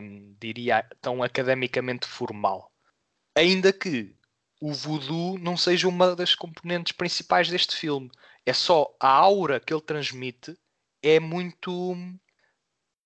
um, 0.00 0.36
diria, 0.38 0.82
tão 1.00 1.22
academicamente 1.22 2.06
formal. 2.06 2.70
Ainda 3.34 3.72
que 3.72 4.14
o 4.60 4.72
voodoo 4.72 5.38
não 5.38 5.56
seja 5.56 5.88
uma 5.88 6.14
das 6.14 6.34
componentes 6.34 6.92
principais 6.92 7.48
deste 7.48 7.74
filme. 7.74 8.10
É 8.46 8.52
só 8.52 8.94
a 9.00 9.08
aura 9.08 9.58
que 9.58 9.74
ele 9.74 9.82
transmite 9.82 10.56
é 11.02 11.18
muito. 11.18 11.96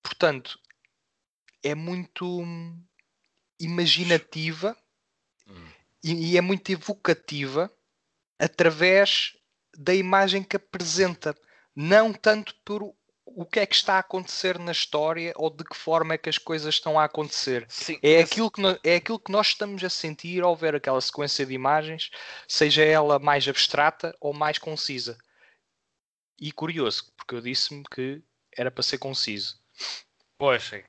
Portanto, 0.03 0.59
é 1.63 1.73
muito 1.73 2.43
imaginativa 3.59 4.77
hum. 5.47 5.67
e, 6.03 6.31
e, 6.31 6.37
é 6.37 6.41
muito 6.41 6.71
evocativa 6.71 7.71
através 8.39 9.35
da 9.77 9.93
imagem 9.93 10.43
que 10.43 10.55
apresenta, 10.55 11.35
não 11.75 12.11
tanto 12.11 12.55
por 12.65 12.93
o 13.25 13.45
que 13.45 13.59
é 13.59 13.65
que 13.65 13.75
está 13.75 13.95
a 13.95 13.99
acontecer 13.99 14.57
na 14.57 14.71
história 14.71 15.33
ou 15.35 15.49
de 15.49 15.63
que 15.63 15.75
forma 15.75 16.13
é 16.13 16.17
que 16.17 16.29
as 16.29 16.37
coisas 16.37 16.73
estão 16.73 16.99
a 16.99 17.03
acontecer. 17.03 17.65
Sim, 17.69 17.99
é, 18.01 18.21
aquilo 18.21 18.49
que 18.49 18.61
no, 18.61 18.79
é 18.83 18.95
aquilo 18.95 19.19
que 19.19 19.31
nós 19.31 19.47
estamos 19.47 19.83
a 19.83 19.89
sentir 19.89 20.41
ao 20.43 20.55
ver 20.55 20.75
aquela 20.75 20.99
sequência 20.99 21.45
de 21.45 21.53
imagens, 21.53 22.09
seja 22.47 22.83
ela 22.83 23.19
mais 23.19 23.47
abstrata 23.47 24.15
ou 24.19 24.33
mais 24.33 24.57
concisa. 24.57 25.17
E 26.39 26.51
curioso, 26.51 27.11
porque 27.15 27.35
eu 27.35 27.41
disse-me 27.41 27.83
que 27.91 28.23
era 28.55 28.71
para 28.71 28.83
ser 28.83 28.97
conciso. 28.97 29.59
Pois, 30.37 30.63
sim. 30.63 30.81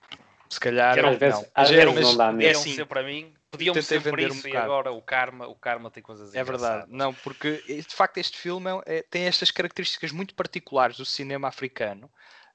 Se 0.48 0.60
calhar 0.60 0.94
que 0.94 1.00
às 1.00 1.18
vezes, 1.18 1.40
não. 1.40 1.46
Às 1.54 1.70
vezes 1.70 1.94
não 2.02 2.16
dá 2.16 2.32
mesmo. 2.32 2.68
É 2.68 2.72
assim, 2.72 2.84
para 2.84 3.02
mim, 3.02 3.34
podiam 3.50 3.74
ser 3.82 4.00
vender 4.00 4.30
isso 4.30 4.46
um 4.46 4.50
e 4.50 4.56
agora 4.56 4.92
o 4.92 5.02
karma, 5.02 5.46
o 5.46 5.54
karma 5.54 5.90
tem 5.90 6.02
coisas 6.02 6.34
É 6.34 6.44
verdade, 6.44 6.86
não, 6.88 7.12
porque 7.14 7.62
de 7.66 7.94
facto 7.94 8.18
este 8.18 8.36
filme 8.36 8.70
é, 8.86 8.98
é, 8.98 9.02
tem 9.02 9.24
estas 9.24 9.50
características 9.50 10.12
muito 10.12 10.34
particulares 10.34 10.96
do 10.96 11.04
cinema 11.04 11.48
africano 11.48 12.06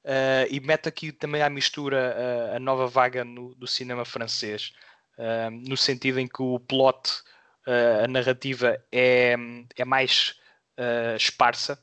uh, 0.04 0.48
e 0.50 0.60
mete 0.60 0.88
aqui 0.88 1.12
também 1.12 1.42
à 1.42 1.50
mistura 1.50 2.16
uh, 2.16 2.56
a 2.56 2.60
nova 2.60 2.88
vaga 2.88 3.24
no, 3.24 3.56
do 3.56 3.68
cinema 3.68 4.06
francês, 4.06 4.74
uh, 5.18 5.50
no 5.52 5.78
sentido 5.78 6.20
em 6.20 6.28
que 6.28 6.42
o 6.42 6.60
plot, 6.60 7.24
a 8.04 8.08
narrativa 8.10 8.78
é, 8.92 9.38
é 9.78 9.86
mais 9.86 10.36
esparsa, 11.18 11.82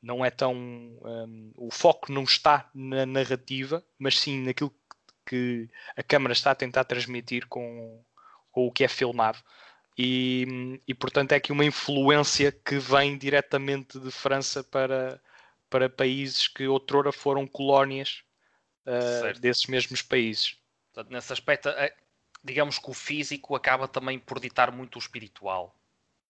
não 0.00 0.24
é 0.24 0.30
tão. 0.30 0.54
Um, 0.54 1.52
o 1.56 1.68
foco 1.68 2.12
não 2.12 2.22
está 2.22 2.70
na 2.72 3.04
narrativa, 3.04 3.84
mas 3.98 4.20
sim 4.20 4.44
naquilo 4.44 4.72
que 5.28 5.68
a 5.96 6.02
câmara 6.04 6.32
está 6.32 6.52
a 6.52 6.54
tentar 6.54 6.84
transmitir 6.84 7.48
com, 7.48 8.04
com 8.56 8.66
o 8.66 8.72
que 8.72 8.84
é 8.84 8.88
filmado. 8.88 9.38
E, 9.98 10.80
e, 10.88 10.94
portanto 10.94 11.32
é 11.32 11.36
aqui 11.36 11.52
uma 11.52 11.64
influência 11.64 12.50
que 12.50 12.78
vem 12.78 13.18
diretamente 13.18 14.00
de 14.00 14.10
França 14.10 14.64
para, 14.64 15.20
para 15.68 15.90
países 15.90 16.48
que 16.48 16.66
outrora 16.66 17.12
foram 17.12 17.46
colónias 17.46 18.22
uh, 18.86 19.38
desses 19.38 19.66
mesmos 19.66 20.00
países. 20.00 20.56
Portanto, 20.90 21.12
nesse 21.12 21.30
aspecto, 21.34 21.68
é, 21.68 21.94
digamos 22.42 22.78
que 22.78 22.90
o 22.90 22.94
físico 22.94 23.54
acaba 23.54 23.86
também 23.86 24.18
por 24.18 24.40
ditar 24.40 24.72
muito 24.72 24.96
o 24.96 24.98
espiritual. 24.98 25.76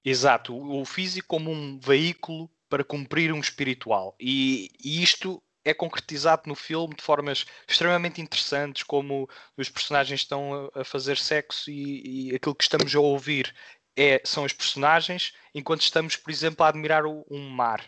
Exato, 0.05 0.57
o 0.57 0.85
físico 0.85 1.28
como 1.28 1.53
um 1.53 1.78
veículo 1.78 2.51
para 2.69 2.82
cumprir 2.82 3.32
um 3.32 3.40
espiritual. 3.40 4.16
E, 4.19 4.69
e 4.82 5.01
isto 5.01 5.40
é 5.66 5.74
concretizado 5.74 6.44
no 6.47 6.55
filme 6.55 6.94
de 6.94 7.02
formas 7.02 7.44
extremamente 7.66 8.20
interessantes, 8.22 8.84
como 8.84 9.28
os 9.56 9.68
personagens 9.68 10.20
estão 10.20 10.70
a, 10.72 10.84
fazer 10.84 11.18
sexo 11.18 11.68
e, 11.68 12.30
e, 12.30 12.36
aquilo 12.36 12.55
que 12.55 12.62
estamos 12.62 12.94
a 12.94 13.01
ouvir 13.01 13.52
é, 13.97 14.22
são 14.24 14.44
os 14.44 14.52
personagens, 14.52 15.34
enquanto 15.52 15.80
estamos, 15.80 16.14
por 16.14 16.30
exemplo, 16.30 16.64
a 16.64 16.68
admirar 16.68 17.05
o, 17.05 17.26
um 17.28 17.51
mar 17.51 17.84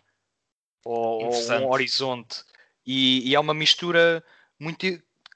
ou, 0.84 1.26
ou 1.26 1.32
um 1.32 1.70
horizonte. 1.70 2.42
E, 2.84 3.30
e 3.30 3.34
é 3.36 3.38
uma 3.38 3.55
mistura 3.55 4.24
muito 4.59 4.84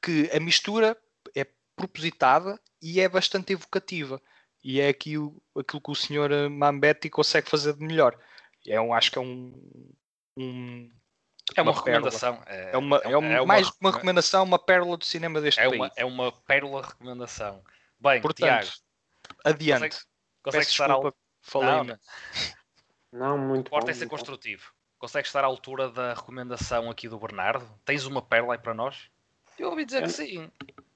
que 0.03 0.29
a 0.35 0.41
mistura 0.41 0.99
é 1.37 1.47
propositada 1.77 2.61
e 2.83 3.01
é 3.01 3.09
bastante 3.09 3.53
evocativa. 3.53 4.21
E 4.65 4.81
é 4.81 4.89
aqui 4.89 5.17
o, 5.17 5.41
aquilo 5.57 5.81
que 5.81 5.91
o 5.93 5.95
senhor 5.95 6.51
Mambetti 6.51 7.09
consegue 7.09 7.49
fazer 7.49 7.75
de 7.75 7.85
melhor. 7.85 8.19
É 8.67 8.81
um, 8.81 8.93
acho 8.93 9.13
que 9.13 9.19
é 9.19 9.21
um, 9.21 9.53
um 10.37 10.91
é 11.61 11.63
uma, 11.63 11.73
uma 11.73 11.79
recomendação. 11.79 12.43
É, 12.47 12.73
é, 12.73 12.77
uma, 12.77 12.97
é, 12.99 13.17
uma, 13.17 13.27
é 13.29 13.41
uma, 13.41 13.47
mais 13.47 13.71
uma, 13.81 13.91
recomendação, 13.91 14.45
uma 14.45 14.59
pérola 14.59 14.97
do 14.97 15.05
cinema 15.05 15.41
deste 15.41 15.61
é 15.61 15.69
país. 15.69 15.81
Uma, 15.81 15.91
é 15.97 16.05
uma 16.05 16.33
pérola 16.33 16.83
recomendação. 16.87 17.63
Bem, 18.01 18.21
Portanto, 18.21 18.47
Tiago, 18.47 18.71
adiante. 19.45 19.81
Consegue, 19.81 20.05
consegue 20.43 20.67
estar 20.67 20.91
ao... 20.91 21.15
falei 21.41 21.69
não, 21.71 21.99
não, 23.13 23.39
muito 23.39 23.69
Importa 23.69 23.87
bom. 23.87 23.91
é 23.91 23.95
ser 23.95 24.09
construtivo. 24.09 24.73
Consegue 24.99 25.27
estar 25.27 25.43
à 25.43 25.47
altura 25.47 25.91
da 25.91 26.15
recomendação 26.15 26.91
aqui 26.91 27.09
do 27.09 27.19
Bernardo? 27.19 27.69
Tens 27.85 28.07
uma 28.07 28.23
pérola 28.23 28.55
aí 28.55 28.59
para 28.59 28.75
nós? 28.75 29.11
Eu 29.59 29.71
ouvi 29.71 29.85
dizer 29.85 30.03
que 30.03 30.09
sim. 30.09 30.51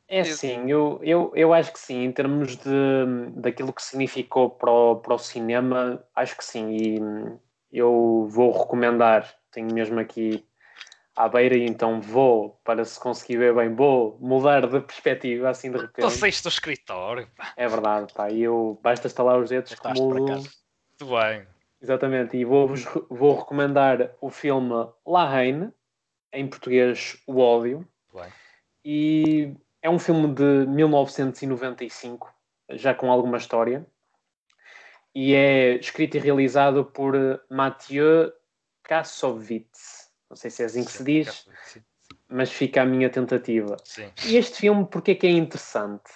É 0.08 0.22
sim, 0.22 0.70
eu, 0.70 1.00
eu, 1.02 1.32
eu 1.34 1.52
acho 1.52 1.72
que 1.72 1.80
sim, 1.80 2.04
em 2.04 2.12
termos 2.12 2.56
de, 2.56 3.30
daquilo 3.34 3.72
que 3.72 3.82
significou 3.82 4.50
para 4.50 4.70
o, 4.70 4.96
para 4.96 5.14
o 5.14 5.18
cinema, 5.18 6.00
acho 6.14 6.36
que 6.36 6.44
sim, 6.44 6.70
e 6.70 7.00
eu 7.72 8.28
vou 8.30 8.52
recomendar 8.52 9.34
tenho 9.56 9.72
mesmo 9.72 9.98
aqui 9.98 10.46
à 11.16 11.28
beira 11.28 11.56
e 11.56 11.64
então 11.64 11.98
vou, 11.98 12.60
para 12.62 12.84
se 12.84 13.00
conseguir 13.00 13.38
ver 13.38 13.54
bem, 13.54 13.74
vou 13.74 14.18
mudar 14.20 14.66
de 14.66 14.80
perspectiva 14.80 15.48
assim 15.48 15.70
de 15.70 15.78
repente. 15.78 16.04
Tu 16.04 16.10
saíste 16.10 16.42
do 16.42 16.50
escritório. 16.50 17.26
Pá. 17.34 17.54
É 17.56 17.66
verdade, 17.66 18.12
pá, 18.12 18.30
e 18.30 18.42
eu 18.42 18.78
basta 18.82 19.06
estalar 19.06 19.38
os 19.38 19.48
dedos 19.48 19.74
que 19.74 19.88
mudo. 19.94 20.26
Muito 20.26 20.50
bem. 21.00 21.46
Exatamente, 21.80 22.36
e 22.36 22.44
vou, 22.44 22.68
vou 23.08 23.38
recomendar 23.38 24.14
o 24.20 24.30
filme 24.30 24.88
La 25.06 25.28
Reine, 25.28 25.72
em 26.32 26.46
português 26.46 27.18
O 27.26 27.38
Ódio. 27.38 27.86
Bem. 28.14 28.30
E 28.84 29.54
é 29.80 29.88
um 29.88 29.98
filme 29.98 30.34
de 30.34 30.66
1995, 30.66 32.30
já 32.72 32.94
com 32.94 33.10
alguma 33.10 33.38
história. 33.38 33.86
E 35.14 35.34
é 35.34 35.76
escrito 35.76 36.18
e 36.18 36.20
realizado 36.20 36.84
por 36.84 37.14
Mathieu 37.50 38.30
Kassovitz. 38.86 40.10
Não 40.30 40.36
sei 40.36 40.50
se 40.50 40.62
é 40.62 40.66
assim 40.66 40.84
que 40.84 40.92
se 40.92 41.04
diz, 41.04 41.48
mas 42.28 42.50
fica 42.50 42.82
a 42.82 42.86
minha 42.86 43.10
tentativa. 43.10 43.76
Sim. 43.84 44.10
E 44.26 44.36
este 44.36 44.58
filme, 44.58 44.86
porque 44.86 45.12
é 45.12 45.14
que 45.14 45.26
é 45.26 45.30
interessante? 45.30 46.10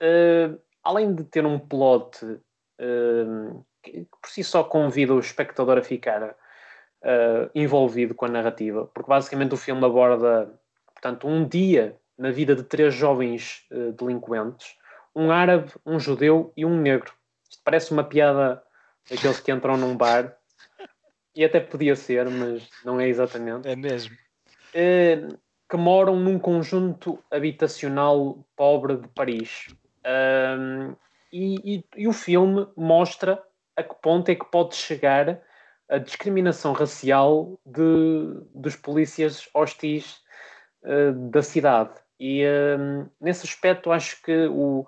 Uh, 0.00 0.60
além 0.82 1.14
de 1.14 1.24
ter 1.24 1.44
um 1.44 1.58
plot 1.58 2.24
uh, 2.24 3.66
que 3.82 4.06
por 4.20 4.30
si 4.30 4.44
só 4.44 4.62
convida 4.62 5.14
o 5.14 5.20
espectador 5.20 5.78
a 5.78 5.82
ficar 5.82 6.22
uh, 6.30 7.50
envolvido 7.54 8.14
com 8.14 8.26
a 8.26 8.28
narrativa, 8.28 8.86
porque 8.86 9.08
basicamente 9.08 9.54
o 9.54 9.58
filme 9.58 9.84
aborda, 9.84 10.52
portanto, 10.92 11.26
um 11.26 11.46
dia 11.46 11.98
na 12.18 12.30
vida 12.30 12.54
de 12.54 12.62
três 12.62 12.94
jovens 12.94 13.66
delinquentes, 13.98 14.74
um 15.14 15.30
árabe, 15.30 15.70
um 15.84 16.00
judeu 16.00 16.50
e 16.56 16.64
um 16.64 16.80
negro. 16.80 17.12
Isto 17.50 17.62
parece 17.62 17.92
uma 17.92 18.02
piada 18.02 18.62
daqueles 19.10 19.38
que 19.38 19.52
entram 19.52 19.76
num 19.76 19.94
bar 19.94 20.34
e 21.36 21.44
até 21.44 21.60
podia 21.60 21.94
ser, 21.94 22.28
mas 22.30 22.66
não 22.82 22.98
é 22.98 23.06
exatamente. 23.06 23.68
É 23.68 23.76
mesmo. 23.76 24.16
É, 24.74 25.28
que 25.68 25.76
moram 25.76 26.16
num 26.16 26.38
conjunto 26.38 27.22
habitacional 27.30 28.42
pobre 28.56 28.96
de 28.96 29.08
Paris. 29.08 29.68
Um, 30.58 30.96
e, 31.30 31.76
e, 31.76 31.84
e, 31.96 32.08
o 32.08 32.12
filme 32.12 32.66
mostra 32.74 33.42
a 33.76 33.82
que 33.82 33.94
ponto 33.96 34.30
é 34.30 34.34
que 34.34 34.44
pode 34.46 34.74
chegar 34.74 35.42
a 35.88 35.98
discriminação 35.98 36.72
racial 36.72 37.60
de, 37.66 38.40
dos 38.54 38.74
polícias 38.74 39.48
hostis 39.52 40.22
uh, 40.84 41.12
da 41.30 41.42
cidade. 41.42 41.94
E 42.18 42.44
uh, 42.44 43.10
nesse 43.20 43.46
aspecto 43.46 43.92
acho 43.92 44.22
que 44.22 44.46
o, 44.46 44.80
uh, 44.80 44.86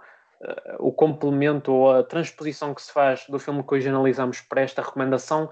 o 0.78 0.92
complemento 0.92 1.72
ou 1.72 1.94
a 1.94 2.02
transposição 2.02 2.72
que 2.72 2.80
se 2.80 2.92
faz 2.92 3.26
do 3.28 3.38
filme 3.38 3.62
que 3.62 3.74
hoje 3.74 3.88
analisamos 3.88 4.40
para 4.40 4.62
esta 4.62 4.80
recomendação 4.80 5.50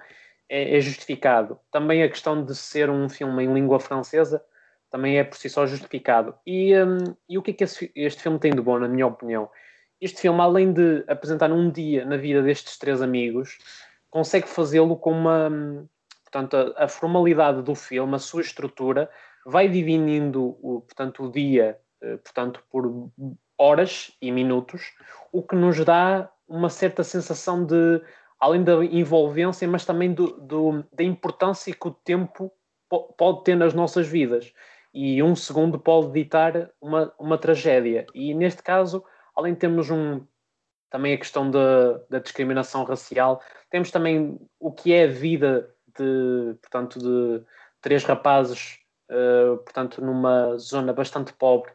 é, 0.49 0.77
é 0.77 0.81
justificado. 0.81 1.59
Também 1.71 2.03
a 2.03 2.09
questão 2.09 2.45
de 2.45 2.55
ser 2.55 2.91
um 2.91 3.09
filme 3.09 3.45
em 3.45 3.53
língua 3.53 3.81
francesa 3.81 4.43
também 4.91 5.19
é 5.19 5.25
por 5.25 5.37
si 5.37 5.49
só 5.49 5.67
justificado. 5.67 6.35
E, 6.47 6.75
um, 6.77 6.99
e 7.29 7.37
o 7.37 7.43
que 7.43 7.51
é 7.51 7.55
que 7.55 7.65
este, 7.65 7.91
este 7.95 8.23
filme 8.23 8.39
tem 8.39 8.53
de 8.53 8.61
bom, 8.61 8.79
na 8.79 8.89
minha 8.89 9.07
opinião? 9.07 9.51
Este 10.01 10.21
filme, 10.21 10.41
além 10.41 10.73
de 10.73 11.05
apresentar 11.09 11.51
um 11.51 11.71
dia 11.71 12.05
na 12.05 12.17
vida 12.17 12.43
destes 12.43 12.79
três 12.79 13.03
amigos, 13.03 13.59
consegue 14.11 14.49
fazê-lo 14.49 14.97
com 14.97 15.13
uma. 15.13 15.51
Portanto, 16.23 16.57
a, 16.57 16.85
a, 16.85 16.89
formalidade 16.89 17.63
do 17.63 17.75
filme, 17.75 18.15
a 18.15 18.19
sua 18.19 18.43
estrutura, 18.43 19.11
vai 19.45 19.69
dividindo 19.69 20.57
o, 20.61 20.83
portanto, 20.83 21.25
o 21.25 21.31
dia 21.31 21.79
eh, 22.03 22.17
portanto, 22.19 22.63
por 22.71 23.11
horas 23.59 24.13
e 24.21 24.31
minutos, 24.31 24.95
o 25.33 25.43
que 25.43 25.57
nos 25.57 25.83
dá 25.85 26.31
uma 26.47 26.69
certa 26.69 27.03
sensação 27.03 27.65
de, 27.65 28.01
além 28.39 28.63
da 28.63 28.85
envolvência, 28.85 29.67
mas 29.67 29.85
também 29.85 30.13
do, 30.13 30.29
do, 30.41 30.85
da 30.93 31.03
importância 31.03 31.75
que 31.75 31.89
o 31.89 31.91
tempo 31.91 32.53
pode 33.17 33.45
ter 33.45 33.57
nas 33.57 33.75
nossas 33.75 34.07
vidas. 34.07 34.53
E 34.93 35.23
um 35.23 35.35
segundo 35.35 35.79
pode 35.79 36.13
ditar 36.13 36.71
uma, 36.81 37.13
uma 37.19 37.39
tragédia. 37.39 38.07
E 38.15 38.33
neste 38.35 38.63
caso, 38.63 39.05
além 39.35 39.53
de 39.53 39.61
termos 39.61 39.91
um, 39.91 40.25
também 40.91 41.13
a 41.13 41.19
questão 41.19 41.51
da, 41.51 42.01
da 42.09 42.19
discriminação 42.19 42.85
racial, 42.85 43.43
temos 43.71 43.91
também 43.91 44.39
o 44.59 44.73
que 44.73 44.93
é 44.93 45.05
a 45.05 45.09
vida 45.09 45.75
de, 45.99 46.55
portanto, 46.63 46.99
de 46.99 47.45
três 47.81 48.05
rapazes, 48.05 48.79
uh, 49.11 49.57
portanto, 49.59 50.03
numa 50.03 50.57
zona 50.59 50.93
bastante 50.93 51.33
pobre 51.33 51.73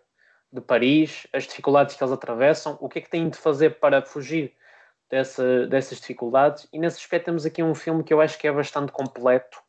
de 0.52 0.62
Paris, 0.62 1.28
as 1.32 1.44
dificuldades 1.44 1.96
que 1.96 2.04
eles 2.04 2.14
atravessam, 2.14 2.78
o 2.82 2.90
que 2.90 3.00
é 3.00 3.02
que 3.02 3.10
têm 3.10 3.30
de 3.30 3.38
fazer 3.38 3.80
para 3.80 4.02
fugir 4.02 4.54
dessa, 5.12 5.68
dessas 5.68 6.00
dificuldades. 6.00 6.68
E 6.72 6.80
nesse 6.80 6.98
aspecto 6.98 7.26
temos 7.26 7.46
aqui 7.46 7.62
um 7.62 7.76
filme 7.76 8.04
que 8.04 8.14
eu 8.14 8.22
acho 8.22 8.40
que 8.40 8.48
é 8.48 8.52
bastante 8.52 8.92
completo 8.92 9.60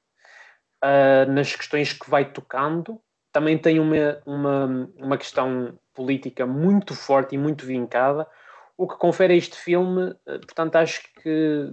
uh, 0.83 1.31
nas 1.31 1.55
questões 1.55 1.93
que 1.93 2.09
vai 2.09 2.33
tocando. 2.33 3.01
Também 3.33 3.59
tem 3.59 3.81
uma, 3.81 4.23
uma, 4.25 4.91
uma 4.97 5.19
questão 5.19 5.77
política 5.93 6.47
muito 6.47 6.95
forte 6.95 7.35
e 7.35 7.39
muito 7.39 7.67
vincada, 7.67 8.27
o 8.77 8.89
que 8.89 8.97
confere 8.97 9.35
a 9.35 9.37
este 9.37 9.57
filme, 9.57 10.15
eh, 10.27 10.39
portanto, 10.39 10.77
acho 10.77 11.03
que 11.23 11.71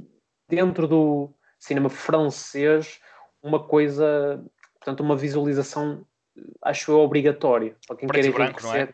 dentro 0.48 0.88
do 0.88 1.34
cinema 1.58 1.90
francês, 1.90 3.00
uma 3.41 3.66
coisa, 3.66 4.44
portanto, 4.76 5.00
uma 5.00 5.16
visualização, 5.16 6.06
acho 6.62 6.91
eu, 6.91 7.00
obrigatória. 7.00 7.76
Para 7.88 7.96
quem 7.98 8.08
Preto 8.08 8.26
quer 8.26 8.34
branco, 8.34 8.76
é? 8.76 8.94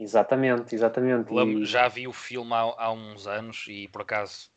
Exatamente, 0.00 0.74
exatamente. 0.74 1.30
E... 1.32 1.64
Já 1.66 1.86
vi 1.86 2.08
o 2.08 2.12
filme 2.12 2.54
há, 2.54 2.74
há, 2.78 2.90
uns 2.90 3.26
anos 3.26 3.66
e, 3.68 3.86
por 3.88 4.00
acaso, 4.00 4.50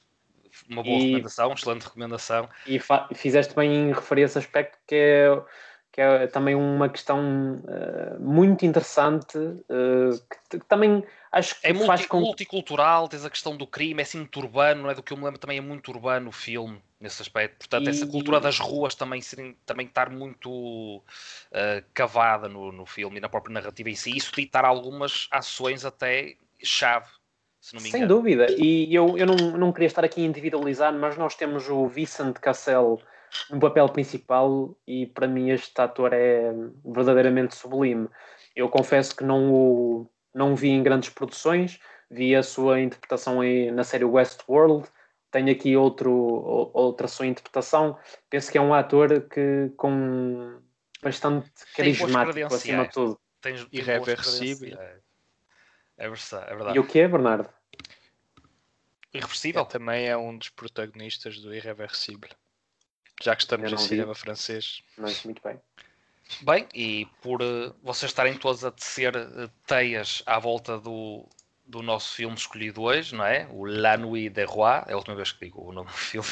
uma 0.70 0.82
boa 0.82 0.96
e... 0.96 1.02
recomendação, 1.02 1.52
excelente 1.52 1.84
recomendação. 1.84 2.50
E 2.66 2.80
fizeste 3.14 3.54
bem 3.54 3.92
referir 3.92 4.22
esse 4.22 4.38
aspecto 4.38 4.80
que 4.88 4.96
é 4.96 5.44
que 5.92 6.02
é 6.02 6.26
também 6.26 6.56
uma 6.56 6.90
questão 6.90 7.62
uh, 7.66 8.20
muito 8.20 8.66
interessante, 8.66 9.38
uh, 9.38 10.10
que, 10.50 10.58
que, 10.58 10.66
também 10.66 11.06
acho 11.34 11.60
que 11.60 11.68
é 11.68 11.74
multi, 11.74 11.88
faz 11.88 12.06
com... 12.06 12.20
multicultural, 12.22 13.08
tens 13.10 13.26
a 13.26 13.30
questão 13.30 13.58
do 13.58 13.66
crime, 13.66 14.02
é 14.02 14.04
assim 14.04 14.20
muito 14.20 14.40
urbano, 14.40 14.84
não 14.84 14.92
é? 14.92 14.96
Do 14.96 15.02
que 15.02 15.12
eu 15.12 15.18
me 15.18 15.24
lembro 15.24 15.40
também 15.40 15.58
é 15.58 15.62
muito 15.62 15.90
urbano 15.90 16.30
o 16.30 16.32
filme 16.32 16.80
nesse 17.00 17.22
aspecto. 17.22 17.58
Portanto, 17.58 17.88
e... 17.88 17.90
essa 17.90 18.08
cultura 18.08 18.40
das 18.40 18.60
ruas 18.60 18.94
também, 18.94 19.20
também 19.66 19.88
estar 19.88 20.10
muito 20.10 20.50
uh, 20.98 21.84
cavada 21.94 22.48
no, 22.48 22.72
no 22.72 22.86
filme 22.86 23.18
e 23.18 23.20
na 23.20 23.28
própria 23.28 23.54
narrativa 23.54 23.90
em 23.90 23.96
si, 23.96 24.16
isso 24.16 24.32
ditar 24.34 24.64
algumas 24.64 25.28
ações 25.32 25.84
até 25.84 26.36
chave. 26.64 27.10
Se 27.60 27.74
não 27.74 27.82
me 27.82 27.90
Sem 27.90 28.06
dúvida, 28.06 28.46
e 28.52 28.94
eu, 28.94 29.18
eu 29.18 29.26
não, 29.26 29.36
não 29.58 29.72
queria 29.72 29.88
estar 29.88 30.04
aqui 30.04 30.22
individualizado, 30.22 31.00
mas 31.00 31.18
nós 31.18 31.34
temos 31.34 31.70
o 31.70 31.88
Vincent 31.88 32.34
Cassel 32.34 33.02
no 33.50 33.60
papel 33.60 33.88
principal 33.90 34.76
e 34.86 35.08
para 35.08 35.28
mim 35.28 35.50
este 35.50 35.80
ator 35.80 36.12
é 36.14 36.54
verdadeiramente 36.86 37.56
sublime. 37.56 38.08
Eu 38.56 38.70
confesso 38.70 39.16
que 39.16 39.24
não 39.24 39.52
o 39.52 40.10
não 40.34 40.56
vi 40.56 40.70
em 40.70 40.84
grandes 40.84 41.10
produções, 41.10 41.80
vi 42.10 42.36
a 42.36 42.44
sua 42.44 42.82
interpretação 42.82 43.40
na 43.74 43.84
série 43.84 44.06
Westworld, 44.06 44.88
tenho 45.34 45.52
aqui 45.52 45.76
outro, 45.76 46.12
outra 46.12 47.08
sua 47.08 47.26
interpretação. 47.26 47.98
Penso 48.30 48.52
que 48.52 48.58
é 48.58 48.62
um 48.62 48.74
ator 48.74 49.22
que 49.22 49.72
com 49.76 50.62
bastante 51.02 51.52
carismático 51.76 52.54
acima 52.54 52.86
de 52.86 52.94
tudo. 52.94 53.20
Tens, 53.42 53.68
irreversível. 53.72 54.80
É, 54.80 55.00
é, 55.98 56.10
verdade. 56.10 56.78
E 56.78 56.80
o 56.80 56.88
que 56.88 57.00
é, 57.00 57.08
Bernardo? 57.08 57.50
Irreversível? 59.12 59.66
também 59.66 60.08
é 60.08 60.16
um 60.16 60.38
dos 60.38 60.50
protagonistas 60.50 61.40
do 61.40 61.54
Irreversível. 61.54 62.30
Já 63.22 63.36
que 63.36 63.42
estamos 63.42 63.72
em 63.72 63.78
cinema 63.78 64.14
francês. 64.14 64.84
Mas 64.98 65.24
muito 65.24 65.42
bem. 65.44 65.60
Bem, 66.42 66.68
e 66.74 67.06
por 67.22 67.42
uh, 67.42 67.76
vocês 67.84 68.12
estarem 68.12 68.38
todos 68.38 68.64
a 68.64 68.72
tecer 68.72 69.16
uh, 69.16 69.50
teias 69.68 70.24
à 70.26 70.40
volta 70.40 70.80
do, 70.80 71.28
do 71.66 71.82
nosso 71.82 72.16
filme 72.16 72.36
escolhido 72.36 72.82
hoje, 72.82 73.16
não 73.16 73.26
é? 73.26 73.48
O 73.50 73.66
La 73.66 73.98
Nuit 73.98 74.30
des 74.30 74.50
Rois, 74.50 74.84
é 74.88 74.94
a 74.94 74.96
última 74.96 75.16
vez 75.16 75.32
que 75.32 75.46
digo 75.46 75.62
o 75.62 75.72
nome 75.72 75.90
do 75.90 75.96
filme. 75.96 76.28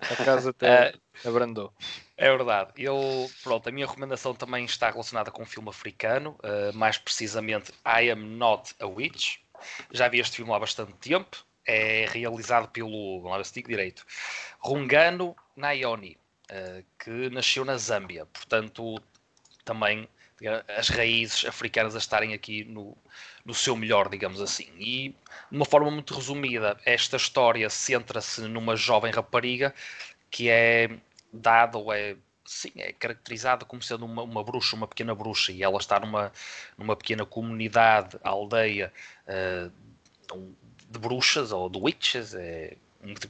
A 0.00 0.16
casa 0.24 0.50
até 0.56 0.94
uh, 1.24 1.28
abrandou. 1.28 1.72
É 2.16 2.30
verdade. 2.30 2.72
Eu, 2.76 3.30
pronto, 3.42 3.68
a 3.68 3.72
minha 3.72 3.86
recomendação 3.86 4.34
também 4.34 4.64
está 4.64 4.90
relacionada 4.90 5.30
com 5.30 5.42
um 5.42 5.46
filme 5.46 5.68
africano, 5.68 6.36
uh, 6.42 6.76
mais 6.76 6.98
precisamente 6.98 7.72
I 7.86 8.10
Am 8.10 8.22
Not 8.22 8.74
a 8.80 8.86
Witch. 8.86 9.38
Já 9.92 10.08
vi 10.08 10.20
este 10.20 10.36
filme 10.36 10.52
há 10.52 10.58
bastante 10.58 10.92
tempo. 10.94 11.44
É 11.64 12.06
realizado 12.08 12.68
pelo, 12.68 13.22
não 13.22 13.44
se 13.44 13.54
digo 13.54 13.68
direito, 13.68 14.04
Rungano 14.58 15.36
Nayoni, 15.54 16.18
uh, 16.50 16.84
que 16.98 17.30
nasceu 17.30 17.64
na 17.64 17.76
Zâmbia. 17.76 18.26
Portanto, 18.26 19.00
também 19.64 20.08
as 20.76 20.88
raízes 20.88 21.44
africanas 21.44 21.94
a 21.94 21.98
estarem 21.98 22.34
aqui 22.34 22.64
no, 22.64 22.96
no 23.44 23.54
seu 23.54 23.76
melhor, 23.76 24.08
digamos 24.08 24.40
assim. 24.40 24.68
E, 24.76 25.10
de 25.50 25.56
uma 25.56 25.64
forma 25.64 25.90
muito 25.90 26.14
resumida, 26.14 26.76
esta 26.84 27.16
história 27.16 27.68
centra-se 27.70 28.42
numa 28.42 28.74
jovem 28.74 29.12
rapariga 29.12 29.72
que 30.30 30.48
é 30.48 30.90
dada 31.32 31.78
ou 31.78 31.92
é 31.92 32.16
sim, 32.44 32.72
é 32.76 32.92
caracterizada 32.92 33.64
como 33.64 33.82
sendo 33.82 34.04
uma, 34.04 34.22
uma 34.22 34.42
bruxa, 34.42 34.76
uma 34.76 34.88
pequena 34.88 35.14
bruxa, 35.14 35.52
e 35.52 35.62
ela 35.62 35.78
está 35.78 36.00
numa, 36.00 36.32
numa 36.76 36.96
pequena 36.96 37.24
comunidade, 37.24 38.18
aldeia 38.22 38.92
uh, 39.26 40.42
de 40.88 40.98
bruxas 40.98 41.52
ou 41.52 41.68
de 41.70 41.78
witches, 41.78 42.34
é 42.34 42.76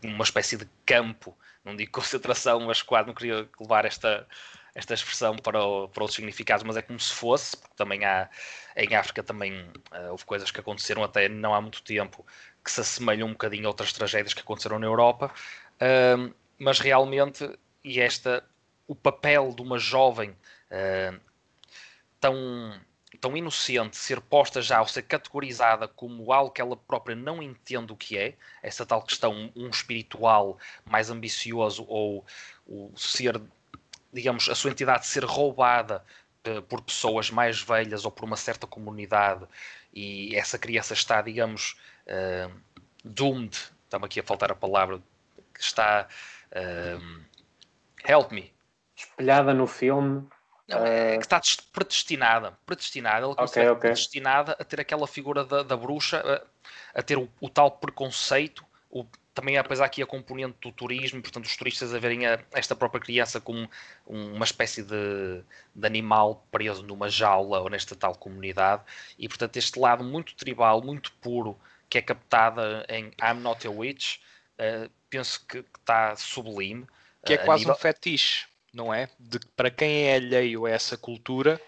uma 0.03 0.25
espécie 0.25 0.57
de 0.57 0.69
campo, 0.85 1.37
não 1.65 1.77
digo 1.77 1.93
concentração, 1.93 2.61
mas 2.61 2.83
quase 2.83 3.07
não 3.07 3.15
queria 3.15 3.49
levar 3.61 3.85
esta, 3.85 4.27
esta 4.75 4.95
expressão 4.95 5.37
para, 5.37 5.63
o, 5.63 5.89
para 5.89 6.03
outros 6.03 6.17
significados, 6.17 6.65
mas 6.65 6.77
é 6.77 6.83
como 6.83 6.99
se 6.99 7.13
fosse, 7.13 7.57
porque 7.57 7.75
também 7.77 8.05
há, 8.05 8.29
em 8.77 8.95
África 8.95 9.23
também 9.23 9.61
uh, 9.61 10.11
houve 10.11 10.25
coisas 10.25 10.51
que 10.51 10.61
aconteceram 10.61 11.05
até 11.05 11.29
não 11.29 11.55
há 11.55 11.61
muito 11.61 11.83
tempo 11.83 12.25
que 12.65 12.71
se 12.71 12.81
assemelham 12.81 13.29
um 13.29 13.33
bocadinho 13.33 13.67
a 13.67 13.69
outras 13.69 13.93
tragédias 13.93 14.33
que 14.33 14.41
aconteceram 14.41 14.79
na 14.79 14.87
Europa, 14.87 15.31
uh, 15.77 16.35
mas 16.59 16.79
realmente, 16.79 17.49
e 17.85 18.01
esta, 18.01 18.45
o 18.87 18.95
papel 18.95 19.53
de 19.55 19.61
uma 19.61 19.79
jovem 19.79 20.31
uh, 20.31 21.21
tão, 22.19 22.81
tão 23.21 23.37
inocente 23.37 23.97
ser 23.97 24.21
posta 24.21 24.63
já 24.63 24.81
ou 24.81 24.87
ser 24.87 25.03
categorizada 25.03 25.87
como 25.87 26.33
algo 26.33 26.51
que 26.51 26.63
ela 26.63 26.77
própria 26.77 27.15
não 27.15 27.43
entende 27.43 27.93
o 27.93 27.97
que 27.97 28.17
é, 28.17 28.37
essa 28.63 28.87
tal 28.87 29.03
questão, 29.03 29.53
um 29.55 29.69
espiritual 29.69 30.57
mais 30.85 31.11
ambicioso 31.11 31.85
ou 31.89 32.25
o 32.67 32.91
ser 32.97 33.41
digamos, 34.13 34.49
a 34.49 34.55
sua 34.55 34.71
entidade 34.71 35.07
ser 35.07 35.25
roubada 35.25 36.05
uh, 36.47 36.63
por 36.63 36.83
pessoas 36.83 37.31
mais 37.31 37.61
velhas 37.61 38.05
ou 38.05 38.11
por 38.11 38.25
uma 38.25 38.37
certa 38.37 38.67
comunidade 38.67 39.47
e 39.93 40.35
essa 40.35 40.59
criança 40.59 40.95
está, 40.95 41.21
digamos, 41.21 41.77
uh, 42.07 42.53
doomed, 43.05 43.57
está-me 43.85 44.07
aqui 44.07 44.21
a 44.21 44.23
faltar 44.23 44.51
a 44.51 44.55
palavra, 44.55 45.01
que 45.55 45.61
está 45.61 46.09
uh, 46.53 47.25
help 48.05 48.33
me. 48.33 48.53
Espelhada 48.97 49.53
no 49.53 49.67
filme. 49.67 50.27
Não, 50.69 50.87
é 50.87 51.19
que 51.19 51.25
está 51.25 51.41
predestinada, 51.73 52.57
predestinada, 52.65 53.27
ela 53.27 53.33
okay, 53.33 53.69
okay. 53.69 53.81
predestinada 53.81 54.57
a 54.59 54.65
ter 54.65 54.81
aquela 54.81 55.07
figura 55.07 55.45
da, 55.45 55.63
da 55.63 55.77
bruxa, 55.77 56.23
a, 56.95 57.01
a 57.01 57.03
ter 57.03 57.19
o, 57.19 57.29
o, 57.41 57.49
tal 57.49 57.73
preconceito, 57.73 58.65
o, 58.93 59.07
também 59.35 59.57
há 59.57 59.63
aqui 59.63 60.03
a 60.03 60.07
componente 60.07 60.59
do 60.61 60.71
turismo, 60.71 61.23
portanto, 61.23 61.47
os 61.47 61.57
turistas 61.57 61.95
a 61.95 61.99
verem 61.99 62.27
a, 62.27 62.39
esta 62.53 62.77
própria 62.77 63.01
criança 63.01 63.41
como 63.41 63.69
uma 64.07 64.45
espécie 64.45 64.83
de, 64.83 65.43
de, 65.75 65.87
animal 65.87 66.47
preso 66.53 66.83
numa 66.83 67.09
jaula 67.09 67.61
ou 67.61 67.71
nesta 67.71 67.97
tal 67.97 68.15
comunidade, 68.15 68.83
e 69.19 69.27
portanto, 69.27 69.57
este 69.57 69.79
lado 69.79 70.05
muito 70.05 70.37
tribal, 70.37 70.83
muito 70.83 71.11
puro, 71.15 71.59
que 71.89 71.97
é 71.97 72.03
captada 72.03 72.85
em 72.89 73.07
I'm 73.23 73.41
Not 73.41 73.67
a 73.67 73.71
Witch, 73.71 74.19
uh, 74.59 74.91
penso 75.09 75.45
que, 75.47 75.63
que, 75.63 75.79
está 75.79 76.15
sublime. 76.15 76.87
Que 77.25 77.35
é 77.35 77.39
quase 77.39 77.61
nível... 77.63 77.75
um 77.75 77.79
fetiche, 77.79 78.47
não 78.75 78.93
é? 78.93 79.09
De, 79.19 79.39
para 79.57 79.71
quem 79.71 80.09
é 80.09 80.17
alheio 80.17 80.67
a 80.67 80.71
essa 80.71 80.99
cultura. 80.99 81.61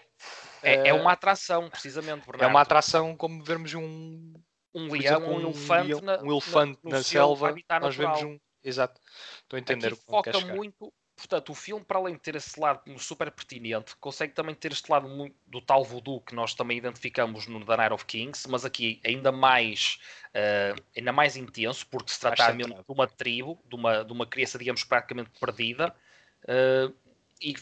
É, 0.61 0.89
é 0.89 0.93
uma 0.93 1.11
atração, 1.11 1.69
precisamente. 1.69 2.25
Bernardo. 2.25 2.43
É 2.43 2.47
uma 2.47 2.61
atração 2.61 3.15
como 3.15 3.43
vermos 3.43 3.73
um. 3.73 4.33
Um 4.75 4.91
leão, 4.91 5.21
um, 5.23 5.35
um 5.37 5.41
elefante, 5.41 6.01
na, 6.01 6.21
um 6.21 6.31
elefante 6.31 6.79
na, 6.83 6.97
na 6.97 7.03
selva. 7.03 7.55
Nós 7.81 7.95
vemos 7.95 8.21
um. 8.21 8.39
Exato. 8.63 8.99
Estou 9.41 9.57
a 9.57 9.59
entender 9.59 9.87
Aqui 9.87 9.95
o 9.95 10.21
que 10.21 10.31
foca 10.31 10.39
muito 10.53 10.93
Portanto, 11.15 11.51
o 11.53 11.55
filme, 11.55 11.83
para 11.83 11.97
além 11.97 12.15
de 12.15 12.19
ter 12.19 12.35
esse 12.35 12.59
lado 12.59 12.81
super 12.99 13.31
pertinente, 13.31 13.95
consegue 13.97 14.33
também 14.33 14.53
ter 14.53 14.73
este 14.73 14.91
lado 14.91 15.07
do 15.47 15.61
tal 15.61 15.83
voodoo 15.83 16.19
que 16.19 16.35
nós 16.35 16.53
também 16.53 16.77
identificamos 16.77 17.47
no 17.47 17.65
The 17.65 17.77
Night 17.77 17.93
of 17.93 18.05
Kings, 18.05 18.49
mas 18.49 18.65
aqui 18.65 18.99
ainda 19.03 19.31
mais, 19.31 19.97
uh, 20.31 20.81
ainda 20.95 21.13
mais 21.13 21.37
intenso, 21.37 21.87
porque 21.87 22.11
se 22.11 22.19
trata 22.19 22.53
mesmo 22.53 22.75
de 22.75 22.83
uma 22.89 23.07
tribo, 23.07 23.57
de 23.65 23.75
uma, 23.75 24.03
de 24.03 24.11
uma 24.11 24.25
criança, 24.25 24.57
digamos, 24.57 24.83
praticamente 24.83 25.31
perdida. 25.39 25.95
Uh, 26.43 26.93
e 27.41 27.55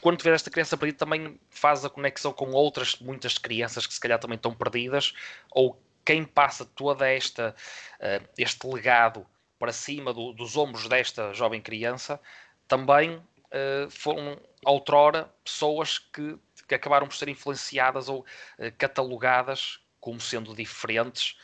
quando 0.00 0.22
vês 0.22 0.36
esta 0.36 0.50
criança 0.50 0.74
perdida, 0.74 0.98
também 1.00 1.38
faz 1.50 1.84
a 1.84 1.90
conexão 1.90 2.32
com 2.32 2.50
outras, 2.50 2.96
muitas 2.96 3.36
crianças 3.36 3.86
que 3.86 3.92
se 3.92 4.00
calhar 4.00 4.18
também 4.18 4.36
estão 4.36 4.54
perdidas, 4.54 5.12
ou 5.50 5.78
quem 6.04 6.24
passa 6.24 6.64
toda 6.64 7.08
esta, 7.08 7.54
uh, 8.00 8.28
este 8.36 8.66
legado 8.66 9.26
para 9.58 9.72
cima 9.72 10.12
do, 10.12 10.32
dos 10.32 10.56
ombros 10.56 10.88
desta 10.88 11.32
jovem 11.34 11.60
criança 11.60 12.20
também 12.66 13.16
uh, 13.16 13.90
foram 13.90 14.40
outrora 14.64 15.30
pessoas 15.44 15.98
que, 15.98 16.38
que, 16.66 16.74
acabaram 16.74 17.06
por 17.06 17.14
ser 17.14 17.28
influenciadas 17.28 18.08
ou 18.08 18.20
uh, 18.20 18.72
catalogadas 18.78 19.80
como 20.00 20.20
sendo 20.20 20.54
diferentes 20.54 21.36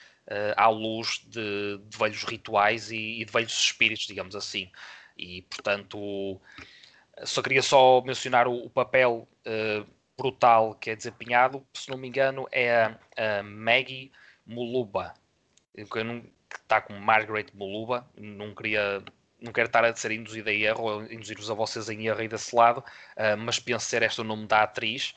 à 0.56 0.66
luz 0.68 1.20
de, 1.24 1.78
de 1.78 1.96
velhos 1.96 2.24
rituais 2.24 2.90
e, 2.90 3.20
e, 3.20 3.24
de 3.24 3.32
velhos 3.32 3.52
espíritos, 3.52 4.08
digamos 4.08 4.34
assim. 4.34 4.68
E 5.16 5.42
portanto, 5.42 6.40
só 7.22 7.42
queria 7.42 7.62
só 7.62 8.00
mencionar 8.00 8.48
o, 8.48 8.64
o 8.64 8.68
papel 8.68 9.28
brutal 10.18 10.74
que 10.74 10.90
é 10.90 10.96
desempenhado, 10.96 11.64
se 11.74 11.88
não 11.88 11.96
me 11.96 12.08
engano, 12.08 12.48
é 12.50 12.74
a, 12.74 12.98
a 13.38 13.42
Maggie 13.44 14.10
Muluba, 14.46 15.14
que 15.74 16.56
está 16.56 16.80
com 16.80 16.94
Margaret 16.94 17.46
Muluba, 17.54 18.08
não 18.16 18.54
queria 18.54 19.02
não 19.38 19.52
quero 19.52 19.66
estar 19.66 19.84
a 19.84 19.94
ser 19.94 20.12
induzido 20.12 20.48
a 20.48 20.52
erro 20.52 20.84
ou 20.84 21.02
induzir-vos 21.12 21.50
a 21.50 21.54
vocês 21.54 21.88
em 21.90 22.06
erro 22.06 22.20
aí 22.20 22.28
desse 22.28 22.56
lado, 22.56 22.78
uh, 22.80 23.36
mas 23.38 23.58
penso 23.58 23.84
ser 23.84 24.02
este 24.02 24.20
o 24.20 24.24
nome 24.24 24.46
da 24.46 24.62
atriz. 24.62 25.14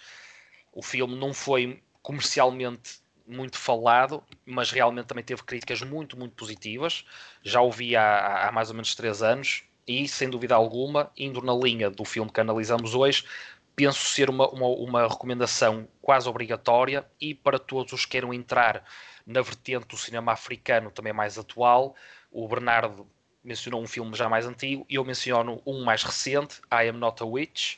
O 0.73 0.83
filme 0.83 1.15
não 1.15 1.33
foi 1.33 1.81
comercialmente 2.01 2.99
muito 3.25 3.57
falado, 3.57 4.23
mas 4.45 4.71
realmente 4.71 5.07
também 5.07 5.23
teve 5.23 5.43
críticas 5.43 5.81
muito, 5.81 6.17
muito 6.17 6.35
positivas. 6.35 7.05
Já 7.43 7.61
o 7.61 7.71
vi 7.71 7.95
há, 7.95 8.47
há 8.47 8.51
mais 8.51 8.69
ou 8.69 8.75
menos 8.75 8.93
3 8.95 9.21
anos 9.21 9.63
e, 9.87 10.07
sem 10.07 10.29
dúvida 10.29 10.55
alguma, 10.55 11.11
indo 11.17 11.41
na 11.41 11.53
linha 11.53 11.89
do 11.89 12.03
filme 12.03 12.31
que 12.31 12.41
analisamos 12.41 12.93
hoje, 12.93 13.23
penso 13.79 14.07
ser 14.07 14.29
uma, 14.29 14.49
uma, 14.49 14.67
uma 14.67 15.07
recomendação 15.07 15.87
quase 16.01 16.27
obrigatória 16.27 17.09
e 17.19 17.33
para 17.33 17.57
todos 17.57 17.93
os 17.93 18.03
que 18.03 18.11
queiram 18.11 18.33
entrar 18.33 18.83
na 19.25 19.41
vertente 19.41 19.87
do 19.87 19.95
cinema 19.95 20.33
africano 20.33 20.91
também 20.91 21.13
mais 21.13 21.37
atual. 21.37 21.95
O 22.29 22.45
Bernardo 22.45 23.09
mencionou 23.41 23.81
um 23.81 23.87
filme 23.87 24.13
já 24.17 24.27
mais 24.27 24.45
antigo 24.45 24.85
e 24.89 24.95
eu 24.95 25.05
menciono 25.05 25.61
um 25.65 25.81
mais 25.85 26.03
recente, 26.03 26.59
I 26.69 26.89
Am 26.89 26.97
Not 26.97 27.23
a 27.23 27.25
Witch. 27.25 27.77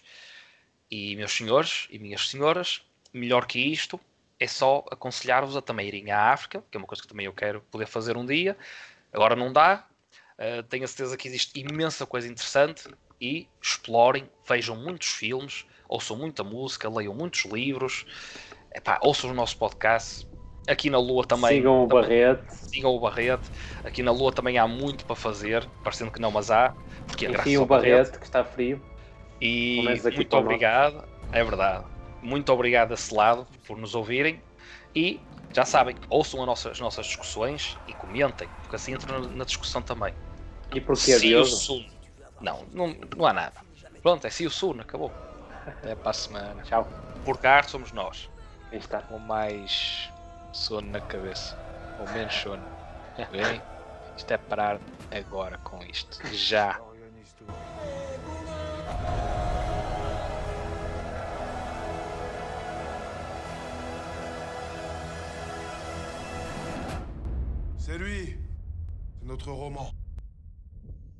E, 0.90 1.16
meus 1.16 1.34
senhores 1.34 1.88
e 1.92 2.00
minhas 2.00 2.28
senhoras, 2.28 2.82
melhor 3.14 3.46
que 3.46 3.60
isto, 3.60 4.00
é 4.40 4.48
só 4.48 4.84
aconselhar-vos 4.90 5.56
a 5.56 5.62
também 5.62 5.88
irem 5.88 6.10
à 6.10 6.34
África, 6.34 6.64
que 6.72 6.76
é 6.76 6.80
uma 6.80 6.88
coisa 6.88 7.04
que 7.04 7.08
também 7.08 7.28
eu 7.28 7.34
quero 7.34 7.62
poder 7.70 7.86
fazer 7.86 8.18
um 8.18 8.26
dia. 8.26 8.58
Agora 9.14 9.36
não 9.36 9.54
dá, 9.54 9.88
uh, 10.40 10.64
tenho 10.64 10.84
a 10.84 10.88
certeza 10.88 11.16
que 11.16 11.28
existe 11.28 11.60
imensa 11.60 12.08
coisa 12.08 12.28
interessante 12.28 12.90
e 13.22 13.48
explorem, 13.62 14.28
vejam 14.50 14.76
muitos 14.76 15.10
filmes, 15.10 15.64
ouçam 15.92 16.18
muita 16.18 16.44
música, 16.44 16.90
leiam 16.90 17.14
muitos 17.14 17.46
livros, 17.46 18.06
Epá, 18.74 18.98
ouçam 19.04 19.30
o 19.30 19.34
nosso 19.34 19.58
podcast, 19.58 20.26
Aqui 20.68 20.90
na 20.90 21.00
Lua 21.00 21.26
também. 21.26 21.58
Sigam 21.58 21.84
o 21.84 21.88
também, 21.88 22.04
Barrete. 22.04 22.54
Sigam 22.54 22.96
o 22.96 23.00
Barrete. 23.00 23.50
Aqui 23.84 24.04
na 24.04 24.12
Lua 24.12 24.32
também 24.32 24.58
há 24.58 24.68
muito 24.68 25.06
para 25.06 25.16
fazer, 25.16 25.68
parecendo 25.84 26.12
que 26.12 26.22
não, 26.22 26.30
mas 26.30 26.52
há. 26.52 26.74
Porque 27.08 27.26
é 27.26 27.30
o 27.30 27.34
Barrete, 27.34 27.66
Barrete, 27.66 28.20
que 28.20 28.26
está 28.26 28.44
frio. 28.44 28.82
E 29.42 29.82
muito 30.14 30.38
obrigado. 30.38 30.96
Nós. 30.96 31.34
É 31.34 31.44
verdade. 31.44 31.86
Muito 32.22 32.54
obrigado 32.54 32.92
a 32.92 32.94
esse 32.94 33.14
lado 33.14 33.48
por 33.66 33.76
nos 33.76 33.96
ouvirem. 33.96 34.40
E 34.96 35.20
já 35.52 35.66
sabem, 35.66 35.96
ouçam 36.10 36.40
as 36.42 36.46
nossas, 36.46 36.72
as 36.74 36.80
nossas 36.80 37.08
discussões 37.08 37.78
e 37.88 37.94
comentem, 37.94 38.48
porque 38.62 38.76
assim 38.76 38.94
entram 38.94 39.20
na 39.20 39.44
discussão 39.44 39.82
também. 39.82 40.14
E 40.74 40.80
porquê, 40.80 41.18
Diogo? 41.18 41.50
Não, 42.40 42.66
não, 42.72 42.96
não 43.18 43.26
há 43.26 43.34
nada. 43.34 43.56
Pronto, 44.02 44.26
é 44.26 44.30
Se 44.30 44.46
o 44.46 44.52
Sun, 44.52 44.80
acabou. 44.80 45.12
Até 45.66 45.96
para 45.96 46.10
a 46.10 46.14
semana. 46.14 46.64
Tchau. 46.64 46.88
Por 47.26 47.38
cá 47.38 47.62
somos 47.64 47.92
nós. 47.92 48.30
está. 48.72 49.02
Com 49.02 49.20
mais 49.20 50.10
sono 50.52 50.90
na 50.92 51.02
cabeça. 51.02 51.58
Ou 52.00 52.10
menos 52.14 52.34
sono. 52.34 52.64
Bem, 53.32 53.62
isto 54.18 54.32
é 54.32 54.38
parar 54.38 54.80
agora 55.12 55.58
com 55.60 55.82
isto. 55.84 56.20
Já. 56.34 56.80
C'est 67.78 67.98
lui. 67.98 68.40
C'est 69.20 69.28
notre 69.28 69.52
roman. 69.52 70.01